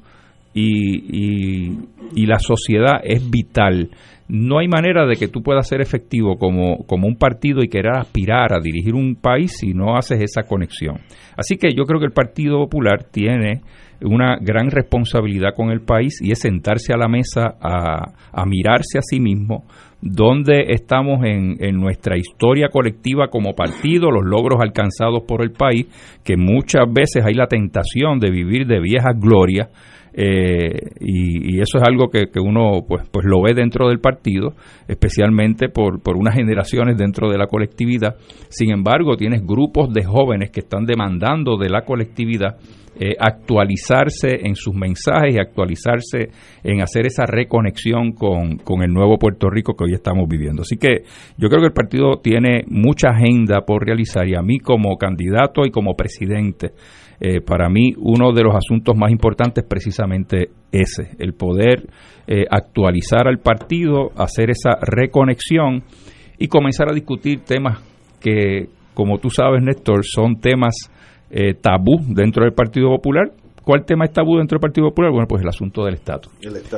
y, 0.53 1.77
y, 2.15 2.25
la 2.25 2.39
sociedad 2.39 2.99
es 3.03 3.29
vital. 3.29 3.89
No 4.27 4.59
hay 4.59 4.67
manera 4.67 5.05
de 5.05 5.15
que 5.15 5.27
tú 5.27 5.41
puedas 5.41 5.67
ser 5.67 5.81
efectivo 5.81 6.37
como, 6.37 6.85
como 6.85 7.07
un 7.07 7.15
partido 7.15 7.61
y 7.63 7.67
querer 7.67 7.97
aspirar 7.97 8.53
a 8.53 8.61
dirigir 8.61 8.95
un 8.95 9.15
país 9.15 9.57
si 9.59 9.73
no 9.73 9.95
haces 9.97 10.21
esa 10.21 10.43
conexión. 10.43 10.99
Así 11.35 11.57
que 11.57 11.73
yo 11.75 11.83
creo 11.83 11.99
que 11.99 12.05
el 12.05 12.13
Partido 12.13 12.57
Popular 12.57 13.03
tiene 13.11 13.61
una 14.03 14.37
gran 14.41 14.71
responsabilidad 14.71 15.53
con 15.55 15.69
el 15.69 15.81
país 15.81 16.19
y 16.21 16.31
es 16.31 16.39
sentarse 16.39 16.93
a 16.93 16.97
la 16.97 17.07
mesa 17.07 17.55
a, 17.61 18.13
a 18.31 18.45
mirarse 18.45 18.97
a 18.97 19.01
sí 19.01 19.19
mismo, 19.19 19.65
dónde 20.01 20.65
estamos 20.69 21.23
en, 21.23 21.57
en, 21.59 21.75
nuestra 21.75 22.17
historia 22.17 22.69
colectiva 22.69 23.27
como 23.27 23.53
partido, 23.53 24.09
los 24.09 24.25
logros 24.25 24.59
alcanzados 24.59 25.23
por 25.27 25.43
el 25.43 25.51
país, 25.51 25.87
que 26.23 26.37
muchas 26.37 26.91
veces 26.91 27.23
hay 27.23 27.35
la 27.35 27.47
tentación 27.47 28.19
de 28.19 28.31
vivir 28.31 28.65
de 28.65 28.79
viejas 28.79 29.19
glorias. 29.19 29.69
Eh, 30.13 30.91
y, 30.99 31.59
eso 31.61 31.77
es 31.77 31.83
algo 31.83 32.09
que, 32.09 32.25
que, 32.31 32.39
uno 32.39 32.83
pues, 32.87 33.07
pues 33.11 33.25
lo 33.25 33.41
ve 33.41 33.53
dentro 33.53 33.87
del 33.87 33.99
partido, 33.99 34.53
especialmente 34.87 35.69
por, 35.69 36.01
por 36.01 36.17
unas 36.17 36.35
generaciones 36.35 36.97
dentro 36.97 37.29
de 37.29 37.37
la 37.37 37.47
colectividad. 37.47 38.15
Sin 38.49 38.71
embargo, 38.71 39.15
tienes 39.15 39.45
grupos 39.45 39.93
de 39.93 40.03
jóvenes 40.03 40.51
que 40.51 40.61
están 40.61 40.85
demandando 40.85 41.57
de 41.57 41.69
la 41.69 41.83
colectividad 41.83 42.57
eh, 42.99 43.15
actualizarse 43.17 44.41
en 44.43 44.55
sus 44.55 44.75
mensajes 44.75 45.33
y 45.33 45.39
actualizarse 45.39 46.29
en 46.61 46.81
hacer 46.81 47.05
esa 47.05 47.25
reconexión 47.25 48.11
con, 48.11 48.57
con, 48.57 48.83
el 48.83 48.91
nuevo 48.91 49.17
Puerto 49.17 49.49
Rico 49.49 49.75
que 49.75 49.85
hoy 49.85 49.93
estamos 49.93 50.27
viviendo. 50.27 50.63
Así 50.63 50.75
que 50.75 51.03
yo 51.37 51.47
creo 51.47 51.61
que 51.61 51.67
el 51.67 51.73
partido 51.73 52.19
tiene 52.21 52.63
mucha 52.67 53.11
agenda 53.11 53.61
por 53.65 53.85
realizar 53.85 54.27
y 54.27 54.35
a 54.35 54.41
mí 54.41 54.59
como 54.59 54.97
candidato 54.97 55.65
y 55.65 55.71
como 55.71 55.95
presidente, 55.95 56.73
eh, 57.23 57.39
para 57.39 57.69
mí 57.69 57.93
uno 57.99 58.33
de 58.33 58.41
los 58.41 58.55
asuntos 58.55 58.97
más 58.97 59.11
importantes 59.11 59.63
precisamente 59.63 60.49
ese, 60.71 61.11
el 61.19 61.33
poder 61.33 61.87
eh, 62.25 62.45
actualizar 62.49 63.27
al 63.27 63.37
partido, 63.37 64.09
hacer 64.15 64.49
esa 64.49 64.71
reconexión 64.81 65.83
y 66.39 66.47
comenzar 66.47 66.89
a 66.89 66.95
discutir 66.95 67.41
temas 67.41 67.79
que, 68.19 68.69
como 68.95 69.19
tú 69.19 69.29
sabes, 69.29 69.61
Néstor, 69.61 70.01
son 70.03 70.39
temas 70.39 70.73
eh, 71.29 71.53
tabú 71.53 71.99
dentro 72.07 72.43
del 72.43 72.53
Partido 72.53 72.89
Popular. 72.89 73.31
¿Cuál 73.63 73.85
tema 73.85 74.05
es 74.05 74.11
tabú 74.11 74.37
dentro 74.37 74.55
del 74.55 74.61
Partido 74.61 74.87
Popular? 74.87 75.11
Bueno, 75.11 75.27
pues 75.27 75.43
el 75.43 75.47
asunto 75.47 75.85
del 75.85 75.95
estatus. 75.95 76.33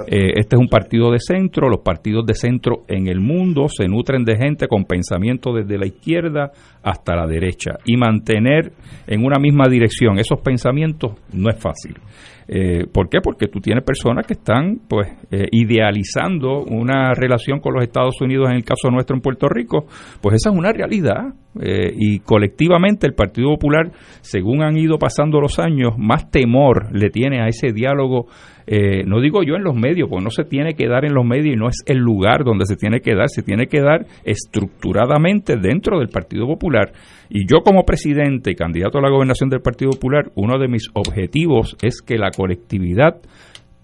Eh, 0.08 0.34
este 0.36 0.56
es 0.56 0.60
un 0.60 0.68
partido 0.68 1.12
de 1.12 1.20
centro, 1.20 1.70
los 1.70 1.80
partidos 1.80 2.26
de 2.26 2.34
centro 2.34 2.84
en 2.88 3.08
el 3.08 3.22
mundo 3.22 3.68
se 3.70 3.88
nutren 3.88 4.26
de 4.26 4.36
gente 4.36 4.68
con 4.68 4.84
pensamiento 4.84 5.54
desde 5.54 5.78
la 5.78 5.86
izquierda 5.86 6.52
hasta 6.82 7.16
la 7.16 7.26
derecha 7.26 7.78
y 7.86 7.96
mantener 7.96 8.74
en 9.08 9.26
una 9.26 9.40
misma 9.40 9.70
dirección 9.70 10.20
esos 10.20 10.42
pensamientos 10.42 11.14
no 11.32 11.50
es 11.50 11.58
fácil. 11.58 11.96
Eh, 12.48 12.86
¿Por 12.92 13.08
qué? 13.08 13.20
Porque 13.24 13.48
tú 13.48 13.60
tienes 13.62 13.86
personas 13.86 14.28
que 14.28 14.34
están 14.34 14.82
pues 14.88 15.08
eh, 15.32 15.48
idealizando 15.52 16.64
una 16.64 17.14
relación 17.14 17.60
con 17.60 17.74
los 17.74 17.84
Estados 17.84 18.20
Unidos 18.22 18.50
en 18.50 18.58
el 18.58 18.66
caso 18.66 18.90
nuestro 18.90 19.16
en 19.16 19.22
Puerto 19.22 19.48
Rico, 19.48 19.86
pues 20.22 20.36
esa 20.36 20.50
es 20.50 20.58
una 20.58 20.74
realidad 20.74 21.34
eh, 21.62 21.94
y 21.96 22.20
colectivamente 22.20 23.08
el 23.08 23.14
Partido 23.14 23.50
Popular, 23.50 23.92
según 24.22 24.64
han 24.64 24.78
ido 24.78 24.98
pasando 24.98 25.40
los 25.40 25.60
años, 25.60 25.94
más 25.98 26.30
temor 26.32 26.96
le 26.96 27.10
tiene 27.10 27.42
a 27.42 27.48
ese 27.48 27.72
diálogo 27.74 28.28
eh, 28.66 29.04
no 29.06 29.20
digo 29.20 29.44
yo 29.44 29.56
en 29.56 29.64
los 29.64 29.76
medios, 29.76 30.10
porque 30.10 30.24
no 30.24 30.30
se 30.30 30.46
tiene 30.46 30.74
que 30.74 30.88
dar 30.88 31.06
en 31.06 31.14
los 31.14 31.26
medios 31.26 31.56
y 31.56 31.60
no 31.60 31.68
es 31.68 31.78
el 31.86 31.98
lugar 31.98 32.44
donde 32.44 32.66
se 32.66 32.76
tiene 32.76 33.02
que 33.02 33.16
dar, 33.16 33.30
se 33.30 33.44
tiene 33.44 33.68
que 33.68 33.82
dar 33.82 34.06
estructuradamente 34.24 35.58
dentro 35.58 36.00
del 36.00 36.10
Partido 36.10 36.48
Popular. 36.48 36.94
Y 37.30 37.46
yo 37.48 37.60
como 37.64 37.84
presidente 37.84 38.52
y 38.52 38.56
candidato 38.56 39.00
a 39.00 39.02
la 39.02 39.10
gobernación 39.10 39.50
del 39.50 39.62
Partido 39.62 39.92
Popular, 39.92 40.32
uno 40.36 40.60
de 40.60 40.68
mis 40.68 40.88
objetivos 40.94 41.76
es 41.82 42.02
que 42.02 42.18
la 42.18 42.32
colectividad 42.32 43.22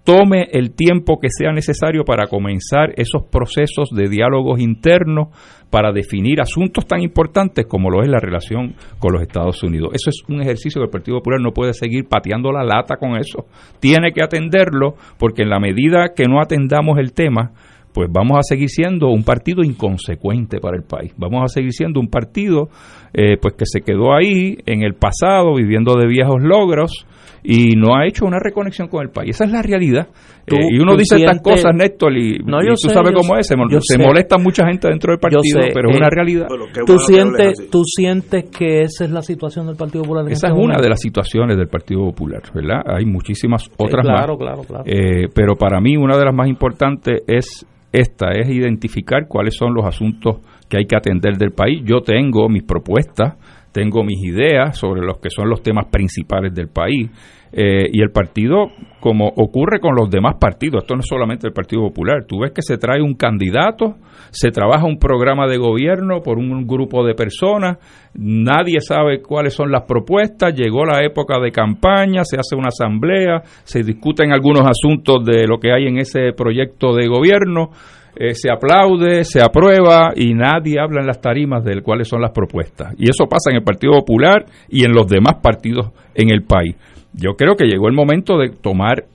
tome 0.09 0.47
el 0.53 0.71
tiempo 0.71 1.19
que 1.19 1.27
sea 1.29 1.51
necesario 1.51 2.03
para 2.03 2.25
comenzar 2.25 2.93
esos 2.95 3.27
procesos 3.31 3.91
de 3.91 4.09
diálogos 4.09 4.59
internos 4.59 5.27
para 5.69 5.91
definir 5.91 6.41
asuntos 6.41 6.87
tan 6.87 7.03
importantes 7.03 7.67
como 7.67 7.91
lo 7.91 8.01
es 8.01 8.09
la 8.09 8.17
relación 8.17 8.73
con 8.97 9.13
los 9.13 9.21
Estados 9.21 9.61
Unidos. 9.61 9.91
Eso 9.93 10.09
es 10.09 10.23
un 10.27 10.41
ejercicio 10.41 10.81
que 10.81 10.85
el 10.85 10.89
Partido 10.89 11.17
Popular 11.19 11.39
no 11.39 11.51
puede 11.51 11.73
seguir 11.73 12.07
pateando 12.07 12.51
la 12.51 12.63
lata 12.63 12.95
con 12.95 13.17
eso. 13.17 13.45
Tiene 13.79 14.11
que 14.11 14.23
atenderlo 14.23 14.95
porque 15.19 15.43
en 15.43 15.49
la 15.49 15.59
medida 15.59 16.13
que 16.15 16.23
no 16.23 16.41
atendamos 16.41 16.97
el 16.97 17.13
tema, 17.13 17.51
pues 17.93 18.09
vamos 18.11 18.39
a 18.39 18.41
seguir 18.41 18.69
siendo 18.69 19.09
un 19.09 19.23
partido 19.23 19.63
inconsecuente 19.63 20.59
para 20.59 20.75
el 20.75 20.85
país. 20.85 21.13
Vamos 21.17 21.43
a 21.43 21.47
seguir 21.49 21.71
siendo 21.71 21.99
un 21.99 22.07
partido 22.07 22.69
eh, 23.13 23.37
pues 23.39 23.53
que 23.53 23.65
se 23.67 23.81
quedó 23.81 24.15
ahí 24.15 24.57
en 24.65 24.81
el 24.81 24.95
pasado 24.95 25.53
viviendo 25.53 25.93
de 25.99 26.07
viejos 26.07 26.41
logros 26.41 27.05
y 27.43 27.75
no 27.75 27.95
ha 27.95 28.05
hecho 28.07 28.25
una 28.25 28.37
reconexión 28.39 28.87
con 28.87 29.01
el 29.03 29.09
país. 29.09 29.31
Esa 29.31 29.45
es 29.45 29.51
la 29.51 29.61
realidad. 29.61 30.07
Tú- 30.45 30.55
Eh, 30.55 30.67
y 30.71 30.79
uno 30.79 30.95
dice 30.95 31.15
estas 31.17 31.41
cosas, 31.41 31.73
Néstor, 31.75 32.11
y, 32.17 32.39
No, 32.45 32.61
y 32.61 32.67
tú 32.69 32.75
sé, 32.75 32.89
sabes 32.89 33.11
cómo 33.11 33.35
sé, 33.35 33.39
es, 33.41 33.47
se, 33.47 33.55
se 33.81 33.97
molesta 34.03 34.37
mucha 34.37 34.65
gente 34.67 34.87
dentro 34.87 35.11
del 35.11 35.19
partido, 35.19 35.41
sé, 35.61 35.69
pero 35.73 35.89
es 35.89 35.95
eh, 35.95 35.99
una 35.99 36.09
realidad. 36.09 36.47
¿Tú 36.85 36.97
sientes, 36.99 37.69
¿Tú 37.69 37.81
sientes 37.85 38.45
que 38.49 38.81
esa 38.81 39.05
es 39.05 39.11
la 39.11 39.21
situación 39.21 39.67
del 39.67 39.75
Partido 39.75 40.03
Popular? 40.03 40.25
en 40.25 40.31
Esa 40.31 40.47
este 40.47 40.59
es 40.59 40.65
una 40.65 40.79
de 40.81 40.89
las 40.89 40.99
situaciones 40.99 41.55
del 41.57 41.67
Partido 41.67 42.01
Popular, 42.05 42.41
¿verdad? 42.53 42.81
Hay 42.87 43.05
muchísimas 43.05 43.69
otras 43.77 44.03
claro, 44.05 44.37
más. 44.37 44.37
claro, 44.37 44.61
claro. 44.63 44.83
Eh, 44.87 45.27
pero 45.33 45.55
para 45.55 45.79
mí 45.79 45.95
una 45.97 46.17
de 46.17 46.25
las 46.25 46.33
más 46.33 46.47
importantes 46.49 47.21
es 47.27 47.65
esta, 47.91 48.31
es 48.31 48.49
identificar 48.49 49.27
cuáles 49.27 49.55
son 49.55 49.73
los 49.73 49.85
asuntos 49.85 50.37
que 50.69 50.77
hay 50.77 50.85
que 50.85 50.95
atender 50.95 51.37
del 51.37 51.51
país. 51.51 51.81
Yo 51.83 52.01
tengo 52.01 52.47
mis 52.49 52.63
propuestas, 52.63 53.35
tengo 53.79 54.03
mis 54.03 54.21
ideas 54.25 54.77
sobre 54.77 55.01
los 55.01 55.19
que 55.19 55.29
son 55.29 55.49
los 55.49 55.63
temas 55.63 55.85
principales 55.89 56.53
del 56.53 56.67
país. 56.67 57.09
Eh, 57.51 57.89
y 57.91 58.01
el 58.01 58.11
partido, 58.11 58.67
como 58.99 59.27
ocurre 59.27 59.79
con 59.79 59.95
los 59.95 60.09
demás 60.09 60.35
partidos, 60.39 60.83
esto 60.83 60.95
no 60.95 60.99
es 60.99 61.07
solamente 61.07 61.47
el 61.47 61.53
Partido 61.53 61.81
Popular, 61.81 62.25
tú 62.27 62.41
ves 62.41 62.51
que 62.51 62.61
se 62.61 62.77
trae 62.77 63.01
un 63.01 63.15
candidato, 63.15 63.95
se 64.29 64.51
trabaja 64.51 64.85
un 64.85 64.99
programa 64.99 65.47
de 65.47 65.57
gobierno 65.57 66.21
por 66.21 66.37
un 66.37 66.67
grupo 66.67 67.03
de 67.03 67.15
personas, 67.15 67.79
nadie 68.13 68.81
sabe 68.81 69.23
cuáles 69.23 69.55
son 69.55 69.71
las 69.71 69.83
propuestas, 69.87 70.53
llegó 70.53 70.85
la 70.85 71.03
época 71.03 71.39
de 71.39 71.51
campaña, 71.51 72.23
se 72.23 72.37
hace 72.37 72.55
una 72.55 72.67
asamblea, 72.67 73.41
se 73.63 73.81
discuten 73.81 74.31
algunos 74.31 74.67
asuntos 74.67 75.25
de 75.25 75.47
lo 75.47 75.57
que 75.59 75.71
hay 75.71 75.87
en 75.87 75.97
ese 75.97 76.33
proyecto 76.33 76.93
de 76.93 77.07
gobierno, 77.07 77.71
eh, 78.21 78.35
se 78.35 78.51
aplaude, 78.51 79.23
se 79.23 79.41
aprueba 79.41 80.11
y 80.13 80.33
nadie 80.33 80.77
habla 80.77 80.99
en 80.99 81.07
las 81.07 81.21
tarimas 81.21 81.63
de 81.63 81.81
cuáles 81.81 82.09
son 82.09 82.19
las 82.19 82.31
propuestas. 82.31 82.93
Y 82.97 83.09
eso 83.09 83.27
pasa 83.29 83.49
en 83.49 83.55
el 83.55 83.63
Partido 83.63 83.93
Popular 83.93 84.45
y 84.67 84.83
en 84.83 84.91
los 84.91 85.07
demás 85.07 85.35
partidos 85.41 85.91
en 86.13 86.29
el 86.29 86.43
país. 86.43 86.75
Yo 87.13 87.35
creo 87.37 87.55
que 87.55 87.63
llegó 87.63 87.87
el 87.87 87.95
momento 87.95 88.37
de 88.37 88.49
tomar 88.49 89.05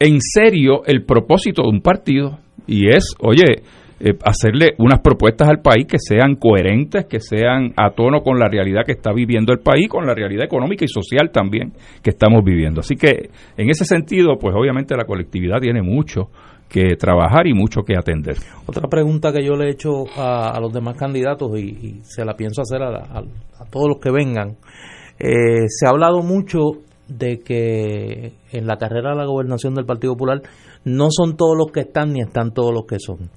en 0.00 0.18
serio 0.20 0.82
el 0.84 1.04
propósito 1.04 1.62
de 1.62 1.68
un 1.68 1.80
partido 1.80 2.40
y 2.66 2.88
es, 2.88 3.14
oye, 3.20 3.62
eh, 4.00 4.18
hacerle 4.24 4.74
unas 4.78 4.98
propuestas 4.98 5.48
al 5.48 5.60
país 5.60 5.86
que 5.86 5.98
sean 6.00 6.34
coherentes, 6.34 7.06
que 7.06 7.20
sean 7.20 7.72
a 7.76 7.90
tono 7.90 8.20
con 8.22 8.36
la 8.36 8.48
realidad 8.48 8.82
que 8.84 8.90
está 8.90 9.12
viviendo 9.12 9.52
el 9.52 9.60
país, 9.60 9.88
con 9.88 10.04
la 10.08 10.14
realidad 10.14 10.44
económica 10.44 10.84
y 10.84 10.88
social 10.88 11.30
también 11.30 11.72
que 12.02 12.10
estamos 12.10 12.42
viviendo. 12.42 12.80
Así 12.80 12.96
que 12.96 13.30
en 13.56 13.70
ese 13.70 13.84
sentido, 13.84 14.38
pues 14.40 14.56
obviamente 14.56 14.96
la 14.96 15.04
colectividad 15.04 15.60
tiene 15.60 15.82
mucho 15.82 16.30
que 16.72 16.96
trabajar 16.96 17.46
y 17.46 17.52
mucho 17.52 17.82
que 17.82 17.96
atender. 17.96 18.36
Otra 18.66 18.88
pregunta 18.88 19.32
que 19.32 19.44
yo 19.44 19.54
le 19.54 19.66
he 19.66 19.70
hecho 19.72 20.04
a, 20.16 20.58
los 20.60 20.72
demás 20.72 20.96
candidatos 20.96 21.58
y, 21.58 22.00
se 22.02 22.24
la 22.24 22.34
pienso 22.34 22.62
hacer 22.62 22.82
a- 22.82 23.18
a 23.18 23.64
todos 23.70 23.88
los 23.88 23.98
que 23.98 24.10
vengan. 24.10 24.56
Eh, 25.18 25.66
se 25.68 25.86
ha 25.86 25.90
hablado 25.90 26.22
mucho 26.22 26.58
de 27.08 27.40
que 27.40 28.32
en 28.52 28.66
la 28.66 28.76
carrera 28.76 29.10
de 29.10 29.16
la 29.16 29.26
gobernación 29.26 29.74
del 29.74 29.84
Partido 29.84 30.14
Popular 30.14 30.40
no 30.84 31.08
son 31.10 31.36
todos 31.36 31.56
los 31.56 31.70
que 31.70 31.80
están 31.80 32.12
ni 32.12 32.20
están 32.22 32.52
todos 32.52 32.72
los 32.72 32.86
que 32.86 32.96
son. 32.98 33.28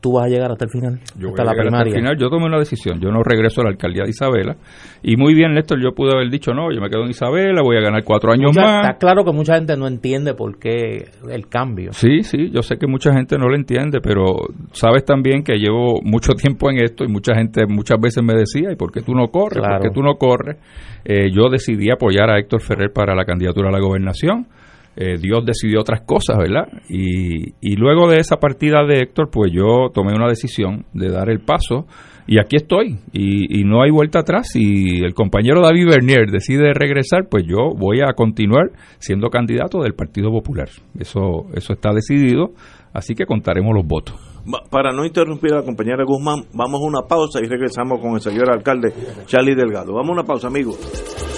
Tú 0.00 0.12
vas 0.12 0.26
a 0.26 0.28
llegar 0.28 0.50
hasta 0.52 0.64
el 0.64 0.70
final, 0.70 1.00
Yo 1.18 1.30
hasta 1.30 1.42
la 1.42 1.50
llegar 1.50 1.50
hasta 1.50 1.62
el 1.62 1.68
primaria. 1.68 1.94
final. 1.94 2.16
Yo 2.18 2.30
tomé 2.30 2.46
una 2.46 2.58
decisión. 2.58 3.00
Yo 3.00 3.10
no 3.10 3.22
regreso 3.24 3.60
a 3.62 3.64
la 3.64 3.70
alcaldía 3.70 4.04
de 4.04 4.10
Isabela. 4.10 4.56
Y 5.02 5.16
muy 5.16 5.34
bien, 5.34 5.54
Néstor, 5.54 5.80
yo 5.82 5.90
pude 5.92 6.12
haber 6.14 6.30
dicho, 6.30 6.52
no, 6.52 6.70
yo 6.72 6.80
me 6.80 6.88
quedo 6.88 7.02
en 7.02 7.10
Isabela, 7.10 7.62
voy 7.62 7.76
a 7.78 7.80
ganar 7.80 8.04
cuatro 8.04 8.30
años 8.32 8.52
Mucha- 8.54 8.60
más. 8.62 8.84
Está 8.86 8.98
claro 8.98 9.24
que 9.24 9.32
mucha 9.32 9.56
gente 9.56 9.76
no 9.76 9.88
entiende 9.88 10.34
por 10.34 10.58
qué 10.58 11.08
el 11.30 11.48
cambio. 11.48 11.92
Sí, 11.92 12.22
sí, 12.22 12.50
yo 12.52 12.62
sé 12.62 12.76
que 12.78 12.86
mucha 12.86 13.12
gente 13.12 13.36
no 13.38 13.48
lo 13.48 13.56
entiende, 13.56 13.98
pero 14.00 14.24
sabes 14.72 15.04
también 15.04 15.42
que 15.42 15.54
llevo 15.58 16.00
mucho 16.02 16.34
tiempo 16.34 16.70
en 16.70 16.78
esto 16.82 17.02
y 17.04 17.08
mucha 17.08 17.34
gente 17.34 17.62
muchas 17.68 17.98
veces 18.00 18.22
me 18.22 18.34
decía, 18.34 18.70
¿y 18.72 18.76
por 18.76 18.92
qué 18.92 19.02
tú 19.02 19.14
no 19.14 19.26
corres? 19.28 19.58
Claro. 19.58 19.80
¿Por 19.80 19.88
qué 19.88 19.94
tú 19.94 20.02
no 20.02 20.14
corres? 20.14 20.58
Eh, 21.04 21.30
yo 21.32 21.48
decidí 21.50 21.90
apoyar 21.90 22.30
a 22.30 22.38
Héctor 22.38 22.60
Ferrer 22.60 22.92
para 22.92 23.14
la 23.16 23.24
candidatura 23.24 23.68
a 23.68 23.72
la 23.72 23.80
gobernación. 23.80 24.46
Eh, 24.96 25.16
Dios 25.20 25.44
decidió 25.46 25.80
otras 25.80 26.00
cosas, 26.00 26.36
¿verdad? 26.36 26.66
Y, 26.88 27.76
luego 27.76 28.08
de 28.08 28.18
esa 28.18 28.36
partida 28.36 28.84
de 28.84 29.02
Héctor, 29.02 29.30
pues 29.30 29.52
yo 29.52 29.90
tomé 29.94 30.12
una 30.12 30.28
decisión 30.28 30.86
de 30.92 31.08
dar 31.08 31.30
el 31.30 31.38
paso 31.38 31.86
y 32.26 32.40
aquí 32.40 32.56
estoy 32.56 32.98
y, 33.12 33.62
no 33.62 33.82
hay 33.82 33.90
vuelta 33.90 34.20
atrás. 34.20 34.48
Si 34.52 34.98
el 35.04 35.14
compañero 35.14 35.62
David 35.62 35.86
Bernier 35.88 36.30
decide 36.32 36.74
regresar, 36.74 37.28
pues 37.30 37.44
yo 37.46 37.70
voy 37.76 38.00
a 38.00 38.12
continuar 38.14 38.72
siendo 38.98 39.28
candidato 39.28 39.82
del 39.82 39.94
Partido 39.94 40.30
Popular. 40.32 40.68
Eso, 40.98 41.46
eso 41.54 41.72
está 41.74 41.92
decidido, 41.92 42.50
así 42.92 43.14
que 43.14 43.24
contaremos 43.24 43.72
los 43.74 43.86
votos. 43.86 44.16
Para 44.70 44.92
no 44.92 45.04
interrumpir 45.04 45.52
a 45.52 45.58
la 45.58 45.62
compañera 45.62 46.02
Guzmán, 46.04 46.44
vamos 46.54 46.80
a 46.82 46.86
una 46.86 47.02
pausa 47.06 47.38
y 47.40 47.46
regresamos 47.46 48.00
con 48.00 48.14
el 48.14 48.20
señor 48.20 48.50
alcalde 48.50 48.92
Charlie 49.26 49.54
Delgado. 49.54 49.94
Vamos 49.94 50.10
a 50.10 50.12
una 50.12 50.24
pausa, 50.24 50.48
amigos. 50.48 51.37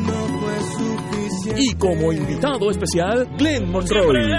No 0.08 0.28
fue 0.40 0.60
suficiente. 0.78 1.62
Y 1.62 1.74
como 1.76 2.12
invitado 2.12 2.70
especial, 2.70 3.30
Glenn 3.38 3.72
Monroy. 3.72 4.30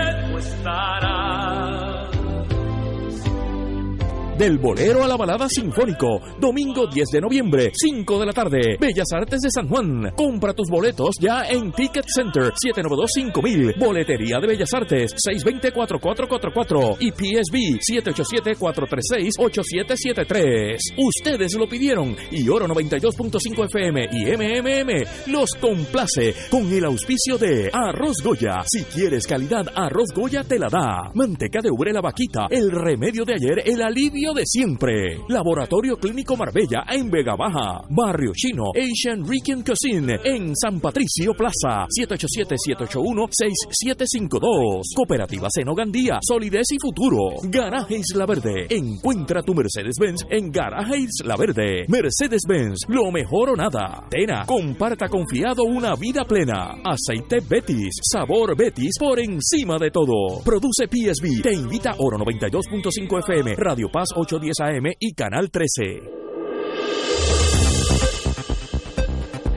Del 4.38 4.58
bolero 4.58 5.02
a 5.02 5.08
la 5.08 5.16
balada 5.16 5.48
sinfónico. 5.48 6.20
Domingo 6.38 6.86
10 6.86 7.08
de 7.10 7.22
noviembre, 7.22 7.72
5 7.72 8.20
de 8.20 8.26
la 8.26 8.34
tarde. 8.34 8.76
Bellas 8.78 9.10
Artes 9.14 9.40
de 9.40 9.48
San 9.50 9.66
Juan. 9.66 10.12
Compra 10.14 10.52
tus 10.52 10.68
boletos 10.68 11.16
ya 11.18 11.48
en 11.48 11.72
Ticket 11.72 12.04
Center 12.06 12.52
792-5000. 12.52 13.78
Boletería 13.78 14.38
de 14.38 14.46
Bellas 14.46 14.74
Artes 14.74 15.14
620-4444 15.26 16.98
y 17.00 17.12
PSB 17.12 17.80
787-436-8773. 17.80 20.80
Ustedes 20.98 21.54
lo 21.54 21.66
pidieron 21.66 22.14
y 22.30 22.46
Oro 22.50 22.66
92.5 22.66 23.64
FM 23.64 24.08
y 24.12 24.26
MMM 24.36 25.06
los 25.32 25.48
complace 25.58 26.34
con 26.50 26.70
el 26.70 26.84
auspicio 26.84 27.38
de 27.38 27.70
Arroz 27.72 28.18
Goya. 28.22 28.62
Si 28.66 28.84
quieres 28.84 29.26
calidad, 29.26 29.66
Arroz 29.74 30.12
Goya 30.14 30.44
te 30.44 30.58
la 30.58 30.68
da. 30.68 31.10
Manteca 31.14 31.62
de 31.62 31.70
ubre 31.70 31.94
la 31.94 32.02
vaquita, 32.02 32.48
el 32.50 32.70
remedio 32.70 33.24
de 33.24 33.32
ayer, 33.32 33.62
el 33.64 33.80
alivio 33.80 34.25
de 34.34 34.44
siempre. 34.44 35.20
Laboratorio 35.28 35.96
Clínico 35.96 36.36
Marbella 36.36 36.84
en 36.90 37.08
Vega 37.10 37.36
Baja. 37.36 37.82
Barrio 37.90 38.32
Chino, 38.34 38.72
Asian 38.74 39.24
Rican 39.26 39.62
Cuisine 39.62 40.18
en 40.24 40.54
San 40.56 40.80
Patricio 40.80 41.32
Plaza. 41.34 41.86
787-781-6752. 41.86 44.82
Cooperativa 44.94 45.48
Seno 45.50 45.74
Gandía, 45.74 46.18
Solidez 46.20 46.66
y 46.72 46.76
Futuro. 46.80 47.36
Garaje 47.44 47.98
Isla 47.98 48.26
Verde. 48.26 48.66
Encuentra 48.70 49.42
tu 49.42 49.54
Mercedes-Benz 49.54 50.26
en 50.30 50.50
Garaje 50.50 50.98
Isla 50.98 51.36
Verde. 51.36 51.84
Mercedes-Benz, 51.88 52.86
lo 52.88 53.10
mejor 53.10 53.50
o 53.50 53.56
nada. 53.56 54.06
Tena, 54.10 54.44
comparta 54.46 55.08
confiado 55.08 55.64
una 55.64 55.94
vida 55.94 56.24
plena. 56.24 56.76
Aceite 56.84 57.38
Betis, 57.48 58.00
sabor 58.02 58.56
Betis 58.56 58.94
por 58.98 59.20
encima 59.20 59.76
de 59.78 59.90
todo. 59.90 60.40
Produce 60.44 60.88
PSB. 60.88 61.42
Te 61.42 61.54
invita 61.54 61.94
Oro 61.98 62.18
92.5 62.18 63.20
FM, 63.20 63.54
Radio 63.56 63.88
Paz 63.92 64.08
810 64.16 64.60
AM 64.60 64.92
y 64.98 65.12
Canal 65.12 65.50
13. 65.50 65.82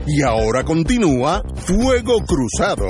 Y 0.06 0.22
ahora 0.22 0.64
continúa 0.64 1.42
Fuego 1.54 2.18
Cruzado. 2.26 2.84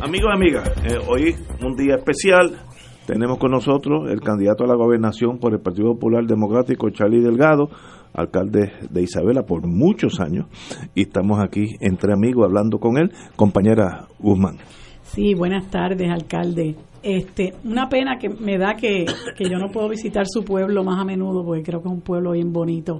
Amigos 0.00 0.30
y 0.30 0.34
amigas, 0.34 0.70
eh, 0.86 0.98
hoy 1.06 1.36
un 1.60 1.76
día 1.76 1.96
especial. 1.96 2.62
Tenemos 3.06 3.38
con 3.38 3.50
nosotros 3.50 4.10
el 4.10 4.20
candidato 4.20 4.64
a 4.64 4.66
la 4.66 4.74
gobernación 4.74 5.38
por 5.38 5.52
el 5.52 5.60
Partido 5.60 5.92
Popular 5.94 6.24
Democrático, 6.24 6.88
Charlie 6.90 7.20
Delgado, 7.20 7.68
alcalde 8.12 8.72
de 8.90 9.02
Isabela 9.02 9.44
por 9.44 9.66
muchos 9.66 10.20
años. 10.20 10.46
Y 10.94 11.02
estamos 11.02 11.38
aquí 11.40 11.76
entre 11.80 12.12
amigos 12.12 12.44
hablando 12.46 12.78
con 12.78 12.98
él. 12.98 13.12
Compañera 13.36 14.06
Guzmán. 14.18 14.58
Sí, 15.02 15.34
buenas 15.34 15.70
tardes, 15.70 16.10
alcalde. 16.10 16.76
Este, 17.02 17.54
una 17.64 17.88
pena 17.88 18.18
que 18.18 18.28
me 18.28 18.58
da 18.58 18.74
que, 18.74 19.06
que 19.36 19.48
yo 19.48 19.56
no 19.58 19.70
puedo 19.70 19.88
visitar 19.88 20.26
su 20.28 20.44
pueblo 20.44 20.82
más 20.82 21.00
a 21.00 21.04
menudo 21.04 21.44
porque 21.44 21.62
creo 21.62 21.80
que 21.80 21.88
es 21.88 21.94
un 21.94 22.00
pueblo 22.00 22.32
bien 22.32 22.52
bonito. 22.52 22.98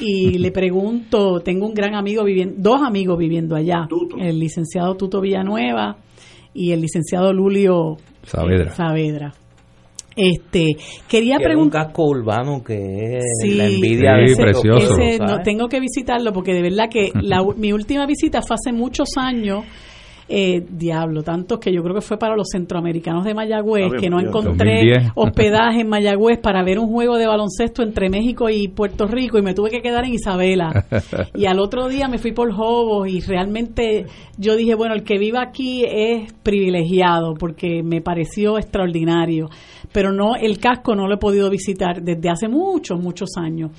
Y 0.00 0.38
le 0.38 0.50
pregunto, 0.50 1.40
tengo 1.40 1.66
un 1.66 1.74
gran 1.74 1.94
amigo 1.94 2.24
viviendo, 2.24 2.54
dos 2.58 2.80
amigos 2.82 3.18
viviendo 3.18 3.54
allá, 3.54 3.86
el 4.18 4.38
licenciado 4.40 4.96
Tuto 4.96 5.20
Villanueva 5.20 5.98
y 6.54 6.72
el 6.72 6.80
licenciado 6.80 7.32
Lulio 7.32 7.98
Saavedra. 8.24 8.72
eh, 8.72 8.74
Saavedra. 8.74 9.34
Este, 10.20 10.76
quería 11.08 11.36
Tiene 11.38 11.54
un 11.54 11.70
preguntar 11.70 11.86
casco 11.86 12.06
urbano 12.08 12.60
que 12.64 12.74
es 13.18 13.24
Sí, 13.40 13.54
la 13.54 13.66
envidia 13.66 14.14
Sí, 14.16 14.18
de 14.18 14.24
ese 14.32 14.42
precioso. 14.42 14.92
Ese, 15.00 15.18
no, 15.20 15.38
tengo 15.44 15.68
que 15.68 15.78
visitarlo 15.78 16.32
porque 16.32 16.52
de 16.52 16.62
verdad 16.62 16.88
que 16.90 17.12
la 17.22 17.40
u- 17.42 17.54
mi 17.56 17.72
última 17.72 18.04
visita 18.04 18.42
fue 18.42 18.56
hace 18.56 18.72
muchos 18.72 19.10
años. 19.16 19.64
Eh, 20.30 20.62
diablo, 20.68 21.22
tantos 21.22 21.58
que 21.58 21.72
yo 21.72 21.82
creo 21.82 21.94
que 21.94 22.02
fue 22.02 22.18
para 22.18 22.36
los 22.36 22.48
centroamericanos 22.52 23.24
de 23.24 23.32
Mayagüez, 23.32 23.92
que 23.98 24.10
no 24.10 24.20
encontré 24.20 24.74
2010. 24.84 25.12
hospedaje 25.14 25.80
en 25.80 25.88
Mayagüez 25.88 26.38
para 26.38 26.62
ver 26.62 26.78
un 26.78 26.88
juego 26.88 27.16
de 27.16 27.26
baloncesto 27.26 27.82
entre 27.82 28.10
México 28.10 28.50
y 28.50 28.68
Puerto 28.68 29.06
Rico 29.06 29.38
y 29.38 29.42
me 29.42 29.54
tuve 29.54 29.70
que 29.70 29.80
quedar 29.80 30.04
en 30.04 30.12
Isabela. 30.12 30.84
Y 31.34 31.46
al 31.46 31.58
otro 31.58 31.88
día 31.88 32.08
me 32.08 32.18
fui 32.18 32.32
por 32.32 32.52
Jobos 32.52 33.08
y 33.08 33.20
realmente 33.20 34.04
yo 34.36 34.54
dije, 34.54 34.74
bueno, 34.74 34.92
el 34.94 35.02
que 35.02 35.16
viva 35.16 35.40
aquí 35.40 35.82
es 35.88 36.30
privilegiado 36.42 37.32
porque 37.32 37.82
me 37.82 38.02
pareció 38.02 38.58
extraordinario. 38.58 39.48
Pero 39.92 40.12
no, 40.12 40.36
el 40.36 40.58
casco 40.58 40.94
no 40.94 41.06
lo 41.06 41.14
he 41.14 41.18
podido 41.18 41.50
visitar 41.50 42.02
desde 42.02 42.30
hace 42.30 42.48
muchos, 42.48 43.00
muchos 43.00 43.30
años. 43.36 43.70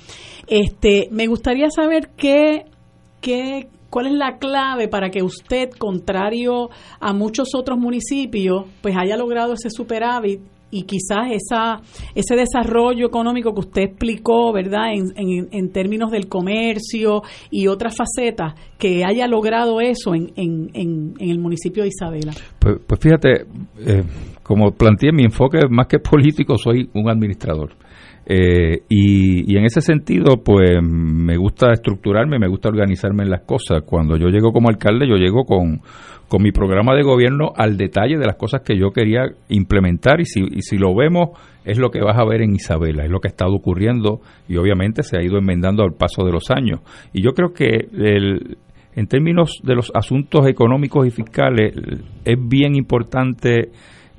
Este, 0.46 1.08
me 1.10 1.26
gustaría 1.26 1.70
saber 1.70 2.10
qué, 2.16 2.64
qué, 3.20 3.68
cuál 3.90 4.06
es 4.06 4.12
la 4.12 4.38
clave 4.38 4.88
para 4.88 5.10
que 5.10 5.22
usted, 5.22 5.70
contrario 5.70 6.70
a 7.00 7.12
muchos 7.12 7.54
otros 7.54 7.78
municipios, 7.78 8.64
pues 8.82 8.94
haya 8.96 9.16
logrado 9.16 9.54
ese 9.54 9.70
superávit 9.70 10.40
y 10.70 10.82
quizás 10.84 11.30
esa, 11.32 11.80
ese 12.14 12.36
desarrollo 12.36 13.06
económico 13.06 13.52
que 13.52 13.60
usted 13.60 13.82
explicó, 13.82 14.52
¿verdad?, 14.52 14.92
en, 14.92 15.06
en, 15.16 15.48
en 15.50 15.72
términos 15.72 16.10
del 16.10 16.28
comercio 16.28 17.22
y 17.50 17.66
otras 17.66 17.96
facetas, 17.96 18.54
que 18.78 19.04
haya 19.04 19.26
logrado 19.26 19.80
eso 19.80 20.14
en, 20.14 20.30
en, 20.36 21.14
el 21.18 21.38
municipio 21.38 21.82
de 21.82 21.88
Isabela. 21.88 22.32
Pues, 22.58 22.76
pues 22.86 23.00
fíjate, 23.00 23.46
eh, 23.84 24.02
como 24.50 24.72
planteé 24.72 25.12
mi 25.12 25.22
enfoque 25.22 25.60
más 25.70 25.86
que 25.86 26.00
político, 26.00 26.58
soy 26.58 26.90
un 26.94 27.08
administrador. 27.08 27.70
Eh, 28.26 28.82
y, 28.88 29.54
y 29.54 29.56
en 29.56 29.64
ese 29.64 29.80
sentido, 29.80 30.42
pues 30.44 30.82
me 30.82 31.36
gusta 31.36 31.70
estructurarme, 31.70 32.40
me 32.40 32.48
gusta 32.48 32.68
organizarme 32.68 33.22
en 33.22 33.30
las 33.30 33.42
cosas. 33.42 33.82
Cuando 33.86 34.16
yo 34.16 34.26
llego 34.26 34.50
como 34.50 34.68
alcalde, 34.68 35.06
yo 35.08 35.14
llego 35.14 35.44
con, 35.44 35.82
con 36.26 36.42
mi 36.42 36.50
programa 36.50 36.96
de 36.96 37.04
gobierno 37.04 37.52
al 37.56 37.76
detalle 37.76 38.18
de 38.18 38.26
las 38.26 38.34
cosas 38.34 38.62
que 38.62 38.76
yo 38.76 38.90
quería 38.90 39.22
implementar 39.50 40.20
y 40.20 40.24
si, 40.24 40.40
y 40.40 40.62
si 40.62 40.78
lo 40.78 40.96
vemos 40.96 41.28
es 41.64 41.78
lo 41.78 41.92
que 41.92 42.00
vas 42.00 42.18
a 42.18 42.24
ver 42.24 42.42
en 42.42 42.52
Isabela, 42.52 43.04
es 43.04 43.10
lo 43.10 43.20
que 43.20 43.28
ha 43.28 43.30
estado 43.30 43.54
ocurriendo 43.54 44.18
y 44.48 44.56
obviamente 44.56 45.04
se 45.04 45.16
ha 45.16 45.22
ido 45.22 45.38
enmendando 45.38 45.84
al 45.84 45.94
paso 45.94 46.24
de 46.24 46.32
los 46.32 46.50
años. 46.50 46.80
Y 47.12 47.22
yo 47.22 47.34
creo 47.34 47.52
que 47.52 47.86
el, 47.96 48.58
en 48.96 49.06
términos 49.06 49.60
de 49.62 49.76
los 49.76 49.92
asuntos 49.94 50.48
económicos 50.48 51.06
y 51.06 51.10
fiscales 51.10 51.72
es 52.24 52.48
bien 52.48 52.74
importante 52.74 53.70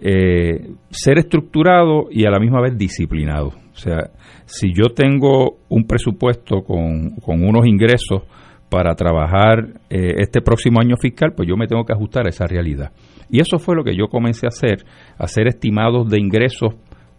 eh, 0.01 0.71
ser 0.89 1.19
estructurado 1.19 2.07
y 2.09 2.25
a 2.25 2.31
la 2.31 2.39
misma 2.39 2.61
vez 2.61 2.77
disciplinado. 2.77 3.49
O 3.49 3.77
sea, 3.77 4.09
si 4.45 4.73
yo 4.73 4.89
tengo 4.93 5.59
un 5.69 5.85
presupuesto 5.85 6.63
con, 6.63 7.11
con 7.17 7.43
unos 7.43 7.65
ingresos 7.65 8.23
para 8.71 8.95
trabajar 8.95 9.67
eh, 9.89 10.15
este 10.19 10.41
próximo 10.41 10.79
año 10.79 10.95
fiscal, 10.95 11.33
pues 11.35 11.47
yo 11.47 11.57
me 11.57 11.67
tengo 11.67 11.83
que 11.83 11.93
ajustar 11.93 12.25
a 12.25 12.29
esa 12.29 12.47
realidad. 12.47 12.91
Y 13.29 13.41
eso 13.41 13.59
fue 13.59 13.75
lo 13.75 13.83
que 13.83 13.95
yo 13.95 14.07
comencé 14.07 14.45
a 14.45 14.49
hacer, 14.49 14.85
hacer 15.17 15.47
estimados 15.47 16.09
de 16.09 16.19
ingresos 16.19 16.75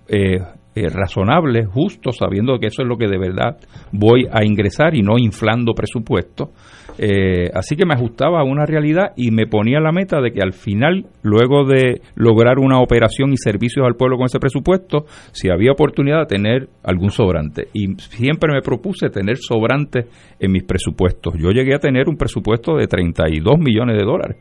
eh, 0.09 0.38
eh, 0.74 0.88
razonables, 0.88 1.66
justos, 1.66 2.16
sabiendo 2.16 2.59
que 2.59 2.68
eso 2.68 2.80
es 2.80 2.88
lo 2.88 2.96
que 2.96 3.06
de 3.06 3.18
verdad 3.18 3.59
voy 3.92 4.26
a 4.32 4.42
ingresar 4.42 4.94
y 4.94 5.02
no 5.02 5.18
inflando 5.18 5.74
presupuesto. 5.74 6.52
Eh, 6.98 7.51
así 7.55 7.77
que 7.77 7.86
me 7.86 7.94
ajustaba 7.94 8.40
a 8.40 8.44
una 8.44 8.66
realidad 8.66 9.12
y 9.16 9.31
me 9.31 9.47
ponía 9.47 9.81
la 9.81 9.93
meta 9.93 10.20
de 10.20 10.32
que 10.32 10.43
al 10.43 10.52
final, 10.52 11.06
luego 11.23 11.64
de 11.64 12.01
lograr 12.14 12.59
una 12.59 12.81
operación 12.81 13.32
y 13.32 13.36
servicios 13.36 13.86
al 13.86 13.97
pueblo 13.97 14.16
con 14.16 14.27
ese 14.27 14.39
presupuesto, 14.39 15.06
si 15.32 15.51
había 15.51 15.73
oportunidad 15.73 16.20
de 16.20 16.27
tener 16.27 16.69
algún 16.82 17.10
sobrante. 17.10 17.69
Y 17.73 17.94
siempre 17.97 18.52
me 18.52 18.62
propuse 18.62 19.09
tener 19.10 19.36
sobrantes 19.39 20.06
en 20.39 20.52
mis 20.52 20.64
presupuestos. 20.64 21.35
Yo 21.39 21.51
llegué 21.51 21.74
a 21.74 21.78
tener 21.78 22.09
un 22.09 22.16
presupuesto 22.16 22.77
de 22.77 22.86
32 22.86 23.59
millones 23.59 23.97
de 23.97 24.05
dólares. 24.05 24.36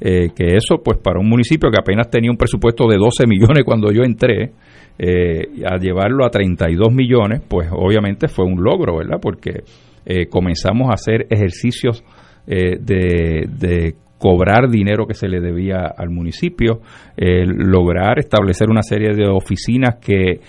Eh, 0.00 0.30
que 0.34 0.56
eso, 0.56 0.82
pues 0.84 0.98
para 0.98 1.20
un 1.20 1.28
municipio 1.28 1.70
que 1.70 1.78
apenas 1.80 2.10
tenía 2.10 2.30
un 2.30 2.36
presupuesto 2.36 2.88
de 2.88 2.96
12 2.96 3.26
millones 3.26 3.62
cuando 3.64 3.92
yo 3.92 4.02
entré, 4.02 4.52
eh, 4.98 5.48
a 5.64 5.76
llevarlo 5.76 6.24
a 6.24 6.30
32 6.30 6.92
millones, 6.92 7.42
pues 7.48 7.68
obviamente 7.72 8.28
fue 8.28 8.44
un 8.44 8.62
logro, 8.62 8.98
¿verdad? 8.98 9.18
Porque 9.20 9.64
eh, 10.06 10.26
comenzamos 10.26 10.90
a 10.90 10.94
hacer 10.94 11.26
ejercicios 11.30 12.04
eh, 12.46 12.76
de, 12.80 13.46
de 13.48 13.94
cobrar 14.18 14.70
dinero 14.70 15.06
que 15.06 15.12
se 15.12 15.28
le 15.28 15.38
debía 15.38 15.84
al 15.98 16.08
municipio, 16.08 16.80
eh, 17.14 17.44
lograr 17.44 18.18
establecer 18.18 18.70
una 18.70 18.82
serie 18.82 19.14
de 19.14 19.26
oficinas 19.28 19.96
que 19.96 20.40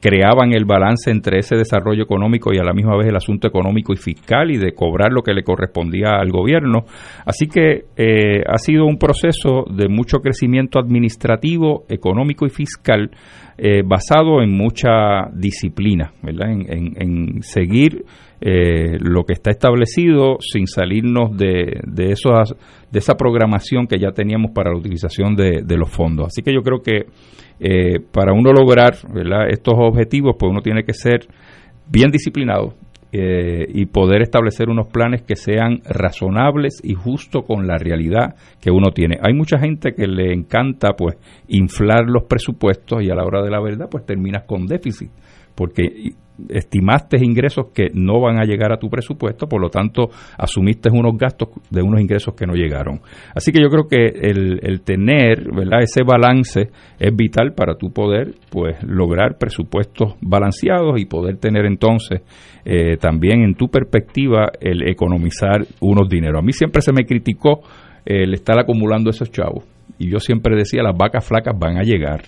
creaban 0.00 0.52
el 0.52 0.64
balance 0.66 1.10
entre 1.10 1.38
ese 1.40 1.56
desarrollo 1.56 2.04
económico 2.04 2.52
y 2.52 2.58
a 2.58 2.62
la 2.64 2.72
misma 2.72 2.96
vez 2.96 3.08
el 3.08 3.16
asunto 3.16 3.48
económico 3.48 3.92
y 3.92 3.96
fiscal 3.96 4.52
y 4.52 4.56
de 4.58 4.72
cobrar 4.72 5.10
lo 5.12 5.22
que 5.22 5.34
le 5.34 5.42
correspondía 5.42 6.10
al 6.20 6.30
gobierno. 6.30 6.84
Así 7.26 7.48
que 7.48 7.86
eh, 7.96 8.42
ha 8.46 8.58
sido 8.58 8.84
un 8.84 8.98
proceso 8.98 9.64
de 9.68 9.88
mucho 9.88 10.18
crecimiento 10.18 10.78
administrativo, 10.78 11.84
económico 11.88 12.46
y 12.46 12.50
fiscal 12.50 13.10
basado 13.86 14.42
en 14.42 14.50
mucha 14.50 15.28
disciplina, 15.32 16.12
¿verdad? 16.22 16.50
En, 16.50 16.66
en- 16.72 16.94
en 17.00 17.42
seguir 17.42 18.04
eh, 18.40 18.98
lo 19.00 19.24
que 19.24 19.32
está 19.32 19.50
establecido 19.50 20.36
sin 20.40 20.66
salirnos 20.66 21.36
de, 21.36 21.80
de, 21.86 22.10
esos, 22.10 22.54
de 22.90 22.98
esa 22.98 23.14
programación 23.14 23.86
que 23.86 23.98
ya 23.98 24.10
teníamos 24.10 24.50
para 24.52 24.70
la 24.70 24.78
utilización 24.78 25.34
de, 25.34 25.76
los 25.76 25.90
fondos. 25.90 26.26
Así 26.26 26.42
que 26.42 26.52
yo 26.52 26.62
creo 26.62 26.82
que 26.82 27.06
eh, 27.60 28.00
para 28.12 28.32
uno 28.32 28.52
lograr 28.52 28.96
¿verdad? 29.12 29.48
estos 29.48 29.74
objetivos, 29.76 30.36
pues 30.38 30.50
uno 30.50 30.60
tiene 30.60 30.84
que 30.84 30.92
ser 30.92 31.26
bien 31.88 32.10
disciplinado 32.10 32.74
eh, 33.12 33.66
y 33.72 33.86
poder 33.86 34.22
establecer 34.22 34.68
unos 34.68 34.88
planes 34.88 35.22
que 35.22 35.36
sean 35.36 35.80
razonables 35.84 36.80
y 36.82 36.94
justo 36.94 37.42
con 37.42 37.66
la 37.66 37.78
realidad 37.78 38.34
que 38.60 38.72
uno 38.72 38.90
tiene. 38.90 39.18
Hay 39.22 39.34
mucha 39.34 39.58
gente 39.58 39.92
que 39.94 40.08
le 40.08 40.32
encanta 40.32 40.94
pues 40.96 41.16
inflar 41.46 42.06
los 42.08 42.24
presupuestos 42.24 43.02
y 43.02 43.10
a 43.10 43.14
la 43.14 43.24
hora 43.24 43.42
de 43.42 43.50
la 43.50 43.62
verdad 43.62 43.86
pues 43.88 44.04
terminas 44.04 44.42
con 44.44 44.66
déficit 44.66 45.10
porque 45.54 46.14
estimaste 46.48 47.16
ingresos 47.24 47.66
que 47.72 47.88
no 47.94 48.20
van 48.20 48.38
a 48.38 48.44
llegar 48.44 48.72
a 48.72 48.78
tu 48.78 48.88
presupuesto, 48.88 49.46
por 49.46 49.60
lo 49.60 49.68
tanto 49.68 50.10
asumiste 50.36 50.90
unos 50.90 51.16
gastos 51.16 51.48
de 51.70 51.82
unos 51.82 52.00
ingresos 52.00 52.34
que 52.34 52.46
no 52.46 52.54
llegaron. 52.54 53.00
Así 53.34 53.52
que 53.52 53.62
yo 53.62 53.68
creo 53.68 53.86
que 53.88 54.04
el, 54.04 54.80
tener 54.82 55.44
¿verdad? 55.52 55.82
ese 55.82 56.02
balance 56.02 56.70
es 56.98 57.16
vital 57.16 57.54
para 57.54 57.76
tu 57.76 57.92
poder 57.92 58.34
pues 58.50 58.82
lograr 58.82 59.38
presupuestos 59.38 60.14
balanceados 60.20 61.00
y 61.00 61.04
poder 61.04 61.36
tener 61.38 61.66
entonces 61.66 62.22
eh, 62.64 62.96
también 62.96 63.42
en 63.42 63.54
tu 63.54 63.68
perspectiva 63.68 64.50
el 64.60 64.88
economizar 64.88 65.64
unos 65.80 66.08
dineros. 66.08 66.40
A 66.40 66.44
mí 66.44 66.52
siempre 66.52 66.82
se 66.82 66.92
me 66.92 67.04
criticó 67.04 67.60
el 68.04 68.34
estar 68.34 68.58
acumulando 68.58 69.10
esos 69.10 69.30
chavos 69.30 69.64
y 69.98 70.10
yo 70.10 70.18
siempre 70.18 70.56
decía 70.56 70.82
las 70.82 70.96
vacas 70.96 71.24
flacas 71.24 71.56
van 71.58 71.78
a 71.78 71.82
llegar 71.82 72.22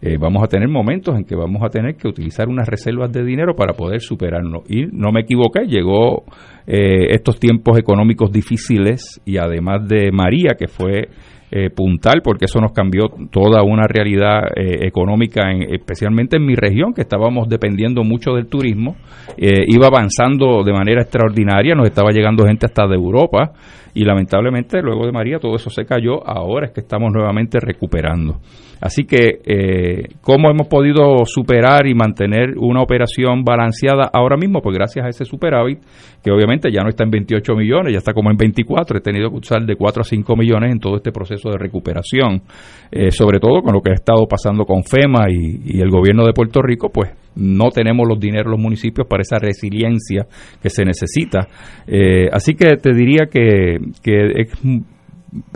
eh, 0.00 0.16
vamos 0.16 0.44
a 0.44 0.46
tener 0.46 0.68
momentos 0.68 1.16
en 1.16 1.24
que 1.24 1.34
vamos 1.34 1.60
a 1.64 1.70
tener 1.70 1.96
que 1.96 2.06
utilizar 2.06 2.48
unas 2.48 2.68
reservas 2.68 3.10
de 3.10 3.24
dinero 3.24 3.56
para 3.56 3.72
poder 3.72 4.00
superarnos. 4.00 4.62
Y 4.68 4.86
no 4.92 5.10
me 5.10 5.22
equivoqué, 5.22 5.66
llegó 5.66 6.22
eh, 6.66 7.08
estos 7.10 7.40
tiempos 7.40 7.76
económicos 7.78 8.30
difíciles 8.30 9.20
y 9.24 9.38
además 9.38 9.88
de 9.88 10.12
María, 10.12 10.54
que 10.56 10.68
fue 10.68 11.08
eh, 11.50 11.70
puntal, 11.70 12.20
porque 12.22 12.44
eso 12.44 12.60
nos 12.60 12.72
cambió 12.72 13.08
toda 13.32 13.64
una 13.64 13.88
realidad 13.88 14.42
económica, 14.54 15.50
especialmente 15.50 16.36
en 16.36 16.44
mi 16.44 16.54
región, 16.54 16.92
que 16.94 17.00
estábamos 17.00 17.48
dependiendo 17.48 18.04
mucho 18.04 18.32
del 18.34 18.46
turismo, 18.46 18.96
iba 19.36 19.86
avanzando 19.86 20.62
de 20.62 20.72
manera 20.74 21.02
extraordinaria, 21.02 21.74
nos 21.74 21.88
estaba 21.88 22.10
llegando 22.10 22.44
gente 22.44 22.66
hasta 22.66 22.86
de 22.86 22.94
Europa 22.94 23.52
y 23.94 24.04
lamentablemente 24.04 24.80
luego 24.82 25.06
de 25.06 25.12
María 25.12 25.38
todo 25.38 25.56
eso 25.56 25.70
se 25.70 25.84
cayó, 25.84 26.26
ahora 26.26 26.66
es 26.66 26.72
que 26.72 26.80
estamos 26.80 27.12
nuevamente 27.12 27.58
recuperando. 27.60 28.40
Así 28.80 29.04
que, 29.04 29.40
eh, 29.44 30.08
¿cómo 30.20 30.50
hemos 30.50 30.68
podido 30.68 31.24
superar 31.24 31.86
y 31.86 31.94
mantener 31.94 32.56
una 32.56 32.80
operación 32.80 33.42
balanceada 33.42 34.08
ahora 34.12 34.36
mismo? 34.36 34.60
Pues 34.62 34.76
gracias 34.76 35.04
a 35.04 35.08
ese 35.08 35.24
superávit, 35.24 35.80
que 36.22 36.30
obviamente 36.30 36.70
ya 36.70 36.82
no 36.82 36.88
está 36.88 37.02
en 37.02 37.10
28 37.10 37.54
millones, 37.56 37.92
ya 37.92 37.98
está 37.98 38.12
como 38.12 38.30
en 38.30 38.36
24. 38.36 38.98
He 38.98 39.00
tenido 39.00 39.30
que 39.30 39.36
usar 39.36 39.62
de 39.64 39.74
4 39.74 40.02
a 40.02 40.04
5 40.04 40.36
millones 40.36 40.72
en 40.72 40.78
todo 40.78 40.96
este 40.96 41.10
proceso 41.10 41.50
de 41.50 41.58
recuperación. 41.58 42.42
Eh, 42.90 43.10
sobre 43.10 43.40
todo 43.40 43.62
con 43.62 43.74
lo 43.74 43.80
que 43.80 43.90
ha 43.90 43.94
estado 43.94 44.26
pasando 44.26 44.64
con 44.64 44.84
FEMA 44.84 45.26
y, 45.28 45.80
el 45.80 45.90
gobierno 45.90 46.24
de 46.24 46.32
Puerto 46.32 46.62
Rico, 46.62 46.90
pues 46.90 47.10
no 47.38 47.70
tenemos 47.70 48.06
los 48.08 48.18
dineros 48.18 48.50
los 48.50 48.60
municipios 48.60 49.06
para 49.06 49.22
esa 49.22 49.38
resiliencia 49.38 50.26
que 50.60 50.70
se 50.70 50.84
necesita. 50.84 51.48
Eh, 51.86 52.28
así 52.32 52.54
que 52.54 52.76
te 52.76 52.92
diría 52.92 53.26
que, 53.30 53.78
que 54.02 54.46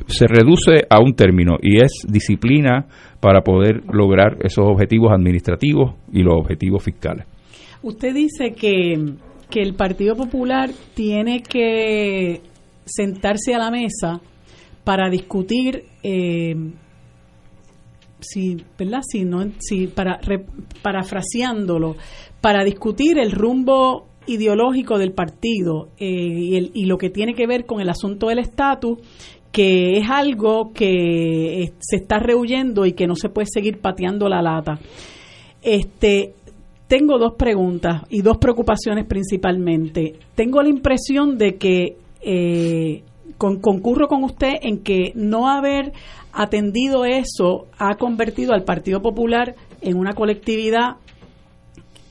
se 0.07 0.27
reduce 0.27 0.87
a 0.89 1.01
un 1.01 1.15
término 1.15 1.57
y 1.61 1.83
es 1.83 2.07
disciplina 2.09 2.87
para 3.21 3.43
poder 3.43 3.83
lograr 3.93 4.39
esos 4.43 4.65
objetivos 4.67 5.13
administrativos 5.13 5.95
y 6.13 6.23
los 6.23 6.35
objetivos 6.35 6.83
fiscales. 6.83 7.27
Usted 7.83 8.15
dice 8.15 8.53
que, 8.53 8.95
el 9.55 9.75
Partido 9.75 10.17
Popular 10.17 10.71
tiene 10.95 11.43
que 11.43 12.41
sentarse 12.87 13.55
a 13.55 13.59
la 13.59 13.71
mesa 13.71 14.21
para 14.83 15.11
discutir 15.11 15.85
eh, 16.03 16.55
si, 18.23 18.57
¿verdad? 18.79 19.01
Si 19.09 19.25
no, 19.25 19.45
si 19.59 19.87
para 19.87 20.21
parafraseándolo, 20.83 21.97
para 22.41 22.65
discutir 22.65 23.19
el 23.19 23.33
rumbo 23.33 24.07
ideológico 24.27 24.99
del 24.99 25.13
partido 25.13 25.89
eh, 25.99 26.71
y, 26.73 26.85
lo 26.87 26.97
que 26.97 27.11
tiene 27.11 27.35
que 27.35 27.47
ver 27.47 27.67
con 27.67 27.81
el 27.81 27.89
asunto 27.89 28.29
del 28.29 28.39
estatus 28.39 28.99
que 29.51 29.99
es 29.99 30.09
algo 30.09 30.73
que 30.73 31.73
se 31.79 31.97
está 31.97 32.19
rehuyendo 32.19 32.87
y 32.87 32.93
que 32.93 33.07
no 33.07 33.17
se 33.17 33.29
puede 33.29 33.47
seguir 33.53 33.81
pateando 33.81 34.29
la 34.29 34.41
lata. 34.41 34.79
Este, 35.61 36.35
tengo 36.89 37.19
dos 37.19 37.35
preguntas 37.35 38.03
y 38.09 38.23
dos 38.23 38.39
preocupaciones 38.39 39.05
principalmente. 39.07 40.15
Tengo 40.35 40.63
la 40.63 40.71
impresión 40.71 41.37
de 41.37 41.57
que 41.57 41.97
eh, 42.23 43.03
concurro 43.37 44.09
con 44.09 44.25
usted 44.25 44.55
en 44.63 44.79
que 44.79 45.13
no 45.15 45.49
haber 45.49 45.93
atendido 46.33 47.05
eso 47.05 47.67
ha 47.79 47.95
convertido 47.97 48.53
al 48.55 48.65
Partido 48.65 49.01
Popular 49.03 49.55
en 49.81 49.99
una 49.99 50.13
colectividad 50.15 50.97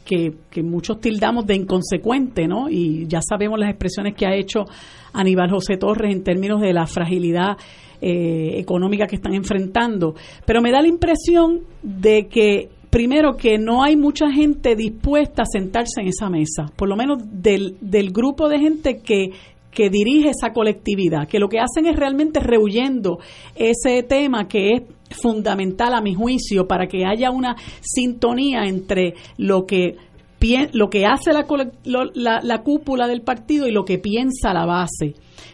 que, 0.05 0.33
que, 0.49 0.61
muchos 0.61 0.99
tildamos 0.99 1.45
de 1.45 1.55
inconsecuente, 1.55 2.47
¿no? 2.47 2.69
Y 2.69 3.07
ya 3.07 3.21
sabemos 3.21 3.57
las 3.59 3.69
expresiones 3.69 4.13
que 4.15 4.25
ha 4.25 4.35
hecho 4.35 4.65
Aníbal 5.13 5.49
José 5.49 5.77
Torres 5.77 6.13
en 6.13 6.23
términos 6.23 6.59
de 6.59 6.73
la 6.73 6.85
fragilidad 6.85 7.57
eh, 8.01 8.59
económica 8.59 9.05
que 9.05 9.15
están 9.15 9.35
enfrentando. 9.35 10.15
Pero 10.45 10.59
me 10.59 10.71
da 10.71 10.81
la 10.81 10.87
impresión 10.87 11.61
de 11.83 12.27
que 12.27 12.69
primero 12.89 13.37
que 13.37 13.59
no 13.59 13.83
hay 13.83 13.95
mucha 13.95 14.31
gente 14.31 14.75
dispuesta 14.75 15.43
a 15.43 15.45
sentarse 15.45 16.01
en 16.01 16.07
esa 16.07 16.27
mesa, 16.27 16.71
por 16.75 16.89
lo 16.89 16.95
menos 16.95 17.19
del, 17.31 17.77
del 17.79 18.11
grupo 18.11 18.49
de 18.49 18.59
gente 18.59 19.01
que, 19.01 19.31
que 19.71 19.89
dirige 19.89 20.29
esa 20.29 20.53
colectividad, 20.53 21.27
que 21.27 21.39
lo 21.39 21.47
que 21.47 21.59
hacen 21.59 21.85
es 21.85 21.95
realmente 21.95 22.39
rehuyendo 22.39 23.19
ese 23.55 24.03
tema 24.03 24.47
que 24.47 24.69
es 24.69 24.83
fundamental 25.21 25.93
a 25.93 26.01
mi 26.01 26.13
juicio 26.13 26.67
para 26.67 26.87
que 26.87 27.05
haya 27.05 27.31
una 27.31 27.55
sintonía 27.81 28.63
entre 28.65 29.15
lo 29.37 29.65
que 29.65 29.97
lo 30.73 30.89
que 30.89 31.05
hace 31.05 31.31
la, 31.33 31.45
la, 32.41 32.63
cúpula 32.63 33.07
del 33.07 33.21
partido 33.21 33.67
y 33.67 33.71
lo 33.71 33.85
que 33.85 33.99
piensa 33.99 34.53
la 34.53 34.65
base. 34.65 35.13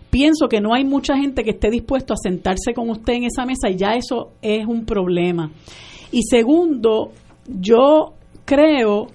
Pienso 0.10 0.48
que 0.48 0.62
no 0.62 0.74
hay 0.74 0.86
mucha 0.86 1.18
gente 1.18 1.44
que 1.44 1.50
esté 1.52 1.70
dispuesto 1.70 2.14
a 2.14 2.18
sentarse 2.18 2.74
con 2.74 2.90
usted 2.90 3.16
en 3.16 3.26
esa 3.26 3.46
mesa 3.46 3.70
y 3.70 3.76
ya 3.76 3.96
eso 3.96 4.32
es 4.42 4.66
un 4.66 4.86
problema. 4.86 5.52
Y 6.14 6.22
segundo, 6.24 7.12
yo 7.48 8.14
creo 8.46 9.08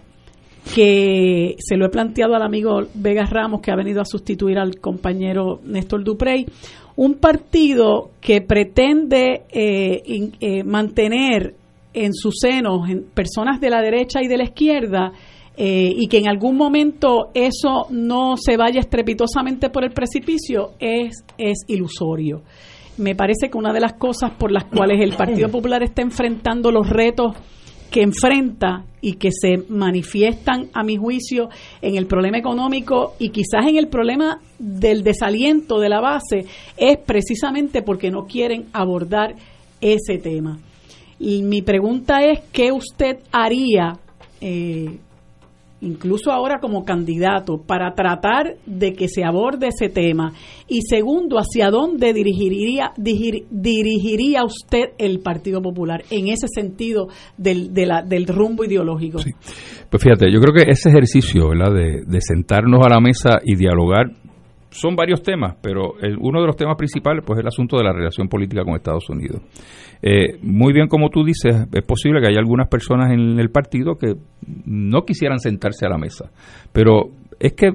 que 0.74 1.56
se 1.58 1.76
lo 1.76 1.86
he 1.86 1.90
planteado 1.90 2.34
al 2.34 2.42
amigo 2.42 2.82
Vegas 2.94 3.30
Ramos 3.30 3.60
que 3.60 3.72
ha 3.72 3.76
venido 3.76 4.00
a 4.00 4.04
sustituir 4.04 4.58
al 4.58 4.76
compañero 4.78 5.60
Néstor 5.64 6.04
Duprey, 6.04 6.46
un 6.96 7.14
partido 7.14 8.10
que 8.20 8.42
pretende 8.42 9.42
eh, 9.50 10.02
eh, 10.40 10.64
mantener 10.64 11.54
en 11.94 12.14
su 12.14 12.30
seno 12.32 12.84
personas 13.14 13.60
de 13.60 13.70
la 13.70 13.82
derecha 13.82 14.20
y 14.22 14.28
de 14.28 14.36
la 14.36 14.44
izquierda 14.44 15.12
eh, 15.56 15.92
y 15.94 16.06
que 16.06 16.18
en 16.18 16.28
algún 16.28 16.56
momento 16.56 17.30
eso 17.34 17.86
no 17.90 18.36
se 18.36 18.56
vaya 18.56 18.80
estrepitosamente 18.80 19.68
por 19.68 19.84
el 19.84 19.90
precipicio 19.90 20.70
es, 20.78 21.24
es 21.36 21.64
ilusorio. 21.66 22.42
Me 22.98 23.14
parece 23.14 23.50
que 23.50 23.58
una 23.58 23.72
de 23.72 23.80
las 23.80 23.94
cosas 23.94 24.32
por 24.32 24.50
las 24.50 24.64
cuales 24.64 25.00
el 25.00 25.14
Partido 25.14 25.50
Popular 25.50 25.82
está 25.82 26.02
enfrentando 26.02 26.70
los 26.70 26.88
retos 26.88 27.34
que 27.92 28.02
enfrenta 28.02 28.84
y 29.02 29.14
que 29.14 29.30
se 29.30 29.58
manifiestan, 29.68 30.70
a 30.72 30.82
mi 30.82 30.96
juicio, 30.96 31.50
en 31.82 31.96
el 31.96 32.06
problema 32.06 32.38
económico 32.38 33.14
y 33.18 33.28
quizás 33.28 33.66
en 33.68 33.76
el 33.76 33.88
problema 33.88 34.40
del 34.58 35.04
desaliento 35.04 35.78
de 35.78 35.88
la 35.90 36.00
base, 36.00 36.46
es 36.76 36.98
precisamente 37.04 37.82
porque 37.82 38.10
no 38.10 38.26
quieren 38.26 38.66
abordar 38.72 39.34
ese 39.80 40.18
tema. 40.18 40.58
Y 41.18 41.42
mi 41.42 41.62
pregunta 41.62 42.24
es, 42.24 42.40
¿qué 42.52 42.72
usted 42.72 43.18
haría 43.30 43.98
eh, 44.40 44.98
incluso 45.82 46.32
ahora 46.32 46.58
como 46.60 46.84
candidato, 46.84 47.58
para 47.58 47.94
tratar 47.94 48.56
de 48.66 48.92
que 48.94 49.08
se 49.08 49.24
aborde 49.24 49.68
ese 49.68 49.88
tema? 49.88 50.32
Y 50.68 50.80
segundo, 50.82 51.36
¿hacia 51.38 51.70
dónde 51.70 52.12
dirigiría, 52.12 52.92
dirigiría 52.96 54.44
usted 54.44 54.92
el 54.98 55.20
Partido 55.20 55.60
Popular 55.60 56.02
en 56.10 56.28
ese 56.28 56.46
sentido 56.48 57.08
del, 57.36 57.72
del 57.72 58.26
rumbo 58.26 58.64
ideológico? 58.64 59.18
Pues 59.90 60.02
fíjate, 60.02 60.32
yo 60.32 60.40
creo 60.40 60.54
que 60.54 60.70
ese 60.70 60.88
ejercicio 60.88 61.50
¿verdad? 61.50 61.72
De 61.74 62.20
sentarnos 62.20 62.80
a 62.86 62.88
la 62.88 63.00
mesa 63.00 63.38
y 63.44 63.56
dialogar 63.56 64.10
son 64.72 64.96
varios 64.96 65.22
temas, 65.22 65.56
pero 65.62 65.94
uno 66.18 66.40
de 66.40 66.46
los 66.46 66.56
temas 66.56 66.76
principales 66.76 67.22
pues 67.24 67.38
es 67.38 67.42
el 67.42 67.48
asunto 67.48 67.76
de 67.76 67.84
la 67.84 67.92
relación 67.92 68.28
política 68.28 68.64
con 68.64 68.74
Estados 68.74 69.08
Unidos. 69.08 69.42
Eh, 70.02 70.38
muy 70.42 70.72
bien, 70.72 70.88
como 70.88 71.10
tú 71.10 71.24
dices, 71.24 71.68
es 71.72 71.84
posible 71.84 72.20
que 72.20 72.28
haya 72.28 72.40
algunas 72.40 72.68
personas 72.68 73.12
en 73.12 73.38
el 73.38 73.50
partido 73.50 73.96
que 73.96 74.14
no 74.64 75.02
quisieran 75.04 75.38
sentarse 75.38 75.86
a 75.86 75.90
la 75.90 75.98
mesa, 75.98 76.30
pero 76.72 77.10
es 77.38 77.52
que 77.52 77.70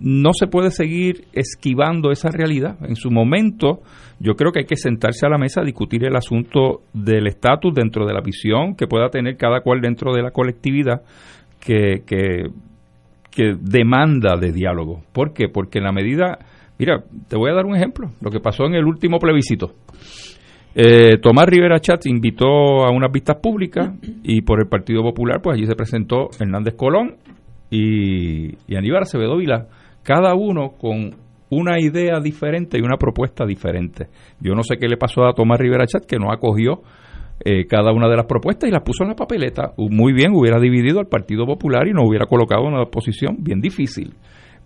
no 0.00 0.32
se 0.32 0.46
puede 0.46 0.70
seguir 0.70 1.24
esquivando 1.32 2.10
esa 2.10 2.30
realidad. 2.30 2.76
En 2.82 2.94
su 2.94 3.10
momento, 3.10 3.80
yo 4.20 4.34
creo 4.34 4.52
que 4.52 4.60
hay 4.60 4.66
que 4.66 4.76
sentarse 4.76 5.26
a 5.26 5.28
la 5.28 5.38
mesa 5.38 5.60
a 5.60 5.64
discutir 5.64 6.04
el 6.04 6.14
asunto 6.14 6.82
del 6.92 7.26
estatus 7.26 7.74
dentro 7.74 8.06
de 8.06 8.12
la 8.12 8.20
visión 8.20 8.74
que 8.76 8.86
pueda 8.86 9.08
tener 9.08 9.36
cada 9.36 9.60
cual 9.60 9.80
dentro 9.80 10.12
de 10.14 10.22
la 10.22 10.30
colectividad 10.30 11.02
que 11.60 12.02
que 13.38 13.54
demanda 13.56 14.36
de 14.36 14.50
diálogo. 14.50 15.02
¿Por 15.12 15.32
qué? 15.32 15.48
Porque 15.48 15.78
en 15.78 15.84
la 15.84 15.92
medida, 15.92 16.40
mira, 16.76 17.04
te 17.28 17.36
voy 17.36 17.52
a 17.52 17.54
dar 17.54 17.66
un 17.66 17.76
ejemplo, 17.76 18.10
lo 18.20 18.32
que 18.32 18.40
pasó 18.40 18.64
en 18.64 18.74
el 18.74 18.84
último 18.84 19.20
plebiscito. 19.20 19.74
Eh, 20.74 21.18
Tomás 21.22 21.46
Rivera 21.46 21.78
Chatz 21.78 22.06
invitó 22.06 22.84
a 22.84 22.90
unas 22.90 23.12
vistas 23.12 23.36
públicas 23.40 23.92
y 24.24 24.42
por 24.42 24.58
el 24.60 24.66
Partido 24.66 25.04
Popular, 25.04 25.40
pues 25.40 25.56
allí 25.56 25.66
se 25.66 25.76
presentó 25.76 26.30
Hernández 26.36 26.74
Colón 26.74 27.14
y, 27.70 28.56
y 28.66 28.76
Aníbal 28.76 29.02
Acevedo 29.02 29.36
Vila, 29.36 29.68
cada 30.02 30.34
uno 30.34 30.70
con 30.70 31.14
una 31.50 31.80
idea 31.80 32.18
diferente 32.18 32.76
y 32.76 32.82
una 32.82 32.96
propuesta 32.96 33.46
diferente. 33.46 34.08
Yo 34.40 34.56
no 34.56 34.64
sé 34.64 34.78
qué 34.78 34.88
le 34.88 34.96
pasó 34.96 35.26
a 35.26 35.32
Tomás 35.32 35.60
Rivera 35.60 35.86
Chat, 35.86 36.06
que 36.06 36.18
no 36.18 36.32
acogió 36.32 36.82
eh, 37.44 37.66
cada 37.66 37.92
una 37.92 38.08
de 38.08 38.16
las 38.16 38.26
propuestas 38.26 38.68
y 38.68 38.72
las 38.72 38.82
puso 38.82 39.04
en 39.04 39.10
la 39.10 39.14
papeleta. 39.14 39.72
Muy 39.76 40.12
bien, 40.12 40.32
hubiera 40.34 40.58
dividido 40.58 40.98
al 40.98 41.06
Partido 41.06 41.46
Popular 41.46 41.86
y 41.86 41.92
nos 41.92 42.08
hubiera 42.08 42.26
colocado 42.26 42.66
en 42.66 42.74
una 42.74 42.84
posición 42.86 43.36
bien 43.40 43.60
difícil. 43.60 44.14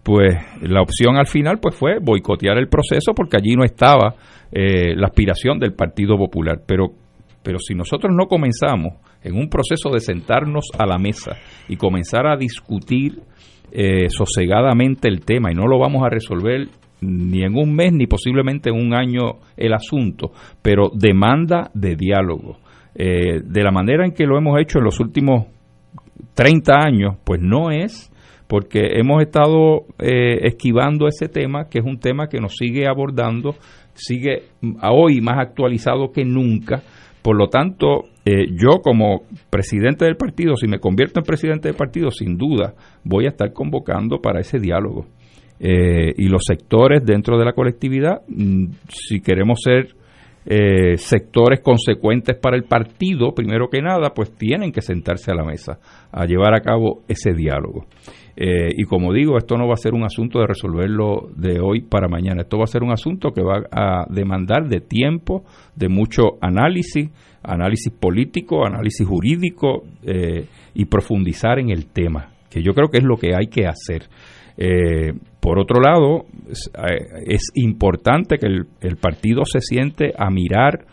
Pues 0.02 0.34
la 0.62 0.82
opción 0.82 1.16
al 1.16 1.26
final 1.26 1.58
pues 1.60 1.76
fue 1.76 1.98
boicotear 2.00 2.58
el 2.58 2.68
proceso 2.68 3.12
porque 3.14 3.36
allí 3.36 3.54
no 3.54 3.64
estaba 3.64 4.14
eh, 4.50 4.96
la 4.96 5.06
aspiración 5.06 5.58
del 5.58 5.74
Partido 5.74 6.16
Popular. 6.16 6.60
Pero, 6.66 6.88
pero 7.42 7.58
si 7.58 7.74
nosotros 7.74 8.12
no 8.16 8.26
comenzamos 8.26 8.94
en 9.22 9.36
un 9.36 9.48
proceso 9.48 9.90
de 9.90 10.00
sentarnos 10.00 10.66
a 10.76 10.86
la 10.86 10.98
mesa 10.98 11.36
y 11.68 11.76
comenzar 11.76 12.26
a 12.26 12.36
discutir 12.36 13.20
eh, 13.70 14.08
sosegadamente 14.08 15.08
el 15.08 15.24
tema 15.24 15.52
y 15.52 15.54
no 15.54 15.66
lo 15.66 15.78
vamos 15.78 16.02
a 16.04 16.10
resolver 16.10 16.68
ni 17.00 17.42
en 17.42 17.56
un 17.56 17.74
mes 17.74 17.92
ni 17.92 18.06
posiblemente 18.06 18.70
en 18.70 18.76
un 18.76 18.94
año 18.94 19.38
el 19.56 19.72
asunto, 19.72 20.32
pero 20.62 20.90
demanda 20.94 21.70
de 21.74 21.96
diálogo. 21.96 22.58
Eh, 22.94 23.40
de 23.42 23.62
la 23.62 23.70
manera 23.70 24.04
en 24.04 24.12
que 24.12 24.26
lo 24.26 24.36
hemos 24.36 24.60
hecho 24.60 24.78
en 24.78 24.84
los 24.84 25.00
últimos 25.00 25.46
30 26.34 26.72
años, 26.78 27.16
pues 27.24 27.40
no 27.40 27.70
es 27.70 28.10
porque 28.48 28.98
hemos 28.98 29.22
estado 29.22 29.86
eh, 29.98 30.46
esquivando 30.46 31.08
ese 31.08 31.28
tema, 31.28 31.70
que 31.70 31.78
es 31.78 31.84
un 31.86 31.98
tema 31.98 32.28
que 32.28 32.38
nos 32.38 32.54
sigue 32.54 32.86
abordando, 32.86 33.54
sigue 33.94 34.42
hoy 34.82 35.22
más 35.22 35.38
actualizado 35.38 36.12
que 36.12 36.24
nunca. 36.24 36.82
Por 37.22 37.38
lo 37.38 37.48
tanto, 37.48 38.04
eh, 38.26 38.48
yo 38.50 38.82
como 38.82 39.22
presidente 39.48 40.04
del 40.04 40.16
partido, 40.16 40.54
si 40.56 40.66
me 40.66 40.80
convierto 40.80 41.20
en 41.20 41.24
presidente 41.24 41.68
del 41.68 41.76
partido, 41.76 42.10
sin 42.10 42.36
duda 42.36 42.74
voy 43.04 43.24
a 43.24 43.28
estar 43.28 43.54
convocando 43.54 44.20
para 44.20 44.40
ese 44.40 44.58
diálogo. 44.58 45.06
y 45.64 46.26
los 46.26 46.42
sectores 46.44 47.04
dentro 47.04 47.38
de 47.38 47.44
la 47.44 47.52
colectividad, 47.52 48.22
mm, 48.26 48.64
si 48.88 49.20
queremos 49.20 49.60
ser 49.62 49.94
eh, 50.44 50.96
sectores 50.96 51.60
consecuentes 51.60 52.36
para 52.36 52.56
el 52.56 52.64
partido, 52.64 53.32
primero 53.34 53.68
que 53.68 53.80
nada, 53.80 54.12
pues 54.14 54.32
tienen 54.36 54.72
que 54.72 54.82
sentarse 54.82 55.30
a 55.30 55.34
la 55.34 55.44
mesa 55.44 55.78
a 56.10 56.24
llevar 56.26 56.54
a 56.54 56.60
cabo 56.60 57.02
ese 57.08 57.32
diálogo. 57.32 57.86
Eh, 58.34 58.70
y 58.76 58.84
como 58.84 59.12
digo, 59.12 59.36
esto 59.36 59.56
no 59.56 59.68
va 59.68 59.74
a 59.74 59.76
ser 59.76 59.92
un 59.94 60.04
asunto 60.04 60.40
de 60.40 60.46
resolverlo 60.46 61.28
de 61.36 61.60
hoy 61.60 61.82
para 61.82 62.08
mañana, 62.08 62.42
esto 62.42 62.56
va 62.56 62.64
a 62.64 62.66
ser 62.66 62.82
un 62.82 62.90
asunto 62.90 63.30
que 63.32 63.42
va 63.42 63.62
a 63.70 64.06
demandar 64.08 64.68
de 64.68 64.80
tiempo, 64.80 65.44
de 65.76 65.88
mucho 65.88 66.38
análisis, 66.40 67.10
análisis 67.42 67.92
político, 67.92 68.64
análisis 68.64 69.06
jurídico 69.06 69.84
eh, 70.02 70.46
y 70.74 70.86
profundizar 70.86 71.58
en 71.58 71.70
el 71.70 71.86
tema, 71.86 72.32
que 72.50 72.62
yo 72.62 72.72
creo 72.72 72.88
que 72.88 72.98
es 72.98 73.04
lo 73.04 73.16
que 73.16 73.34
hay 73.34 73.48
que 73.48 73.66
hacer. 73.66 74.08
Eh, 74.56 75.12
por 75.40 75.58
otro 75.58 75.80
lado, 75.80 76.26
es, 76.48 76.70
eh, 76.76 77.36
importante 77.54 78.38
que 78.38 78.46
el, 78.46 78.96
partido 78.96 79.42
se 79.44 79.60
siente 79.60 80.12
a 80.16 80.30
mirar 80.30 80.86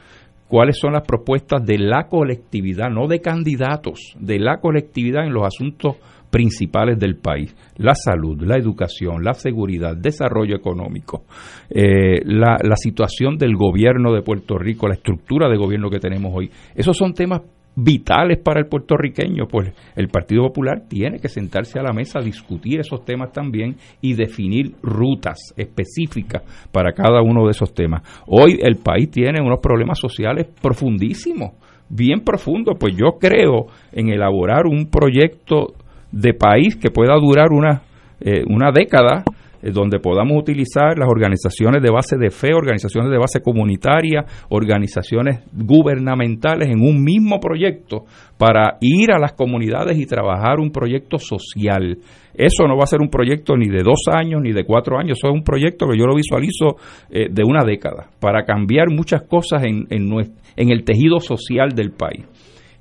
cuáles 0.48 0.80
son 0.80 0.94
las 0.94 1.06
propuestas 1.06 1.64
de 1.66 1.78
la 1.78 2.08
colectividad, 2.08 2.90
no 2.90 3.08
de 3.08 3.22
candidatos, 3.22 4.16
de 4.20 4.40
la 4.40 4.58
colectividad 4.58 5.26
en 5.26 5.34
los 5.34 5.46
asuntos 5.46 5.98
principales 6.32 6.98
del 7.00 7.18
país, 7.18 7.56
la 7.78 7.96
salud, 7.96 8.42
la 8.42 8.56
educación, 8.56 9.24
la 9.24 9.34
seguridad, 9.34 9.96
desarrollo 9.96 10.56
económico, 10.56 11.24
eh, 11.70 12.22
la, 12.24 12.58
la 12.62 12.76
situación 12.76 13.38
del 13.38 13.56
gobierno 13.56 14.14
de 14.14 14.22
Puerto 14.22 14.58
Rico, 14.58 14.88
la 14.88 14.96
estructura 14.96 15.50
de 15.50 15.58
gobierno 15.58 15.90
que 15.90 16.00
tenemos 16.00 16.32
hoy. 16.36 16.50
Esos 16.76 16.98
son 16.98 17.14
temas 17.14 17.42
vitales 17.76 18.40
para 18.40 18.60
el 18.60 18.68
puertorriqueño, 18.68 19.48
pues 19.48 19.74
el 19.96 20.08
Partido 20.10 20.44
Popular 20.44 20.84
tiene 20.88 21.20
que 21.20 21.30
sentarse 21.30 21.80
a 21.80 21.84
la 21.84 21.94
mesa 21.94 22.20
discutir 22.20 22.80
esos 22.80 23.06
temas 23.06 23.32
también 23.32 23.76
y 24.02 24.14
definir 24.14 24.76
rutas 24.82 25.54
específicas 25.56 26.44
para 26.72 26.92
cada 26.92 27.22
uno 27.22 27.46
de 27.46 27.52
esos 27.52 27.74
temas. 27.74 28.02
Hoy 28.28 28.60
el 28.62 28.78
país 28.78 29.10
tiene 29.10 29.42
unos 29.42 29.60
problemas 29.60 30.00
sociales 30.00 30.48
profundísimos, 30.62 31.54
bien 31.90 32.22
profundos, 32.22 32.78
pues 32.80 32.96
yo 32.96 33.18
creo 33.20 33.68
en 33.92 34.10
elaborar 34.10 34.66
un 34.66 34.88
proyecto 34.90 35.74
de 36.12 36.34
país 36.34 36.76
que 36.76 36.92
pueda 36.92 37.16
durar 37.16 37.52
una, 37.52 37.82
eh, 38.20 38.44
una 38.48 38.72
década 38.72 39.24
donde 39.62 40.00
podamos 40.00 40.38
utilizar 40.38 40.98
las 40.98 41.10
organizaciones 41.10 41.82
de 41.82 41.92
base 41.92 42.18
de 42.18 42.30
fe, 42.30 42.54
organizaciones 42.54 43.12
de 43.12 43.18
base 43.18 43.42
comunitaria, 43.42 44.26
organizaciones 44.50 45.42
gubernamentales 45.54 46.70
en 46.70 46.82
un 46.82 47.04
mismo 47.04 47.40
proyecto 47.40 48.06
para 48.38 48.78
ir 48.82 49.12
a 49.12 49.20
las 49.20 49.34
comunidades 49.34 49.98
y 49.98 50.06
trabajar 50.06 50.60
un 50.60 50.72
proyecto 50.72 51.18
social. 51.18 51.98
Eso 52.34 52.68
no 52.68 52.78
va 52.78 52.84
a 52.84 52.88
ser 52.88 53.02
un 53.02 53.10
proyecto 53.10 53.58
ni 53.58 53.68
de 53.68 53.84
dos 53.84 54.04
años 54.10 54.42
ni 54.42 54.54
de 54.54 54.64
cuatro 54.64 54.98
años, 54.98 55.18
eso 55.18 55.28
es 55.28 55.34
un 55.34 55.44
proyecto 55.44 55.88
que 55.88 55.98
yo 55.98 56.06
lo 56.06 56.16
visualizo 56.16 56.78
eh, 57.10 57.28
de 57.30 57.44
una 57.44 57.66
década 57.66 58.08
para 58.20 58.46
cambiar 58.46 58.90
muchas 58.90 59.24
cosas 59.24 59.64
en, 59.66 59.88
en 59.90 60.72
el 60.72 60.84
tejido 60.84 61.20
social 61.20 61.70
del 61.76 61.92
país. 61.92 62.26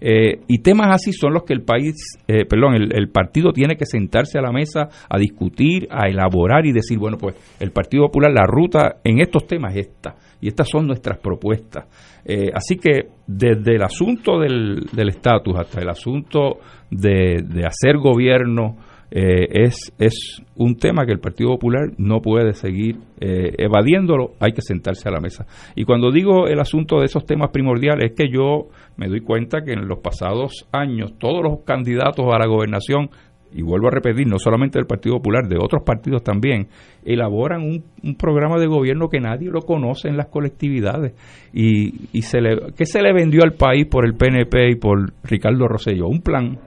Eh, 0.00 0.40
y 0.46 0.62
temas 0.62 0.94
así 0.94 1.12
son 1.12 1.32
los 1.32 1.42
que 1.42 1.52
el 1.52 1.62
país, 1.62 1.94
eh, 2.28 2.44
perdón, 2.44 2.74
el, 2.74 3.08
partido 3.08 3.52
tiene 3.52 3.76
que 3.76 3.84
sentarse 3.84 4.38
a 4.38 4.42
la 4.42 4.52
mesa 4.52 4.88
a 5.08 5.18
discutir, 5.18 5.88
a 5.90 6.08
elaborar 6.08 6.66
y 6.66 6.72
decir, 6.72 6.98
bueno, 6.98 7.16
pues 7.18 7.34
el 7.58 7.72
Partido 7.72 8.04
Popular, 8.04 8.32
la 8.32 8.46
ruta 8.46 8.96
en 9.02 9.20
estos 9.20 9.46
temas 9.46 9.74
es 9.74 9.88
esta, 9.88 10.14
y 10.40 10.48
estas 10.48 10.68
son 10.68 10.86
nuestras 10.86 11.18
propuestas. 11.18 11.86
Eh, 12.24 12.50
así 12.54 12.76
que 12.76 13.08
desde 13.26 13.76
el 13.76 13.82
asunto 13.82 14.38
del 14.38 15.08
estatus 15.08 15.56
hasta 15.56 15.80
el 15.80 15.88
asunto 15.88 16.58
de, 16.90 17.42
de 17.42 17.66
hacer 17.66 17.96
gobierno, 17.96 18.76
eh, 19.10 19.64
es, 19.64 19.94
es 19.98 20.42
un 20.56 20.76
tema 20.76 21.06
que 21.06 21.12
el 21.12 21.18
Partido 21.18 21.50
Popular 21.50 21.92
no 21.96 22.20
puede 22.20 22.52
seguir 22.52 22.96
eh, 23.20 23.54
evadiéndolo, 23.56 24.32
hay 24.38 24.52
que 24.52 24.60
sentarse 24.60 25.08
a 25.08 25.12
la 25.12 25.20
mesa. 25.20 25.46
Y 25.74 25.84
cuando 25.84 26.12
digo 26.12 26.46
el 26.46 26.60
asunto 26.60 26.98
de 26.98 27.06
esos 27.06 27.24
temas 27.24 27.50
primordiales, 27.50 28.10
es 28.10 28.16
que 28.16 28.30
yo 28.30 28.68
me 28.98 29.08
doy 29.08 29.20
cuenta 29.20 29.62
que 29.62 29.72
en 29.72 29.88
los 29.88 30.00
pasados 30.00 30.66
años 30.72 31.14
todos 31.18 31.42
los 31.42 31.60
candidatos 31.64 32.26
a 32.30 32.38
la 32.38 32.46
gobernación, 32.46 33.08
y 33.50 33.62
vuelvo 33.62 33.88
a 33.88 33.92
repetir, 33.92 34.26
no 34.26 34.38
solamente 34.38 34.78
del 34.78 34.86
Partido 34.86 35.16
Popular, 35.16 35.48
de 35.48 35.56
otros 35.56 35.82
partidos 35.82 36.22
también, 36.22 36.68
elaboran 37.04 37.62
un, 37.62 37.82
un 38.02 38.14
programa 38.16 38.58
de 38.58 38.66
gobierno 38.66 39.08
que 39.08 39.20
nadie 39.20 39.48
lo 39.50 39.62
conoce 39.62 40.08
en 40.08 40.18
las 40.18 40.26
colectividades. 40.26 41.14
¿Y, 41.54 42.08
y 42.12 42.22
se 42.22 42.42
le, 42.42 42.72
qué 42.76 42.84
se 42.84 43.00
le 43.00 43.14
vendió 43.14 43.42
al 43.44 43.52
país 43.52 43.86
por 43.86 44.04
el 44.04 44.14
PNP 44.14 44.72
y 44.72 44.74
por 44.74 45.12
Ricardo 45.24 45.66
Rosselló? 45.66 46.08
Un 46.08 46.20
plan. 46.20 46.58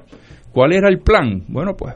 ¿Cuál 0.52 0.74
era 0.74 0.90
el 0.90 1.00
plan? 1.00 1.44
Bueno, 1.48 1.76
pues 1.78 1.96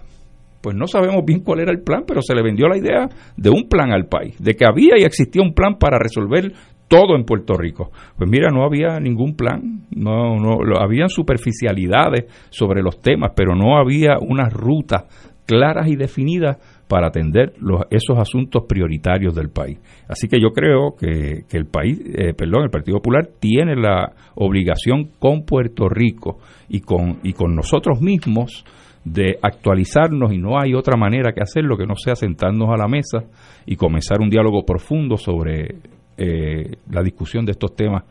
pues 0.65 0.75
no 0.75 0.87
sabemos 0.87 1.23
bien 1.23 1.41
cuál 1.41 1.59
era 1.59 1.71
el 1.71 1.83
plan, 1.83 2.05
pero 2.07 2.23
se 2.23 2.33
le 2.33 2.41
vendió 2.41 2.67
la 2.67 2.75
idea 2.75 3.07
de 3.37 3.51
un 3.51 3.69
plan 3.69 3.93
al 3.93 4.07
país, 4.07 4.35
de 4.39 4.55
que 4.55 4.65
había 4.65 4.97
y 4.97 5.03
existía 5.03 5.43
un 5.43 5.53
plan 5.53 5.75
para 5.77 5.99
resolver 5.99 6.53
todo 6.87 7.15
en 7.15 7.25
Puerto 7.25 7.55
Rico. 7.55 7.91
Pues 8.17 8.29
mira, 8.29 8.49
no 8.49 8.63
había 8.63 8.99
ningún 8.99 9.35
plan, 9.35 9.85
no, 9.91 10.39
no, 10.39 10.77
habían 10.79 11.09
superficialidades 11.09 12.25
sobre 12.49 12.81
los 12.81 13.01
temas, 13.01 13.31
pero 13.35 13.55
no 13.55 13.77
había 13.77 14.17
unas 14.19 14.53
rutas 14.53 15.03
claras 15.45 15.87
y 15.87 15.95
definidas 15.95 16.57
para 16.87 17.07
atender 17.07 17.53
los, 17.59 17.81
esos 17.89 18.17
asuntos 18.17 18.63
prioritarios 18.67 19.33
del 19.35 19.49
país. 19.49 19.79
Así 20.07 20.27
que 20.27 20.39
yo 20.39 20.49
creo 20.49 20.95
que, 20.97 21.43
que 21.49 21.57
el 21.57 21.65
país, 21.65 21.99
eh, 22.13 22.33
perdón, 22.33 22.63
el 22.63 22.69
Partido 22.69 22.97
Popular 22.97 23.27
tiene 23.39 23.75
la 23.75 24.13
obligación 24.35 25.11
con 25.19 25.43
Puerto 25.45 25.87
Rico 25.89 26.37
y 26.69 26.81
con, 26.81 27.19
y 27.23 27.33
con 27.33 27.55
nosotros 27.55 28.01
mismos 28.01 28.65
de 29.03 29.37
actualizarnos 29.41 30.33
y 30.33 30.39
no 30.39 30.59
hay 30.59 30.73
otra 30.73 30.97
manera 30.97 31.31
que 31.31 31.41
hacerlo 31.41 31.77
que 31.77 31.85
no 31.85 31.95
sea 31.95 32.15
sentarnos 32.15 32.69
a 32.69 32.77
la 32.77 32.87
mesa 32.87 33.25
y 33.67 33.75
comenzar 33.75 34.19
un 34.19 34.31
diálogo 34.31 34.65
profundo 34.65 35.15
sobre 35.15 35.75
eh, 36.17 36.77
la 36.89 37.01
discusión 37.03 37.45
de 37.45 37.53
estos 37.53 37.75
temas 37.75 38.03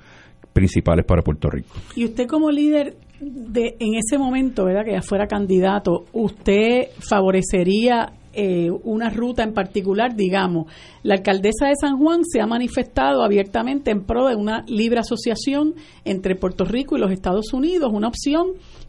principales 0.52 1.04
para 1.04 1.22
Puerto 1.22 1.50
Rico. 1.50 1.74
Y 1.96 2.04
usted 2.04 2.26
como 2.26 2.50
líder 2.50 2.96
de 3.20 3.76
en 3.78 3.94
ese 3.94 4.18
momento, 4.18 4.64
¿verdad? 4.64 4.84
Que 4.84 4.92
ya 4.92 5.02
fuera 5.02 5.26
candidato, 5.26 6.04
¿usted 6.12 6.88
favorecería 6.98 8.12
eh, 8.32 8.70
una 8.70 9.10
ruta 9.10 9.42
en 9.42 9.54
particular, 9.54 10.16
digamos, 10.16 10.66
la 11.02 11.14
alcaldesa 11.14 11.68
de 11.68 11.74
San 11.80 11.98
Juan 11.98 12.22
se 12.24 12.40
ha 12.40 12.46
manifestado 12.46 13.22
abiertamente 13.22 13.90
en 13.90 14.04
pro 14.04 14.26
de 14.26 14.34
una 14.34 14.64
libre 14.66 15.00
asociación 15.00 15.74
entre 16.04 16.34
Puerto 16.34 16.64
Rico 16.64 16.96
y 16.96 17.00
los 17.00 17.12
Estados 17.12 17.52
Unidos, 17.52 17.90
una 17.92 18.08
opción 18.08 18.48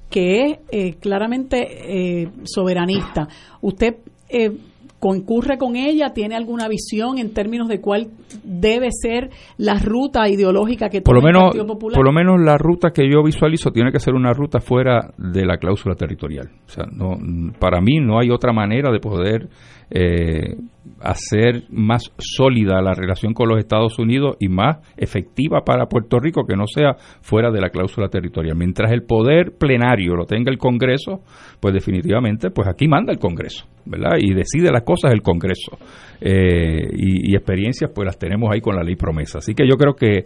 que 0.09 0.41
es 0.41 0.59
eh, 0.71 0.93
claramente 0.95 2.21
eh, 2.21 2.29
soberanista. 2.43 3.27
¿Usted 3.61 3.97
eh, 4.29 4.57
concurre 5.05 5.59
con 5.59 5.75
ella? 5.75 6.13
¿Tiene 6.15 6.35
alguna 6.35 6.67
visión 6.67 7.19
en 7.19 7.31
términos 7.31 7.67
de 7.67 7.79
cuál 7.79 8.07
debe 8.43 8.87
ser 8.89 9.29
la 9.55 9.77
ruta 9.77 10.27
ideológica 10.27 10.89
que 10.89 11.01
por 11.01 11.13
lo 11.13 11.21
menos, 11.21 11.41
el 11.41 11.45
Partido 11.49 11.67
Popular? 11.67 11.95
Por 11.95 12.07
lo 12.07 12.11
menos 12.11 12.41
la 12.41 12.57
ruta 12.57 12.89
que 12.89 13.07
yo 13.07 13.23
visualizo 13.23 13.69
tiene 13.69 13.91
que 13.91 13.99
ser 13.99 14.15
una 14.15 14.33
ruta 14.33 14.59
fuera 14.59 15.13
de 15.15 15.45
la 15.45 15.57
cláusula 15.57 15.93
territorial. 15.93 16.49
O 16.65 16.69
sea, 16.69 16.85
no, 16.91 17.19
para 17.59 17.81
mí 17.81 17.99
no 17.99 18.17
hay 18.17 18.31
otra 18.31 18.51
manera 18.51 18.91
de 18.91 18.99
poder 18.99 19.47
eh, 19.89 20.55
hacer 21.01 21.63
más 21.69 22.11
sólida 22.17 22.81
la 22.81 22.93
relación 22.93 23.33
con 23.33 23.49
los 23.49 23.59
Estados 23.59 23.99
Unidos 23.99 24.37
y 24.39 24.47
más 24.47 24.77
efectiva 24.97 25.61
para 25.65 25.87
Puerto 25.87 26.19
Rico 26.19 26.45
que 26.45 26.55
no 26.55 26.65
sea 26.67 26.95
fuera 27.21 27.51
de 27.51 27.61
la 27.61 27.69
cláusula 27.69 28.07
territorial. 28.07 28.55
Mientras 28.57 28.91
el 28.91 29.03
poder 29.03 29.53
plenario 29.57 30.15
lo 30.15 30.25
tenga 30.25 30.51
el 30.51 30.57
Congreso, 30.57 31.21
pues 31.59 31.73
definitivamente, 31.73 32.49
pues 32.49 32.67
aquí 32.67 32.87
manda 32.87 33.11
el 33.11 33.19
Congreso, 33.19 33.65
¿verdad? 33.85 34.17
Y 34.19 34.33
decide 34.33 34.71
las 34.71 34.83
cosas 34.83 35.11
el 35.13 35.21
Congreso. 35.21 35.77
Eh, 36.21 36.87
y, 36.93 37.35
experiencias, 37.35 37.91
pues 37.93 38.05
las 38.05 38.17
tenemos 38.17 38.49
ahí 38.51 38.61
con 38.61 38.75
la 38.75 38.83
ley 38.83 38.95
promesa. 38.95 39.39
Así 39.39 39.53
que 39.53 39.67
yo 39.67 39.75
creo 39.77 39.95
que 39.95 40.19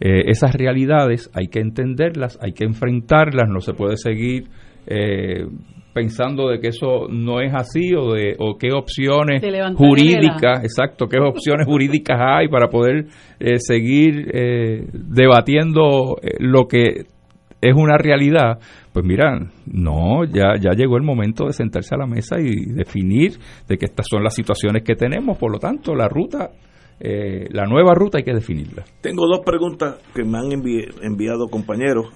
eh, 0.00 0.22
esas 0.26 0.54
realidades 0.54 1.30
hay 1.34 1.48
que 1.48 1.60
entenderlas, 1.60 2.38
hay 2.42 2.52
que 2.52 2.64
enfrentarlas, 2.64 3.48
no 3.48 3.60
se 3.60 3.72
puede 3.72 3.96
seguir 3.96 4.48
eh, 4.86 5.46
pensando 5.96 6.50
de 6.50 6.60
que 6.60 6.68
eso 6.68 7.08
no 7.08 7.40
es 7.40 7.54
así 7.54 7.94
o 7.94 8.12
de 8.12 8.36
o 8.38 8.58
qué 8.58 8.68
opciones 8.70 9.42
jurídicas, 9.74 10.62
exacto, 10.62 11.06
qué 11.06 11.18
opciones 11.18 11.66
jurídicas 11.66 12.18
hay 12.20 12.48
para 12.48 12.68
poder 12.68 13.06
eh, 13.40 13.58
seguir 13.58 14.30
eh, 14.30 14.86
debatiendo 14.92 16.18
eh, 16.20 16.36
lo 16.38 16.68
que 16.68 17.06
es 17.62 17.74
una 17.74 17.96
realidad, 17.96 18.58
pues 18.92 19.06
mira, 19.06 19.40
no, 19.64 20.24
ya, 20.26 20.60
ya 20.60 20.72
llegó 20.76 20.98
el 20.98 21.02
momento 21.02 21.46
de 21.46 21.54
sentarse 21.54 21.94
a 21.94 21.98
la 21.98 22.06
mesa 22.06 22.36
y 22.38 22.74
definir 22.74 23.38
de 23.66 23.78
que 23.78 23.86
estas 23.86 24.06
son 24.06 24.22
las 24.22 24.34
situaciones 24.34 24.82
que 24.82 24.96
tenemos, 24.96 25.38
por 25.38 25.50
lo 25.50 25.58
tanto, 25.58 25.94
la 25.94 26.08
ruta, 26.08 26.50
la 27.00 27.64
nueva 27.64 27.94
ruta 27.94 28.18
hay 28.18 28.24
que 28.24 28.34
definirla. 28.34 28.84
Tengo 29.00 29.26
dos 29.26 29.40
preguntas 29.44 29.96
que 30.14 30.24
me 30.24 30.36
han 30.36 30.52
enviado 30.52 31.48
compañeros 31.48 32.08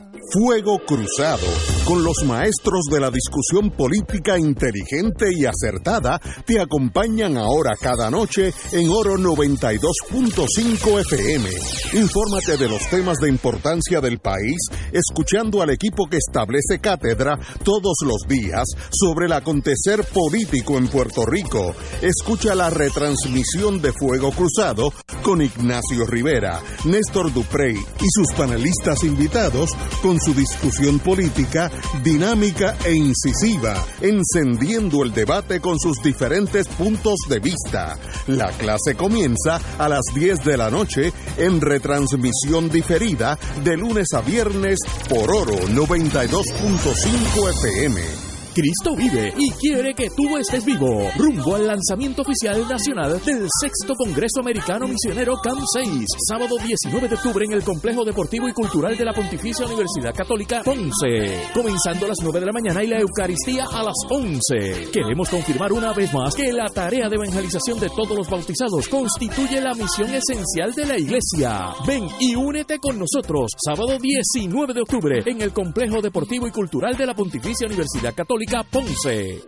Fuego 0.29 0.79
Cruzado, 0.85 1.47
con 1.85 2.03
los 2.03 2.23
maestros 2.25 2.85
de 2.91 2.99
la 2.99 3.09
discusión 3.09 3.71
política 3.71 4.37
inteligente 4.37 5.25
y 5.35 5.45
acertada, 5.45 6.21
te 6.45 6.59
acompañan 6.59 7.37
ahora 7.37 7.75
cada 7.79 8.09
noche 8.09 8.53
en 8.71 8.89
Oro 8.89 9.15
92.5 9.15 11.01
FM. 11.01 11.49
Infórmate 11.93 12.57
de 12.57 12.69
los 12.69 12.87
temas 12.89 13.17
de 13.17 13.29
importancia 13.29 13.99
del 13.99 14.19
país, 14.19 14.57
escuchando 14.91 15.61
al 15.61 15.71
equipo 15.71 16.07
que 16.07 16.17
establece 16.17 16.79
cátedra 16.79 17.37
todos 17.63 17.95
los 18.05 18.21
días 18.27 18.65
sobre 18.91 19.25
el 19.25 19.33
acontecer 19.33 20.05
político 20.13 20.77
en 20.77 20.87
Puerto 20.87 21.25
Rico. 21.25 21.73
Escucha 22.01 22.55
la 22.55 22.69
retransmisión 22.69 23.81
de 23.81 23.91
Fuego 23.91 24.31
Cruzado 24.31 24.93
con 25.21 25.41
Ignacio 25.41 26.05
Rivera, 26.05 26.61
Néstor 26.85 27.33
Duprey 27.33 27.75
y 27.75 28.05
sus 28.09 28.31
panelistas 28.35 29.03
invitados 29.03 29.71
con 30.01 30.19
su 30.19 30.33
discusión 30.33 30.99
política 30.99 31.71
dinámica 32.03 32.75
e 32.85 32.93
incisiva, 32.93 33.75
encendiendo 34.01 35.03
el 35.03 35.13
debate 35.13 35.59
con 35.59 35.79
sus 35.79 36.01
diferentes 36.03 36.67
puntos 36.67 37.15
de 37.29 37.39
vista. 37.39 37.97
La 38.27 38.51
clase 38.51 38.95
comienza 38.95 39.59
a 39.77 39.89
las 39.89 40.03
10 40.13 40.43
de 40.43 40.57
la 40.57 40.69
noche 40.69 41.13
en 41.37 41.61
retransmisión 41.61 42.69
diferida 42.69 43.37
de 43.63 43.77
lunes 43.77 44.07
a 44.13 44.21
viernes 44.21 44.79
por 45.09 45.29
Oro 45.29 45.57
92.5 45.69 47.49
FM. 47.49 48.30
Cristo 48.53 48.95
vive 48.95 49.33
y 49.37 49.49
quiere 49.51 49.93
que 49.93 50.09
tú 50.09 50.37
estés 50.37 50.65
vivo. 50.65 51.07
Rumbo 51.17 51.55
al 51.55 51.67
lanzamiento 51.67 52.21
oficial 52.21 52.67
nacional 52.67 53.23
del 53.23 53.47
sexto 53.61 53.93
Congreso 53.95 54.41
Americano 54.41 54.87
Misionero 54.87 55.37
CAM 55.37 55.59
6, 55.73 56.05
sábado 56.27 56.57
19 56.57 57.07
de 57.07 57.15
octubre 57.15 57.45
en 57.45 57.53
el 57.53 57.63
Complejo 57.63 58.03
Deportivo 58.03 58.49
y 58.49 58.53
Cultural 58.53 58.97
de 58.97 59.05
la 59.05 59.13
Pontificia 59.13 59.65
Universidad 59.65 60.13
Católica 60.13 60.63
Ponce. 60.63 61.47
Comenzando 61.53 62.05
a 62.05 62.09
las 62.09 62.17
9 62.21 62.39
de 62.41 62.45
la 62.45 62.51
mañana 62.51 62.83
y 62.83 62.87
la 62.87 62.99
Eucaristía 62.99 63.65
a 63.71 63.83
las 63.83 63.95
11. 64.09 64.89
Queremos 64.91 65.29
confirmar 65.29 65.71
una 65.71 65.93
vez 65.93 66.13
más 66.13 66.35
que 66.35 66.51
la 66.51 66.67
tarea 66.67 67.07
de 67.07 67.15
evangelización 67.15 67.79
de 67.79 67.89
todos 67.89 68.17
los 68.17 68.29
bautizados 68.29 68.87
constituye 68.89 69.61
la 69.61 69.73
misión 69.73 70.09
esencial 70.13 70.73
de 70.73 70.85
la 70.85 70.97
Iglesia. 70.97 71.73
Ven 71.87 72.05
y 72.19 72.35
únete 72.35 72.79
con 72.79 72.99
nosotros 72.99 73.51
sábado 73.65 73.97
19 73.97 74.73
de 74.73 74.81
octubre 74.81 75.23
en 75.25 75.41
el 75.41 75.53
Complejo 75.53 76.01
Deportivo 76.01 76.47
y 76.47 76.51
Cultural 76.51 76.97
de 76.97 77.05
la 77.05 77.13
Pontificia 77.13 77.67
Universidad 77.67 78.13
Católica 78.13 78.40
Ponce. 78.71 79.39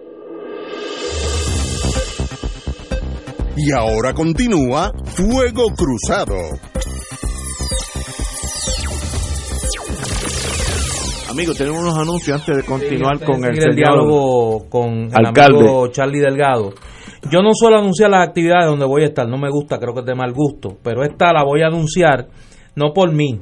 Y 3.57 3.72
ahora 3.72 4.14
continúa 4.14 4.91
Fuego 5.06 5.70
Cruzado. 5.76 6.36
Amigos, 11.32 11.57
tenemos 11.57 11.82
unos 11.82 11.98
anuncios 11.98 12.40
antes 12.40 12.56
de 12.56 12.64
continuar 12.64 13.20
con 13.24 13.44
el, 13.44 13.57
el 13.57 13.76
diálogo 13.76 14.70
con 14.70 15.10
el 15.11 15.26
amigo 15.26 15.88
Charlie 15.88 16.20
Delgado. 16.20 16.74
Yo 17.32 17.41
no 17.41 17.49
suelo 17.53 17.80
anunciar 17.80 18.11
las 18.11 18.28
actividades 18.28 18.68
donde 18.68 18.86
voy 18.86 19.03
a 19.03 19.07
estar, 19.07 19.28
no 19.28 19.38
me 19.38 19.49
gusta, 19.49 19.80
creo 19.80 19.95
que 19.95 20.02
es 20.02 20.06
de 20.06 20.14
mal 20.14 20.34
gusto, 20.34 20.78
pero 20.84 21.03
esta 21.03 21.34
la 21.34 21.44
voy 21.44 21.64
a 21.64 21.68
anunciar 21.68 22.28
no 22.76 22.94
por 22.94 23.11
mí, 23.11 23.41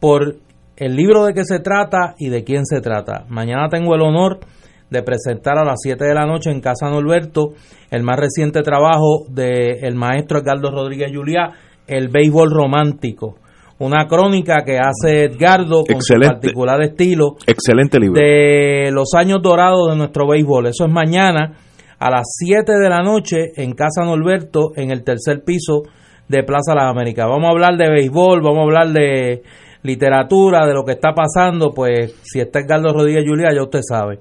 por 0.00 0.36
el 0.80 0.96
libro 0.96 1.26
de 1.26 1.34
qué 1.34 1.44
se 1.44 1.60
trata 1.60 2.14
y 2.18 2.30
de 2.30 2.42
quién 2.42 2.64
se 2.64 2.80
trata. 2.80 3.26
Mañana 3.28 3.68
tengo 3.68 3.94
el 3.94 4.00
honor 4.00 4.40
de 4.88 5.02
presentar 5.02 5.58
a 5.58 5.64
las 5.64 5.78
7 5.82 6.02
de 6.02 6.14
la 6.14 6.24
noche 6.24 6.50
en 6.50 6.62
Casa 6.62 6.88
Norberto 6.88 7.50
el 7.90 8.02
más 8.02 8.18
reciente 8.18 8.62
trabajo 8.62 9.26
del 9.28 9.94
maestro 9.94 10.38
Edgardo 10.38 10.70
Rodríguez 10.70 11.12
Juliá, 11.14 11.50
El 11.86 12.08
béisbol 12.08 12.50
romántico. 12.50 13.36
Una 13.78 14.06
crónica 14.06 14.64
que 14.64 14.78
hace 14.78 15.24
Edgardo 15.24 15.84
con 15.84 16.00
su 16.00 16.14
particular 16.14 16.82
estilo. 16.82 17.36
Excelente 17.46 17.98
libro. 18.00 18.18
De 18.18 18.90
los 18.90 19.12
años 19.14 19.40
dorados 19.42 19.90
de 19.90 19.96
nuestro 19.96 20.26
béisbol. 20.28 20.68
Eso 20.68 20.86
es 20.86 20.92
mañana 20.92 21.56
a 21.98 22.10
las 22.10 22.26
7 22.38 22.72
de 22.72 22.88
la 22.88 23.02
noche 23.02 23.52
en 23.56 23.72
Casa 23.72 24.02
Norberto, 24.04 24.72
en 24.76 24.90
el 24.90 25.04
tercer 25.04 25.44
piso 25.44 25.82
de 26.26 26.42
Plaza 26.42 26.74
Las 26.74 26.90
Américas. 26.90 27.26
Vamos 27.28 27.48
a 27.48 27.50
hablar 27.50 27.76
de 27.76 27.90
béisbol, 27.90 28.40
vamos 28.40 28.60
a 28.60 28.62
hablar 28.62 28.88
de 28.88 29.42
literatura, 29.82 30.66
de 30.66 30.74
lo 30.74 30.84
que 30.84 30.92
está 30.92 31.12
pasando, 31.14 31.72
pues 31.72 32.14
si 32.22 32.40
está 32.40 32.60
Edgardo 32.60 32.92
Rodríguez 32.92 33.24
Julia, 33.26 33.52
ya 33.54 33.62
usted 33.62 33.80
sabe. 33.82 34.18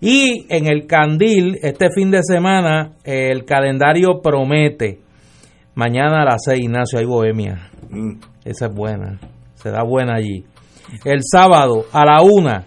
Y 0.00 0.46
en 0.48 0.66
el 0.66 0.86
Candil, 0.86 1.58
este 1.62 1.90
fin 1.90 2.10
de 2.10 2.22
semana, 2.22 2.92
el 3.04 3.44
calendario 3.44 4.20
promete. 4.22 5.00
Mañana 5.74 6.22
a 6.22 6.24
las 6.24 6.42
6, 6.44 6.60
Ignacio, 6.60 6.98
hay 6.98 7.04
Bohemia. 7.04 7.70
Mm. 7.90 8.20
Esa 8.44 8.66
es 8.66 8.74
buena. 8.74 9.18
Será 9.54 9.82
buena 9.82 10.14
allí. 10.14 10.44
El 11.04 11.20
sábado 11.22 11.84
a 11.92 12.04
la 12.04 12.22
una 12.22 12.64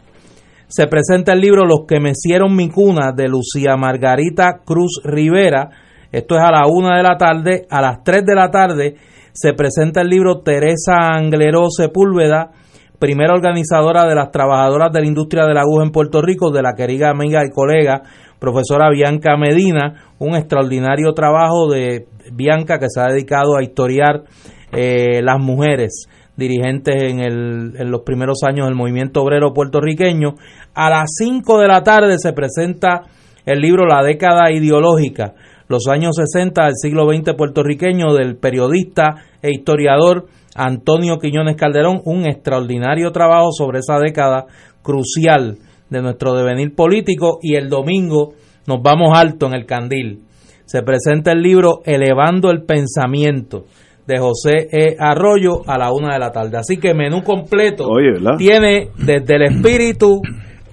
se 0.67 0.87
presenta 0.87 1.33
el 1.33 1.41
libro 1.41 1.65
Los 1.65 1.85
que 1.87 1.99
mecieron 1.99 2.55
mi 2.55 2.69
cuna 2.69 3.11
de 3.15 3.27
Lucía 3.27 3.75
Margarita 3.77 4.59
Cruz 4.63 5.01
Rivera. 5.03 5.69
Esto 6.11 6.35
es 6.35 6.41
a 6.41 6.51
la 6.51 6.67
una 6.67 6.97
de 6.97 7.03
la 7.03 7.17
tarde. 7.17 7.65
A 7.69 7.81
las 7.81 8.03
3 8.03 8.25
de 8.25 8.35
la 8.35 8.51
tarde 8.51 8.95
se 9.33 9.53
presenta 9.53 10.01
el 10.01 10.09
libro 10.09 10.41
Teresa 10.41 11.13
Angleró 11.13 11.69
Sepúlveda, 11.69 12.51
primera 12.99 13.33
organizadora 13.33 14.05
de 14.05 14.15
las 14.15 14.31
trabajadoras 14.31 14.91
de 14.91 15.01
la 15.01 15.07
industria 15.07 15.45
de 15.45 15.53
la 15.53 15.61
aguja 15.61 15.83
en 15.83 15.91
Puerto 15.91 16.21
Rico, 16.21 16.51
de 16.51 16.61
la 16.61 16.73
querida 16.75 17.09
amiga 17.09 17.45
y 17.45 17.49
colega 17.49 18.03
profesora 18.39 18.89
Bianca 18.89 19.37
Medina, 19.37 20.13
un 20.17 20.35
extraordinario 20.35 21.13
trabajo 21.13 21.69
de 21.71 22.07
Bianca 22.33 22.79
que 22.79 22.89
se 22.89 22.99
ha 22.99 23.07
dedicado 23.07 23.55
a 23.55 23.63
historiar 23.63 24.23
eh, 24.71 25.21
las 25.21 25.39
mujeres 25.39 26.07
dirigentes 26.35 27.03
en, 27.03 27.19
el, 27.19 27.73
en 27.77 27.91
los 27.91 28.01
primeros 28.01 28.39
años 28.43 28.65
del 28.65 28.75
movimiento 28.75 29.21
obrero 29.21 29.53
puertorriqueño. 29.53 30.35
A 30.73 30.89
las 30.89 31.11
5 31.17 31.59
de 31.59 31.67
la 31.67 31.83
tarde 31.83 32.17
se 32.17 32.33
presenta 32.33 33.03
el 33.45 33.59
libro 33.59 33.85
La 33.85 34.03
década 34.03 34.51
ideológica, 34.51 35.33
los 35.71 35.87
años 35.87 36.17
60 36.17 36.65
del 36.65 36.75
siglo 36.75 37.07
XX 37.09 37.33
puertorriqueño 37.35 38.13
del 38.13 38.35
periodista 38.35 39.15
e 39.41 39.49
historiador 39.51 40.27
Antonio 40.53 41.17
Quiñones 41.17 41.55
Calderón, 41.55 42.01
un 42.05 42.27
extraordinario 42.27 43.11
trabajo 43.11 43.51
sobre 43.51 43.79
esa 43.79 43.97
década 43.99 44.45
crucial 44.83 45.57
de 45.89 46.01
nuestro 46.01 46.33
devenir 46.33 46.75
político 46.75 47.39
y 47.41 47.55
el 47.55 47.69
domingo 47.69 48.33
nos 48.67 48.81
vamos 48.81 49.17
alto 49.17 49.47
en 49.47 49.53
el 49.53 49.65
candil. 49.65 50.21
Se 50.65 50.83
presenta 50.83 51.31
el 51.31 51.41
libro 51.41 51.81
Elevando 51.85 52.51
el 52.51 52.63
Pensamiento 52.63 53.65
de 54.05 54.19
José 54.19 54.67
E. 54.71 54.95
Arroyo 54.99 55.61
a 55.67 55.77
la 55.77 55.91
una 55.91 56.13
de 56.13 56.19
la 56.19 56.31
tarde. 56.31 56.57
Así 56.57 56.77
que 56.77 56.93
menú 56.93 57.23
completo 57.23 57.87
Oye, 57.87 58.19
tiene 58.37 58.89
desde 58.97 59.35
el 59.35 59.41
espíritu 59.43 60.21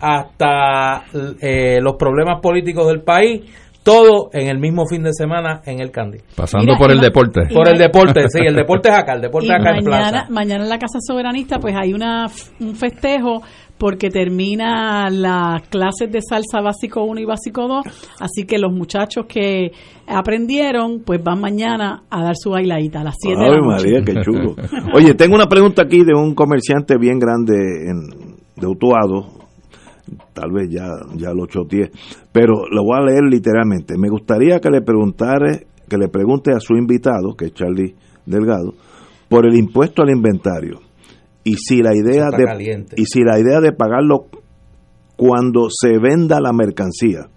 hasta 0.00 1.04
eh, 1.40 1.78
los 1.80 1.96
problemas 1.96 2.40
políticos 2.40 2.86
del 2.88 3.02
país, 3.02 3.42
todo 3.88 4.28
en 4.32 4.48
el 4.48 4.58
mismo 4.58 4.84
fin 4.86 5.02
de 5.02 5.12
semana 5.12 5.62
en 5.64 5.80
el 5.80 5.90
Candil. 5.90 6.20
Pasando 6.36 6.66
Mira, 6.66 6.78
por 6.78 6.90
el 6.90 7.00
deporte. 7.00 7.40
Por 7.52 7.68
el 7.68 7.78
deporte, 7.78 8.28
sí, 8.28 8.40
el 8.46 8.54
deporte 8.62 8.90
es 8.90 8.94
acá, 8.94 9.14
el 9.14 9.22
deporte 9.22 9.46
Y 9.46 9.50
es 9.50 9.56
acá 9.56 9.76
en 9.76 9.84
Plaza. 9.84 10.26
mañana 10.30 10.64
en 10.64 10.68
la 10.68 10.78
Casa 10.78 10.98
Soberanista 11.00 11.58
pues 11.58 11.74
hay 11.74 11.92
una 11.92 12.26
un 12.60 12.74
festejo 12.74 13.42
porque 13.78 14.10
termina 14.10 15.08
las 15.08 15.62
clases 15.68 16.10
de 16.10 16.20
salsa 16.20 16.60
básico 16.60 17.04
1 17.04 17.20
y 17.20 17.24
básico 17.24 17.68
2, 17.68 17.84
así 18.20 18.44
que 18.44 18.58
los 18.58 18.72
muchachos 18.72 19.26
que 19.28 19.70
aprendieron 20.06 21.02
pues 21.06 21.22
van 21.22 21.40
mañana 21.40 22.02
a 22.10 22.22
dar 22.22 22.34
su 22.36 22.50
bailadita 22.50 23.00
a 23.00 23.04
las 23.04 23.14
7 23.18 23.38
de 23.38 23.48
la 23.48 23.56
noche. 23.56 23.68
María, 23.68 24.02
qué 24.04 24.14
chulo. 24.22 24.56
Oye, 24.94 25.14
tengo 25.14 25.36
una 25.36 25.46
pregunta 25.46 25.82
aquí 25.82 26.02
de 26.04 26.12
un 26.12 26.34
comerciante 26.34 26.96
bien 26.98 27.18
grande 27.18 27.54
en, 27.88 28.36
de 28.56 28.66
Utuado. 28.66 29.37
Tal 30.32 30.52
vez 30.52 30.68
ya, 30.70 30.88
ya 31.16 31.32
lo 31.32 31.46
choteé, 31.46 31.90
pero 32.32 32.68
lo 32.70 32.84
voy 32.84 32.98
a 32.98 33.04
leer 33.04 33.24
literalmente. 33.24 33.96
Me 33.98 34.08
gustaría 34.08 34.60
que 34.60 34.70
le 34.70 34.82
preguntare, 34.82 35.66
que 35.88 35.96
le 35.96 36.08
pregunte 36.08 36.52
a 36.52 36.60
su 36.60 36.74
invitado, 36.74 37.34
que 37.36 37.46
es 37.46 37.54
Charlie 37.54 37.94
Delgado, 38.26 38.74
por 39.28 39.46
el 39.46 39.56
impuesto 39.56 40.02
al 40.02 40.10
inventario. 40.10 40.80
Y 41.44 41.54
si 41.54 41.82
la 41.82 41.94
idea 41.94 42.26
de 42.36 42.44
caliente. 42.44 42.96
y 42.98 43.06
si 43.06 43.22
la 43.22 43.38
idea 43.38 43.60
de 43.60 43.72
pagarlo 43.72 44.26
cuando 45.16 45.68
se 45.70 45.98
venda 45.98 46.40
la 46.40 46.52
mercancía. 46.52 47.28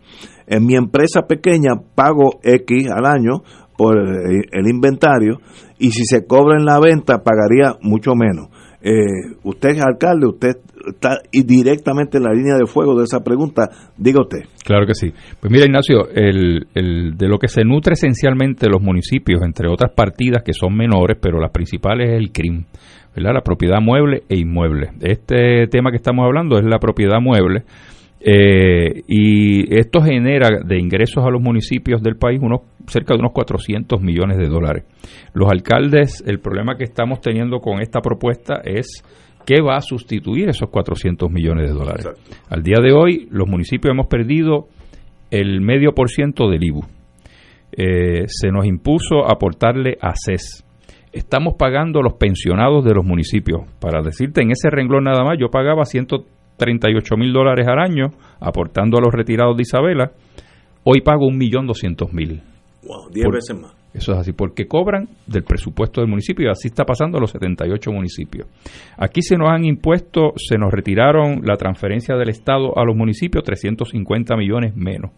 En 0.48 0.66
mi 0.66 0.76
empresa 0.76 1.22
pequeña 1.28 1.72
pago 1.96 2.40
X 2.44 2.90
al 2.90 3.06
año 3.06 3.44
por 3.78 3.98
el, 3.98 4.44
el 4.52 4.68
inventario 4.68 5.40
y 5.80 5.92
si 5.92 6.06
se 6.06 6.26
cobra 6.28 6.58
en 6.60 6.66
la 6.66 6.80
venta 6.80 7.24
pagaría 7.24 7.78
mucho 7.82 8.14
menos. 8.16 8.50
Eh, 8.84 9.36
usted 9.44 9.70
es 9.70 9.82
alcalde, 9.84 10.28
usted 10.28 10.52
está 10.92 11.20
directamente 11.32 12.18
en 12.18 12.24
la 12.24 12.34
línea 12.34 12.56
de 12.56 12.66
fuego 12.66 12.98
de 12.98 13.04
esa 13.04 13.20
pregunta. 13.24 13.70
Diga 13.98 14.22
usted. 14.22 14.40
Claro 14.66 14.86
que 14.88 14.96
sí. 14.96 15.12
Pues 15.40 15.52
mira, 15.52 15.66
Ignacio, 15.66 16.08
el, 16.14 16.68
el- 16.74 17.16
de 17.18 17.28
lo 17.28 17.38
que 17.38 17.48
se 17.48 17.64
nutre 17.64 17.94
esencialmente 17.94 18.68
los 18.68 18.82
municipios, 18.82 19.42
entre 19.44 19.68
otras 19.70 19.92
partidas 19.96 20.42
que 20.44 20.54
son 20.54 20.76
menores, 20.76 21.18
pero 21.22 21.40
las 21.40 21.52
principales 21.52 22.10
es 22.10 22.18
el 22.18 22.32
CRIM, 22.32 22.64
¿verdad? 23.16 23.34
La 23.36 23.42
propiedad 23.42 23.80
mueble 23.82 24.24
e 24.28 24.38
inmueble. 24.40 24.90
Este 25.02 25.68
tema 25.68 25.92
que 25.92 25.98
estamos 25.98 26.26
hablando 26.26 26.58
es 26.58 26.66
la 26.66 26.80
propiedad 26.80 27.20
mueble. 27.22 27.64
Eh, 28.24 29.02
y 29.08 29.76
esto 29.76 30.02
genera 30.02 30.60
de 30.64 30.80
ingresos 30.80 31.26
a 31.26 31.32
los 31.32 31.42
municipios 31.42 32.04
del 32.04 32.18
país 32.18 32.40
unos 32.42 32.62
cerca 32.88 33.16
de 33.16 33.20
unos 33.20 33.32
400 33.34 34.00
millones 34.02 34.38
de 34.38 34.48
dólares. 34.48 34.84
Los 35.34 35.52
alcaldes, 35.52 36.24
el 36.26 36.40
problema 36.40 36.78
que 36.78 36.84
estamos 36.84 37.22
teniendo 37.22 37.60
con 37.60 37.82
esta 37.82 38.02
propuesta 38.02 38.62
es 38.64 39.04
qué 39.46 39.62
va 39.62 39.78
a 39.78 39.82
sustituir 39.82 40.50
esos 40.50 40.70
400 40.70 41.32
millones 41.32 41.70
de 41.70 41.74
dólares. 41.74 42.08
Al 42.50 42.62
día 42.62 42.78
de 42.82 42.92
hoy, 42.94 43.28
los 43.32 43.48
municipios 43.48 43.92
hemos 43.92 44.08
perdido 44.08 44.68
el 45.32 45.62
medio 45.62 45.94
por 45.94 46.10
ciento 46.10 46.50
del 46.50 46.64
IBU. 46.64 46.82
Eh, 47.72 48.26
se 48.28 48.52
nos 48.52 48.66
impuso 48.66 49.26
aportarle 49.28 49.98
a 50.02 50.14
CES. 50.14 50.66
Estamos 51.14 51.56
pagando 51.58 52.02
los 52.02 52.14
pensionados 52.14 52.86
de 52.86 52.94
los 52.94 53.06
municipios. 53.06 53.62
Para 53.80 54.02
decirte, 54.02 54.42
en 54.42 54.52
ese 54.52 54.70
renglón 54.70 55.06
nada 55.06 55.24
más, 55.24 55.38
yo 55.40 55.50
pagaba 55.50 55.86
138 56.66 57.18
mil 57.18 57.34
dólares 57.34 57.68
al 57.68 57.80
año 57.80 58.08
aportando 58.40 58.98
a 58.98 59.02
los 59.02 59.14
retirados 59.14 59.56
de 59.58 59.64
Isabela. 59.64 60.12
Hoy 60.84 61.02
pago 61.02 61.28
1.200.000. 61.30 62.42
Wow, 62.84 63.10
10 63.12 63.26
Por- 63.26 63.34
veces 63.36 63.60
más. 63.60 63.76
Eso 63.94 64.14
es 64.14 64.20
así, 64.20 64.32
porque 64.32 64.68
cobran 64.68 65.10
del 65.28 65.44
presupuesto 65.44 66.00
del 66.00 66.10
municipio 66.10 66.48
y 66.48 66.50
así 66.50 66.70
está 66.70 66.86
pasando 66.86 67.18
a 67.18 67.22
los 67.22 67.32
78 67.32 67.92
municipios. 67.92 68.48
Aquí 68.98 69.22
se 69.22 69.36
nos 69.36 69.50
han 69.50 69.66
impuesto, 69.66 70.32
se 70.38 70.58
nos 70.58 70.72
retiraron 70.72 71.42
la 71.44 71.58
transferencia 71.58 72.16
del 72.16 72.30
Estado 72.30 72.78
a 72.78 72.86
los 72.86 72.96
municipios 72.96 73.44
350 73.44 74.38
millones 74.38 74.76
menos. 74.78 75.12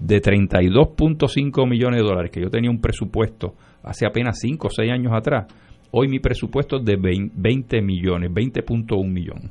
De 0.00 0.22
32.5 0.22 1.68
millones 1.68 2.00
de 2.00 2.06
dólares 2.08 2.30
que 2.30 2.40
yo 2.40 2.48
tenía 2.48 2.70
un 2.70 2.80
presupuesto 2.80 3.52
hace 3.82 4.06
apenas 4.06 4.38
5 4.40 4.68
o 4.68 4.70
6 4.70 4.90
años 4.90 5.12
atrás, 5.14 5.46
hoy 5.90 6.08
mi 6.08 6.18
presupuesto 6.18 6.78
es 6.78 6.84
de 6.86 6.96
20 6.96 7.82
millones, 7.82 8.30
20.1 8.30 9.06
millones. 9.06 9.50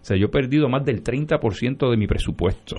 O 0.00 0.04
sea, 0.04 0.16
yo 0.16 0.26
he 0.26 0.30
perdido 0.30 0.68
más 0.68 0.84
del 0.84 1.02
30% 1.02 1.90
de 1.90 1.96
mi 1.96 2.06
presupuesto. 2.06 2.76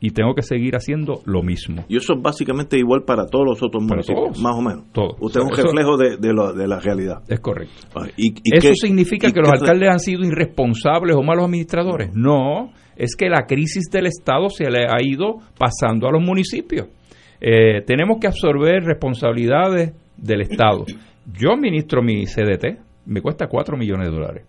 Y 0.00 0.10
tengo 0.10 0.34
que 0.34 0.42
seguir 0.42 0.74
haciendo 0.76 1.20
lo 1.24 1.42
mismo. 1.42 1.84
Y 1.88 1.96
eso 1.96 2.12
es 2.14 2.20
básicamente 2.20 2.76
igual 2.76 3.04
para 3.06 3.26
todos 3.26 3.46
los 3.46 3.62
otros 3.62 3.82
Para 3.84 3.94
municipios, 3.96 4.24
todos. 4.32 4.42
más 4.42 4.54
o 4.56 4.60
menos. 4.60 4.84
Todos. 4.92 5.14
Usted 5.20 5.40
es 5.40 5.46
un 5.46 5.56
reflejo 5.56 5.96
de, 5.96 6.16
de, 6.18 6.32
lo- 6.34 6.52
de 6.52 6.66
la 6.68 6.78
realidad. 6.80 7.22
Es 7.28 7.40
correcto. 7.40 7.72
¿Y, 8.16 8.32
y 8.42 8.56
¿Eso 8.58 8.68
qué- 8.68 8.74
significa 8.74 9.28
y 9.28 9.32
que 9.32 9.40
los 9.40 9.48
alcaldes 9.50 9.88
han 9.90 10.00
sido 10.00 10.22
irresponsables 10.26 11.16
o 11.16 11.22
malos 11.22 11.44
administradores? 11.46 12.10
No, 12.12 12.72
es 12.96 13.16
que 13.16 13.30
la 13.30 13.46
crisis 13.46 13.84
del 13.90 14.06
Estado 14.06 14.50
se 14.50 14.68
le 14.68 14.80
ha 14.86 15.00
ido 15.00 15.36
pasando 15.58 16.06
a 16.08 16.12
los 16.12 16.22
municipios. 16.22 16.88
Eh, 17.40 17.80
tenemos 17.86 18.18
que 18.20 18.26
absorber 18.26 18.82
responsabilidades 18.84 19.92
del 20.18 20.42
Estado. 20.42 20.84
Yo 21.32 21.52
administro 21.52 22.02
mi 22.02 22.24
CDT, 22.26 22.78
me 23.06 23.22
cuesta 23.22 23.46
4 23.46 23.76
millones 23.78 24.08
de 24.08 24.14
dólares 24.14 24.44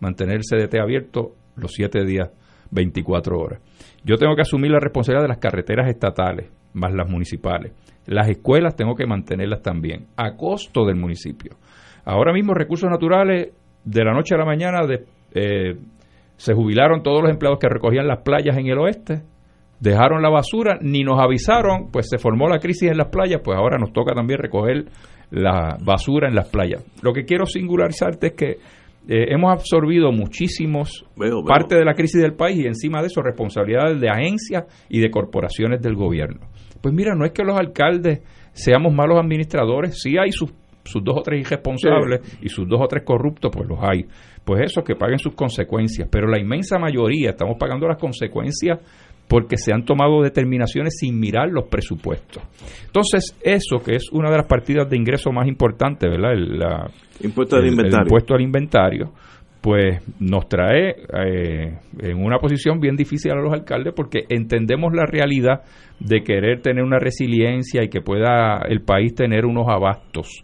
mantener 0.00 0.36
el 0.36 0.42
CDT 0.42 0.80
abierto 0.80 1.34
los 1.56 1.72
7 1.72 2.04
días, 2.04 2.30
24 2.70 3.38
horas. 3.38 3.60
Yo 4.04 4.16
tengo 4.16 4.34
que 4.34 4.42
asumir 4.42 4.70
la 4.70 4.80
responsabilidad 4.80 5.24
de 5.24 5.28
las 5.28 5.38
carreteras 5.38 5.88
estatales, 5.88 6.50
más 6.72 6.92
las 6.92 7.08
municipales. 7.08 7.72
Las 8.06 8.28
escuelas 8.28 8.76
tengo 8.76 8.94
que 8.94 9.06
mantenerlas 9.06 9.62
también, 9.62 10.06
a 10.16 10.36
costo 10.36 10.84
del 10.84 10.96
municipio. 10.96 11.56
Ahora 12.04 12.32
mismo 12.32 12.54
recursos 12.54 12.88
naturales, 12.90 13.52
de 13.84 14.04
la 14.04 14.12
noche 14.12 14.34
a 14.34 14.38
la 14.38 14.44
mañana, 14.44 14.86
de, 14.86 15.04
eh, 15.32 15.76
se 16.36 16.54
jubilaron 16.54 17.02
todos 17.02 17.22
los 17.22 17.30
empleados 17.30 17.58
que 17.58 17.68
recogían 17.68 18.06
las 18.06 18.22
playas 18.22 18.56
en 18.56 18.66
el 18.66 18.78
oeste, 18.78 19.22
dejaron 19.80 20.22
la 20.22 20.30
basura, 20.30 20.78
ni 20.80 21.02
nos 21.02 21.20
avisaron, 21.20 21.90
pues 21.90 22.08
se 22.08 22.18
formó 22.18 22.48
la 22.48 22.58
crisis 22.58 22.90
en 22.90 22.98
las 22.98 23.08
playas, 23.08 23.40
pues 23.42 23.58
ahora 23.58 23.78
nos 23.78 23.92
toca 23.92 24.14
también 24.14 24.38
recoger 24.38 24.86
la 25.30 25.76
basura 25.82 26.28
en 26.28 26.34
las 26.34 26.48
playas. 26.48 26.84
Lo 27.02 27.12
que 27.12 27.24
quiero 27.24 27.46
singularizarte 27.46 28.28
es 28.28 28.32
que 28.34 28.56
eh, 29.08 29.26
hemos 29.32 29.52
absorbido 29.52 30.12
muchísimos 30.12 31.04
Veo, 31.16 31.42
veo. 31.42 31.44
parte 31.44 31.74
de 31.74 31.84
la 31.84 31.94
crisis 31.94 32.20
del 32.20 32.34
país 32.34 32.58
y 32.58 32.66
encima 32.66 33.00
de 33.00 33.08
eso 33.08 33.22
responsabilidades 33.22 34.00
de 34.00 34.08
agencias 34.08 34.64
y 34.88 35.00
de 35.00 35.10
corporaciones 35.10 35.80
del 35.80 35.94
gobierno. 35.94 36.48
Pues 36.80 36.94
mira, 36.94 37.14
no 37.14 37.24
es 37.24 37.32
que 37.32 37.42
los 37.42 37.58
alcaldes 37.58 38.20
seamos 38.52 38.92
malos 38.92 39.18
administradores, 39.18 40.00
sí 40.00 40.16
hay 40.18 40.32
sus, 40.32 40.52
sus 40.84 41.02
dos 41.02 41.16
o 41.18 41.22
tres 41.22 41.40
irresponsables 41.40 42.38
y 42.42 42.48
sus 42.48 42.68
dos 42.68 42.80
o 42.82 42.86
tres 42.88 43.04
corruptos, 43.04 43.50
pues 43.54 43.68
los 43.68 43.78
hay. 43.82 44.04
Pues 44.44 44.62
eso, 44.64 44.82
que 44.82 44.96
paguen 44.96 45.18
sus 45.18 45.34
consecuencias, 45.34 46.08
pero 46.10 46.26
la 46.26 46.40
inmensa 46.40 46.78
mayoría 46.78 47.30
estamos 47.30 47.56
pagando 47.58 47.86
las 47.86 47.98
consecuencias 47.98 48.78
porque 49.30 49.56
se 49.56 49.72
han 49.72 49.84
tomado 49.84 50.22
determinaciones 50.22 50.96
sin 50.98 51.18
mirar 51.20 51.48
los 51.50 51.68
presupuestos. 51.68 52.42
Entonces, 52.86 53.38
eso 53.42 53.78
que 53.78 53.94
es 53.94 54.10
una 54.12 54.28
de 54.28 54.36
las 54.38 54.46
partidas 54.46 54.90
de 54.90 54.96
ingreso 54.96 55.30
más 55.30 55.46
importantes, 55.46 56.10
¿verdad? 56.10 56.32
El, 56.32 56.58
la- 56.58 56.90
Impuesto 57.22 57.54
al 57.56 57.62
el- 57.62 57.68
el 57.68 57.72
inventario. 57.74 58.02
impuesto 58.06 58.34
al 58.34 58.40
inventario, 58.40 59.12
pues 59.60 60.02
nos 60.18 60.48
trae 60.48 60.96
eh, 61.24 61.78
en 62.00 62.16
una 62.24 62.38
posición 62.38 62.80
bien 62.80 62.96
difícil 62.96 63.30
a 63.30 63.36
los 63.36 63.52
alcaldes 63.52 63.92
porque 63.94 64.24
entendemos 64.28 64.92
la 64.94 65.04
realidad 65.06 65.60
de 66.00 66.22
querer 66.22 66.60
tener 66.62 66.82
una 66.82 66.98
resiliencia 66.98 67.84
y 67.84 67.88
que 67.88 68.00
pueda 68.00 68.62
el 68.68 68.80
país 68.80 69.14
tener 69.14 69.44
unos 69.46 69.66
abastos. 69.68 70.42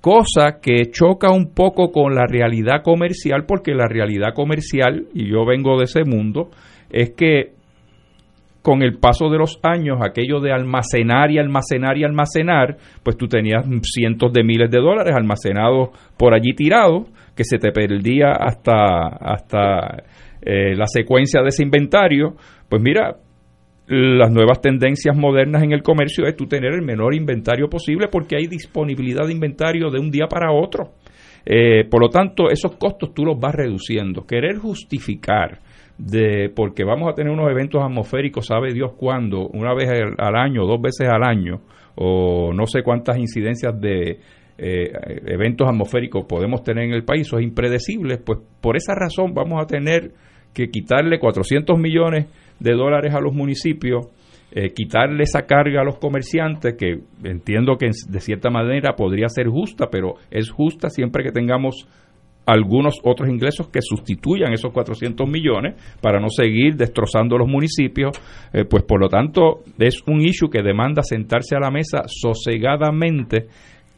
Cosa 0.00 0.60
que 0.60 0.90
choca 0.90 1.30
un 1.30 1.54
poco 1.54 1.90
con 1.90 2.14
la 2.14 2.26
realidad 2.28 2.82
comercial 2.84 3.44
porque 3.48 3.72
la 3.74 3.88
realidad 3.88 4.34
comercial, 4.34 5.06
y 5.14 5.30
yo 5.30 5.46
vengo 5.46 5.78
de 5.78 5.84
ese 5.84 6.04
mundo, 6.04 6.50
es 6.90 7.12
que 7.16 7.54
con 8.64 8.80
el 8.82 8.96
paso 8.96 9.28
de 9.28 9.36
los 9.36 9.60
años, 9.62 9.98
aquello 10.00 10.40
de 10.40 10.50
almacenar 10.50 11.30
y 11.30 11.38
almacenar 11.38 11.98
y 11.98 12.04
almacenar, 12.04 12.78
pues 13.02 13.14
tú 13.18 13.28
tenías 13.28 13.66
cientos 13.82 14.32
de 14.32 14.42
miles 14.42 14.70
de 14.70 14.78
dólares 14.78 15.14
almacenados 15.14 15.90
por 16.16 16.32
allí 16.32 16.54
tirados 16.54 17.08
que 17.36 17.44
se 17.44 17.58
te 17.58 17.72
perdía 17.72 18.30
hasta, 18.30 19.08
hasta 19.20 20.04
eh, 20.40 20.74
la 20.74 20.86
secuencia 20.86 21.42
de 21.42 21.48
ese 21.48 21.62
inventario, 21.62 22.36
pues 22.66 22.80
mira, 22.80 23.18
las 23.86 24.32
nuevas 24.32 24.62
tendencias 24.62 25.14
modernas 25.14 25.62
en 25.62 25.72
el 25.72 25.82
comercio 25.82 26.26
es 26.26 26.34
tú 26.34 26.46
tener 26.46 26.72
el 26.72 26.80
menor 26.80 27.14
inventario 27.14 27.68
posible 27.68 28.08
porque 28.10 28.36
hay 28.36 28.46
disponibilidad 28.46 29.26
de 29.26 29.34
inventario 29.34 29.90
de 29.90 30.00
un 30.00 30.10
día 30.10 30.26
para 30.26 30.50
otro. 30.50 30.92
Eh, 31.44 31.84
por 31.90 32.00
lo 32.00 32.08
tanto, 32.08 32.48
esos 32.48 32.76
costos 32.76 33.12
tú 33.12 33.26
los 33.26 33.38
vas 33.38 33.54
reduciendo. 33.54 34.26
Querer 34.26 34.56
justificar 34.56 35.58
de 35.98 36.50
porque 36.54 36.84
vamos 36.84 37.08
a 37.10 37.14
tener 37.14 37.32
unos 37.32 37.50
eventos 37.50 37.82
atmosféricos, 37.82 38.46
sabe 38.46 38.72
Dios 38.72 38.92
cuándo, 38.96 39.48
una 39.48 39.74
vez 39.74 39.88
al 40.18 40.36
año, 40.36 40.66
dos 40.66 40.80
veces 40.80 41.08
al 41.08 41.22
año, 41.22 41.60
o 41.94 42.52
no 42.52 42.66
sé 42.66 42.82
cuántas 42.82 43.16
incidencias 43.18 43.80
de 43.80 44.18
eh, 44.58 44.92
eventos 45.26 45.68
atmosféricos 45.68 46.24
podemos 46.28 46.62
tener 46.62 46.84
en 46.84 46.92
el 46.92 47.04
país, 47.04 47.26
eso 47.26 47.38
es 47.38 47.44
impredecible, 47.44 48.18
pues 48.18 48.40
por 48.60 48.76
esa 48.76 48.94
razón 48.94 49.34
vamos 49.34 49.62
a 49.62 49.66
tener 49.66 50.12
que 50.52 50.68
quitarle 50.68 51.18
400 51.18 51.78
millones 51.78 52.26
de 52.60 52.72
dólares 52.72 53.14
a 53.14 53.20
los 53.20 53.34
municipios, 53.34 54.06
eh, 54.52 54.70
quitarle 54.70 55.24
esa 55.24 55.42
carga 55.42 55.80
a 55.80 55.84
los 55.84 55.98
comerciantes, 55.98 56.74
que 56.78 57.00
entiendo 57.24 57.76
que 57.76 57.90
de 58.08 58.20
cierta 58.20 58.50
manera 58.50 58.94
podría 58.94 59.28
ser 59.28 59.48
justa, 59.48 59.88
pero 59.90 60.14
es 60.30 60.50
justa 60.50 60.88
siempre 60.88 61.24
que 61.24 61.32
tengamos 61.32 61.88
algunos 62.46 62.96
otros 63.02 63.28
ingresos 63.28 63.68
que 63.68 63.80
sustituyan 63.82 64.52
esos 64.52 64.72
400 64.72 65.28
millones 65.28 65.74
para 66.00 66.20
no 66.20 66.28
seguir 66.28 66.76
destrozando 66.76 67.38
los 67.38 67.48
municipios, 67.48 68.18
eh, 68.52 68.64
pues 68.64 68.82
por 68.84 69.00
lo 69.00 69.08
tanto 69.08 69.62
es 69.78 70.02
un 70.06 70.20
issue 70.20 70.50
que 70.50 70.62
demanda 70.62 71.02
sentarse 71.02 71.56
a 71.56 71.60
la 71.60 71.70
mesa 71.70 72.02
sosegadamente 72.06 73.46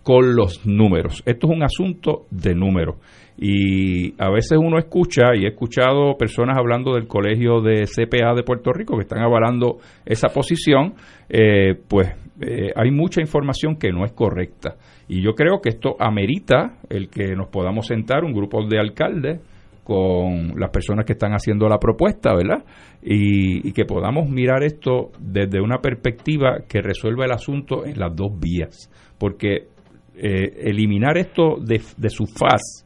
con 0.03 0.37
los 0.37 0.65
números. 0.65 1.23
Esto 1.27 1.49
es 1.49 1.57
un 1.57 1.65
asunto 1.65 2.27
de 2.31 2.55
números. 2.55 2.95
Y 3.39 4.15
a 4.23 4.31
veces 4.31 4.57
uno 4.57 4.79
escucha, 4.79 5.35
y 5.35 5.45
he 5.45 5.49
escuchado 5.49 6.17
personas 6.17 6.57
hablando 6.57 6.95
del 6.95 7.07
colegio 7.07 7.61
de 7.61 7.85
CPA 7.85 8.35
de 8.35 8.45
Puerto 8.45 8.73
Rico 8.73 8.97
que 8.97 9.03
están 9.03 9.23
avalando 9.23 9.79
esa 10.07 10.29
posición, 10.29 10.95
eh, 11.29 11.75
pues 11.89 12.09
eh, 12.41 12.71
hay 12.75 12.91
mucha 12.91 13.21
información 13.21 13.77
que 13.77 13.91
no 13.91 14.05
es 14.05 14.13
correcta. 14.13 14.77
Y 15.09 15.23
yo 15.23 15.35
creo 15.35 15.61
que 15.61 15.69
esto 15.69 15.97
amerita 16.01 16.79
el 16.89 17.09
que 17.09 17.35
nos 17.37 17.49
podamos 17.49 17.87
sentar 17.87 18.25
un 18.25 18.33
grupo 18.33 18.67
de 18.67 18.79
alcaldes 18.79 19.41
con 19.87 20.59
las 20.59 20.71
personas 20.71 21.05
que 21.05 21.13
están 21.13 21.31
haciendo 21.33 21.69
la 21.69 21.79
propuesta, 21.79 22.35
¿verdad? 22.35 22.65
Y, 23.03 23.71
que 23.71 23.85
podamos 23.85 24.29
mirar 24.29 24.65
esto 24.65 25.13
desde 25.21 25.61
una 25.61 25.79
perspectiva 25.79 26.65
que 26.69 26.83
resuelva 26.83 27.25
el 27.25 27.31
asunto 27.31 27.87
en 27.87 28.01
las 28.01 28.15
dos 28.17 28.33
vías. 28.41 28.91
Porque 29.17 29.69
eh, 30.17 30.51
eliminar 30.65 31.17
esto 31.17 31.59
de, 31.61 31.79
su 32.09 32.27
faz, 32.27 32.85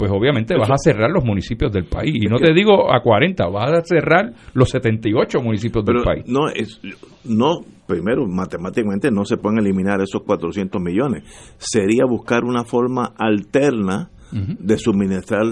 pues 0.00 0.10
obviamente 0.10 0.56
vas 0.56 0.70
a 0.70 0.78
cerrar 0.78 1.10
los 1.10 1.22
municipios 1.22 1.70
del 1.70 1.84
país. 1.84 2.14
Y 2.14 2.26
no 2.26 2.38
te 2.38 2.54
digo 2.54 2.90
a 2.90 3.02
40, 3.02 3.46
vas 3.48 3.70
a 3.70 3.84
cerrar 3.84 4.32
los 4.54 4.70
78 4.70 5.42
municipios 5.42 5.84
del 5.84 6.02
país. 6.02 6.24
No, 6.26 6.48
es, 6.48 6.80
no, 7.24 7.58
primero, 7.86 8.26
matemáticamente 8.26 9.10
no 9.10 9.26
se 9.26 9.36
pueden 9.36 9.58
eliminar 9.58 10.00
esos 10.00 10.22
400 10.22 10.80
millones. 10.80 11.24
Sería 11.58 12.06
buscar 12.08 12.44
una 12.44 12.64
forma 12.64 13.12
alterna 13.18 14.08
de 14.32 14.78
suministrar 14.78 15.42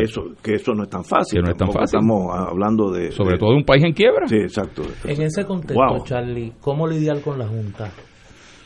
eso, 0.00 0.22
que 0.42 0.54
eso 0.54 0.72
no 0.72 0.84
es 0.84 0.88
tan 0.88 1.04
fácil. 1.04 1.42
no 1.42 1.50
es 1.50 1.56
tan 1.58 1.68
fácil. 1.68 1.98
Estamos 1.98 2.34
hablando 2.34 2.90
de... 2.90 3.12
Sobre 3.12 3.36
todo 3.36 3.50
de 3.50 3.56
un 3.56 3.64
país 3.64 3.84
en 3.84 3.92
quiebra. 3.92 4.26
Sí, 4.26 4.36
exacto. 4.36 4.84
En 5.04 5.20
ese 5.20 5.44
contexto, 5.44 6.02
Charlie, 6.06 6.54
¿cómo 6.62 6.86
lidiar 6.86 7.20
con 7.20 7.38
la 7.38 7.46
Junta 7.46 7.90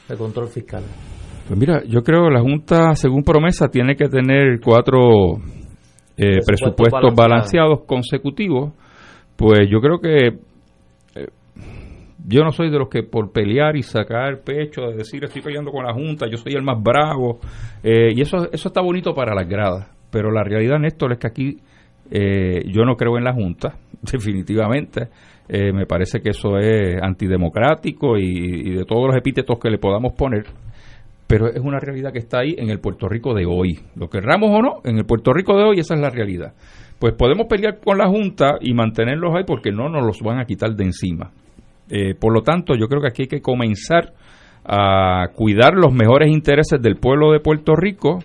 de 0.08 0.16
Control 0.16 0.46
Fiscal? 0.46 0.84
Pues 1.46 1.60
mira, 1.60 1.82
yo 1.84 2.02
creo 2.02 2.24
que 2.24 2.34
la 2.34 2.40
Junta, 2.40 2.94
según 2.96 3.22
promesa, 3.22 3.68
tiene 3.68 3.94
que 3.94 4.08
tener 4.08 4.58
cuatro 4.60 5.38
eh, 6.16 6.38
presupuestos 6.44 7.14
balanceados 7.14 7.84
consecutivos. 7.86 8.72
Pues 9.36 9.68
yo 9.70 9.80
creo 9.80 10.00
que 10.00 10.26
eh, 10.26 11.28
yo 12.26 12.42
no 12.42 12.50
soy 12.50 12.70
de 12.70 12.78
los 12.78 12.88
que 12.88 13.04
por 13.04 13.30
pelear 13.30 13.76
y 13.76 13.82
sacar 13.82 14.40
pecho, 14.40 14.88
de 14.88 14.96
decir 14.96 15.22
estoy 15.22 15.40
peleando 15.40 15.70
con 15.70 15.84
la 15.84 15.92
Junta, 15.92 16.26
yo 16.28 16.36
soy 16.36 16.54
el 16.54 16.62
más 16.62 16.82
bravo, 16.82 17.38
eh, 17.84 18.12
y 18.12 18.22
eso, 18.22 18.50
eso 18.50 18.68
está 18.68 18.80
bonito 18.80 19.14
para 19.14 19.32
las 19.32 19.46
gradas, 19.48 19.88
pero 20.10 20.32
la 20.32 20.42
realidad, 20.42 20.78
Néstor, 20.80 21.12
es 21.12 21.18
que 21.18 21.26
aquí 21.28 21.58
yo 22.10 22.84
no 22.84 22.96
creo 22.96 23.18
en 23.18 23.24
la 23.24 23.34
Junta, 23.34 23.76
definitivamente. 24.02 25.08
me 25.48 25.86
parece 25.86 26.20
que 26.20 26.30
eso 26.30 26.56
es 26.58 27.00
antidemocrático 27.02 28.16
y, 28.16 28.70
de 28.70 28.84
todos 28.84 29.08
los 29.08 29.16
epítetos 29.16 29.58
que 29.60 29.70
le 29.70 29.78
podamos 29.78 30.14
poner 30.14 30.44
pero 31.26 31.48
es 31.48 31.60
una 31.60 31.80
realidad 31.80 32.12
que 32.12 32.18
está 32.18 32.40
ahí 32.40 32.54
en 32.56 32.70
el 32.70 32.78
Puerto 32.78 33.08
Rico 33.08 33.34
de 33.34 33.46
hoy. 33.46 33.78
Lo 33.96 34.08
querramos 34.08 34.50
o 34.50 34.62
no, 34.62 34.80
en 34.84 34.98
el 34.98 35.04
Puerto 35.04 35.32
Rico 35.32 35.56
de 35.56 35.64
hoy 35.64 35.78
esa 35.80 35.94
es 35.94 36.00
la 36.00 36.10
realidad. 36.10 36.54
Pues 36.98 37.14
podemos 37.14 37.46
pelear 37.46 37.78
con 37.84 37.98
la 37.98 38.06
Junta 38.06 38.56
y 38.60 38.72
mantenerlos 38.72 39.34
ahí 39.34 39.44
porque 39.46 39.70
no 39.70 39.88
nos 39.88 40.04
los 40.04 40.20
van 40.20 40.38
a 40.38 40.44
quitar 40.44 40.74
de 40.74 40.84
encima. 40.84 41.30
Eh, 41.90 42.14
por 42.14 42.32
lo 42.32 42.42
tanto, 42.42 42.74
yo 42.74 42.86
creo 42.88 43.02
que 43.02 43.08
aquí 43.08 43.22
hay 43.22 43.28
que 43.28 43.42
comenzar 43.42 44.12
a 44.64 45.28
cuidar 45.34 45.74
los 45.74 45.92
mejores 45.92 46.30
intereses 46.30 46.80
del 46.80 46.96
pueblo 46.96 47.32
de 47.32 47.40
Puerto 47.40 47.76
Rico 47.76 48.18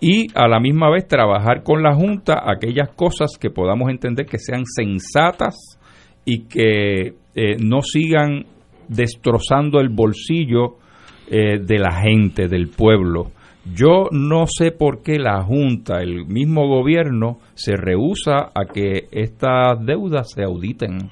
y 0.00 0.26
a 0.34 0.48
la 0.48 0.60
misma 0.60 0.90
vez 0.90 1.06
trabajar 1.06 1.62
con 1.62 1.82
la 1.82 1.94
Junta 1.94 2.42
aquellas 2.44 2.90
cosas 2.90 3.32
que 3.38 3.50
podamos 3.50 3.90
entender 3.90 4.26
que 4.26 4.38
sean 4.38 4.64
sensatas 4.64 5.78
y 6.24 6.46
que 6.46 7.14
eh, 7.34 7.56
no 7.60 7.82
sigan 7.82 8.46
destrozando 8.88 9.80
el 9.80 9.88
bolsillo 9.88 10.76
eh, 11.30 11.58
de 11.58 11.78
la 11.78 11.92
gente, 12.00 12.48
del 12.48 12.68
pueblo. 12.68 13.32
Yo 13.74 14.08
no 14.10 14.46
sé 14.46 14.72
por 14.72 15.02
qué 15.02 15.18
la 15.18 15.42
Junta, 15.42 16.00
el 16.00 16.26
mismo 16.26 16.66
gobierno, 16.68 17.38
se 17.54 17.76
rehúsa 17.76 18.50
a 18.54 18.64
que 18.72 19.08
estas 19.10 19.84
deudas 19.84 20.32
se 20.32 20.42
auditen. 20.42 21.10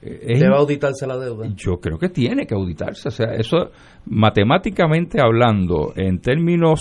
Eh, 0.00 0.38
¿Debe 0.38 0.54
auditarse 0.56 1.06
la 1.06 1.18
deuda? 1.18 1.48
Yo 1.54 1.78
creo 1.80 1.98
que 1.98 2.08
tiene 2.08 2.46
que 2.46 2.54
auditarse. 2.54 3.08
O 3.08 3.10
sea, 3.10 3.34
eso, 3.34 3.70
matemáticamente 4.06 5.20
hablando, 5.20 5.92
en 5.96 6.20
términos 6.20 6.80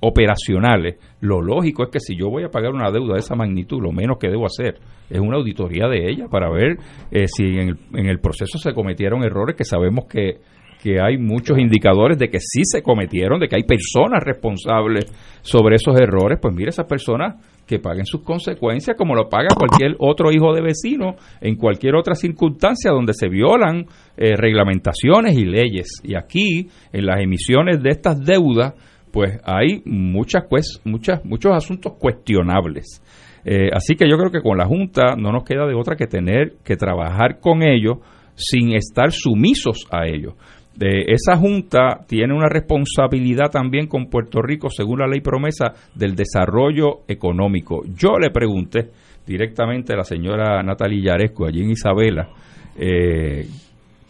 operacionales, 0.00 0.96
lo 1.20 1.42
lógico 1.42 1.84
es 1.84 1.90
que 1.90 2.00
si 2.00 2.16
yo 2.16 2.30
voy 2.30 2.42
a 2.44 2.48
pagar 2.48 2.72
una 2.72 2.90
deuda 2.90 3.14
de 3.14 3.20
esa 3.20 3.36
magnitud, 3.36 3.80
lo 3.82 3.92
menos 3.92 4.18
que 4.18 4.28
debo 4.28 4.46
hacer 4.46 4.78
es 5.10 5.20
una 5.20 5.36
auditoría 5.36 5.88
de 5.88 6.10
ella 6.10 6.28
para 6.28 6.50
ver 6.50 6.78
eh, 7.10 7.26
si 7.26 7.44
en 7.44 7.68
el, 7.68 7.78
en 7.94 8.06
el 8.06 8.20
proceso 8.20 8.58
se 8.58 8.72
cometieron 8.72 9.22
errores 9.24 9.56
que 9.56 9.64
sabemos 9.64 10.06
que 10.06 10.40
que 10.82 11.00
hay 11.00 11.18
muchos 11.18 11.58
indicadores 11.58 12.18
de 12.18 12.30
que 12.30 12.38
sí 12.40 12.62
se 12.64 12.82
cometieron, 12.82 13.38
de 13.38 13.48
que 13.48 13.56
hay 13.56 13.64
personas 13.64 14.22
responsables 14.24 15.06
sobre 15.42 15.76
esos 15.76 15.98
errores, 16.00 16.38
pues 16.40 16.54
mire 16.54 16.70
esas 16.70 16.86
personas 16.86 17.36
que 17.66 17.78
paguen 17.78 18.06
sus 18.06 18.22
consecuencias 18.22 18.96
como 18.96 19.14
lo 19.14 19.28
paga 19.28 19.48
cualquier 19.56 19.94
otro 19.98 20.32
hijo 20.32 20.52
de 20.54 20.62
vecino 20.62 21.16
en 21.40 21.56
cualquier 21.56 21.94
otra 21.94 22.14
circunstancia 22.14 22.90
donde 22.90 23.12
se 23.12 23.28
violan 23.28 23.86
eh, 24.16 24.36
reglamentaciones 24.36 25.36
y 25.36 25.44
leyes. 25.44 26.00
Y 26.02 26.16
aquí, 26.16 26.68
en 26.92 27.06
las 27.06 27.20
emisiones 27.20 27.82
de 27.82 27.90
estas 27.90 28.18
deudas, 28.18 28.74
pues 29.12 29.38
hay 29.44 29.82
muchas, 29.84 30.44
pues, 30.48 30.80
muchas, 30.84 31.24
muchos 31.24 31.52
asuntos 31.54 31.92
cuestionables. 31.98 33.02
Eh, 33.44 33.70
así 33.72 33.94
que 33.94 34.08
yo 34.08 34.16
creo 34.16 34.30
que 34.30 34.42
con 34.42 34.58
la 34.58 34.66
Junta 34.66 35.14
no 35.16 35.30
nos 35.30 35.44
queda 35.44 35.66
de 35.66 35.74
otra 35.74 35.96
que 35.96 36.06
tener 36.06 36.54
que 36.64 36.76
trabajar 36.76 37.38
con 37.40 37.62
ellos 37.62 37.98
sin 38.34 38.72
estar 38.72 39.12
sumisos 39.12 39.86
a 39.90 40.06
ellos 40.06 40.34
esa 40.78 41.36
Junta 41.36 42.00
tiene 42.06 42.34
una 42.34 42.48
responsabilidad 42.48 43.50
también 43.50 43.86
con 43.86 44.06
Puerto 44.06 44.40
Rico, 44.40 44.70
según 44.70 45.00
la 45.00 45.06
ley 45.06 45.20
promesa, 45.20 45.72
del 45.94 46.14
desarrollo 46.14 47.00
económico. 47.08 47.82
Yo 47.94 48.18
le 48.18 48.30
pregunté 48.30 48.90
directamente 49.26 49.92
a 49.92 49.96
la 49.96 50.04
señora 50.04 50.62
Natalia 50.62 51.12
Yaresco, 51.12 51.46
allí 51.46 51.62
en 51.62 51.70
Isabela, 51.70 52.28
eh, 52.76 53.46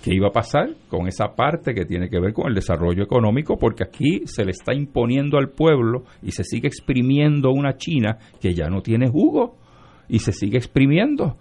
qué 0.02 0.14
iba 0.14 0.28
a 0.28 0.32
pasar 0.32 0.70
con 0.88 1.08
esa 1.08 1.34
parte 1.34 1.74
que 1.74 1.84
tiene 1.84 2.08
que 2.08 2.20
ver 2.20 2.32
con 2.32 2.48
el 2.48 2.54
desarrollo 2.54 3.02
económico, 3.02 3.56
porque 3.58 3.84
aquí 3.84 4.22
se 4.26 4.44
le 4.44 4.52
está 4.52 4.74
imponiendo 4.74 5.38
al 5.38 5.50
pueblo 5.50 6.04
y 6.22 6.32
se 6.32 6.44
sigue 6.44 6.68
exprimiendo 6.68 7.50
una 7.50 7.76
China 7.76 8.18
que 8.40 8.54
ya 8.54 8.68
no 8.68 8.80
tiene 8.80 9.08
jugo 9.08 9.56
y 10.08 10.20
se 10.20 10.32
sigue 10.32 10.56
exprimiendo. 10.56 11.36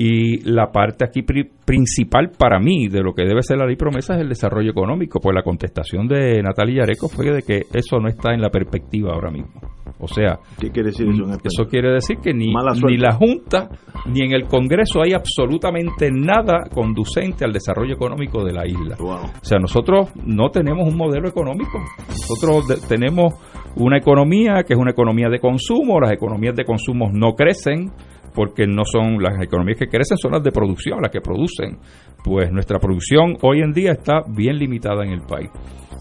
Y 0.00 0.48
la 0.48 0.70
parte 0.70 1.04
aquí 1.04 1.22
principal 1.22 2.30
para 2.30 2.60
mí 2.60 2.86
de 2.86 3.02
lo 3.02 3.12
que 3.12 3.24
debe 3.24 3.42
ser 3.42 3.58
la 3.58 3.66
ley 3.66 3.74
promesa 3.74 4.14
es 4.14 4.20
el 4.20 4.28
desarrollo 4.28 4.70
económico, 4.70 5.18
pues 5.20 5.34
la 5.34 5.42
contestación 5.42 6.06
de 6.06 6.40
Natalia 6.40 6.82
Yareco 6.82 7.08
fue 7.08 7.32
de 7.32 7.42
que 7.42 7.62
eso 7.74 7.98
no 7.98 8.08
está 8.08 8.32
en 8.32 8.40
la 8.40 8.48
perspectiva 8.48 9.12
ahora 9.12 9.32
mismo. 9.32 9.60
O 9.98 10.06
sea, 10.06 10.38
¿qué 10.60 10.70
quiere 10.70 10.90
decir 10.90 11.08
eso? 11.08 11.24
eso 11.42 11.64
quiere 11.68 11.92
decir 11.92 12.18
que 12.22 12.32
ni, 12.32 12.46
ni 12.46 12.96
la 12.96 13.12
Junta 13.12 13.68
ni 14.06 14.22
en 14.22 14.32
el 14.32 14.44
Congreso 14.44 15.02
hay 15.02 15.12
absolutamente 15.14 16.10
nada 16.12 16.68
conducente 16.72 17.44
al 17.44 17.52
desarrollo 17.52 17.94
económico 17.94 18.44
de 18.44 18.52
la 18.52 18.66
isla. 18.66 18.96
O 19.00 19.44
sea, 19.44 19.58
nosotros 19.58 20.10
no 20.24 20.50
tenemos 20.50 20.86
un 20.86 20.96
modelo 20.96 21.28
económico. 21.28 21.82
Nosotros 22.08 22.86
tenemos 22.88 23.34
una 23.74 23.98
economía 23.98 24.62
que 24.66 24.74
es 24.74 24.78
una 24.78 24.92
economía 24.92 25.28
de 25.28 25.40
consumo, 25.40 26.00
las 26.00 26.12
economías 26.12 26.54
de 26.54 26.64
consumo 26.64 27.10
no 27.12 27.34
crecen, 27.34 27.90
porque 28.34 28.66
no 28.66 28.82
son 28.84 29.22
las 29.22 29.40
economías 29.42 29.78
que 29.78 29.88
crecen, 29.88 30.16
son 30.16 30.32
las 30.32 30.42
de 30.42 30.52
producción, 30.52 31.00
las 31.02 31.10
que 31.10 31.20
producen. 31.20 31.78
Pues 32.24 32.50
nuestra 32.52 32.78
producción 32.78 33.36
hoy 33.42 33.60
en 33.60 33.72
día 33.72 33.92
está 33.92 34.22
bien 34.28 34.58
limitada 34.58 35.04
en 35.04 35.12
el 35.12 35.22
país. 35.22 35.50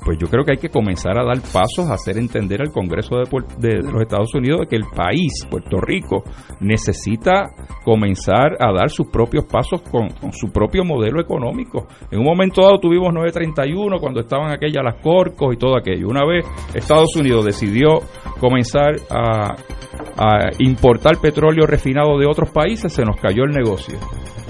Pues 0.03 0.17
yo 0.19 0.27
creo 0.27 0.43
que 0.43 0.51
hay 0.51 0.57
que 0.57 0.69
comenzar 0.69 1.17
a 1.17 1.25
dar 1.25 1.39
pasos 1.41 1.89
a 1.89 1.95
hacer 1.95 2.17
entender 2.17 2.61
al 2.61 2.71
Congreso 2.71 3.17
de, 3.17 3.81
los 3.81 4.01
Estados 4.01 4.33
Unidos 4.33 4.61
de 4.61 4.67
que 4.67 4.75
el 4.75 4.85
país, 4.95 5.45
Puerto 5.49 5.79
Rico, 5.81 6.23
necesita 6.59 7.49
comenzar 7.83 8.57
a 8.59 8.71
dar 8.71 8.89
sus 8.89 9.07
propios 9.07 9.45
pasos 9.45 9.81
con, 9.81 10.09
su 10.31 10.49
propio 10.51 10.83
modelo 10.83 11.19
económico. 11.19 11.87
En 12.11 12.19
un 12.19 12.25
momento 12.25 12.61
dado 12.61 12.79
tuvimos 12.79 13.13
931 13.13 13.99
cuando 13.99 14.21
estaban 14.21 14.51
aquellas 14.51 14.83
las 14.83 15.01
corcos 15.01 15.53
y 15.53 15.57
todo 15.57 15.77
aquello. 15.77 16.07
Una 16.07 16.25
vez 16.25 16.45
Estados 16.73 17.15
Unidos 17.15 17.45
decidió 17.45 17.99
comenzar 18.39 18.95
a 19.09 19.55
a 20.17 20.49
importar 20.59 21.17
petróleo 21.21 21.67
refinado 21.67 22.17
de 22.17 22.25
otros 22.25 22.49
países, 22.49 22.91
se 22.91 23.03
nos 23.03 23.17
cayó 23.19 23.43
el 23.43 23.51
negocio. 23.51 23.99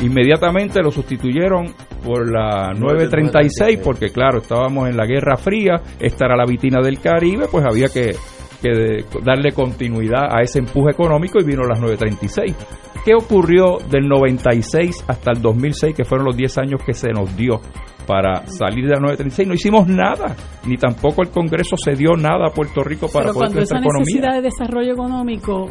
Inmediatamente 0.01 0.81
lo 0.81 0.91
sustituyeron 0.91 1.73
por 2.03 2.31
la 2.31 2.71
936 2.73 3.79
porque 3.83 4.09
claro, 4.09 4.39
estábamos 4.39 4.87
en 4.87 4.95
la 4.95 5.05
Guerra 5.05 5.36
Fría, 5.37 5.81
esta 5.99 6.25
era 6.25 6.35
la 6.35 6.45
vitina 6.45 6.81
del 6.81 6.99
Caribe, 6.99 7.47
pues 7.51 7.65
había 7.65 7.87
que, 7.87 8.15
que 8.61 9.05
darle 9.23 9.51
continuidad 9.51 10.27
a 10.31 10.41
ese 10.41 10.59
empuje 10.59 10.91
económico 10.91 11.39
y 11.39 11.43
vino 11.43 11.63
las 11.63 11.79
936. 11.79 12.55
¿Qué 13.05 13.13
ocurrió 13.15 13.77
del 13.89 14.07
96 14.07 15.05
hasta 15.07 15.31
el 15.31 15.41
2006, 15.41 15.95
que 15.95 16.03
fueron 16.03 16.25
los 16.25 16.35
10 16.35 16.57
años 16.57 16.81
que 16.85 16.93
se 16.93 17.09
nos 17.09 17.35
dio 17.37 17.61
para 18.07 18.45
salir 18.47 18.85
de 18.85 18.95
la 18.95 19.01
936. 19.01 19.47
No 19.47 19.53
hicimos 19.53 19.87
nada, 19.87 20.35
ni 20.65 20.77
tampoco 20.77 21.21
el 21.21 21.29
Congreso 21.29 21.75
se 21.77 21.91
dio 21.91 22.15
nada 22.15 22.47
a 22.47 22.53
Puerto 22.53 22.81
Rico 22.81 23.07
para 23.07 23.25
Pero 23.25 23.33
poder 23.33 23.49
cuando 23.49 23.63
esa 23.63 23.79
necesidad 23.79 24.35
de 24.35 24.41
desarrollo 24.41 24.93
económico 24.93 25.67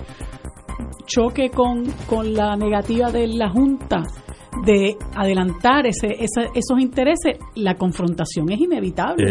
choque 1.06 1.50
con, 1.50 1.84
con 2.06 2.34
la 2.34 2.56
negativa 2.56 3.10
de 3.10 3.26
la 3.28 3.48
Junta, 3.48 4.02
de 4.64 4.96
adelantar 5.14 5.86
ese, 5.86 6.08
esos 6.18 6.80
intereses, 6.80 7.38
la 7.56 7.74
confrontación 7.74 8.50
es 8.50 8.60
inevitable. 8.60 9.24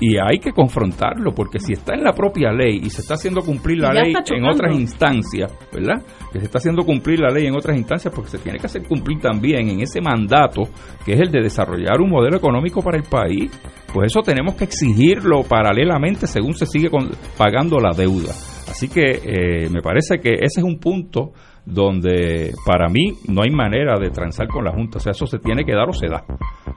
y, 0.00 0.16
hay 0.16 0.38
que 0.38 0.52
confrontarlo, 0.52 1.32
porque 1.34 1.58
si 1.58 1.72
está 1.72 1.94
en 1.94 2.04
la 2.04 2.12
propia 2.12 2.52
ley 2.52 2.80
y 2.82 2.90
se 2.90 3.02
está 3.02 3.14
haciendo 3.14 3.42
cumplir 3.42 3.78
la 3.78 3.92
ley 3.92 4.12
en 4.30 4.44
otras 4.44 4.74
instancias, 4.74 5.52
¿verdad? 5.72 6.02
Que 6.32 6.38
se 6.38 6.46
está 6.46 6.58
haciendo 6.58 6.84
cumplir 6.84 7.20
la 7.20 7.28
ley 7.28 7.46
en 7.46 7.54
otras 7.54 7.76
instancias, 7.76 8.12
porque 8.14 8.30
se 8.30 8.38
tiene 8.38 8.58
que 8.58 8.66
hacer 8.66 8.86
cumplir 8.86 9.20
también 9.20 9.68
en 9.68 9.80
ese 9.80 10.00
mandato, 10.00 10.62
que 11.04 11.14
es 11.14 11.20
el 11.20 11.30
de 11.30 11.42
desarrollar 11.42 12.00
un 12.00 12.10
modelo 12.10 12.36
económico 12.36 12.82
para 12.82 12.98
el 12.98 13.04
país, 13.04 13.50
pues 13.92 14.06
eso 14.06 14.20
tenemos 14.22 14.54
que 14.54 14.64
exigirlo 14.64 15.42
paralelamente 15.42 16.26
según 16.26 16.54
se 16.54 16.66
sigue 16.66 16.88
pagando 17.36 17.78
la 17.78 17.94
deuda. 17.94 18.32
Así 18.70 18.88
que 18.88 19.10
eh, 19.10 19.68
me 19.70 19.82
parece 19.82 20.18
que 20.18 20.30
ese 20.30 20.60
es 20.60 20.64
un 20.64 20.78
punto 20.78 21.32
donde 21.64 22.52
para 22.66 22.88
mí 22.88 23.14
no 23.28 23.42
hay 23.42 23.50
manera 23.50 23.98
de 23.98 24.10
transar 24.10 24.48
con 24.48 24.64
la 24.64 24.72
Junta, 24.72 24.98
o 24.98 25.00
sea, 25.00 25.12
eso 25.12 25.26
se 25.26 25.38
tiene 25.38 25.64
que 25.64 25.72
dar 25.72 25.88
o 25.88 25.92
se 25.92 26.08
da. 26.08 26.24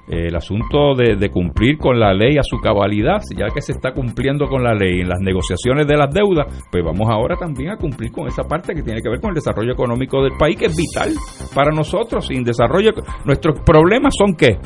el 0.07 0.35
asunto 0.35 0.93
de, 0.95 1.29
cumplir 1.29 1.77
con 1.77 1.99
la 1.99 2.13
ley 2.13 2.37
a 2.37 2.43
su 2.43 2.59
cabalidad, 2.59 3.21
ya 3.35 3.47
que 3.53 3.61
se 3.61 3.71
está 3.71 3.91
cumpliendo 3.91 4.47
con 4.47 4.63
la 4.63 4.73
ley 4.73 5.01
en 5.01 5.09
las 5.09 5.19
negociaciones 5.19 5.87
de 5.87 5.97
las 5.97 6.13
deudas, 6.13 6.45
pues 6.71 6.83
vamos 6.83 7.09
ahora 7.09 7.35
también 7.35 7.71
a 7.71 7.77
cumplir 7.77 8.11
con 8.11 8.27
esa 8.27 8.43
parte 8.43 8.75
que 8.75 8.83
tiene 8.83 9.01
que 9.01 9.09
ver 9.09 9.19
con 9.19 9.31
el 9.31 9.35
desarrollo 9.35 9.73
económico 9.73 10.21
del 10.21 10.33
país, 10.37 10.57
que 10.57 10.65
es 10.65 10.75
vital 10.75 11.09
para 11.55 11.71
nosotros. 11.71 12.27
Sin 12.27 12.43
desarrollo, 12.43 12.91
nuestros 13.25 13.59
problemas 13.61 14.13
son 14.17 14.35
qué? 14.35 14.59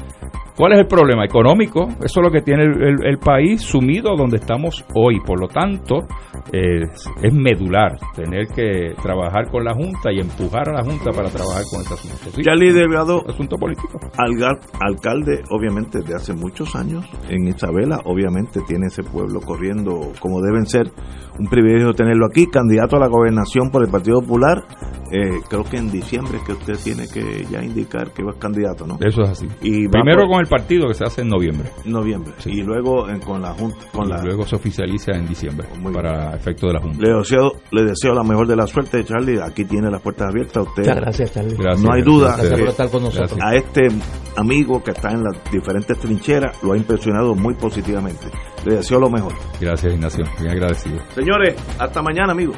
¿Cuál 0.59 0.73
es 0.73 0.79
el 0.79 0.87
problema 0.87 1.23
económico? 1.23 1.87
Eso 2.03 2.19
es 2.19 2.21
lo 2.21 2.29
que 2.29 2.41
tiene 2.41 2.65
el, 2.65 3.17
país 3.17 3.61
sumido 3.61 4.17
donde 4.17 4.35
estamos 4.35 4.83
hoy. 4.93 5.21
Por 5.25 5.39
lo 5.39 5.47
tanto, 5.47 5.99
eh, 6.51 6.81
es 7.23 7.33
medular 7.33 7.97
tener 8.13 8.47
que 8.47 8.93
trabajar 9.01 9.49
con 9.49 9.63
la 9.63 9.73
Junta 9.73 10.08
y 10.11 10.19
empujar 10.19 10.69
a 10.69 10.73
la 10.73 10.83
Junta 10.83 11.11
para 11.11 11.29
trabajar 11.29 11.63
con 11.71 11.81
este 11.81 11.93
asunto. 11.93 12.31
Sí, 12.35 12.41
Charlie 12.43 12.71
Delgado, 12.71 13.23
asunto 13.27 13.57
político. 13.57 13.99
alcalde, 14.17 15.43
obviamente, 15.49 15.99
de 15.99 16.15
hace 16.15 16.33
muchos 16.33 16.75
años 16.75 17.05
en 17.29 17.47
Isabela, 17.47 17.99
obviamente 18.05 18.61
tiene 18.67 18.87
ese 18.87 19.03
pueblo 19.03 19.39
corriendo 19.41 20.11
como 20.19 20.41
deben 20.41 20.65
ser. 20.65 20.91
Un 21.37 21.47
privilegio 21.47 21.93
tenerlo 21.93 22.25
aquí, 22.25 22.47
candidato 22.47 22.97
a 22.97 22.99
la 22.99 23.07
gobernación 23.07 23.69
por 23.71 23.83
el 23.83 23.89
Partido 23.89 24.19
Popular. 24.21 24.57
Eh, 25.11 25.39
creo 25.49 25.63
que 25.63 25.77
en 25.77 25.89
diciembre 25.89 26.37
que 26.45 26.51
usted 26.51 26.75
tiene 26.83 27.07
que 27.07 27.45
ya 27.49 27.63
indicar 27.63 28.11
que 28.11 28.23
va 28.23 28.33
candidato, 28.37 28.85
¿no? 28.85 28.97
Eso 28.99 29.21
es 29.21 29.29
así. 29.29 29.47
Y 29.61 29.87
Primero 29.87 30.27
con 30.27 30.41
el 30.41 30.47
partido 30.47 30.87
que 30.87 30.93
se 30.93 31.05
hace 31.05 31.21
en 31.21 31.29
noviembre. 31.29 31.69
Noviembre. 31.85 32.33
Y 32.45 32.61
luego 32.61 33.07
con 33.25 33.41
la 33.41 33.53
Junta. 33.53 33.77
Con 33.91 34.09
y 34.09 34.25
luego 34.25 34.45
se 34.45 34.55
oficializa 34.55 35.13
en 35.13 35.27
diciembre 35.27 35.67
para 35.93 36.35
efecto 36.35 36.67
de 36.67 36.73
la 36.73 36.81
Junta. 36.81 36.97
Le 36.99 37.17
deseo, 37.17 37.51
le 37.71 37.83
deseo 37.83 38.13
la 38.13 38.23
mejor 38.23 38.47
de 38.47 38.55
la 38.55 38.67
suerte, 38.67 39.03
Charlie. 39.03 39.41
Aquí 39.41 39.65
tiene 39.65 39.89
las 39.99 40.03
puertas 40.03 40.27
abiertas. 40.29 40.67
Usted, 40.67 40.83
Muchas 40.83 40.95
gracias, 40.95 41.33
Charlie. 41.33 41.57
no 41.57 41.93
hay 41.93 42.01
duda 42.01 42.35
gracias 42.37 42.59
por 42.59 42.69
estar 42.69 42.89
con 42.89 43.03
nosotros. 43.03 43.37
a 43.43 43.55
este 43.55 43.87
amigo 44.35 44.81
que 44.81 44.91
está 44.91 45.11
en 45.11 45.23
las 45.23 45.51
diferentes 45.51 45.99
trincheras 45.99 46.61
lo 46.63 46.73
ha 46.73 46.77
impresionado 46.77 47.35
muy 47.35 47.53
positivamente. 47.55 48.27
Le 48.65 48.75
deseo 48.77 48.99
lo 48.99 49.09
mejor. 49.09 49.33
Gracias, 49.59 49.93
Ignacio. 49.93 50.23
Bien 50.39 50.51
agradecido. 50.51 50.99
Señores, 51.13 51.55
hasta 51.77 52.01
mañana, 52.01 52.31
amigos. 52.31 52.57